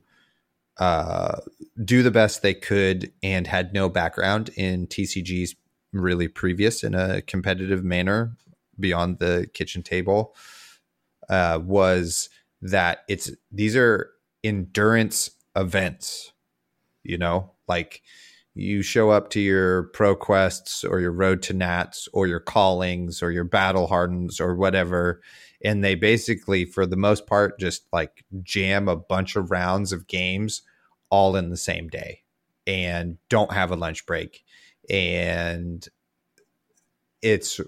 uh, 0.78 1.40
do 1.84 2.04
the 2.04 2.12
best 2.12 2.42
they 2.42 2.54
could 2.54 3.12
and 3.22 3.48
had 3.48 3.74
no 3.74 3.90
background 3.90 4.50
in 4.56 4.88
TCGs 4.88 5.56
really 5.92 6.28
previous 6.28 6.84
in 6.84 6.96
a 6.96 7.22
competitive 7.22 7.84
manner 7.84 8.36
beyond 8.80 9.20
the 9.20 9.48
kitchen 9.54 9.84
table 9.84 10.36
uh, 11.30 11.60
was 11.64 12.30
that 12.62 13.04
it's 13.08 13.30
these 13.52 13.76
are 13.76 14.10
endurance 14.44 15.30
events 15.56 16.34
you 17.04 17.18
know? 17.18 17.52
Like 17.68 18.02
you 18.56 18.82
show 18.82 19.10
up 19.10 19.30
to 19.32 19.40
your 19.40 19.84
pro 19.84 20.16
quests 20.16 20.84
or 20.84 21.00
your 21.00 21.12
road 21.12 21.42
to 21.44 21.54
nats 21.54 22.08
or 22.14 22.28
your 22.28 22.40
callings 22.40 23.22
or 23.22 23.32
your 23.32 23.44
battle 23.44 23.88
hardens 23.88 24.40
or 24.40 24.56
whatever 24.56 25.22
and 25.64 25.84
they 25.84 25.96
basically 25.96 26.66
for 26.66 26.86
the 26.86 26.98
most 26.98 27.26
part 27.26 27.60
just 27.60 27.86
like 27.94 28.26
jam 28.42 28.88
a 28.88 28.96
bunch 28.96 29.36
of 29.36 29.52
rounds 29.52 29.92
of 29.92 30.08
games 30.08 30.62
all 31.10 31.36
in 31.36 31.50
the 31.50 31.58
same 31.58 31.88
day 31.88 32.22
and 32.66 33.18
don't 33.30 33.52
have 33.52 33.72
a 33.72 33.76
lunch 33.76 34.06
break. 34.06 34.44
And 34.90 35.88
it's 37.22 37.60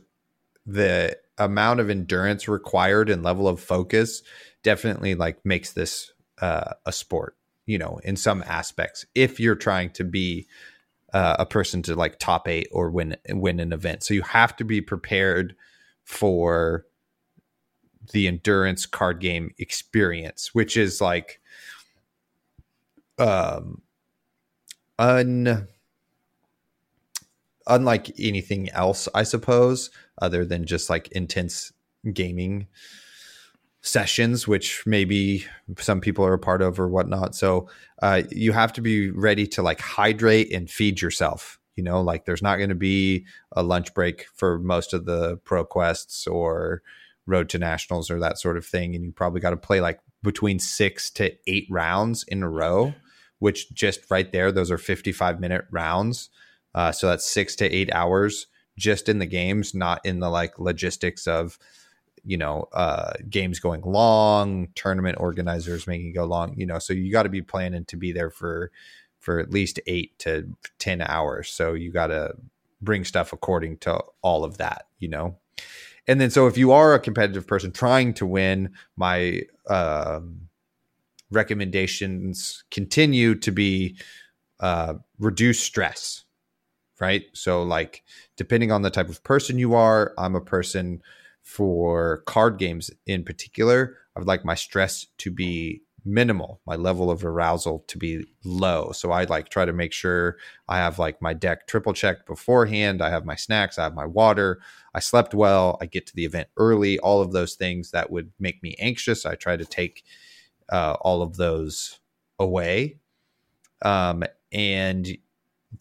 the 0.66 1.18
amount 1.38 1.80
of 1.80 1.90
endurance 1.90 2.48
required 2.48 3.10
and 3.10 3.24
level 3.24 3.48
of 3.48 3.60
focus 3.60 4.24
definitely 4.64 5.16
like 5.16 5.46
makes 5.46 5.74
this 5.74 6.12
uh, 6.42 6.74
a 6.86 6.92
sport 6.92 7.38
you 7.66 7.78
know 7.78 8.00
in 8.04 8.16
some 8.16 8.44
aspects 8.46 9.06
if 9.16 9.40
you're 9.40 9.56
trying 9.56 9.90
to 9.90 10.04
be 10.04 10.48
uh, 11.16 11.38
a 11.40 11.46
person 11.46 11.82
to 11.82 11.96
like 11.96 12.20
top 12.20 12.46
eight 12.46 12.68
or 12.72 12.90
win 12.90 13.16
win 13.30 13.62
an 13.62 13.72
event. 13.72 14.04
So 14.04 14.14
you 14.14 14.22
have 14.24 14.54
to 14.58 14.66
be 14.66 14.82
prepared 14.82 15.56
for 16.04 16.86
the 18.12 18.28
endurance 18.28 18.86
card 18.86 19.20
game 19.20 19.54
experience 19.58 20.54
which 20.54 20.78
is 20.78 21.02
like 21.02 21.40
um 23.18 23.82
un 25.00 25.68
unlike 27.68 28.12
anything 28.20 28.70
else 28.72 29.08
i 29.14 29.24
suppose 29.24 29.90
other 30.22 30.46
than 30.46 30.66
just 30.66 30.90
like 30.90 31.08
intense 31.10 31.72
gaming 32.14 32.68
sessions, 33.86 34.48
which 34.48 34.84
maybe 34.88 35.46
some 35.78 36.02
people 36.02 36.26
are 36.26 36.34
a 36.34 36.40
part 36.40 36.64
of 36.64 36.80
or 36.80 36.88
whatnot. 36.88 37.36
So 37.36 37.70
uh, 38.02 38.24
you 38.32 38.52
have 38.52 38.74
to 38.74 38.82
be 38.82 39.12
ready 39.12 39.46
to 39.48 39.62
like 39.62 39.80
hydrate 39.80 40.52
and 40.52 40.70
feed 40.70 41.02
yourself. 41.02 41.60
You 41.76 41.84
know, 41.84 42.02
like 42.02 42.26
there's 42.26 42.42
not 42.42 42.58
going 42.58 42.70
to 42.70 42.76
be 42.76 43.26
a 43.52 43.62
lunch 43.62 43.94
break 43.94 44.26
for 44.34 44.58
most 44.58 44.94
of 44.94 45.06
the 45.06 45.38
pro 45.38 45.64
quests 45.64 46.26
or 46.26 46.82
road 47.26 47.50
to 47.50 47.60
nationals 47.60 48.10
or 48.10 48.20
that 48.20 48.38
sort 48.38 48.58
of 48.58 48.66
thing. 48.66 48.96
And 48.96 49.04
you 49.04 49.12
probably 49.12 49.42
got 49.42 49.52
to 49.52 49.58
play 49.58 49.82
like 49.82 50.00
between 50.22 50.60
six 50.60 51.10
to 51.12 51.32
eight 51.48 51.68
rounds 51.70 52.24
in 52.24 52.44
a 52.44 52.50
row, 52.50 52.94
which 53.40 53.74
just 53.74 54.10
right 54.10 54.32
there, 54.32 54.52
those 54.52 54.72
are 54.72 54.78
55 54.78 55.40
minute 55.40 55.66
rounds. 55.72 56.30
Uh, 56.74 56.92
so 56.92 57.08
that's 57.08 57.26
six 57.26 57.56
to 57.56 57.66
eight 57.66 57.92
hours 57.94 58.48
just 58.78 59.08
in 59.08 59.20
the 59.20 59.26
games, 59.26 59.74
not 59.74 60.06
in 60.06 60.20
the 60.20 60.30
like 60.30 60.60
logistics 60.60 61.28
of 61.28 61.58
you 62.24 62.38
know 62.38 62.68
uh, 62.74 63.14
games 63.30 63.60
going 63.60 63.82
long, 63.82 64.68
tournament 64.76 65.18
organizers 65.20 65.88
making 65.88 66.14
go 66.14 66.26
long. 66.26 66.54
You 66.58 66.66
know, 66.66 66.80
so 66.80 66.94
you 66.94 67.12
got 67.12 67.24
to 67.24 67.30
be 67.30 67.42
planning 67.42 67.86
to 67.86 67.98
be 67.98 68.12
there 68.12 68.30
for 68.30 68.72
for 69.20 69.40
at 69.40 69.52
least 69.52 69.80
eight 69.88 70.18
to 70.20 70.50
ten 70.80 71.02
hours. 71.02 71.50
So 71.50 71.74
you 71.74 71.92
got 71.92 72.08
to 72.08 72.34
bring 72.82 73.06
stuff 73.06 73.32
according 73.32 73.78
to 73.80 74.04
all 74.22 74.44
of 74.44 74.58
that. 74.58 74.88
You 75.00 75.10
know. 75.10 75.38
And 76.08 76.22
then, 76.22 76.30
so 76.30 76.48
if 76.48 76.58
you 76.58 76.72
are 76.72 76.94
a 76.94 77.00
competitive 77.00 77.48
person 77.48 77.72
trying 77.72 78.14
to 78.16 78.26
win, 78.26 78.74
my 78.96 79.42
um, 79.68 80.50
recommendations 81.32 82.64
continue 82.72 83.36
to 83.36 83.52
be 83.52 83.98
uh, 84.60 84.96
reduce 85.20 85.60
stress 85.60 86.24
right? 87.00 87.24
So, 87.34 87.64
like, 87.64 88.04
depending 88.38 88.72
on 88.72 88.82
the 88.82 88.90
type 88.90 89.10
of 89.10 89.24
person 89.24 89.60
you 89.60 89.74
are, 89.74 90.14
I'm 90.18 90.36
a 90.36 90.42
person 90.42 91.02
for 91.44 92.24
card 92.26 92.58
games 92.58 92.90
in 93.06 93.24
particular. 93.24 93.98
I 94.16 94.20
would 94.20 94.28
like 94.28 94.46
my 94.46 94.56
stress 94.56 95.06
to 95.20 95.32
be 95.32 95.82
minimal, 96.06 96.62
my 96.66 96.76
level 96.76 97.10
of 97.10 97.26
arousal 97.26 97.84
to 97.88 97.98
be 97.98 98.26
low. 98.44 98.92
So, 98.92 99.12
I 99.12 99.26
like 99.26 99.50
try 99.50 99.66
to 99.66 99.74
make 99.74 99.92
sure 99.94 100.38
I 100.68 100.78
have 100.78 101.00
like 101.00 101.22
my 101.22 101.34
deck 101.34 101.68
triple 101.68 101.94
checked 101.94 102.28
beforehand. 102.28 103.02
I 103.02 103.10
have 103.10 103.26
my 103.26 103.36
snacks, 103.36 103.78
I 103.78 103.84
have 103.84 103.96
my 103.96 104.06
water, 104.06 104.60
I 104.96 105.00
slept 105.00 105.34
well, 105.34 105.78
I 105.82 105.88
get 105.88 106.08
to 106.08 106.16
the 106.16 106.24
event 106.24 106.48
early, 106.56 106.98
all 107.00 107.22
of 107.22 107.34
those 107.34 107.56
things 107.56 107.92
that 107.92 108.10
would 108.12 108.32
make 108.40 108.64
me 108.64 108.76
anxious. 108.80 109.26
I 109.26 109.36
try 109.36 109.58
to 109.58 109.66
take 109.66 110.06
uh, 110.70 110.96
all 111.02 111.22
of 111.22 111.36
those 111.36 112.00
away. 112.40 113.00
Um, 113.82 114.24
and 114.54 115.18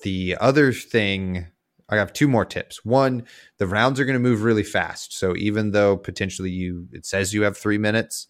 the 0.03 0.37
other 0.41 0.73
thing 0.73 1.47
I 1.89 1.97
have 1.97 2.13
two 2.13 2.27
more 2.27 2.45
tips. 2.45 2.85
One, 2.85 3.25
the 3.59 3.69
rounds 3.69 4.01
are 4.01 4.05
going 4.05 4.15
to 4.15 4.21
move 4.21 4.43
really 4.43 4.65
fast. 4.65 5.17
So 5.17 5.37
even 5.37 5.71
though 5.71 5.97
potentially 5.97 6.51
you 6.51 6.89
it 6.93 7.07
says 7.07 7.33
you 7.33 7.43
have 7.43 7.57
3 7.57 7.79
minutes 7.79 8.27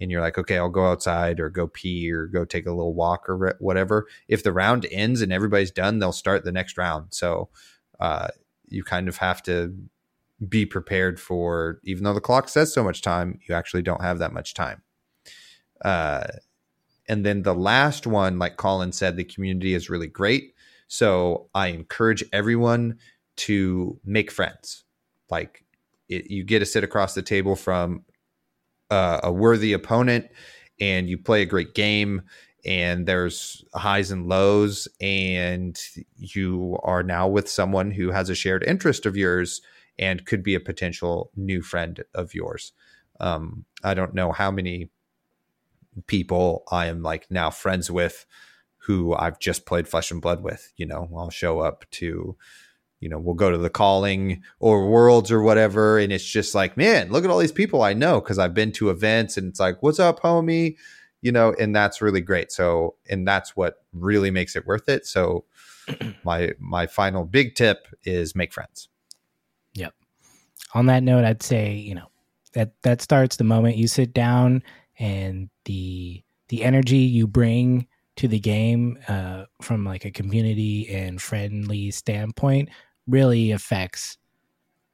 and 0.00 0.10
you're 0.10 0.20
like, 0.20 0.38
"Okay, 0.38 0.58
I'll 0.58 0.68
go 0.68 0.86
outside 0.86 1.40
or 1.40 1.50
go 1.50 1.66
pee 1.66 2.12
or 2.12 2.26
go 2.26 2.44
take 2.44 2.66
a 2.66 2.72
little 2.72 2.94
walk 2.94 3.28
or 3.28 3.56
whatever." 3.58 4.06
If 4.28 4.44
the 4.44 4.52
round 4.52 4.86
ends 4.92 5.20
and 5.22 5.32
everybody's 5.32 5.72
done, 5.72 5.98
they'll 5.98 6.12
start 6.12 6.44
the 6.44 6.52
next 6.52 6.78
round. 6.78 7.08
So 7.10 7.48
uh, 7.98 8.28
you 8.68 8.84
kind 8.84 9.08
of 9.08 9.16
have 9.16 9.42
to 9.44 9.74
be 10.46 10.64
prepared 10.64 11.18
for 11.18 11.80
even 11.84 12.04
though 12.04 12.14
the 12.14 12.20
clock 12.20 12.48
says 12.48 12.72
so 12.72 12.84
much 12.84 13.02
time, 13.02 13.38
you 13.48 13.54
actually 13.54 13.82
don't 13.82 14.02
have 14.02 14.18
that 14.18 14.32
much 14.32 14.54
time. 14.54 14.82
Uh, 15.84 16.26
and 17.08 17.24
then 17.24 17.42
the 17.42 17.54
last 17.54 18.06
one, 18.06 18.38
like 18.38 18.56
Colin 18.56 18.92
said, 18.92 19.16
the 19.16 19.24
community 19.24 19.74
is 19.74 19.90
really 19.90 20.06
great. 20.06 20.54
So 20.86 21.48
I 21.54 21.68
encourage 21.68 22.24
everyone 22.32 22.98
to 23.36 23.98
make 24.04 24.30
friends. 24.30 24.84
Like 25.30 25.64
it, 26.08 26.30
you 26.30 26.44
get 26.44 26.60
to 26.60 26.66
sit 26.66 26.84
across 26.84 27.14
the 27.14 27.22
table 27.22 27.56
from 27.56 28.04
uh, 28.90 29.20
a 29.22 29.32
worthy 29.32 29.72
opponent 29.72 30.26
and 30.80 31.08
you 31.08 31.18
play 31.18 31.42
a 31.42 31.46
great 31.46 31.74
game 31.74 32.22
and 32.64 33.06
there's 33.06 33.64
highs 33.74 34.10
and 34.10 34.26
lows 34.26 34.88
and 35.00 35.80
you 36.16 36.78
are 36.82 37.02
now 37.02 37.28
with 37.28 37.48
someone 37.48 37.90
who 37.90 38.10
has 38.10 38.30
a 38.30 38.34
shared 38.34 38.64
interest 38.64 39.06
of 39.06 39.16
yours 39.16 39.60
and 39.98 40.26
could 40.26 40.42
be 40.42 40.54
a 40.54 40.60
potential 40.60 41.30
new 41.36 41.62
friend 41.62 42.04
of 42.14 42.34
yours 42.34 42.72
um, 43.20 43.64
i 43.84 43.94
don't 43.94 44.14
know 44.14 44.32
how 44.32 44.50
many 44.50 44.90
people 46.06 46.64
i 46.70 46.86
am 46.86 47.02
like 47.02 47.30
now 47.30 47.50
friends 47.50 47.90
with 47.90 48.26
who 48.88 49.14
I've 49.14 49.38
just 49.38 49.66
played 49.66 49.86
Flesh 49.86 50.10
and 50.10 50.22
Blood 50.22 50.42
with. 50.42 50.72
You 50.78 50.86
know, 50.86 51.10
I'll 51.14 51.28
show 51.28 51.60
up 51.60 51.84
to, 51.92 52.36
you 53.00 53.08
know, 53.10 53.18
we'll 53.18 53.34
go 53.34 53.50
to 53.50 53.58
the 53.58 53.68
calling 53.68 54.42
or 54.60 54.88
worlds 54.88 55.30
or 55.30 55.42
whatever. 55.42 55.98
And 55.98 56.10
it's 56.10 56.24
just 56.24 56.54
like, 56.54 56.74
man, 56.78 57.10
look 57.10 57.22
at 57.22 57.30
all 57.30 57.38
these 57.38 57.52
people 57.52 57.82
I 57.82 57.92
know 57.92 58.18
because 58.18 58.38
I've 58.38 58.54
been 58.54 58.72
to 58.72 58.88
events 58.88 59.36
and 59.36 59.46
it's 59.46 59.60
like, 59.60 59.82
what's 59.82 60.00
up, 60.00 60.20
homie? 60.20 60.76
You 61.20 61.32
know, 61.32 61.54
and 61.60 61.76
that's 61.76 62.00
really 62.00 62.22
great. 62.22 62.50
So, 62.50 62.94
and 63.10 63.28
that's 63.28 63.54
what 63.54 63.84
really 63.92 64.30
makes 64.30 64.56
it 64.56 64.66
worth 64.66 64.88
it. 64.88 65.04
So, 65.04 65.44
my 66.24 66.52
my 66.58 66.86
final 66.86 67.24
big 67.24 67.56
tip 67.56 67.88
is 68.04 68.34
make 68.34 68.54
friends. 68.54 68.88
On 70.74 70.86
that 70.86 71.02
note, 71.02 71.24
I'd 71.24 71.42
say, 71.42 71.74
you 71.74 71.94
know, 71.94 72.08
that 72.54 72.72
that 72.82 73.02
starts 73.02 73.36
the 73.36 73.44
moment 73.44 73.76
you 73.76 73.88
sit 73.88 74.12
down 74.12 74.62
and 74.98 75.48
the 75.64 76.22
the 76.48 76.64
energy 76.64 76.98
you 76.98 77.26
bring 77.26 77.86
to 78.16 78.28
the 78.28 78.40
game 78.40 78.98
uh, 79.08 79.44
from 79.62 79.84
like 79.84 80.04
a 80.04 80.10
community 80.10 80.88
and 80.88 81.20
friendly 81.22 81.90
standpoint 81.90 82.68
really 83.06 83.52
affects 83.52 84.18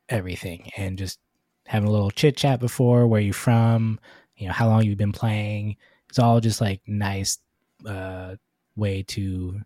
everything. 0.09 0.71
And 0.77 0.99
just 0.99 1.19
having 1.67 1.89
a 1.89 1.93
little 1.93 2.11
chit 2.11 2.37
chat 2.37 2.61
before 2.61 3.07
where 3.07 3.21
you're 3.21 3.33
from 3.33 3.99
you 4.37 4.47
know 4.47 4.53
how 4.53 4.69
long 4.69 4.83
you've 4.83 4.99
been 4.99 5.13
playing 5.13 5.77
it's 6.09 6.19
all 6.19 6.41
just 6.41 6.61
like 6.61 6.81
nice 6.87 7.39
uh, 7.87 8.35
way 8.77 9.03
to 9.03 9.61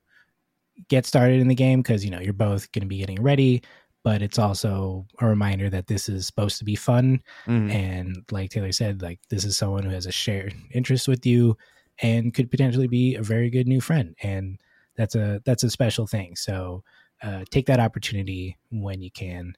get 0.89 1.07
started 1.07 1.41
in 1.41 1.49
the 1.49 1.55
game 1.55 1.81
because 1.81 2.05
you 2.05 2.11
know 2.11 2.20
you're 2.20 2.33
both 2.33 2.70
going 2.73 2.83
to 2.83 2.89
be 2.89 2.99
getting 2.99 3.23
ready 3.23 3.62
but 4.09 4.23
it's 4.23 4.39
also 4.39 5.07
a 5.21 5.27
reminder 5.27 5.69
that 5.69 5.87
this 5.87 6.09
is 6.09 6.27
supposed 6.27 6.59
to 6.59 6.65
be 6.65 6.75
fun 6.75 7.21
mm-hmm. 7.47 7.71
and 7.71 8.25
like 8.31 8.51
taylor 8.51 8.73
said 8.73 9.03
like 9.03 9.21
this 9.29 9.45
is 9.45 9.57
someone 9.57 9.85
who 9.85 9.91
has 9.91 10.07
a 10.07 10.13
shared 10.13 10.55
interest 10.73 11.07
with 11.07 11.27
you 11.27 11.57
and 12.01 12.33
could 12.35 12.51
potentially 12.51 12.87
be 12.89 13.15
a 13.15 13.23
very 13.23 13.51
good 13.51 13.67
new 13.67 13.81
friend. 13.81 14.15
And 14.23 14.59
that's 14.97 15.15
a 15.15 15.41
that's 15.45 15.65
a 15.65 15.71
special 15.71 16.07
thing. 16.07 16.37
So 16.37 16.83
uh, 17.23 17.45
take 17.51 17.67
that 17.67 17.81
opportunity 17.81 18.57
when 18.71 19.01
you 19.01 19.11
can 19.11 19.55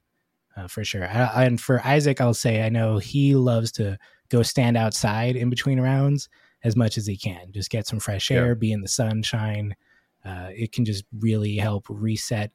uh, 0.57 0.67
for 0.67 0.83
sure. 0.83 1.07
I, 1.07 1.45
and 1.45 1.59
for 1.59 1.85
Isaac, 1.85 2.19
I'll 2.19 2.33
say 2.33 2.63
I 2.63 2.69
know 2.69 2.97
he 2.97 3.35
loves 3.35 3.71
to 3.73 3.97
go 4.29 4.43
stand 4.43 4.77
outside 4.77 5.35
in 5.35 5.49
between 5.49 5.79
rounds 5.79 6.29
as 6.63 6.75
much 6.75 6.97
as 6.97 7.07
he 7.07 7.17
can. 7.17 7.51
Just 7.51 7.69
get 7.69 7.87
some 7.87 7.99
fresh 7.99 8.29
air, 8.31 8.49
yeah. 8.49 8.53
be 8.53 8.71
in 8.71 8.81
the 8.81 8.87
sunshine. 8.87 9.75
Uh, 10.23 10.49
it 10.51 10.71
can 10.71 10.85
just 10.85 11.03
really 11.19 11.55
help 11.55 11.85
reset 11.89 12.51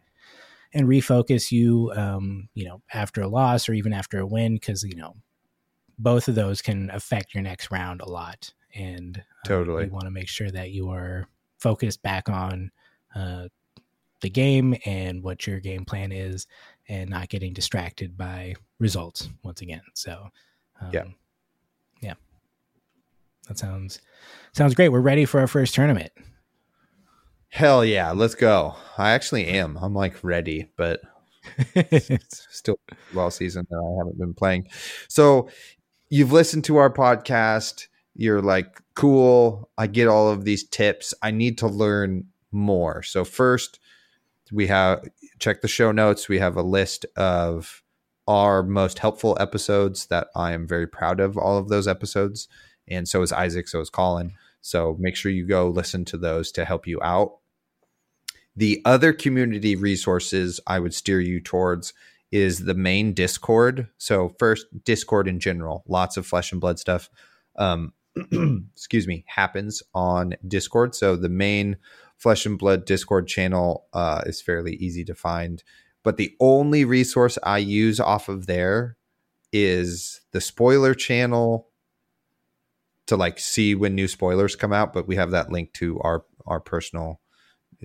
and 0.76 0.86
refocus 0.86 1.50
you, 1.50 1.90
um, 1.96 2.50
you 2.52 2.66
know, 2.66 2.82
after 2.92 3.22
a 3.22 3.28
loss 3.28 3.66
or 3.66 3.72
even 3.72 3.94
after 3.94 4.18
a 4.18 4.26
win, 4.26 4.56
because 4.56 4.82
you 4.82 4.94
know 4.94 5.14
both 5.98 6.28
of 6.28 6.34
those 6.34 6.60
can 6.60 6.90
affect 6.90 7.32
your 7.32 7.42
next 7.42 7.70
round 7.70 8.02
a 8.02 8.08
lot. 8.08 8.52
And 8.74 9.16
uh, 9.16 9.48
totally, 9.48 9.86
you 9.86 9.90
want 9.90 10.04
to 10.04 10.10
make 10.10 10.28
sure 10.28 10.50
that 10.50 10.70
you 10.70 10.90
are 10.90 11.26
focused 11.58 12.02
back 12.02 12.28
on 12.28 12.70
uh, 13.14 13.48
the 14.20 14.28
game 14.28 14.76
and 14.84 15.22
what 15.22 15.46
your 15.46 15.60
game 15.60 15.86
plan 15.86 16.12
is, 16.12 16.46
and 16.88 17.08
not 17.08 17.30
getting 17.30 17.54
distracted 17.54 18.16
by 18.16 18.54
results 18.78 19.30
once 19.42 19.62
again. 19.62 19.82
So, 19.94 20.28
um, 20.82 20.90
yeah, 20.92 21.04
yeah, 22.02 22.14
that 23.48 23.56
sounds 23.58 24.00
sounds 24.52 24.74
great. 24.74 24.90
We're 24.90 25.00
ready 25.00 25.24
for 25.24 25.40
our 25.40 25.46
first 25.46 25.74
tournament. 25.74 26.12
Hell 27.48 27.84
yeah, 27.84 28.12
let's 28.12 28.34
go. 28.34 28.74
I 28.98 29.12
actually 29.12 29.46
am. 29.46 29.78
I'm 29.80 29.94
like 29.94 30.22
ready, 30.22 30.70
but 30.76 31.00
it's 31.74 32.46
still 32.50 32.78
well 33.14 33.30
season 33.30 33.66
that 33.70 33.76
I 33.76 33.98
haven't 33.98 34.18
been 34.18 34.34
playing. 34.34 34.68
So 35.08 35.48
you've 36.10 36.32
listened 36.32 36.64
to 36.64 36.76
our 36.76 36.92
podcast. 36.92 37.86
You're 38.14 38.42
like, 38.42 38.80
cool. 38.94 39.70
I 39.78 39.86
get 39.86 40.08
all 40.08 40.28
of 40.28 40.44
these 40.44 40.64
tips. 40.64 41.14
I 41.22 41.30
need 41.30 41.58
to 41.58 41.66
learn 41.66 42.26
more. 42.52 43.02
So 43.02 43.24
first, 43.24 43.78
we 44.52 44.66
have 44.68 45.04
check 45.38 45.60
the 45.60 45.68
show 45.68 45.92
notes. 45.92 46.28
We 46.28 46.38
have 46.38 46.56
a 46.56 46.62
list 46.62 47.06
of 47.16 47.82
our 48.28 48.62
most 48.62 48.98
helpful 48.98 49.36
episodes 49.40 50.06
that 50.06 50.28
I 50.34 50.52
am 50.52 50.66
very 50.66 50.86
proud 50.86 51.20
of. 51.20 51.36
All 51.36 51.58
of 51.58 51.68
those 51.68 51.86
episodes, 51.86 52.48
and 52.88 53.08
so 53.08 53.22
is 53.22 53.32
Isaac. 53.32 53.68
So 53.68 53.80
is 53.80 53.90
Colin. 53.90 54.32
So 54.66 54.96
make 54.98 55.14
sure 55.14 55.30
you 55.30 55.46
go 55.46 55.68
listen 55.68 56.04
to 56.06 56.16
those 56.16 56.50
to 56.52 56.64
help 56.64 56.88
you 56.88 57.00
out. 57.00 57.36
The 58.56 58.82
other 58.84 59.12
community 59.12 59.76
resources 59.76 60.58
I 60.66 60.80
would 60.80 60.92
steer 60.92 61.20
you 61.20 61.40
towards 61.40 61.94
is 62.32 62.64
the 62.64 62.74
main 62.74 63.12
Discord. 63.12 63.86
So 63.96 64.34
first, 64.40 64.66
Discord 64.82 65.28
in 65.28 65.38
general, 65.38 65.84
lots 65.86 66.16
of 66.16 66.26
flesh 66.26 66.50
and 66.50 66.60
blood 66.60 66.80
stuff. 66.80 67.08
Um, 67.54 67.92
excuse 68.74 69.06
me, 69.06 69.24
happens 69.28 69.84
on 69.94 70.34
Discord. 70.48 70.96
So 70.96 71.14
the 71.14 71.28
main 71.28 71.76
flesh 72.16 72.44
and 72.44 72.58
blood 72.58 72.86
Discord 72.86 73.28
channel 73.28 73.86
uh, 73.92 74.22
is 74.26 74.42
fairly 74.42 74.74
easy 74.74 75.04
to 75.04 75.14
find. 75.14 75.62
But 76.02 76.16
the 76.16 76.34
only 76.40 76.84
resource 76.84 77.38
I 77.44 77.58
use 77.58 78.00
off 78.00 78.28
of 78.28 78.46
there 78.46 78.96
is 79.52 80.22
the 80.32 80.40
spoiler 80.40 80.92
channel 80.92 81.68
to 83.06 83.16
like 83.16 83.38
see 83.38 83.74
when 83.74 83.94
new 83.94 84.08
spoilers 84.08 84.56
come 84.56 84.72
out 84.72 84.92
but 84.92 85.06
we 85.06 85.16
have 85.16 85.30
that 85.30 85.50
link 85.50 85.72
to 85.72 86.00
our 86.00 86.24
our 86.46 86.60
personal 86.60 87.20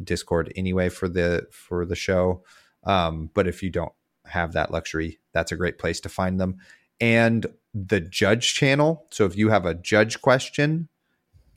discord 0.03 0.51
anyway 0.55 0.89
for 0.89 1.09
the 1.09 1.47
for 1.51 1.85
the 1.85 1.95
show. 1.95 2.43
Um, 2.83 3.29
but 3.33 3.47
if 3.47 3.61
you 3.61 3.69
don't 3.69 3.93
have 4.25 4.53
that 4.53 4.71
luxury 4.71 5.19
that's 5.33 5.51
a 5.51 5.57
great 5.57 5.77
place 5.77 5.99
to 6.01 6.09
find 6.09 6.39
them. 6.39 6.57
And 6.99 7.47
the 7.73 7.99
judge 7.99 8.53
channel 8.53 9.05
so 9.11 9.25
if 9.25 9.35
you 9.35 9.49
have 9.49 9.65
a 9.65 9.73
judge 9.73 10.21
question 10.21 10.87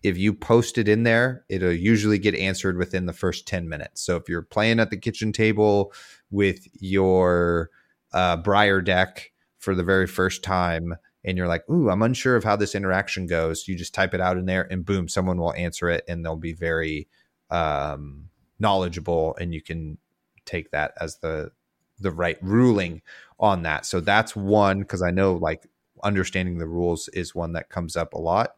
if 0.02 0.18
you 0.18 0.34
post 0.34 0.78
it 0.78 0.88
in 0.88 1.02
there 1.02 1.44
it'll 1.48 1.72
usually 1.72 2.18
get 2.18 2.34
answered 2.34 2.76
within 2.76 3.06
the 3.06 3.12
first 3.12 3.46
10 3.46 3.68
minutes. 3.68 4.00
So 4.02 4.16
if 4.16 4.28
you're 4.28 4.42
playing 4.42 4.80
at 4.80 4.90
the 4.90 4.96
kitchen 4.96 5.32
table 5.32 5.92
with 6.30 6.66
your 6.80 7.70
uh, 8.12 8.36
briar 8.38 8.80
deck 8.80 9.32
for 9.58 9.74
the 9.74 9.84
very 9.84 10.06
first 10.06 10.42
time 10.42 10.94
and 11.24 11.38
you're 11.38 11.48
like, 11.48 11.68
ooh, 11.70 11.88
I'm 11.90 12.02
unsure 12.02 12.36
of 12.36 12.44
how 12.44 12.56
this 12.56 12.74
interaction 12.74 13.26
goes, 13.26 13.66
you 13.66 13.74
just 13.74 13.94
type 13.94 14.14
it 14.14 14.20
out 14.20 14.36
in 14.36 14.46
there 14.46 14.66
and 14.70 14.84
boom, 14.84 15.08
someone 15.08 15.38
will 15.38 15.54
answer 15.54 15.88
it 15.88 16.04
and 16.06 16.24
they'll 16.24 16.36
be 16.36 16.52
very 16.52 17.08
um, 17.50 18.28
knowledgeable 18.58 19.36
and 19.40 19.54
you 19.54 19.62
can 19.62 19.98
take 20.44 20.70
that 20.70 20.92
as 21.00 21.18
the 21.18 21.50
the 22.00 22.10
right 22.10 22.38
ruling 22.42 23.00
on 23.38 23.62
that. 23.62 23.86
So 23.86 24.00
that's 24.00 24.34
one 24.34 24.80
because 24.80 25.00
I 25.00 25.10
know 25.10 25.34
like 25.34 25.66
understanding 26.02 26.58
the 26.58 26.66
rules 26.66 27.08
is 27.08 27.34
one 27.34 27.52
that 27.52 27.70
comes 27.70 27.96
up 27.96 28.14
a 28.14 28.18
lot. 28.18 28.56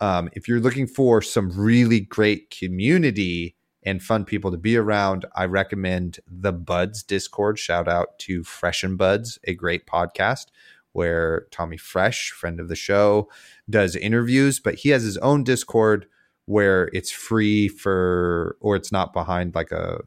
Um, 0.00 0.30
if 0.32 0.48
you're 0.48 0.60
looking 0.60 0.86
for 0.86 1.20
some 1.20 1.50
really 1.50 2.00
great 2.00 2.50
community 2.50 3.56
and 3.82 4.00
fun 4.00 4.24
people 4.24 4.50
to 4.52 4.56
be 4.56 4.76
around, 4.76 5.26
I 5.34 5.46
recommend 5.46 6.20
the 6.26 6.52
Buds 6.52 7.02
Discord. 7.02 7.58
Shout 7.58 7.88
out 7.88 8.18
to 8.20 8.44
Fresh 8.44 8.84
and 8.84 8.96
Buds, 8.96 9.38
a 9.44 9.52
great 9.52 9.86
podcast 9.86 10.46
where 10.92 11.46
Tommy 11.50 11.76
Fresh, 11.76 12.30
friend 12.30 12.60
of 12.60 12.68
the 12.68 12.76
show, 12.76 13.28
does 13.68 13.96
interviews, 13.96 14.60
but 14.60 14.76
he 14.76 14.90
has 14.90 15.02
his 15.02 15.16
own 15.18 15.44
Discord 15.44 16.06
where 16.46 16.90
it's 16.92 17.10
free 17.10 17.68
for, 17.68 18.56
or 18.60 18.74
it's 18.76 18.90
not 18.90 19.12
behind 19.12 19.54
like 19.54 19.70
a, 19.70 20.00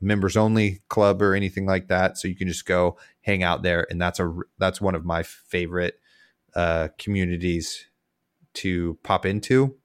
members 0.00 0.36
only 0.36 0.80
club 0.88 1.22
or 1.22 1.34
anything 1.34 1.66
like 1.66 1.88
that. 1.88 2.18
So 2.18 2.26
you 2.26 2.34
can 2.34 2.48
just 2.48 2.66
go 2.66 2.98
hang 3.20 3.42
out 3.42 3.62
there, 3.62 3.86
and 3.90 4.00
that's 4.00 4.18
a 4.18 4.32
that's 4.58 4.80
one 4.80 4.94
of 4.94 5.04
my 5.04 5.22
favorite 5.22 6.00
uh, 6.54 6.88
communities 6.98 7.86
to 8.54 8.98
pop 9.02 9.26
into. 9.26 9.76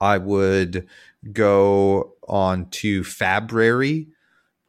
I 0.00 0.18
would 0.18 0.88
go 1.32 2.14
on 2.26 2.70
to 2.70 3.04
Fabrary 3.04 4.08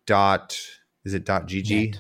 dot 0.05 0.59
is 1.05 1.13
it 1.13 1.25
dot 1.25 1.47
gg 1.47 1.95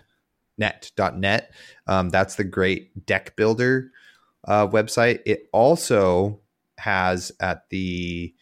net 0.61 0.91
net 1.17 1.51
um, 1.87 2.09
that's 2.09 2.35
the 2.35 2.43
great 2.45 3.05
deck 3.05 3.35
builder 3.35 3.91
uh, 4.45 4.67
website. 4.67 5.19
It 5.25 5.49
also 5.51 6.39
has 6.77 7.31
at 7.39 7.69
the 7.69 8.33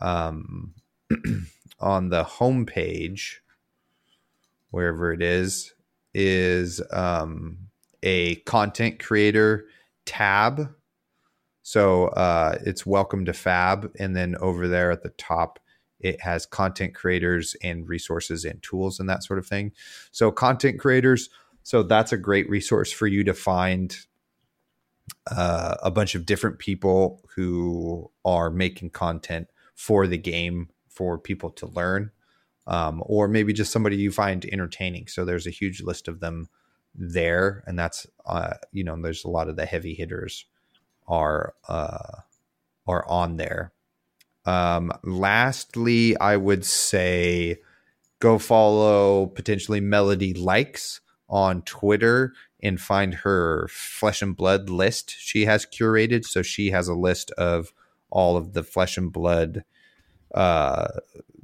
um, 0.00 0.74
on 1.80 2.08
the 2.08 2.24
homepage, 2.24 3.36
wherever 4.70 5.12
it 5.12 5.22
is, 5.22 5.74
is 6.14 6.80
um, 6.92 7.58
a 8.02 8.36
content 8.36 9.02
creator 9.02 9.66
tab. 10.04 10.74
So 11.62 12.08
uh, 12.08 12.58
it's 12.64 12.86
welcome 12.86 13.24
to 13.24 13.32
Fab, 13.32 13.92
and 13.98 14.14
then 14.14 14.36
over 14.36 14.68
there 14.68 14.90
at 14.90 15.02
the 15.02 15.10
top, 15.10 15.58
it 15.98 16.20
has 16.20 16.46
content 16.46 16.94
creators 16.94 17.56
and 17.62 17.88
resources 17.88 18.44
and 18.44 18.62
tools 18.62 19.00
and 19.00 19.08
that 19.08 19.24
sort 19.24 19.38
of 19.38 19.46
thing. 19.46 19.72
So 20.12 20.30
content 20.30 20.78
creators 20.78 21.30
so 21.66 21.82
that's 21.82 22.12
a 22.12 22.16
great 22.16 22.48
resource 22.48 22.92
for 22.92 23.08
you 23.08 23.24
to 23.24 23.34
find 23.34 23.96
uh, 25.28 25.74
a 25.82 25.90
bunch 25.90 26.14
of 26.14 26.24
different 26.24 26.60
people 26.60 27.20
who 27.34 28.08
are 28.24 28.50
making 28.50 28.90
content 28.90 29.48
for 29.74 30.06
the 30.06 30.16
game 30.16 30.68
for 30.88 31.18
people 31.18 31.50
to 31.50 31.66
learn, 31.66 32.12
um, 32.68 33.02
or 33.04 33.26
maybe 33.26 33.52
just 33.52 33.72
somebody 33.72 33.96
you 33.96 34.12
find 34.12 34.44
entertaining. 34.44 35.08
So 35.08 35.24
there's 35.24 35.48
a 35.48 35.50
huge 35.50 35.82
list 35.82 36.06
of 36.06 36.20
them 36.20 36.48
there, 36.94 37.64
and 37.66 37.76
that's 37.76 38.06
uh, 38.26 38.54
you 38.70 38.84
know 38.84 38.96
there's 39.02 39.24
a 39.24 39.28
lot 39.28 39.48
of 39.48 39.56
the 39.56 39.66
heavy 39.66 39.94
hitters 39.94 40.44
are 41.08 41.54
uh, 41.66 42.20
are 42.86 43.04
on 43.08 43.38
there. 43.38 43.72
Um, 44.44 44.92
lastly, 45.02 46.16
I 46.16 46.36
would 46.36 46.64
say 46.64 47.56
go 48.20 48.38
follow 48.38 49.26
potentially 49.26 49.80
Melody 49.80 50.32
likes 50.32 51.00
on 51.28 51.62
Twitter 51.62 52.32
and 52.62 52.80
find 52.80 53.14
her 53.14 53.68
flesh 53.68 54.22
and 54.22 54.36
blood 54.36 54.70
list 54.70 55.14
she 55.18 55.44
has 55.44 55.66
curated. 55.66 56.24
So 56.24 56.42
she 56.42 56.70
has 56.70 56.88
a 56.88 56.94
list 56.94 57.30
of 57.32 57.72
all 58.10 58.36
of 58.36 58.52
the 58.52 58.62
flesh 58.62 58.96
and 58.96 59.12
blood 59.12 59.64
uh, 60.34 60.88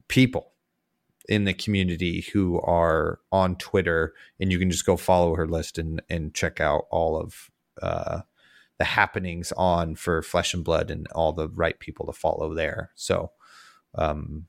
people 0.08 0.52
in 1.28 1.44
the 1.44 1.54
community 1.54 2.26
who 2.32 2.60
are 2.60 3.20
on 3.30 3.56
Twitter, 3.56 4.12
and 4.40 4.50
you 4.50 4.58
can 4.58 4.70
just 4.70 4.86
go 4.86 4.96
follow 4.96 5.34
her 5.34 5.46
list 5.46 5.78
and 5.78 6.02
and 6.10 6.34
check 6.34 6.60
out 6.60 6.84
all 6.90 7.16
of 7.20 7.50
uh, 7.80 8.22
the 8.78 8.84
happenings 8.84 9.52
on 9.52 9.94
for 9.94 10.22
flesh 10.22 10.54
and 10.54 10.64
blood 10.64 10.90
and 10.90 11.06
all 11.08 11.32
the 11.32 11.48
right 11.48 11.78
people 11.78 12.06
to 12.06 12.12
follow 12.12 12.54
there. 12.54 12.90
So, 12.94 13.30
um, 13.94 14.46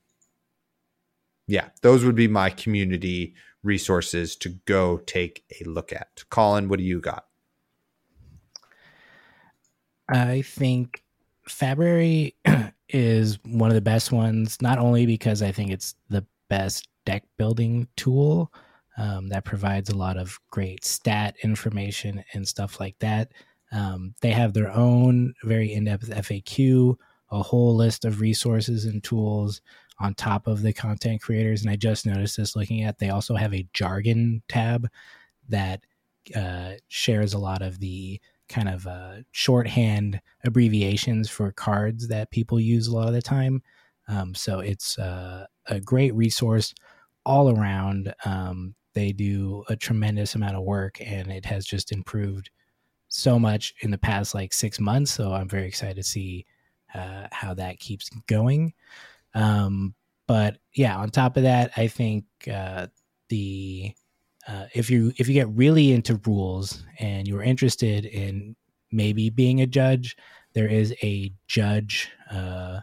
yeah, 1.46 1.68
those 1.82 2.04
would 2.04 2.14
be 2.14 2.28
my 2.28 2.50
community 2.50 3.34
resources 3.62 4.36
to 4.36 4.50
go 4.66 4.98
take 4.98 5.44
a 5.60 5.68
look 5.68 5.92
at. 5.92 6.24
Colin, 6.30 6.68
what 6.68 6.78
do 6.78 6.84
you 6.84 7.00
got? 7.00 7.26
I 10.08 10.42
think 10.42 11.02
Fabrary 11.48 12.36
is 12.88 13.38
one 13.44 13.70
of 13.70 13.74
the 13.74 13.80
best 13.80 14.12
ones, 14.12 14.60
not 14.60 14.78
only 14.78 15.06
because 15.06 15.42
I 15.42 15.50
think 15.52 15.70
it's 15.70 15.94
the 16.10 16.24
best 16.48 16.88
deck 17.06 17.24
building 17.36 17.88
tool 17.96 18.52
um, 18.96 19.28
that 19.28 19.44
provides 19.44 19.90
a 19.90 19.96
lot 19.96 20.16
of 20.16 20.38
great 20.50 20.84
stat 20.84 21.36
information 21.42 22.22
and 22.32 22.46
stuff 22.46 22.80
like 22.80 22.98
that. 23.00 23.32
Um, 23.72 24.14
they 24.20 24.30
have 24.30 24.52
their 24.52 24.70
own 24.70 25.34
very 25.42 25.72
in 25.72 25.84
depth 25.84 26.08
FAQ, 26.10 26.96
a 27.30 27.42
whole 27.42 27.74
list 27.74 28.04
of 28.04 28.20
resources 28.20 28.84
and 28.84 29.02
tools 29.02 29.60
on 30.00 30.14
top 30.14 30.46
of 30.46 30.62
the 30.62 30.72
content 30.72 31.22
creators. 31.22 31.62
And 31.62 31.70
I 31.70 31.76
just 31.76 32.06
noticed 32.06 32.36
this 32.36 32.56
looking 32.56 32.82
at, 32.82 32.98
they 32.98 33.10
also 33.10 33.36
have 33.36 33.54
a 33.54 33.66
jargon 33.72 34.42
tab 34.48 34.88
that 35.48 35.84
uh, 36.34 36.72
shares 36.88 37.34
a 37.34 37.38
lot 37.38 37.62
of 37.62 37.78
the 37.78 38.20
kind 38.48 38.68
of 38.68 38.86
uh, 38.86 39.16
shorthand 39.32 40.20
abbreviations 40.44 41.30
for 41.30 41.50
cards 41.52 42.08
that 42.08 42.30
people 42.30 42.60
use 42.60 42.86
a 42.86 42.94
lot 42.94 43.08
of 43.08 43.14
the 43.14 43.22
time. 43.22 43.62
Um, 44.08 44.34
so 44.34 44.60
it's 44.60 44.98
uh, 44.98 45.46
a 45.66 45.80
great 45.80 46.14
resource 46.14 46.74
all 47.24 47.50
around. 47.56 48.14
Um, 48.24 48.74
they 48.92 49.12
do 49.12 49.64
a 49.68 49.76
tremendous 49.76 50.34
amount 50.34 50.56
of 50.56 50.62
work, 50.62 50.98
and 51.00 51.32
it 51.32 51.44
has 51.46 51.64
just 51.64 51.90
improved 51.90 52.50
so 53.08 53.38
much 53.38 53.74
in 53.80 53.90
the 53.90 53.98
past 53.98 54.34
like 54.34 54.52
six 54.52 54.78
months. 54.78 55.12
So 55.12 55.32
I'm 55.32 55.48
very 55.48 55.66
excited 55.66 55.96
to 55.96 56.02
see 56.02 56.46
uh, 56.94 57.26
how 57.32 57.54
that 57.54 57.78
keeps 57.80 58.10
going. 58.26 58.72
Um, 59.34 59.94
but 60.26 60.58
yeah, 60.74 60.96
on 60.96 61.10
top 61.10 61.36
of 61.36 61.42
that, 61.42 61.72
I 61.76 61.88
think 61.88 62.24
uh, 62.50 62.86
the 63.28 63.92
uh, 64.46 64.66
if 64.74 64.90
you 64.90 65.12
if 65.16 65.28
you 65.28 65.34
get 65.34 65.48
really 65.48 65.92
into 65.92 66.20
rules 66.26 66.84
and 66.98 67.26
you're 67.26 67.42
interested 67.42 68.04
in 68.04 68.56
maybe 68.92 69.30
being 69.30 69.60
a 69.60 69.66
judge, 69.66 70.16
there 70.54 70.68
is 70.68 70.94
a 71.02 71.32
judge. 71.46 72.10
Uh, 72.30 72.80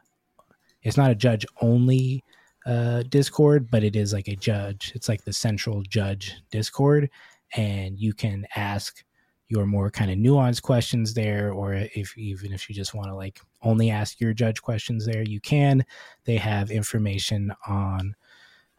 it's 0.84 0.98
not 0.98 1.12
a 1.12 1.16
judge 1.16 1.46
only 1.62 2.24
uh, 2.66 3.04
Discord, 3.04 3.70
but 3.72 3.84
it 3.84 3.96
is 3.96 4.14
like 4.14 4.28
a 4.28 4.36
judge. 4.36 4.92
It's 4.96 5.10
like 5.10 5.24
the 5.24 5.34
central 5.34 5.82
judge 5.84 6.36
Discord, 6.52 7.10
and 7.56 7.98
you 7.98 8.14
can 8.14 8.46
ask 8.56 9.04
your 9.52 9.66
more 9.66 9.92
kind 9.92 10.10
of 10.10 10.18
nuanced 10.18 10.62
questions 10.62 11.14
there, 11.14 11.52
or 11.52 11.74
if 11.74 12.18
even 12.18 12.54
if 12.54 12.70
you 12.70 12.74
just 12.74 12.94
want 12.94 13.10
to 13.10 13.16
like 13.16 13.40
only 13.62 13.90
ask 13.92 14.20
your 14.22 14.34
judge 14.34 14.62
questions 14.62 15.06
there, 15.06 15.24
you 15.24 15.42
can. 15.42 15.86
They 16.24 16.38
have 16.38 16.72
information 16.72 17.54
on 17.68 18.16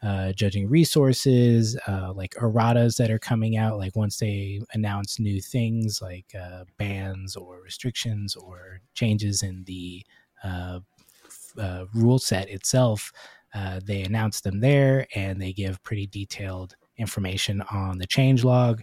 uh, 0.02 0.32
judging 0.32 0.68
resources, 0.68 1.78
uh, 1.86 2.12
like 2.14 2.34
erratas 2.34 2.96
that 2.96 3.10
are 3.10 3.18
coming 3.18 3.56
out. 3.56 3.78
Like 3.78 3.94
once 3.94 4.16
they 4.16 4.60
announce 4.72 5.20
new 5.20 5.40
things, 5.42 6.00
like 6.00 6.26
uh, 6.34 6.64
bans 6.78 7.36
or 7.36 7.60
restrictions 7.60 8.34
or 8.34 8.80
changes 8.94 9.42
in 9.42 9.64
the 9.64 10.04
uh, 10.42 10.80
uh, 11.58 11.84
rule 11.94 12.18
set 12.18 12.48
itself, 12.48 13.12
uh, 13.54 13.78
they 13.84 14.02
announce 14.02 14.40
them 14.40 14.60
there 14.60 15.06
and 15.14 15.40
they 15.40 15.52
give 15.52 15.82
pretty 15.82 16.06
detailed 16.06 16.74
information 16.96 17.62
on 17.70 17.98
the 17.98 18.06
change 18.06 18.42
log. 18.42 18.82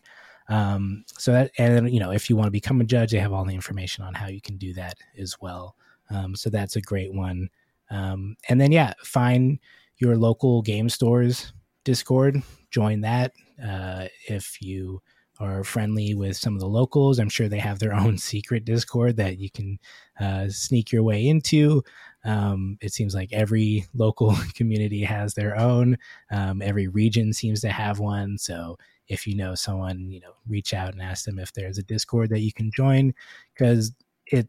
Um, 0.50 1.06
so 1.08 1.32
that, 1.32 1.52
and 1.58 1.92
you 1.92 2.00
know, 2.00 2.12
if 2.12 2.30
you 2.30 2.36
want 2.36 2.48
to 2.48 2.52
become 2.52 2.82
a 2.82 2.86
judge, 2.86 3.12
they 3.12 3.20
have 3.20 3.32
all 3.32 3.46
the 3.46 3.56
information 3.56 4.04
on 4.04 4.14
how 4.14 4.28
you 4.28 4.42
can 4.42 4.58
do 4.58 4.74
that 4.74 4.98
as 5.18 5.36
well. 5.40 5.76
Um, 6.10 6.36
so 6.36 6.50
that's 6.50 6.76
a 6.76 6.82
great 6.82 7.14
one. 7.14 7.50
Um, 7.92 8.36
and 8.50 8.60
then, 8.60 8.72
yeah, 8.72 8.94
find 9.04 9.60
your 9.98 10.18
local 10.18 10.62
game 10.62 10.90
stores 10.90 11.54
Discord, 11.84 12.42
join 12.70 13.02
that. 13.02 13.34
Uh, 13.64 14.06
if 14.28 14.62
you 14.62 15.02
are 15.40 15.64
friendly 15.64 16.14
with 16.14 16.36
some 16.36 16.54
of 16.54 16.60
the 16.60 16.68
locals, 16.68 17.18
I'm 17.18 17.30
sure 17.30 17.48
they 17.48 17.60
have 17.60 17.80
their 17.80 17.94
own 18.04 18.18
secret 18.18 18.66
Discord 18.66 19.18
that 19.18 19.40
you 19.40 19.50
can 19.50 19.80
uh, 20.20 20.50
sneak 20.50 20.92
your 20.92 21.04
way 21.04 21.28
into. 21.28 21.82
Um, 22.26 22.78
it 22.82 22.94
seems 22.94 23.16
like 23.16 23.32
every 23.32 23.86
local 23.94 24.36
community 24.54 25.04
has 25.04 25.34
their 25.34 25.58
own. 25.58 25.98
Um, 26.32 26.62
every 26.62 26.88
region 26.88 27.34
seems 27.34 27.62
to 27.62 27.70
have 27.70 28.00
one. 28.00 28.38
So 28.38 28.78
if 29.10 29.26
you 29.26 29.36
know 29.36 29.56
someone, 29.56 30.10
you 30.10 30.20
know, 30.20 30.34
reach 30.48 30.74
out 30.74 30.94
and 30.94 31.02
ask 31.02 31.26
them 31.26 31.40
if 31.40 31.52
there's 31.52 31.80
a 31.80 31.84
Discord 31.84 32.30
that 32.30 32.42
you 32.42 32.54
can 32.54 32.72
join 32.72 33.14
because 33.54 33.92
it 34.28 34.48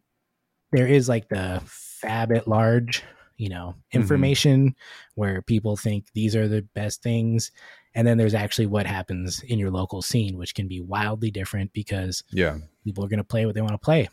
there 0.70 0.86
is 0.86 1.08
like 1.08 1.28
the 1.28 1.60
fab 1.64 2.30
at 2.32 2.46
large, 2.46 3.02
you 3.38 3.48
know, 3.48 3.74
mm-hmm. 3.74 4.00
information 4.00 4.68
mm-hmm. 4.68 5.20
where 5.20 5.42
people 5.42 5.76
think 5.76 6.06
these 6.14 6.36
are 6.36 6.46
the 6.46 6.62
best 6.74 7.02
things. 7.02 7.50
And 7.94 8.06
then 8.06 8.18
there's 8.18 8.34
actually 8.34 8.66
what 8.66 8.86
happens 8.86 9.42
in 9.42 9.58
your 9.58 9.70
local 9.70 10.00
scene, 10.00 10.36
which 10.36 10.54
can 10.54 10.68
be 10.68 10.80
wildly 10.80 11.32
different 11.32 11.72
because 11.72 12.22
yeah, 12.30 12.58
people 12.84 13.04
are 13.04 13.08
going 13.08 13.18
to 13.18 13.24
play 13.24 13.46
what 13.46 13.54
they 13.56 13.62
want 13.62 13.72
to 13.72 13.78
play. 13.78 14.08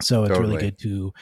So 0.00 0.22
it's 0.22 0.30
totally. 0.30 0.54
really 0.54 0.62
good 0.62 0.78
to 0.78 1.12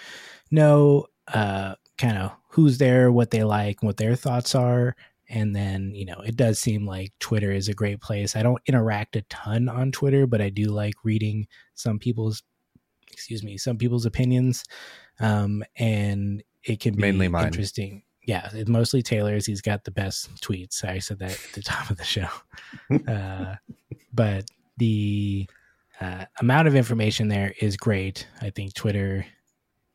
know 0.53 1.07
uh, 1.27 1.75
kind 1.97 2.19
of 2.19 2.33
who's 2.51 2.79
there, 2.79 3.11
what 3.11 3.31
they 3.31 3.43
like, 3.43 3.83
what 3.83 3.97
their 3.97 4.15
thoughts 4.15 4.55
are. 4.55 4.95
And 5.29 5.55
then, 5.55 5.95
you 5.95 6.07
know, 6.07 6.21
it 6.25 6.37
does 6.37 6.59
seem 6.59 6.87
like 6.87 7.13
Twitter 7.21 7.53
is 7.53 7.69
a 7.69 7.75
great 7.75 8.01
place. 8.01 8.35
I 8.35 8.43
don't 8.43 8.63
interact 8.67 9.17
a 9.17 9.23
ton 9.23 9.69
on 9.69 9.93
Twitter, 9.93 10.27
but 10.27 10.41
I 10.41 10.49
do 10.49 10.67
like 10.67 10.95
reading 11.05 11.47
some 11.75 11.99
people's, 11.99 12.43
excuse 13.13 13.43
me, 13.43 13.59
some 13.59 13.77
people's 13.77 14.07
opinions. 14.07 14.65
Um, 15.21 15.65
and 15.77 16.43
it 16.65 16.81
can 16.81 16.95
be 16.95 17.03
mainly 17.03 17.29
mine. 17.29 17.47
interesting. 17.47 18.03
Yeah, 18.23 18.49
it's 18.53 18.69
mostly 18.69 19.03
Taylor's. 19.03 19.47
He's 19.47 19.63
got 19.63 19.85
the 19.85 19.91
best 19.91 20.35
tweets. 20.43 20.85
I 20.85 20.99
said 20.99 21.19
that 21.21 21.33
at 21.33 21.53
the 21.55 21.63
top 21.65 21.91
of 21.91 21.97
the 21.97 22.05
show. 22.05 22.29
uh, 23.09 23.57
but 24.13 24.45
the 24.77 25.49
uh, 26.01 26.25
amount 26.41 26.69
of 26.69 26.75
information 26.75 27.29
there 27.29 27.55
is 27.61 27.77
great. 27.77 28.27
I 28.41 28.51
think 28.51 28.75
Twitter 28.75 29.27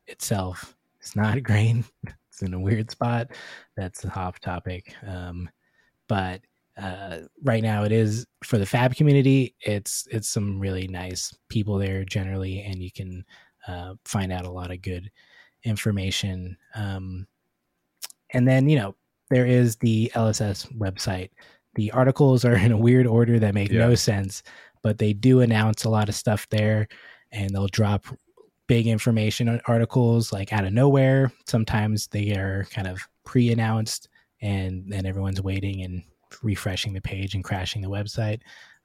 itself 0.06 0.76
is 1.02 1.16
not 1.16 1.42
green. 1.44 1.84
In 2.44 2.54
a 2.54 2.60
weird 2.60 2.90
spot. 2.90 3.28
That's 3.76 4.04
a 4.04 4.10
hot 4.10 4.40
topic. 4.40 4.94
Um, 5.06 5.48
but 6.08 6.40
uh, 6.76 7.20
right 7.42 7.62
now 7.62 7.84
it 7.84 7.92
is 7.92 8.26
for 8.42 8.58
the 8.58 8.66
fab 8.66 8.96
community. 8.96 9.54
It's 9.60 10.06
it's 10.10 10.28
some 10.28 10.58
really 10.58 10.88
nice 10.88 11.34
people 11.48 11.78
there 11.78 12.04
generally, 12.04 12.62
and 12.62 12.82
you 12.82 12.90
can 12.90 13.24
uh, 13.68 13.94
find 14.04 14.32
out 14.32 14.44
a 14.44 14.50
lot 14.50 14.70
of 14.70 14.82
good 14.82 15.10
information. 15.62 16.56
Um, 16.74 17.26
and 18.32 18.46
then 18.46 18.68
you 18.68 18.78
know 18.78 18.96
there 19.30 19.46
is 19.46 19.76
the 19.76 20.10
LSS 20.14 20.72
website. 20.76 21.30
The 21.76 21.90
articles 21.92 22.44
are 22.44 22.56
in 22.56 22.72
a 22.72 22.76
weird 22.76 23.06
order 23.06 23.38
that 23.38 23.54
make 23.54 23.70
yeah. 23.70 23.86
no 23.86 23.94
sense, 23.94 24.42
but 24.82 24.98
they 24.98 25.12
do 25.12 25.40
announce 25.40 25.84
a 25.84 25.90
lot 25.90 26.08
of 26.08 26.14
stuff 26.14 26.48
there, 26.50 26.88
and 27.30 27.50
they'll 27.50 27.68
drop 27.68 28.06
big 28.66 28.86
information 28.86 29.60
articles 29.66 30.32
like 30.32 30.52
out 30.52 30.64
of 30.64 30.72
nowhere. 30.72 31.32
Sometimes 31.46 32.06
they 32.08 32.32
are 32.32 32.66
kind 32.70 32.86
of 32.86 33.00
pre-announced, 33.24 34.08
and 34.40 34.84
then 34.88 35.06
everyone's 35.06 35.42
waiting 35.42 35.82
and 35.82 36.02
refreshing 36.42 36.92
the 36.92 37.00
page 37.00 37.34
and 37.34 37.44
crashing 37.44 37.82
the 37.82 37.88
website. 37.88 38.40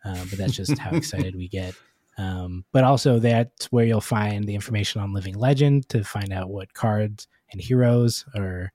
Um, 0.05 0.27
but 0.29 0.37
that's 0.37 0.55
just 0.55 0.77
how 0.77 0.91
excited 0.91 1.35
we 1.35 1.47
get. 1.47 1.75
Um, 2.17 2.65
but 2.73 2.83
also 2.83 3.19
that's 3.19 3.71
where 3.71 3.85
you'll 3.85 4.01
find 4.01 4.45
the 4.45 4.55
information 4.55 5.01
on 5.01 5.13
Living 5.13 5.35
Legend 5.35 5.87
to 5.89 6.03
find 6.03 6.33
out 6.33 6.49
what 6.49 6.73
cards 6.73 7.27
and 7.51 7.61
heroes 7.61 8.25
are 8.35 8.71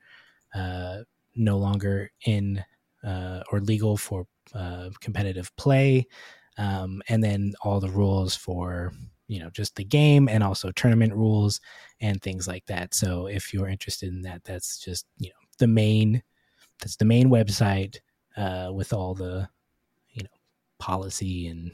uh, 0.55 0.99
no 1.35 1.59
longer 1.59 2.11
in 2.27 2.65
uh, 3.05 3.43
or 3.53 3.61
legal 3.61 3.97
for 3.97 4.27
uh, 4.55 4.89
competitive 5.01 5.55
play, 5.57 6.07
um, 6.57 7.03
and 7.09 7.23
then 7.23 7.53
all 7.63 7.81
the 7.81 7.91
rules 7.91 8.35
for 8.35 8.93
you 9.27 9.41
know 9.41 9.51
just 9.51 9.77
the 9.77 9.85
game 9.85 10.29
and 10.29 10.43
also 10.43 10.71
tournament 10.73 11.15
rules 11.15 11.61
and 12.01 12.21
things 12.23 12.47
like 12.47 12.65
that 12.67 12.95
so 12.95 13.27
if 13.27 13.53
you're 13.53 13.69
interested 13.69 14.11
in 14.11 14.23
that 14.23 14.43
that's 14.45 14.79
just 14.79 15.07
you 15.19 15.29
know 15.29 15.35
the 15.59 15.67
main 15.67 16.23
that's 16.81 16.97
the 16.97 17.05
main 17.05 17.29
website 17.31 17.99
uh, 18.37 18.71
with 18.73 18.93
all 18.93 19.15
the 19.15 19.49
you 20.11 20.23
know 20.23 20.31
policy 20.79 21.47
and 21.47 21.71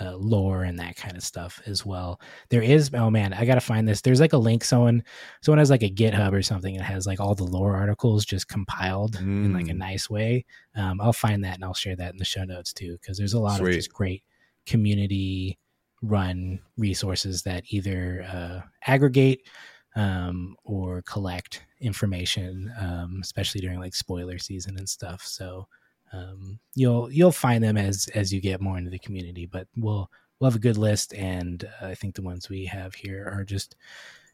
uh, 0.00 0.16
lore 0.16 0.64
and 0.64 0.78
that 0.78 0.96
kind 0.96 1.16
of 1.16 1.22
stuff 1.22 1.60
as 1.66 1.84
well. 1.84 2.20
There 2.48 2.62
is 2.62 2.90
oh 2.94 3.10
man, 3.10 3.32
I 3.32 3.44
gotta 3.44 3.60
find 3.60 3.86
this. 3.86 4.00
There's 4.00 4.20
like 4.20 4.32
a 4.32 4.38
link. 4.38 4.64
Someone 4.64 5.02
someone 5.42 5.58
has 5.58 5.70
like 5.70 5.82
a 5.82 5.90
GitHub 5.90 6.32
or 6.32 6.42
something 6.42 6.74
and 6.74 6.84
has 6.84 7.06
like 7.06 7.20
all 7.20 7.34
the 7.34 7.44
lore 7.44 7.76
articles 7.76 8.24
just 8.24 8.48
compiled 8.48 9.16
mm. 9.16 9.44
in 9.44 9.52
like 9.52 9.68
a 9.68 9.72
mm. 9.72 9.78
nice 9.78 10.08
way. 10.08 10.44
Um, 10.74 11.00
I'll 11.00 11.12
find 11.12 11.44
that 11.44 11.56
and 11.56 11.64
I'll 11.64 11.74
share 11.74 11.96
that 11.96 12.12
in 12.12 12.18
the 12.18 12.24
show 12.24 12.44
notes 12.44 12.72
too 12.72 12.96
because 13.00 13.18
there's 13.18 13.34
a 13.34 13.40
lot 13.40 13.58
Sweet. 13.58 13.68
of 13.68 13.74
just 13.74 13.92
great 13.92 14.22
community 14.66 15.58
run 16.02 16.60
resources 16.76 17.42
that 17.42 17.64
either 17.68 18.26
uh, 18.30 18.60
aggregate 18.86 19.46
um, 19.94 20.56
or 20.64 21.02
collect 21.02 21.64
information, 21.80 22.72
um, 22.80 23.20
especially 23.22 23.60
during 23.60 23.78
like 23.78 23.94
spoiler 23.94 24.38
season 24.38 24.76
and 24.78 24.88
stuff. 24.88 25.24
So 25.24 25.68
um, 26.12 26.58
you'll 26.74 27.10
you'll 27.10 27.32
find 27.32 27.62
them 27.62 27.76
as 27.76 28.08
as 28.14 28.32
you 28.32 28.40
get 28.40 28.60
more 28.60 28.78
into 28.78 28.90
the 28.90 28.98
community. 28.98 29.46
But 29.46 29.68
we'll 29.76 30.10
we'll 30.38 30.50
have 30.50 30.56
a 30.56 30.60
good 30.60 30.76
list, 30.76 31.14
and 31.14 31.64
uh, 31.80 31.86
I 31.86 31.94
think 31.94 32.14
the 32.14 32.22
ones 32.22 32.48
we 32.48 32.66
have 32.66 32.94
here 32.94 33.30
are 33.32 33.44
just 33.44 33.74
a 33.74 33.76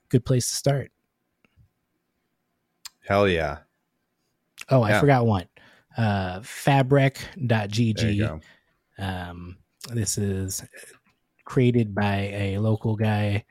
good 0.09 0.24
place 0.24 0.49
to 0.49 0.55
start. 0.55 0.90
Hell 3.07 3.28
yeah! 3.28 3.59
Oh, 4.69 4.82
I 4.82 4.93
forgot 5.01 5.27
one. 5.27 5.47
Uh, 5.97 6.40
FaBrec.gg. 6.40 8.40
Um, 8.99 9.57
this 9.93 10.19
is 10.19 10.65
created 11.49 11.95
by 11.95 12.31
a 12.35 12.59
local 12.59 12.95
guy, 12.95 13.43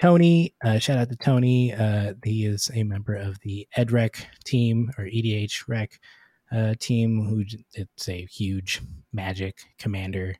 Tony. 0.00 0.54
Uh, 0.64 0.78
shout 0.78 0.98
out 0.98 1.10
to 1.10 1.16
Tony. 1.16 1.74
Uh, 1.74 2.14
he 2.24 2.46
is 2.46 2.70
a 2.74 2.84
member 2.84 3.16
of 3.16 3.38
the 3.40 3.66
EDREC 3.76 4.24
team 4.44 4.90
or 4.96 5.04
EDH 5.04 5.68
Rec 5.68 5.98
uh, 6.52 6.74
team. 6.78 7.26
Who 7.26 7.44
it's 7.74 8.08
a 8.08 8.24
huge 8.26 8.80
Magic 9.12 9.58
Commander 9.78 10.36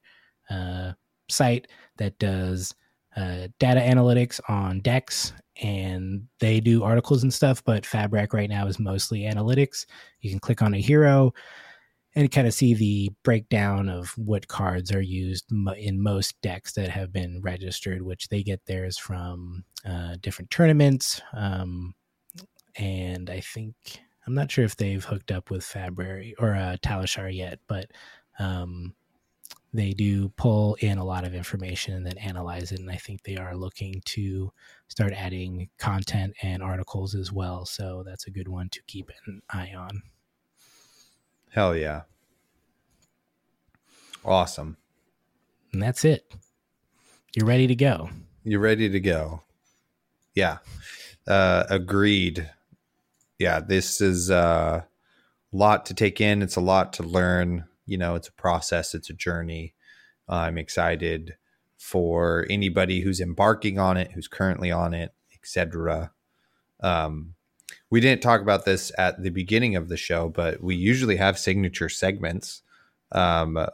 uh, 0.49 0.93
site 1.29 1.67
that 1.97 2.17
does 2.21 2.75
uh, 3.17 3.49
data 3.59 3.81
analytics 3.81 4.41
on 4.49 4.81
decks, 4.81 5.33
and 5.61 6.23
they 6.39 6.61
do 6.61 6.85
articles 6.85 7.25
and 7.25 7.35
stuff. 7.35 7.63
But 7.65 7.83
FaBrec 7.83 8.33
right 8.33 8.49
now 8.49 8.69
is 8.69 8.79
mostly 8.79 9.23
analytics. 9.23 9.85
You 10.21 10.31
can 10.31 10.39
click 10.39 10.63
on 10.63 10.75
a 10.75 10.81
hero 10.81 11.35
and 12.15 12.31
kind 12.31 12.47
of 12.47 12.55
see 12.55 12.75
the 12.75 13.11
breakdown 13.23 13.89
of 13.89 14.11
what 14.19 14.49
cards 14.49 14.93
are 14.93 15.01
used 15.01 15.51
in 15.77 16.03
most 16.03 16.41
decks 16.43 16.73
that 16.73 16.89
have 16.91 17.13
been 17.13 17.41
registered, 17.43 18.03
which 18.03 18.29
they 18.29 18.43
get 18.43 18.67
theirs 18.67 18.99
from 18.99 19.65
uh, 19.89 20.17
different 20.21 20.51
tournaments. 20.51 21.21
Um, 21.33 21.95
and 22.77 23.31
I 23.31 23.41
think 23.41 23.75
I'm 24.27 24.35
not 24.35 24.51
sure 24.51 24.65
if 24.65 24.77
they've 24.77 25.05
hooked 25.05 25.31
up 25.31 25.51
with 25.51 25.65
Fabrary 25.65 26.35
or 26.39 26.55
uh, 26.55 26.77
Talishar 26.83 27.35
yet, 27.35 27.61
but 27.69 27.91
um, 28.39 28.95
they 29.73 29.93
do 29.93 30.31
pull 30.31 30.77
in 30.81 30.99
a 30.99 31.05
lot 31.05 31.25
of 31.25 31.35
information 31.35 31.95
and 31.95 32.05
then 32.05 32.19
analyze 32.19 32.73
it. 32.73 32.81
And 32.81 32.91
I 32.91 32.97
think 32.97 33.23
they 33.23 33.37
are 33.37 33.57
looking 33.57 34.03
to 34.07 34.53
start 34.89 35.13
adding 35.13 35.69
content 35.79 36.35
and 36.43 36.63
articles 36.63 37.15
as 37.15 37.33
well. 37.33 37.65
So 37.67 38.03
that's 38.05 38.27
a 38.27 38.31
good 38.31 38.49
one 38.49 38.69
to 38.71 38.81
keep 38.87 39.11
an 39.27 39.43
eye 39.51 39.73
on. 39.77 40.03
Hell 41.51 41.77
yeah. 41.77 42.03
Awesome. 44.25 44.77
And 45.73 45.83
that's 45.83 46.05
it. 46.05 46.33
You're 47.35 47.47
ready 47.47 47.67
to 47.67 47.75
go. 47.75 48.11
You're 48.45 48.61
ready 48.61 48.89
to 48.89 49.01
go. 49.01 49.43
Yeah. 50.35 50.59
Uh, 51.27 51.65
agreed. 51.69 52.51
Yeah, 53.39 53.61
this 53.61 54.01
is 54.01 54.31
uh, 54.31 54.83
a 55.53 55.57
lot 55.57 55.87
to 55.87 55.95
take 55.95 56.21
in. 56.21 56.43
It's 56.43 56.57
a 56.57 56.61
lot 56.61 56.93
to 56.95 57.03
learn. 57.03 57.65
You 57.87 57.99
know, 57.99 58.15
it's 58.15 58.29
a 58.29 58.33
process, 58.33 58.95
it's 58.95 59.11
a 59.11 59.15
journey. 59.15 59.75
I'm 60.29 60.59
excited 60.59 61.37
for 61.77 62.47
anybody 62.49 63.01
who's 63.01 63.21
embarking 63.21 63.79
on 63.79 63.97
it, 63.97 64.13
who's 64.13 64.29
currently 64.29 64.71
on 64.71 64.95
it, 64.95 65.13
etc. 65.35 66.13
Um, 66.81 67.35
we 67.91 68.01
didn't 68.01 68.23
talk 68.23 68.41
about 68.41 68.65
this 68.65 68.93
at 68.99 69.23
the 69.23 69.31
beginning 69.31 69.77
of 69.77 69.89
the 69.89 69.97
show, 69.97 70.29
but 70.29 70.63
we 70.63 70.77
usually 70.77 71.17
have 71.17 71.39
signature 71.39 71.89
segments. 71.89 72.63
Um, 73.13 73.67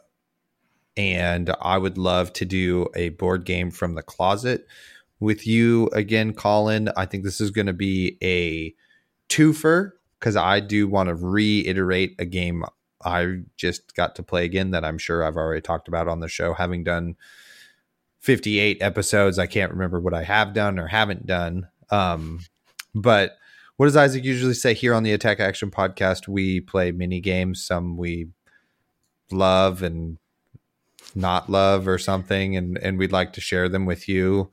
and 0.96 1.54
I 1.60 1.78
would 1.78 1.98
love 1.98 2.32
to 2.34 2.44
do 2.44 2.88
a 2.94 3.10
board 3.10 3.44
game 3.44 3.70
from 3.70 3.94
the 3.94 4.02
closet 4.02 4.66
with 5.20 5.46
you 5.46 5.88
again, 5.92 6.32
Colin. 6.32 6.90
I 6.96 7.06
think 7.06 7.24
this 7.24 7.40
is 7.40 7.50
going 7.50 7.66
to 7.66 7.72
be 7.72 8.16
a 8.22 8.74
twofer 9.28 9.92
because 10.18 10.36
I 10.36 10.60
do 10.60 10.88
want 10.88 11.08
to 11.08 11.14
reiterate 11.14 12.16
a 12.18 12.24
game 12.24 12.64
I 13.04 13.42
just 13.56 13.94
got 13.94 14.16
to 14.16 14.22
play 14.22 14.44
again 14.44 14.72
that 14.72 14.84
I'm 14.84 14.98
sure 14.98 15.22
I've 15.22 15.36
already 15.36 15.60
talked 15.60 15.88
about 15.88 16.08
on 16.08 16.20
the 16.20 16.28
show, 16.28 16.54
having 16.54 16.82
done 16.82 17.16
58 18.20 18.78
episodes. 18.80 19.38
I 19.38 19.46
can't 19.46 19.70
remember 19.70 20.00
what 20.00 20.14
I 20.14 20.24
have 20.24 20.54
done 20.54 20.78
or 20.78 20.88
haven't 20.88 21.26
done. 21.26 21.68
Um, 21.90 22.40
but 22.94 23.36
what 23.76 23.86
does 23.86 23.96
Isaac 23.96 24.24
usually 24.24 24.54
say 24.54 24.74
here 24.74 24.94
on 24.94 25.02
the 25.02 25.12
Attack 25.12 25.40
Action 25.40 25.70
podcast? 25.70 26.28
We 26.28 26.60
play 26.60 26.92
mini 26.92 27.20
games, 27.20 27.62
some 27.62 27.96
we 27.96 28.28
love 29.30 29.82
and 29.82 30.18
not 31.14 31.50
love 31.50 31.86
or 31.86 31.98
something, 31.98 32.56
and 32.56 32.78
and 32.78 32.98
we'd 32.98 33.12
like 33.12 33.32
to 33.34 33.40
share 33.40 33.68
them 33.68 33.86
with 33.86 34.08
you. 34.08 34.50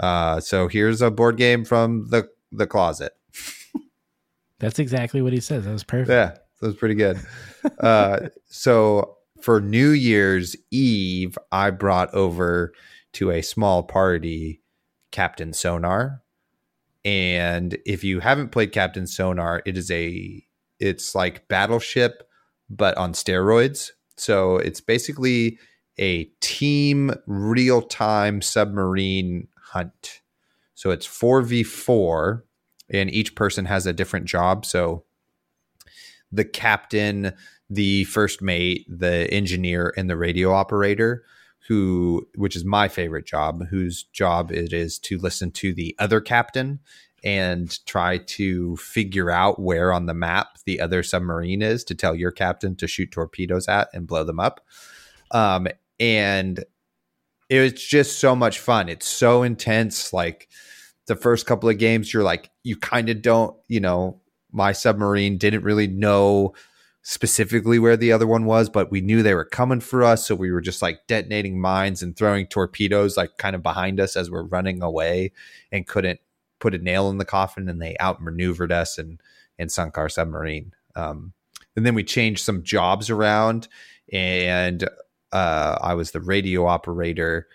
Uh, 0.00 0.40
so 0.40 0.68
here's 0.68 1.02
a 1.02 1.10
board 1.10 1.36
game 1.36 1.64
from 1.64 2.08
the 2.08 2.28
the 2.50 2.66
closet. 2.66 3.12
That's 4.58 4.78
exactly 4.78 5.22
what 5.22 5.32
he 5.32 5.40
says. 5.40 5.64
That 5.64 5.72
was 5.72 5.84
perfect. 5.84 6.10
Yeah, 6.10 6.36
that 6.60 6.66
was 6.66 6.76
pretty 6.76 6.94
good. 6.94 7.18
uh, 7.80 8.28
so 8.46 9.16
for 9.40 9.60
New 9.60 9.90
Year's 9.90 10.56
Eve, 10.70 11.36
I 11.50 11.70
brought 11.70 12.14
over 12.14 12.72
to 13.14 13.30
a 13.30 13.42
small 13.42 13.82
party 13.82 14.62
Captain 15.10 15.52
Sonar 15.52 16.21
and 17.04 17.76
if 17.84 18.04
you 18.04 18.20
haven't 18.20 18.50
played 18.50 18.72
Captain 18.72 19.06
Sonar, 19.06 19.62
it 19.66 19.76
is 19.76 19.90
a 19.90 20.44
it's 20.78 21.14
like 21.14 21.48
Battleship 21.48 22.28
but 22.68 22.96
on 22.96 23.12
steroids. 23.12 23.90
So 24.16 24.56
it's 24.56 24.80
basically 24.80 25.58
a 25.98 26.24
team 26.40 27.12
real-time 27.26 28.40
submarine 28.40 29.48
hunt. 29.60 30.22
So 30.74 30.90
it's 30.90 31.06
4v4 31.06 32.42
and 32.90 33.10
each 33.10 33.34
person 33.34 33.66
has 33.66 33.86
a 33.86 33.92
different 33.92 34.26
job. 34.26 34.64
So 34.64 35.04
the 36.30 36.44
captain, 36.44 37.34
the 37.68 38.04
first 38.04 38.40
mate, 38.40 38.86
the 38.88 39.30
engineer 39.30 39.92
and 39.96 40.08
the 40.08 40.16
radio 40.16 40.52
operator 40.52 41.24
who 41.68 42.26
which 42.34 42.56
is 42.56 42.64
my 42.64 42.88
favorite 42.88 43.26
job 43.26 43.66
whose 43.68 44.04
job 44.04 44.50
it 44.50 44.72
is 44.72 44.98
to 44.98 45.18
listen 45.18 45.50
to 45.50 45.72
the 45.72 45.94
other 45.98 46.20
captain 46.20 46.80
and 47.24 47.84
try 47.86 48.18
to 48.18 48.76
figure 48.76 49.30
out 49.30 49.60
where 49.60 49.92
on 49.92 50.06
the 50.06 50.14
map 50.14 50.58
the 50.66 50.80
other 50.80 51.02
submarine 51.02 51.62
is 51.62 51.84
to 51.84 51.94
tell 51.94 52.14
your 52.14 52.32
captain 52.32 52.74
to 52.76 52.88
shoot 52.88 53.10
torpedoes 53.12 53.68
at 53.68 53.88
and 53.94 54.06
blow 54.06 54.24
them 54.24 54.40
up. 54.40 54.60
Um, 55.30 55.68
and 56.00 56.64
it 57.48 57.60
was 57.60 57.74
just 57.74 58.18
so 58.18 58.34
much 58.34 58.58
fun. 58.58 58.88
It's 58.88 59.06
so 59.06 59.42
intense. 59.44 60.12
Like 60.12 60.48
the 61.06 61.16
first 61.16 61.46
couple 61.46 61.68
of 61.68 61.78
games 61.78 62.12
you're 62.12 62.22
like 62.22 62.50
you 62.62 62.76
kind 62.76 63.08
of 63.08 63.22
don't 63.22 63.56
you 63.68 63.80
know 63.80 64.20
my 64.52 64.72
submarine 64.72 65.38
didn't 65.38 65.64
really 65.64 65.86
know 65.86 66.54
specifically 67.02 67.78
where 67.78 67.96
the 67.96 68.12
other 68.12 68.26
one 68.26 68.44
was, 68.44 68.68
but 68.68 68.90
we 68.90 69.00
knew 69.00 69.22
they 69.22 69.34
were 69.34 69.44
coming 69.44 69.80
for 69.80 70.04
us. 70.04 70.26
So 70.26 70.34
we 70.36 70.52
were 70.52 70.60
just 70.60 70.82
like 70.82 71.00
detonating 71.08 71.60
mines 71.60 72.02
and 72.02 72.16
throwing 72.16 72.46
torpedoes 72.46 73.16
like 73.16 73.36
kind 73.38 73.56
of 73.56 73.62
behind 73.62 73.98
us 73.98 74.16
as 74.16 74.30
we're 74.30 74.44
running 74.44 74.82
away 74.82 75.32
and 75.72 75.86
couldn't 75.86 76.20
put 76.60 76.74
a 76.74 76.78
nail 76.78 77.10
in 77.10 77.18
the 77.18 77.24
coffin 77.24 77.68
and 77.68 77.82
they 77.82 77.96
outmaneuvered 78.00 78.70
us 78.70 78.98
and 78.98 79.20
and 79.58 79.70
sunk 79.70 79.98
our 79.98 80.08
submarine. 80.08 80.72
Um, 80.94 81.32
and 81.76 81.84
then 81.84 81.94
we 81.94 82.04
changed 82.04 82.44
some 82.44 82.62
jobs 82.62 83.10
around 83.10 83.68
and 84.12 84.88
uh, 85.32 85.78
I 85.80 85.94
was 85.94 86.12
the 86.12 86.20
radio 86.20 86.66
operator 86.66 87.48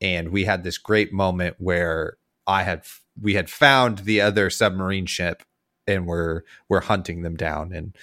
and 0.00 0.30
we 0.30 0.44
had 0.44 0.64
this 0.64 0.78
great 0.78 1.12
moment 1.12 1.56
where 1.58 2.16
I 2.46 2.64
had 2.64 2.84
we 3.20 3.34
had 3.34 3.48
found 3.48 3.98
the 3.98 4.20
other 4.20 4.50
submarine 4.50 5.06
ship 5.06 5.42
and 5.86 6.06
we're 6.06 6.42
we're 6.68 6.80
hunting 6.80 7.22
them 7.22 7.36
down 7.36 7.72
and 7.72 7.96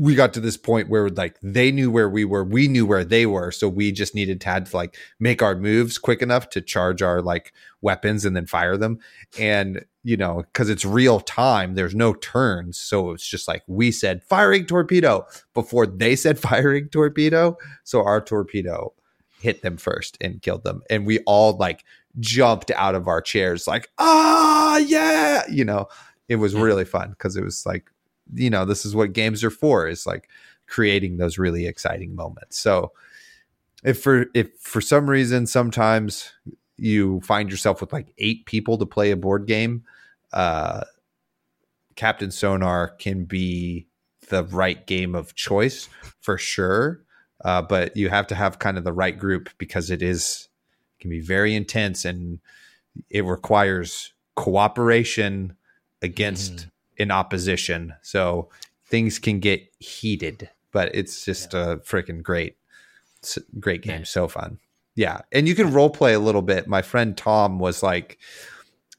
we 0.00 0.14
got 0.14 0.32
to 0.32 0.40
this 0.40 0.56
point 0.56 0.88
where 0.88 1.10
like 1.10 1.38
they 1.42 1.70
knew 1.70 1.90
where 1.90 2.08
we 2.08 2.24
were, 2.24 2.42
we 2.42 2.68
knew 2.68 2.86
where 2.86 3.04
they 3.04 3.26
were, 3.26 3.52
so 3.52 3.68
we 3.68 3.92
just 3.92 4.14
needed 4.14 4.40
to, 4.40 4.66
like 4.72 4.96
make 5.18 5.42
our 5.42 5.54
moves 5.54 5.98
quick 5.98 6.22
enough 6.22 6.48
to 6.50 6.60
charge 6.60 7.02
our 7.02 7.20
like 7.20 7.52
weapons 7.82 8.24
and 8.24 8.34
then 8.34 8.46
fire 8.46 8.76
them. 8.76 8.98
And 9.38 9.84
you 10.02 10.16
know, 10.16 10.42
because 10.42 10.70
it's 10.70 10.86
real 10.86 11.20
time, 11.20 11.74
there's 11.74 11.94
no 11.94 12.14
turns, 12.14 12.78
so 12.78 13.10
it's 13.10 13.26
just 13.26 13.46
like 13.46 13.62
we 13.66 13.92
said 13.92 14.24
firing 14.24 14.64
torpedo 14.64 15.26
before 15.52 15.86
they 15.86 16.16
said 16.16 16.38
firing 16.50 16.88
torpedo, 16.88 17.58
so 17.84 18.02
our 18.02 18.20
torpedo 18.20 18.94
hit 19.40 19.62
them 19.62 19.76
first 19.76 20.16
and 20.20 20.40
killed 20.40 20.64
them, 20.64 20.82
and 20.88 21.06
we 21.06 21.18
all 21.20 21.56
like 21.58 21.84
jumped 22.18 22.70
out 22.72 22.94
of 22.94 23.06
our 23.06 23.20
chairs 23.20 23.66
like 23.66 23.88
ah 23.98 24.78
yeah, 24.78 25.42
you 25.50 25.64
know. 25.64 25.86
It 26.28 26.36
was 26.36 26.54
really 26.54 26.84
fun 26.84 27.10
because 27.10 27.36
it 27.36 27.42
was 27.42 27.66
like 27.66 27.90
you 28.34 28.50
know 28.50 28.64
this 28.64 28.84
is 28.84 28.94
what 28.94 29.12
games 29.12 29.42
are 29.44 29.50
for 29.50 29.88
is 29.88 30.06
like 30.06 30.28
creating 30.66 31.16
those 31.16 31.38
really 31.38 31.66
exciting 31.66 32.14
moments. 32.14 32.58
So 32.58 32.92
if 33.84 34.02
for 34.02 34.26
if 34.34 34.50
for 34.60 34.80
some 34.80 35.08
reason 35.08 35.46
sometimes 35.46 36.32
you 36.76 37.20
find 37.20 37.50
yourself 37.50 37.80
with 37.80 37.92
like 37.92 38.12
eight 38.18 38.46
people 38.46 38.78
to 38.78 38.86
play 38.86 39.10
a 39.10 39.16
board 39.16 39.46
game 39.46 39.84
uh 40.32 40.82
captain 41.96 42.30
sonar 42.30 42.88
can 42.98 43.24
be 43.24 43.86
the 44.28 44.44
right 44.44 44.86
game 44.86 45.14
of 45.14 45.34
choice 45.34 45.88
for 46.20 46.38
sure 46.38 47.02
uh, 47.42 47.62
but 47.62 47.96
you 47.96 48.10
have 48.10 48.26
to 48.26 48.34
have 48.34 48.58
kind 48.58 48.76
of 48.76 48.84
the 48.84 48.92
right 48.92 49.18
group 49.18 49.48
because 49.56 49.90
it 49.90 50.02
is 50.02 50.48
can 51.00 51.10
be 51.10 51.20
very 51.20 51.54
intense 51.54 52.04
and 52.04 52.38
it 53.08 53.24
requires 53.24 54.12
cooperation 54.36 55.56
against 56.02 56.52
mm 56.52 56.66
in 57.00 57.10
opposition. 57.10 57.94
So 58.02 58.50
things 58.86 59.18
can 59.18 59.40
get 59.40 59.66
heated, 59.78 60.50
but 60.70 60.94
it's 60.94 61.24
just 61.24 61.54
yeah. 61.54 61.72
a 61.72 61.76
freaking 61.78 62.22
great, 62.22 62.56
great 63.58 63.80
game. 63.80 64.04
So 64.04 64.28
fun. 64.28 64.58
Yeah. 64.94 65.22
And 65.32 65.48
you 65.48 65.54
can 65.54 65.72
role 65.72 65.88
play 65.88 66.12
a 66.12 66.20
little 66.20 66.42
bit. 66.42 66.68
My 66.68 66.82
friend 66.82 67.16
Tom 67.16 67.58
was 67.58 67.82
like, 67.82 68.18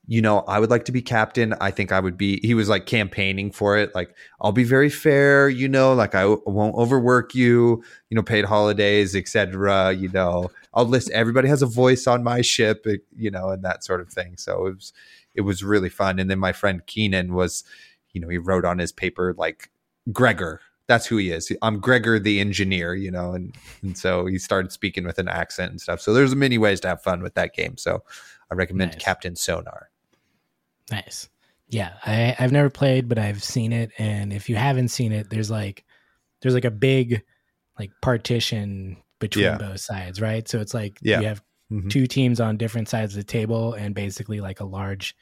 you 0.07 0.19
know, 0.19 0.39
I 0.39 0.59
would 0.59 0.71
like 0.71 0.85
to 0.85 0.91
be 0.91 1.03
captain. 1.03 1.53
I 1.61 1.69
think 1.69 1.91
I 1.91 1.99
would 1.99 2.17
be, 2.17 2.39
he 2.41 2.55
was 2.55 2.67
like 2.67 2.87
campaigning 2.87 3.51
for 3.51 3.77
it. 3.77 3.93
Like, 3.93 4.15
I'll 4.41 4.51
be 4.51 4.63
very 4.63 4.89
fair, 4.89 5.47
you 5.47 5.69
know, 5.69 5.93
like 5.93 6.15
I 6.15 6.21
w- 6.21 6.41
won't 6.47 6.75
overwork 6.75 7.35
you, 7.35 7.83
you 8.09 8.15
know, 8.15 8.23
paid 8.23 8.45
holidays, 8.45 9.15
etc. 9.15 9.93
You 9.93 10.09
know, 10.09 10.49
I'll 10.73 10.85
list 10.85 11.11
everybody 11.13 11.49
has 11.49 11.61
a 11.61 11.67
voice 11.67 12.07
on 12.07 12.23
my 12.23 12.41
ship, 12.41 12.87
you 13.15 13.29
know, 13.29 13.49
and 13.49 13.63
that 13.63 13.83
sort 13.83 14.01
of 14.01 14.09
thing. 14.09 14.37
So 14.37 14.65
it 14.65 14.75
was, 14.75 14.93
it 15.35 15.41
was 15.41 15.63
really 15.63 15.89
fun. 15.89 16.17
And 16.17 16.31
then 16.31 16.39
my 16.39 16.51
friend 16.51 16.83
Keenan 16.87 17.35
was, 17.35 17.63
you 18.13 18.21
know, 18.21 18.27
he 18.29 18.37
wrote 18.37 18.65
on 18.65 18.77
his 18.79 18.91
paper 18.91 19.33
like 19.37 19.69
Gregor. 20.11 20.61
That's 20.87 21.05
who 21.05 21.17
he 21.17 21.31
is. 21.31 21.51
I'm 21.61 21.79
Gregor 21.79 22.19
the 22.19 22.39
engineer, 22.41 22.93
you 22.95 23.11
know, 23.11 23.31
and 23.33 23.55
and 23.81 23.97
so 23.97 24.25
he 24.25 24.37
started 24.37 24.71
speaking 24.71 25.05
with 25.05 25.19
an 25.19 25.27
accent 25.29 25.71
and 25.71 25.79
stuff. 25.79 26.01
So 26.01 26.13
there's 26.13 26.35
many 26.35 26.57
ways 26.57 26.79
to 26.81 26.87
have 26.89 27.01
fun 27.01 27.21
with 27.21 27.35
that 27.35 27.53
game. 27.53 27.77
So 27.77 28.03
I 28.51 28.55
recommend 28.55 28.91
nice. 28.93 29.01
Captain 29.03 29.35
Sonar. 29.35 29.89
Nice. 30.91 31.29
Yeah, 31.69 31.93
I, 32.05 32.35
I've 32.37 32.51
never 32.51 32.69
played, 32.69 33.07
but 33.07 33.17
I've 33.17 33.41
seen 33.43 33.71
it. 33.71 33.91
And 33.97 34.33
if 34.33 34.49
you 34.49 34.57
haven't 34.57 34.89
seen 34.89 35.13
it, 35.13 35.29
there's 35.29 35.49
like 35.49 35.85
there's 36.41 36.53
like 36.55 36.65
a 36.65 36.71
big 36.71 37.23
like 37.79 37.91
partition 38.01 38.97
between 39.19 39.45
Yeah. 39.45 39.57
both 39.57 39.79
sides, 39.79 40.19
right? 40.19 40.47
So 40.49 40.59
it's 40.59 40.73
like 40.73 40.97
Yeah. 41.01 41.21
you 41.21 41.27
have 41.27 41.41
Mhm. 41.71 41.89
two 41.89 42.07
teams 42.07 42.41
on 42.41 42.57
different 42.57 42.89
sides 42.89 43.13
of 43.15 43.17
the 43.17 43.23
table 43.31 43.73
and 43.75 43.95
basically 43.95 44.41
like 44.41 44.59
a 44.59 44.65
large 44.65 45.15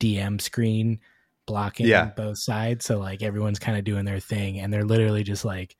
DM 0.00 0.40
screen 0.40 1.00
blocking 1.46 1.86
Yeah. 1.86 2.06
both 2.16 2.38
sides. 2.38 2.84
So 2.84 2.98
like 2.98 3.22
everyone's 3.22 3.58
kind 3.58 3.76
of 3.78 3.84
doing 3.84 4.04
their 4.04 4.20
thing 4.20 4.58
and 4.60 4.72
they're 4.72 4.84
literally 4.84 5.22
just 5.22 5.44
like 5.44 5.76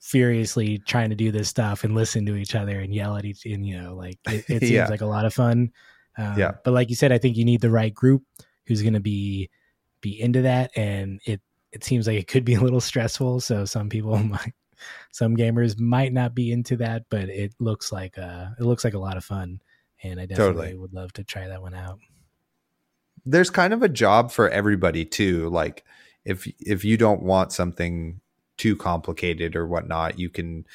furiously 0.00 0.78
trying 0.78 1.10
to 1.10 1.16
do 1.16 1.32
this 1.32 1.48
stuff 1.48 1.82
and 1.84 1.94
listen 1.94 2.26
to 2.26 2.36
each 2.36 2.54
other 2.54 2.80
and 2.80 2.94
yell 2.94 3.16
at 3.16 3.24
each 3.24 3.46
and 3.46 3.64
you 3.66 3.80
know 3.80 3.94
like 3.94 4.18
it, 4.26 4.44
it 4.48 4.60
seems 4.60 4.70
Yeah. 4.70 4.88
like 4.88 5.00
a 5.00 5.06
lot 5.06 5.24
of 5.24 5.32
fun. 5.34 5.72
Um, 6.18 6.38
Yeah. 6.38 6.52
But 6.64 6.74
like 6.74 6.90
you 6.90 6.96
said, 6.96 7.12
I 7.12 7.18
think 7.18 7.36
you 7.36 7.44
need 7.44 7.60
the 7.60 7.70
right 7.70 7.92
group 7.94 8.22
who's 8.66 8.82
going 8.82 8.94
to 8.94 9.00
be 9.00 9.50
be 10.00 10.20
into 10.20 10.42
that 10.42 10.70
and 10.76 11.20
it 11.24 11.40
it 11.72 11.82
seems 11.82 12.06
like 12.06 12.18
it 12.18 12.28
could 12.28 12.44
be 12.44 12.54
a 12.54 12.60
little 12.60 12.80
stressful 12.80 13.40
so 13.40 13.64
some 13.64 13.88
people 13.88 14.16
might 14.18 14.52
some 15.12 15.34
gamers 15.34 15.80
might 15.80 16.12
not 16.12 16.34
be 16.34 16.52
into 16.52 16.76
that 16.76 17.04
but 17.08 17.30
it 17.30 17.54
looks 17.58 17.90
like 17.90 18.18
uh 18.18 18.48
it 18.58 18.64
looks 18.64 18.84
like 18.84 18.92
a 18.92 18.98
lot 18.98 19.16
of 19.16 19.24
fun 19.24 19.58
and 20.02 20.20
i 20.20 20.26
definitely 20.26 20.54
Totally. 20.54 20.74
would 20.74 20.92
love 20.92 21.10
to 21.14 21.24
try 21.24 21.48
that 21.48 21.62
one 21.62 21.72
out 21.72 21.98
there's 23.26 23.50
kind 23.50 23.72
of 23.72 23.82
a 23.82 23.88
job 23.88 24.30
for 24.30 24.48
everybody 24.48 25.04
too. 25.04 25.48
Like 25.50 25.84
if 26.24 26.46
if 26.58 26.84
you 26.84 26.96
don't 26.96 27.22
want 27.22 27.52
something 27.52 28.20
too 28.56 28.76
complicated 28.76 29.56
or 29.56 29.66
whatnot, 29.66 30.18
you 30.18 30.30
can 30.30 30.66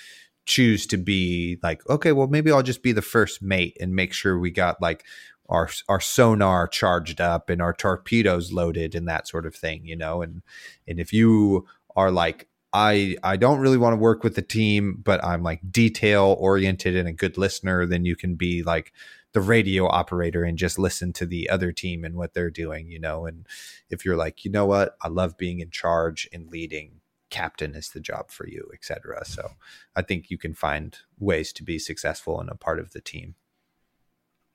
choose 0.46 0.88
to 0.88 0.98
be 0.98 1.58
like, 1.62 1.88
okay, 1.90 2.12
well 2.12 2.28
maybe 2.28 2.52
I'll 2.52 2.64
just 2.64 2.84
be 2.84 2.92
the 2.92 3.02
first 3.02 3.42
mate 3.42 3.78
and 3.80 3.96
make 3.96 4.14
sure 4.14 4.38
we 4.40 4.52
got 4.52 4.82
like 4.82 5.06
our 5.48 5.70
our 5.88 6.00
sonar 6.00 6.68
charged 6.68 7.22
up 7.22 7.50
and 7.50 7.62
our 7.62 7.74
torpedoes 7.74 8.52
loaded 8.52 8.96
and 8.96 9.08
that 9.08 9.28
sort 9.28 9.46
of 9.46 9.56
thing, 9.56 9.86
you 9.86 9.96
know. 9.96 10.22
And 10.22 10.42
and 10.88 11.00
if 11.00 11.14
you 11.14 11.68
are 11.96 12.12
like 12.12 12.48
I 12.74 13.18
I 13.24 13.38
don't 13.38 13.60
really 13.60 13.78
want 13.78 13.94
to 13.94 13.98
work 13.98 14.24
with 14.24 14.36
the 14.36 14.42
team, 14.42 15.02
but 15.04 15.24
I'm 15.24 15.44
like 15.44 15.60
detail 15.72 16.36
oriented 16.40 16.96
and 16.96 17.08
a 17.08 17.14
good 17.14 17.38
listener, 17.38 17.86
then 17.86 18.06
you 18.06 18.16
can 18.16 18.36
be 18.36 18.64
like 18.64 18.94
the 19.34 19.42
radio 19.42 19.88
operator 19.88 20.44
and 20.44 20.58
just 20.58 20.80
listen 20.80 21.14
to 21.14 21.26
the 21.26 21.50
other 21.50 21.72
team 21.72 22.04
and 22.04 22.16
what 22.16 22.34
they're 22.34 22.50
doing, 22.50 22.90
you 22.90 23.00
know. 23.00 23.26
And 23.26 23.46
if 23.90 24.04
you're 24.06 24.18
like, 24.18 24.44
you 24.46 24.52
know 24.52 24.66
what, 24.66 24.98
I 25.02 25.08
love 25.08 25.38
being 25.38 25.60
in 25.60 25.70
charge 25.70 26.28
and 26.34 26.50
leading, 26.52 27.02
captain 27.30 27.76
is 27.76 27.90
the 27.90 28.00
job 28.00 28.32
for 28.32 28.48
you, 28.48 28.70
etc. 28.74 29.24
So 29.26 29.52
I 29.96 30.02
think 30.02 30.32
you 30.32 30.38
can 30.38 30.54
find 30.56 30.98
ways 31.20 31.54
to 31.54 31.64
be 31.64 31.78
successful 31.80 32.40
and 32.42 32.50
a 32.50 32.56
part 32.56 32.80
of 32.80 32.92
the 32.92 33.02
team. 33.02 33.36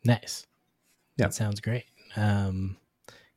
nice 0.05 0.47
Yeah. 1.17 1.27
that 1.27 1.35
sounds 1.35 1.61
great 1.61 1.85
um 2.17 2.77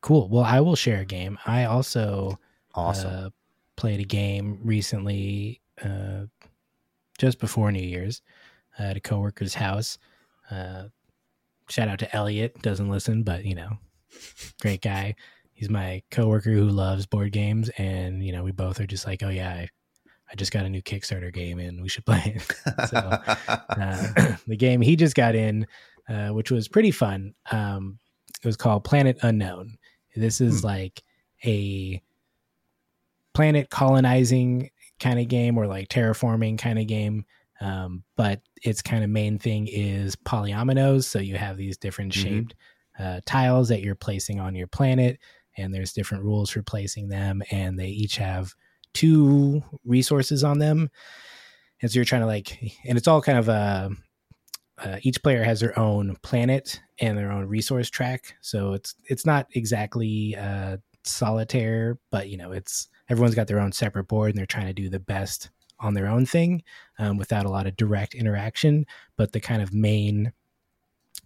cool 0.02 0.28
well 0.30 0.44
i 0.44 0.60
will 0.60 0.76
share 0.76 1.02
a 1.02 1.06
game 1.06 1.38
i 1.46 1.66
also 1.66 2.40
Awesome. 2.76 3.12
uh, 3.12 3.30
played 3.76 4.00
a 4.00 4.04
game 4.04 4.60
recently 4.64 5.62
uh 5.84 6.26
just 7.18 7.40
before 7.40 7.72
new 7.72 7.80
year's 7.82 8.22
at 8.78 8.98
a 8.98 9.00
coworker's 9.00 9.54
house 9.56 9.98
uh 10.52 10.86
shout 11.70 11.88
out 11.88 12.00
to 12.00 12.16
elliot 12.16 12.62
doesn't 12.62 12.90
listen 12.90 13.24
but 13.24 13.46
you 13.46 13.56
know 13.56 13.78
great 14.62 14.82
guy. 14.82 15.16
He's 15.54 15.70
my 15.70 16.04
coworker 16.12 16.52
who 16.52 16.66
loves 16.66 17.06
board 17.06 17.32
games 17.32 17.70
and 17.78 18.24
you 18.24 18.32
know 18.32 18.44
we 18.44 18.52
both 18.52 18.80
are 18.80 18.86
just 18.86 19.08
like 19.08 19.24
oh 19.24 19.30
yeah 19.30 19.50
i, 19.50 19.70
I 20.32 20.36
just 20.36 20.52
got 20.52 20.66
a 20.66 20.70
new 20.70 20.82
kickstarter 20.82 21.34
game 21.34 21.58
and 21.60 21.82
we 21.82 21.90
should 21.90 22.06
play 22.06 22.36
it. 22.36 22.88
So, 22.90 22.98
uh, 22.98 24.36
the 24.48 24.56
game 24.56 24.82
he 24.82 24.96
just 24.96 25.16
got 25.16 25.36
in 25.36 25.66
uh, 26.10 26.30
which 26.30 26.52
was 26.52 26.68
pretty 26.68 26.92
fun 26.92 27.34
um 27.52 28.00
it 28.42 28.46
was 28.46 28.58
called 28.58 28.84
planet 28.84 29.18
unknown. 29.24 29.78
This 30.16 30.42
is 30.42 30.64
like 30.64 31.02
a 31.44 32.02
planet 33.34 33.70
colonizing 33.70 34.70
kind 35.00 35.20
of 35.20 35.28
game 35.28 35.58
or 35.58 35.68
like 35.68 35.90
terraforming 35.90 36.58
kind 36.58 36.80
of 36.80 36.88
game 36.88 37.26
um, 37.62 38.04
but 38.16 38.42
its 38.64 38.82
kind 38.82 39.04
of 39.04 39.10
main 39.10 39.40
thing 39.40 39.68
is 39.72 40.16
polyominoes 40.16 41.06
so 41.06 41.20
you 41.20 41.36
have 41.38 41.58
these 41.58 41.78
different 41.78 42.14
Mhm. 42.14 42.16
shaped 42.24 42.56
uh, 43.00 43.22
tiles 43.26 43.70
that 43.70 43.82
you're 43.82 43.96
placing 43.96 44.40
on 44.40 44.56
your 44.56 44.68
planet 44.68 45.20
and 45.58 45.74
there's 45.74 45.94
different 45.94 46.24
rules 46.24 46.50
for 46.50 46.62
placing 46.64 47.10
them 47.10 47.42
and 47.52 47.80
they 47.80 47.90
each 47.90 48.18
have 48.18 48.54
two 48.94 49.62
resources 49.86 50.44
on 50.44 50.60
them 50.60 50.90
and 51.82 51.92
so 51.92 51.96
you're 51.98 52.06
trying 52.06 52.22
to 52.22 52.28
like 52.28 52.60
and 52.86 52.98
it's 52.98 53.08
all 53.08 53.22
kind 53.22 53.38
of 53.38 53.50
uh, 53.50 53.90
uh 54.80 54.98
each 55.04 55.22
player 55.24 55.44
has 55.44 55.60
their 55.60 55.78
own 55.78 56.16
planet 56.24 56.82
and 57.00 57.18
their 57.18 57.32
own 57.32 57.46
resource 57.46 57.90
track 57.90 58.36
so 58.42 58.74
it's 58.74 58.96
it's 59.06 59.26
not 59.26 59.48
exactly 59.54 60.36
uh 60.36 60.78
solitaire 61.04 61.98
but 62.12 62.30
you 62.30 62.38
know 62.38 62.52
it's 62.52 62.88
everyone's 63.10 63.36
got 63.36 63.48
their 63.48 63.60
own 63.60 63.72
separate 63.72 64.08
board 64.08 64.30
and 64.30 64.38
they're 64.38 64.46
trying 64.46 64.68
to 64.68 64.74
do 64.74 64.90
the 64.90 65.00
best 65.00 65.50
on 65.80 65.94
their 65.94 66.08
own 66.08 66.26
thing 66.26 66.64
um, 67.00 67.18
without 67.18 67.46
a 67.46 67.50
lot 67.50 67.68
of 67.68 67.76
direct 67.78 68.16
interaction 68.16 68.86
but 69.16 69.32
the 69.32 69.40
kind 69.40 69.62
of 69.62 69.74
main 69.74 70.32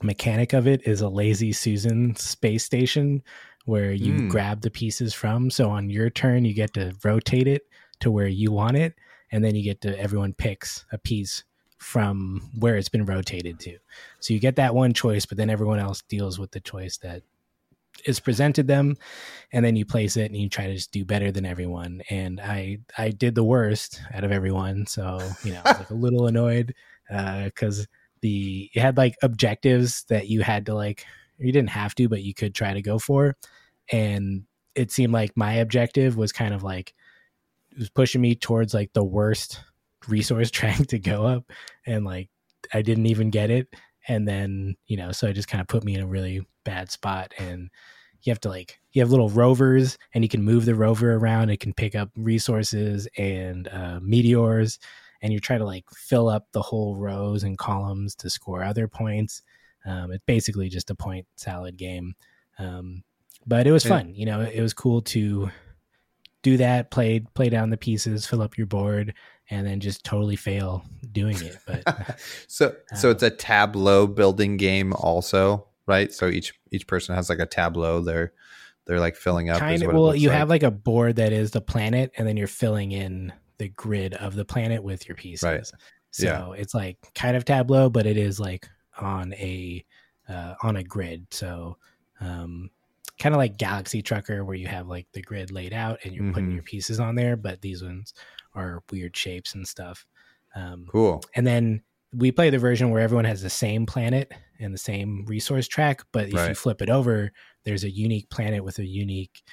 mechanic 0.04 0.54
of 0.54 0.68
it 0.68 0.86
is 0.88 1.02
a 1.02 1.10
lazy 1.10 1.52
susan 1.54 2.16
space 2.16 2.64
station 2.66 3.22
where 3.66 3.92
you 3.92 4.22
Hmm. 4.22 4.28
grab 4.28 4.62
the 4.62 4.72
pieces 4.72 5.14
from 5.14 5.50
so 5.52 5.70
on 5.70 5.90
your 5.90 6.10
turn 6.10 6.44
you 6.46 6.54
get 6.54 6.74
to 6.74 6.94
rotate 7.04 7.48
it 7.48 7.64
to 8.00 8.10
where 8.10 8.28
you 8.28 8.52
want 8.52 8.76
it 8.78 8.96
and 9.32 9.44
then 9.46 9.56
you 9.56 9.64
get 9.64 9.82
to 9.82 9.98
everyone 10.00 10.34
picks 10.34 10.86
a 10.92 10.98
piece 10.98 11.44
from 11.78 12.50
where 12.60 12.78
it's 12.78 12.90
been 12.90 13.06
rotated 13.06 13.60
to 13.60 13.78
so 14.20 14.34
you 14.34 14.40
get 14.40 14.56
that 14.56 14.74
one 14.74 14.94
choice 14.94 15.26
but 15.26 15.38
then 15.38 15.50
everyone 15.50 15.80
else 15.80 16.02
deals 16.04 16.40
with 16.40 16.52
the 16.52 16.60
choice 16.60 16.98
that 16.98 17.22
is 18.06 18.20
presented 18.20 18.68
them 18.68 18.96
and 19.54 19.66
then 19.66 19.76
you 19.76 19.86
place 19.86 20.18
it 20.18 20.32
and 20.32 20.38
you 20.38 20.50
try 20.50 20.68
to 20.68 20.74
just 20.74 20.92
do 20.92 21.06
better 21.06 21.32
than 21.32 21.46
everyone. 21.46 22.02
And 22.10 22.40
i 22.40 22.80
i 22.98 23.10
did 23.10 23.36
the 23.36 23.44
worst 23.44 24.02
out 24.14 24.24
of 24.24 24.32
everyone 24.32 24.86
so 24.86 25.20
you 25.44 25.54
know 25.54 25.62
i 25.66 25.72
was 25.72 25.80
like 25.80 25.90
a 25.90 25.94
little 26.06 26.28
annoyed 26.28 26.74
uh, 27.12 27.46
because 27.46 27.88
the 28.22 28.70
it 28.74 28.80
had 28.80 28.98
like 28.98 29.16
objectives 29.24 30.06
that 30.10 30.28
you 30.28 30.42
had 30.42 30.66
to 30.68 30.74
like 30.74 31.06
you 31.38 31.52
didn't 31.52 31.72
have 31.72 31.96
to 31.96 32.08
but 32.08 32.24
you 32.24 32.34
could 32.34 32.54
try 32.54 32.74
to 32.74 32.82
go 32.82 33.00
for. 33.00 33.36
And 33.92 34.44
it 34.76 34.92
seemed 34.92 35.14
like 35.14 35.36
my 35.36 35.54
objective 35.54 36.16
was 36.16 36.32
kind 36.32 36.54
of 36.54 36.64
like 36.64 36.94
it 37.72 37.80
was 37.80 37.90
pushing 37.90 38.22
me 38.22 38.36
towards 38.36 38.74
like 38.74 38.94
the 38.94 39.04
worst 39.04 39.62
resource 40.08 40.52
trying 40.52 40.86
to 40.86 41.00
go 41.00 41.26
up 41.26 41.52
and 41.86 42.06
like 42.06 42.30
i 42.74 42.82
didn't 42.82 43.06
even 43.06 43.30
get 43.30 43.52
it 43.52 43.68
and 44.08 44.28
then 44.28 44.76
you 44.88 44.98
know 44.98 45.12
so 45.12 45.28
it 45.28 45.34
just 45.34 45.48
kind 45.48 45.62
of 45.62 45.68
put 45.68 45.84
me 45.84 45.96
in 45.96 46.02
a 46.02 46.08
really 46.08 46.46
bad 46.64 46.92
spot 46.92 47.34
and 47.38 47.70
you 48.22 48.32
have 48.32 48.40
to 48.40 48.50
like 48.50 48.80
you 48.92 49.02
have 49.02 49.12
little 49.12 49.30
rovers 49.30 49.98
and 50.14 50.24
you 50.24 50.30
can 50.30 50.44
move 50.44 50.66
the 50.66 50.76
rover 50.76 51.16
around 51.16 51.50
it 51.50 51.60
can 51.60 51.74
pick 51.74 51.96
up 51.96 52.10
resources 52.16 53.08
and 53.18 53.68
uh, 53.70 54.00
meteors 54.02 54.80
and 55.22 55.32
you 55.32 55.40
try 55.40 55.58
to 55.58 55.66
like 55.66 55.86
fill 55.92 56.30
up 56.30 56.48
the 56.52 56.62
whole 56.62 56.96
rows 56.98 57.44
and 57.44 57.58
columns 57.58 58.16
to 58.16 58.30
score 58.30 58.64
other 58.64 58.88
points. 58.88 59.44
Um, 59.86 60.12
it's 60.12 60.24
basically 60.26 60.68
just 60.68 60.90
a 60.90 60.96
point 60.96 61.28
salad 61.36 61.78
game. 61.78 62.16
Um, 62.58 63.04
but 63.46 63.66
it 63.66 63.72
was 63.72 63.84
fun 63.84 64.14
you 64.14 64.26
know 64.26 64.42
it 64.42 64.62
was 64.62 64.74
cool 64.74 65.02
to 65.02 65.50
do 66.44 66.58
that 66.58 66.92
play 66.92 67.20
play 67.34 67.50
down 67.50 67.70
the 67.72 67.78
pieces 67.78 68.26
fill 68.26 68.42
up 68.42 68.58
your 68.58 68.68
board 68.68 69.14
and 69.52 69.68
then 69.68 69.80
just 69.80 70.04
totally 70.04 70.36
fail 70.36 70.84
doing 71.12 71.38
it 71.44 71.58
but 71.68 72.18
so 72.48 72.74
so 72.96 73.10
Uh, 73.10 73.12
it's 73.12 73.22
a 73.24 73.30
tableau 73.30 74.08
building 74.08 74.58
game 74.58 74.94
also, 74.94 75.68
right? 75.86 76.12
So 76.14 76.28
each 76.28 76.54
each 76.72 76.88
person 76.88 77.14
has 77.16 77.30
like 77.30 77.40
a 77.40 77.46
tableau 77.46 78.02
they're 78.02 78.32
they're 78.86 79.00
like 79.00 79.16
filling 79.16 79.50
up. 79.52 79.60
kind 79.60 79.84
of 79.84 79.94
well 79.94 80.16
you 80.16 80.30
like. 80.30 80.38
have 80.38 80.50
like 80.50 80.64
a 80.64 80.72
board 80.72 81.18
that 81.18 81.32
is 81.34 81.52
the 81.52 81.62
planet 81.62 82.12
and 82.18 82.28
then 82.28 82.36
you're 82.38 82.48
filling 82.48 82.92
in 82.92 83.32
the 83.60 83.70
grid 83.70 84.14
of 84.16 84.36
the 84.36 84.46
planet 84.46 84.82
with 84.84 85.08
your 85.08 85.16
pieces 85.16 85.44
Right. 85.44 85.66
so 86.10 86.26
Yeah. 86.26 86.52
it's 86.62 86.74
like 86.74 86.98
kind 87.14 87.36
of 87.38 87.46
tableau 87.46 87.90
but 87.92 88.06
it 88.08 88.18
is 88.18 88.40
like 88.40 88.68
on 89.00 89.34
a 89.34 89.86
uh, 90.28 90.56
on 90.64 90.78
a 90.78 90.84
grid 90.84 91.28
so 91.32 91.78
um 92.22 92.70
kind 93.20 93.36
of 93.36 93.40
like 93.40 93.58
galaxy 93.58 94.02
trucker 94.02 94.44
where 94.44 94.56
you 94.56 94.68
have 94.68 94.88
like 94.88 95.06
the 95.14 95.22
grid 95.22 95.52
laid 95.52 95.74
out 95.74 96.00
and 96.04 96.14
you're 96.16 96.32
putting 96.34 96.50
Mhm. 96.50 96.54
your 96.56 96.64
pieces 96.64 97.00
on 97.00 97.14
there 97.16 97.36
but 97.36 97.62
these 97.62 97.84
ones 97.84 98.14
are 98.54 98.84
weird 98.92 99.16
shapes 99.16 99.56
and 99.56 99.68
stuff. 99.68 100.06
Um 100.56 100.86
cool. 100.90 101.24
and 101.36 101.46
then 101.48 101.82
we 102.14 102.32
play 102.32 102.50
the 102.50 102.60
version 102.60 102.90
where 102.90 103.02
everyone 103.02 103.24
has 103.26 103.42
the 103.42 103.50
same 103.50 103.86
planet 103.86 104.34
and 104.60 104.74
the 104.74 104.78
same 104.78 105.26
resource 105.28 105.66
track 105.68 106.02
but 106.12 106.28
if 106.28 106.34
you 106.34 106.54
flip 106.54 106.82
it 106.82 106.90
over 106.90 107.32
there's 107.64 107.86
a 107.86 107.90
unique 107.90 108.30
planet 108.30 108.64
with 108.64 108.80
a 108.80 108.86
unique 108.86 109.44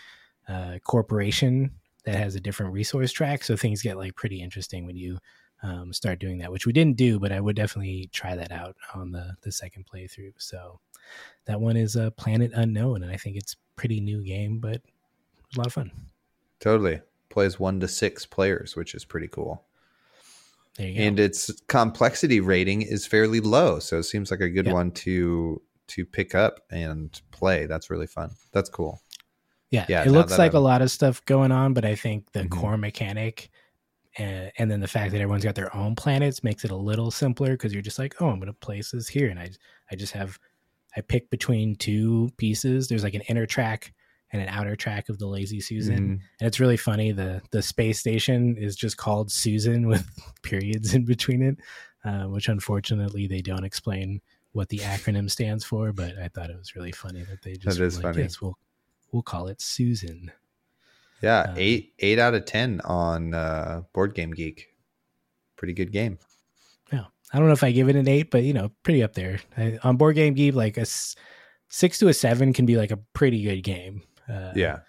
uh, 0.48 0.78
corporation 0.84 1.70
that 2.04 2.16
has 2.16 2.34
a 2.34 2.40
different 2.40 2.72
resource 2.72 3.12
track. 3.12 3.44
So 3.44 3.54
things 3.54 3.82
get 3.82 3.98
like 3.98 4.16
pretty 4.16 4.40
interesting 4.40 4.86
when 4.86 4.96
you 4.96 5.18
um, 5.62 5.92
start 5.92 6.18
doing 6.20 6.38
that 6.38 6.50
which 6.52 6.66
we 6.66 6.72
didn't 6.72 6.96
do 6.96 7.18
but 7.18 7.32
i 7.32 7.40
would 7.40 7.56
definitely 7.56 8.08
try 8.12 8.36
that 8.36 8.52
out 8.52 8.76
on 8.94 9.10
the 9.12 9.34
the 9.42 9.52
second 9.52 9.86
playthrough. 9.92 10.32
So 10.38 10.80
that 11.46 11.60
one 11.60 11.76
is 11.76 11.96
a 11.96 12.10
planet 12.12 12.52
unknown 12.54 13.02
and 13.02 13.10
i 13.10 13.16
think 13.16 13.36
it's 13.36 13.56
pretty 13.76 14.00
new 14.00 14.22
game 14.24 14.58
but 14.60 14.80
a 15.54 15.58
lot 15.58 15.66
of 15.66 15.72
fun. 15.72 15.90
Totally. 16.60 17.00
Plays 17.30 17.58
one 17.60 17.78
to 17.80 17.88
six 17.88 18.24
players, 18.26 18.74
which 18.76 18.94
is 18.94 19.04
pretty 19.04 19.28
cool. 19.28 19.64
there 20.76 20.88
you 20.88 20.94
go 20.94 21.00
And 21.02 21.20
its 21.20 21.50
complexity 21.68 22.40
rating 22.40 22.82
is 22.82 23.06
fairly 23.06 23.40
low. 23.40 23.78
So 23.80 23.98
it 23.98 24.04
seems 24.04 24.30
like 24.30 24.40
a 24.40 24.48
good 24.48 24.66
Yeah. 24.66 24.72
one 24.74 24.90
to 24.92 25.60
to 25.88 26.04
pick 26.04 26.34
up 26.34 26.60
and 26.70 27.18
play. 27.30 27.64
That's 27.64 27.88
really 27.88 28.06
fun. 28.06 28.30
That's 28.52 28.68
cool. 28.68 29.00
Yeah, 29.70 29.86
Yeah, 29.88 30.04
it 30.04 30.10
looks 30.10 30.36
like 30.36 30.52
a 30.52 30.56
I'm- 30.56 30.64
lot 30.64 30.82
of 30.82 30.90
stuff 30.90 31.24
going 31.24 31.50
on, 31.50 31.72
but 31.72 31.84
I 31.86 31.94
think 31.94 32.30
the 32.32 32.42
Mhm. 32.44 32.50
core 32.50 32.76
mechanic 32.76 33.48
and, 34.18 34.52
and 34.58 34.70
then 34.70 34.80
the 34.80 34.88
fact 34.88 35.12
that 35.12 35.20
everyone's 35.20 35.44
got 35.44 35.54
their 35.54 35.74
own 35.74 35.94
planets 35.96 36.44
makes 36.44 36.64
it 36.64 36.70
a 36.70 36.76
little 36.76 37.10
simpler 37.10 37.52
because 37.52 37.72
you're 37.72 37.80
just 37.82 37.98
like, 37.98 38.20
oh, 38.20 38.28
I'm 38.28 38.38
gonna 38.38 38.52
place 38.52 38.90
this 38.90 39.08
here, 39.08 39.28
and 39.30 39.38
I 39.38 39.50
I 39.90 39.96
just 39.96 40.12
have 40.12 40.38
I 40.96 41.00
pick 41.00 41.30
between 41.30 41.74
two 41.76 42.30
pieces. 42.36 42.88
There's 42.88 43.02
like 43.04 43.14
an 43.14 43.22
inner 43.22 43.46
track 43.46 43.92
and 44.32 44.42
an 44.42 44.48
outer 44.48 44.76
track 44.76 45.08
of 45.08 45.18
the 45.18 45.26
Lazy 45.26 45.60
Susan, 45.60 45.96
Mhm. 45.98 46.10
and 46.40 46.46
it's 46.46 46.60
really 46.60 46.76
funny. 46.76 47.12
the 47.12 47.40
The 47.50 47.62
space 47.62 47.98
station 47.98 48.56
is 48.56 48.76
just 48.76 48.96
called 48.96 49.30
Susan 49.32 49.86
with 49.88 50.06
periods 50.42 50.94
in 50.94 51.04
between 51.04 51.42
it, 51.42 51.58
uh, 52.04 52.24
which 52.24 52.48
unfortunately 52.48 53.26
they 53.26 53.40
don't 53.40 53.64
explain 53.64 54.20
what 54.52 54.68
the 54.68 54.78
acronym 54.78 55.30
stands 55.30 55.64
for. 55.64 55.92
But 55.92 56.18
I 56.18 56.28
thought 56.28 56.50
it 56.50 56.58
was 56.58 56.74
really 56.76 56.92
funny 56.92 57.22
that 57.24 57.42
they 57.42 57.54
just 57.56 57.78
That 57.78 57.84
is 57.84 57.96
like, 57.96 58.02
funny. 58.14 58.22
Yes, 58.22 58.40
we'll 58.40 58.58
we'll 59.12 59.22
call 59.22 59.48
it 59.48 59.60
Susan. 59.60 60.30
Yeah, 61.22 61.40
Uh, 61.40 61.54
eight 61.56 61.94
eight 61.98 62.18
out 62.18 62.34
of 62.34 62.44
ten 62.44 62.80
on 62.82 63.34
uh, 63.34 63.82
Board 63.92 64.14
Game 64.14 64.30
Geek. 64.32 64.68
Pretty 65.56 65.72
good 65.74 65.90
game. 65.90 66.18
Yeah, 66.92 67.06
I 67.32 67.38
don't 67.38 67.46
know 67.48 67.52
if 67.54 67.64
I 67.64 67.72
give 67.72 67.88
it 67.88 67.96
an 67.96 68.06
eight, 68.08 68.30
but 68.30 68.42
you 68.44 68.52
know, 68.52 68.70
pretty 68.82 69.02
up 69.02 69.14
there 69.14 69.40
I, 69.56 69.78
on 69.82 69.96
Board 69.96 70.14
Game 70.16 70.34
Geek. 70.34 70.54
Like 70.54 70.76
a 70.76 70.82
s- 70.82 71.16
six 71.68 71.98
to 71.98 72.08
a 72.08 72.14
seven 72.14 72.52
can 72.52 72.66
be 72.66 72.76
like 72.76 72.90
a 72.92 72.98
pretty 73.14 73.42
good 73.42 73.62
game. 73.62 74.02
Uh, 74.28 74.52
Yeah, 74.54 74.80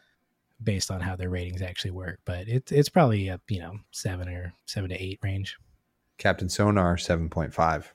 based 0.63 0.91
on 0.91 0.99
how 1.01 1.15
their 1.15 1.29
ratings 1.29 1.61
actually 1.61 1.91
work, 1.91 2.19
but 2.25 2.47
it's 2.47 2.71
it's 2.71 2.89
probably 2.89 3.27
a 3.29 3.39
you 3.49 3.59
know 3.59 3.79
seven 3.91 4.27
or 4.29 4.53
seven 4.65 4.89
to 4.89 5.01
eight 5.01 5.19
range. 5.23 5.57
Captain 6.17 6.49
Sonar 6.49 6.97
seven 6.97 7.29
point 7.29 7.53
five. 7.53 7.93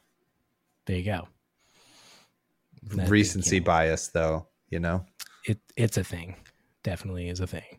There 0.87 0.97
you 0.97 1.05
go. 1.05 1.29
That- 2.85 3.09
Recency 3.09 3.57
you 3.57 3.61
know, 3.61 3.67
bias, 3.67 4.09
though. 4.09 4.47
You 4.71 4.81
know. 4.81 5.05
it 5.47 5.59
it's 5.77 5.97
a 5.99 6.05
thing. 6.05 6.37
Definitely 6.83 7.29
is 7.29 7.41
a 7.41 7.47
thing. 7.47 7.79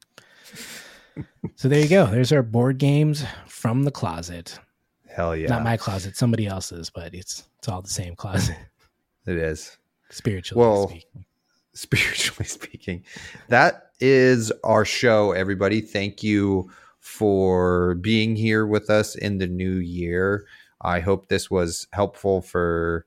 so 1.56 1.68
there 1.68 1.80
you 1.82 1.88
go. 1.90 2.06
There's 2.08 2.32
our 2.32 2.44
board 2.44 2.78
games 2.78 3.24
from 3.48 3.84
the 3.84 3.92
closet. 3.92 4.60
Hell 5.08 5.36
yeah, 5.36 5.48
Not 5.48 5.64
my 5.64 5.78
closet, 5.78 6.18
somebody 6.18 6.46
else's, 6.48 6.90
but 6.90 7.14
it's 7.14 7.44
it's 7.60 7.70
all 7.70 7.82
the 7.82 7.90
same 7.90 8.16
closet, 8.16 8.58
it 9.26 9.38
is. 9.38 9.78
spiritually 10.10 10.60
Well, 10.60 10.90
speaking. 10.90 11.25
spiritually 11.86 12.48
speaking. 12.48 13.04
That 13.50 13.92
is 14.00 14.52
our 14.64 14.86
show, 14.86 15.32
everybody. 15.34 15.82
Thank 15.82 16.24
you 16.24 16.72
for 17.00 17.96
being 17.96 18.36
here 18.36 18.66
with 18.66 18.90
us 18.90 19.16
in 19.16 19.38
the 19.38 19.48
new 19.48 19.76
year. 19.76 20.46
I 20.82 21.02
hope 21.02 21.28
this 21.28 21.52
was 21.52 21.88
helpful 21.92 22.42
for 22.42 23.06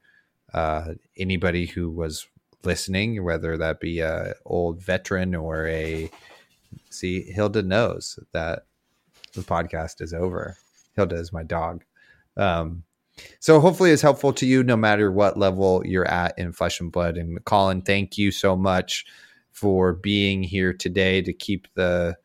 uh, 0.53 0.95
anybody 1.17 1.67
who 1.67 1.91
was 1.91 2.27
listening, 2.63 3.25
whether 3.25 3.57
that 3.57 3.81
be 3.81 4.01
a 4.01 4.35
old 4.45 4.83
veteran 4.83 5.35
or 5.35 5.67
a 5.69 6.11
see 6.91 7.23
Hilda 7.23 7.63
knows 7.63 8.19
that 8.33 8.67
the 9.33 9.41
podcast 9.41 10.01
is 10.03 10.13
over. 10.13 10.57
Hilda 10.95 11.17
is 11.17 11.33
my 11.33 11.43
dog. 11.43 11.85
Um, 12.37 12.85
so 13.41 13.61
hopefully 13.61 13.91
it's 13.91 14.03
helpful 14.03 14.33
to 14.35 14.47
you 14.47 14.63
no 14.63 14.77
matter 14.77 15.11
what 15.13 15.39
level 15.39 15.83
you're 15.85 16.09
at 16.09 16.39
in 16.39 16.53
flesh 16.53 16.81
and 16.81 16.93
blood. 16.93 17.17
And 17.17 17.45
Colin, 17.45 17.83
thank 17.83 18.19
you 18.19 18.31
so 18.31 18.57
much 18.57 19.05
for 19.53 19.93
being 19.95 20.43
here 20.43 20.73
today 20.73 21.23
to 21.23 21.33
keep 21.33 21.69
the 21.75 22.17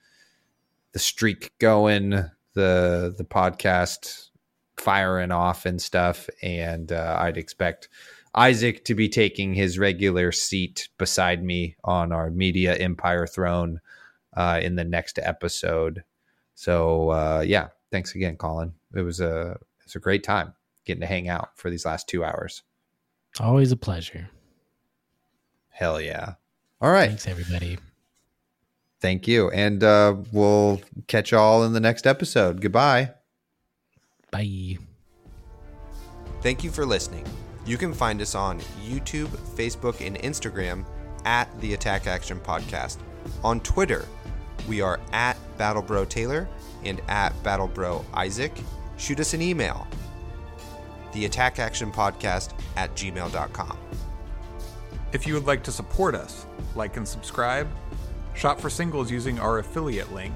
the 0.91 0.99
streak 0.99 1.51
going, 1.59 2.11
the 2.53 3.13
the 3.17 3.25
podcast 3.27 4.29
firing 4.77 5.31
off 5.31 5.65
and 5.65 5.81
stuff. 5.81 6.29
And 6.41 6.91
uh, 6.91 7.17
I'd 7.19 7.37
expect 7.37 7.89
Isaac 8.35 8.85
to 8.85 8.95
be 8.95 9.09
taking 9.09 9.53
his 9.53 9.79
regular 9.79 10.31
seat 10.31 10.89
beside 10.97 11.43
me 11.43 11.75
on 11.83 12.11
our 12.11 12.29
media 12.29 12.75
empire 12.75 13.27
throne 13.27 13.79
uh, 14.35 14.59
in 14.61 14.75
the 14.75 14.83
next 14.83 15.19
episode. 15.21 16.03
So 16.55 17.09
uh, 17.09 17.43
yeah, 17.45 17.69
thanks 17.91 18.15
again, 18.15 18.35
Colin. 18.37 18.73
It 18.95 19.01
was 19.01 19.19
a 19.19 19.57
it's 19.85 19.95
a 19.95 19.99
great 19.99 20.23
time 20.23 20.53
getting 20.85 21.01
to 21.01 21.07
hang 21.07 21.27
out 21.29 21.49
for 21.57 21.69
these 21.69 21.85
last 21.85 22.07
two 22.07 22.23
hours. 22.23 22.63
Always 23.39 23.71
a 23.71 23.77
pleasure. 23.77 24.29
Hell 25.69 25.99
yeah! 25.99 26.35
All 26.81 26.91
right, 26.91 27.07
Thanks 27.09 27.27
everybody. 27.27 27.77
thank 28.99 29.27
you, 29.27 29.49
and 29.49 29.83
uh, 29.83 30.15
we'll 30.31 30.81
catch 31.07 31.31
y'all 31.31 31.63
in 31.63 31.73
the 31.73 31.79
next 31.79 32.05
episode. 32.05 32.61
Goodbye. 32.61 33.11
Bye. 34.31 34.77
Thank 36.41 36.63
you 36.63 36.69
for 36.71 36.85
listening. 36.85 37.25
You 37.65 37.77
can 37.77 37.93
find 37.93 38.21
us 38.21 38.35
on 38.35 38.59
YouTube, 38.85 39.27
Facebook, 39.55 40.05
and 40.05 40.17
Instagram 40.19 40.85
at 41.25 41.49
the 41.61 41.73
Attack 41.73 42.05
Action 42.07 42.39
Podcast. 42.39 42.97
On 43.43 43.59
Twitter, 43.61 44.05
we 44.67 44.81
are 44.81 44.99
at 45.13 45.37
BattleBro 45.57 46.09
Taylor 46.09 46.47
and 46.83 47.01
at 47.07 47.31
BattleBro 47.43 48.03
Isaac. 48.13 48.51
Shoot 48.97 49.21
us 49.21 49.33
an 49.33 49.41
email, 49.41 49.87
the 51.13 51.25
Attack 51.25 51.59
Action 51.59 51.91
Podcast 51.91 52.53
at 52.75 52.93
gmail.com. 52.95 53.77
If 55.11 55.27
you 55.27 55.35
would 55.35 55.45
like 55.45 55.63
to 55.63 55.71
support 55.71 56.15
us, 56.15 56.45
like 56.75 56.97
and 56.97 57.07
subscribe, 57.07 57.69
shop 58.33 58.59
for 58.59 58.69
singles 58.69 59.11
using 59.11 59.39
our 59.39 59.59
affiliate 59.59 60.11
link, 60.11 60.33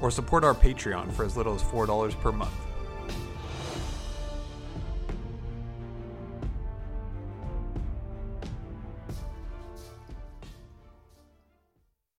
or 0.00 0.10
support 0.10 0.44
our 0.44 0.54
Patreon 0.54 1.12
for 1.12 1.24
as 1.24 1.36
little 1.36 1.54
as 1.54 1.62
$4 1.62 2.18
per 2.20 2.32
month. 2.32 2.69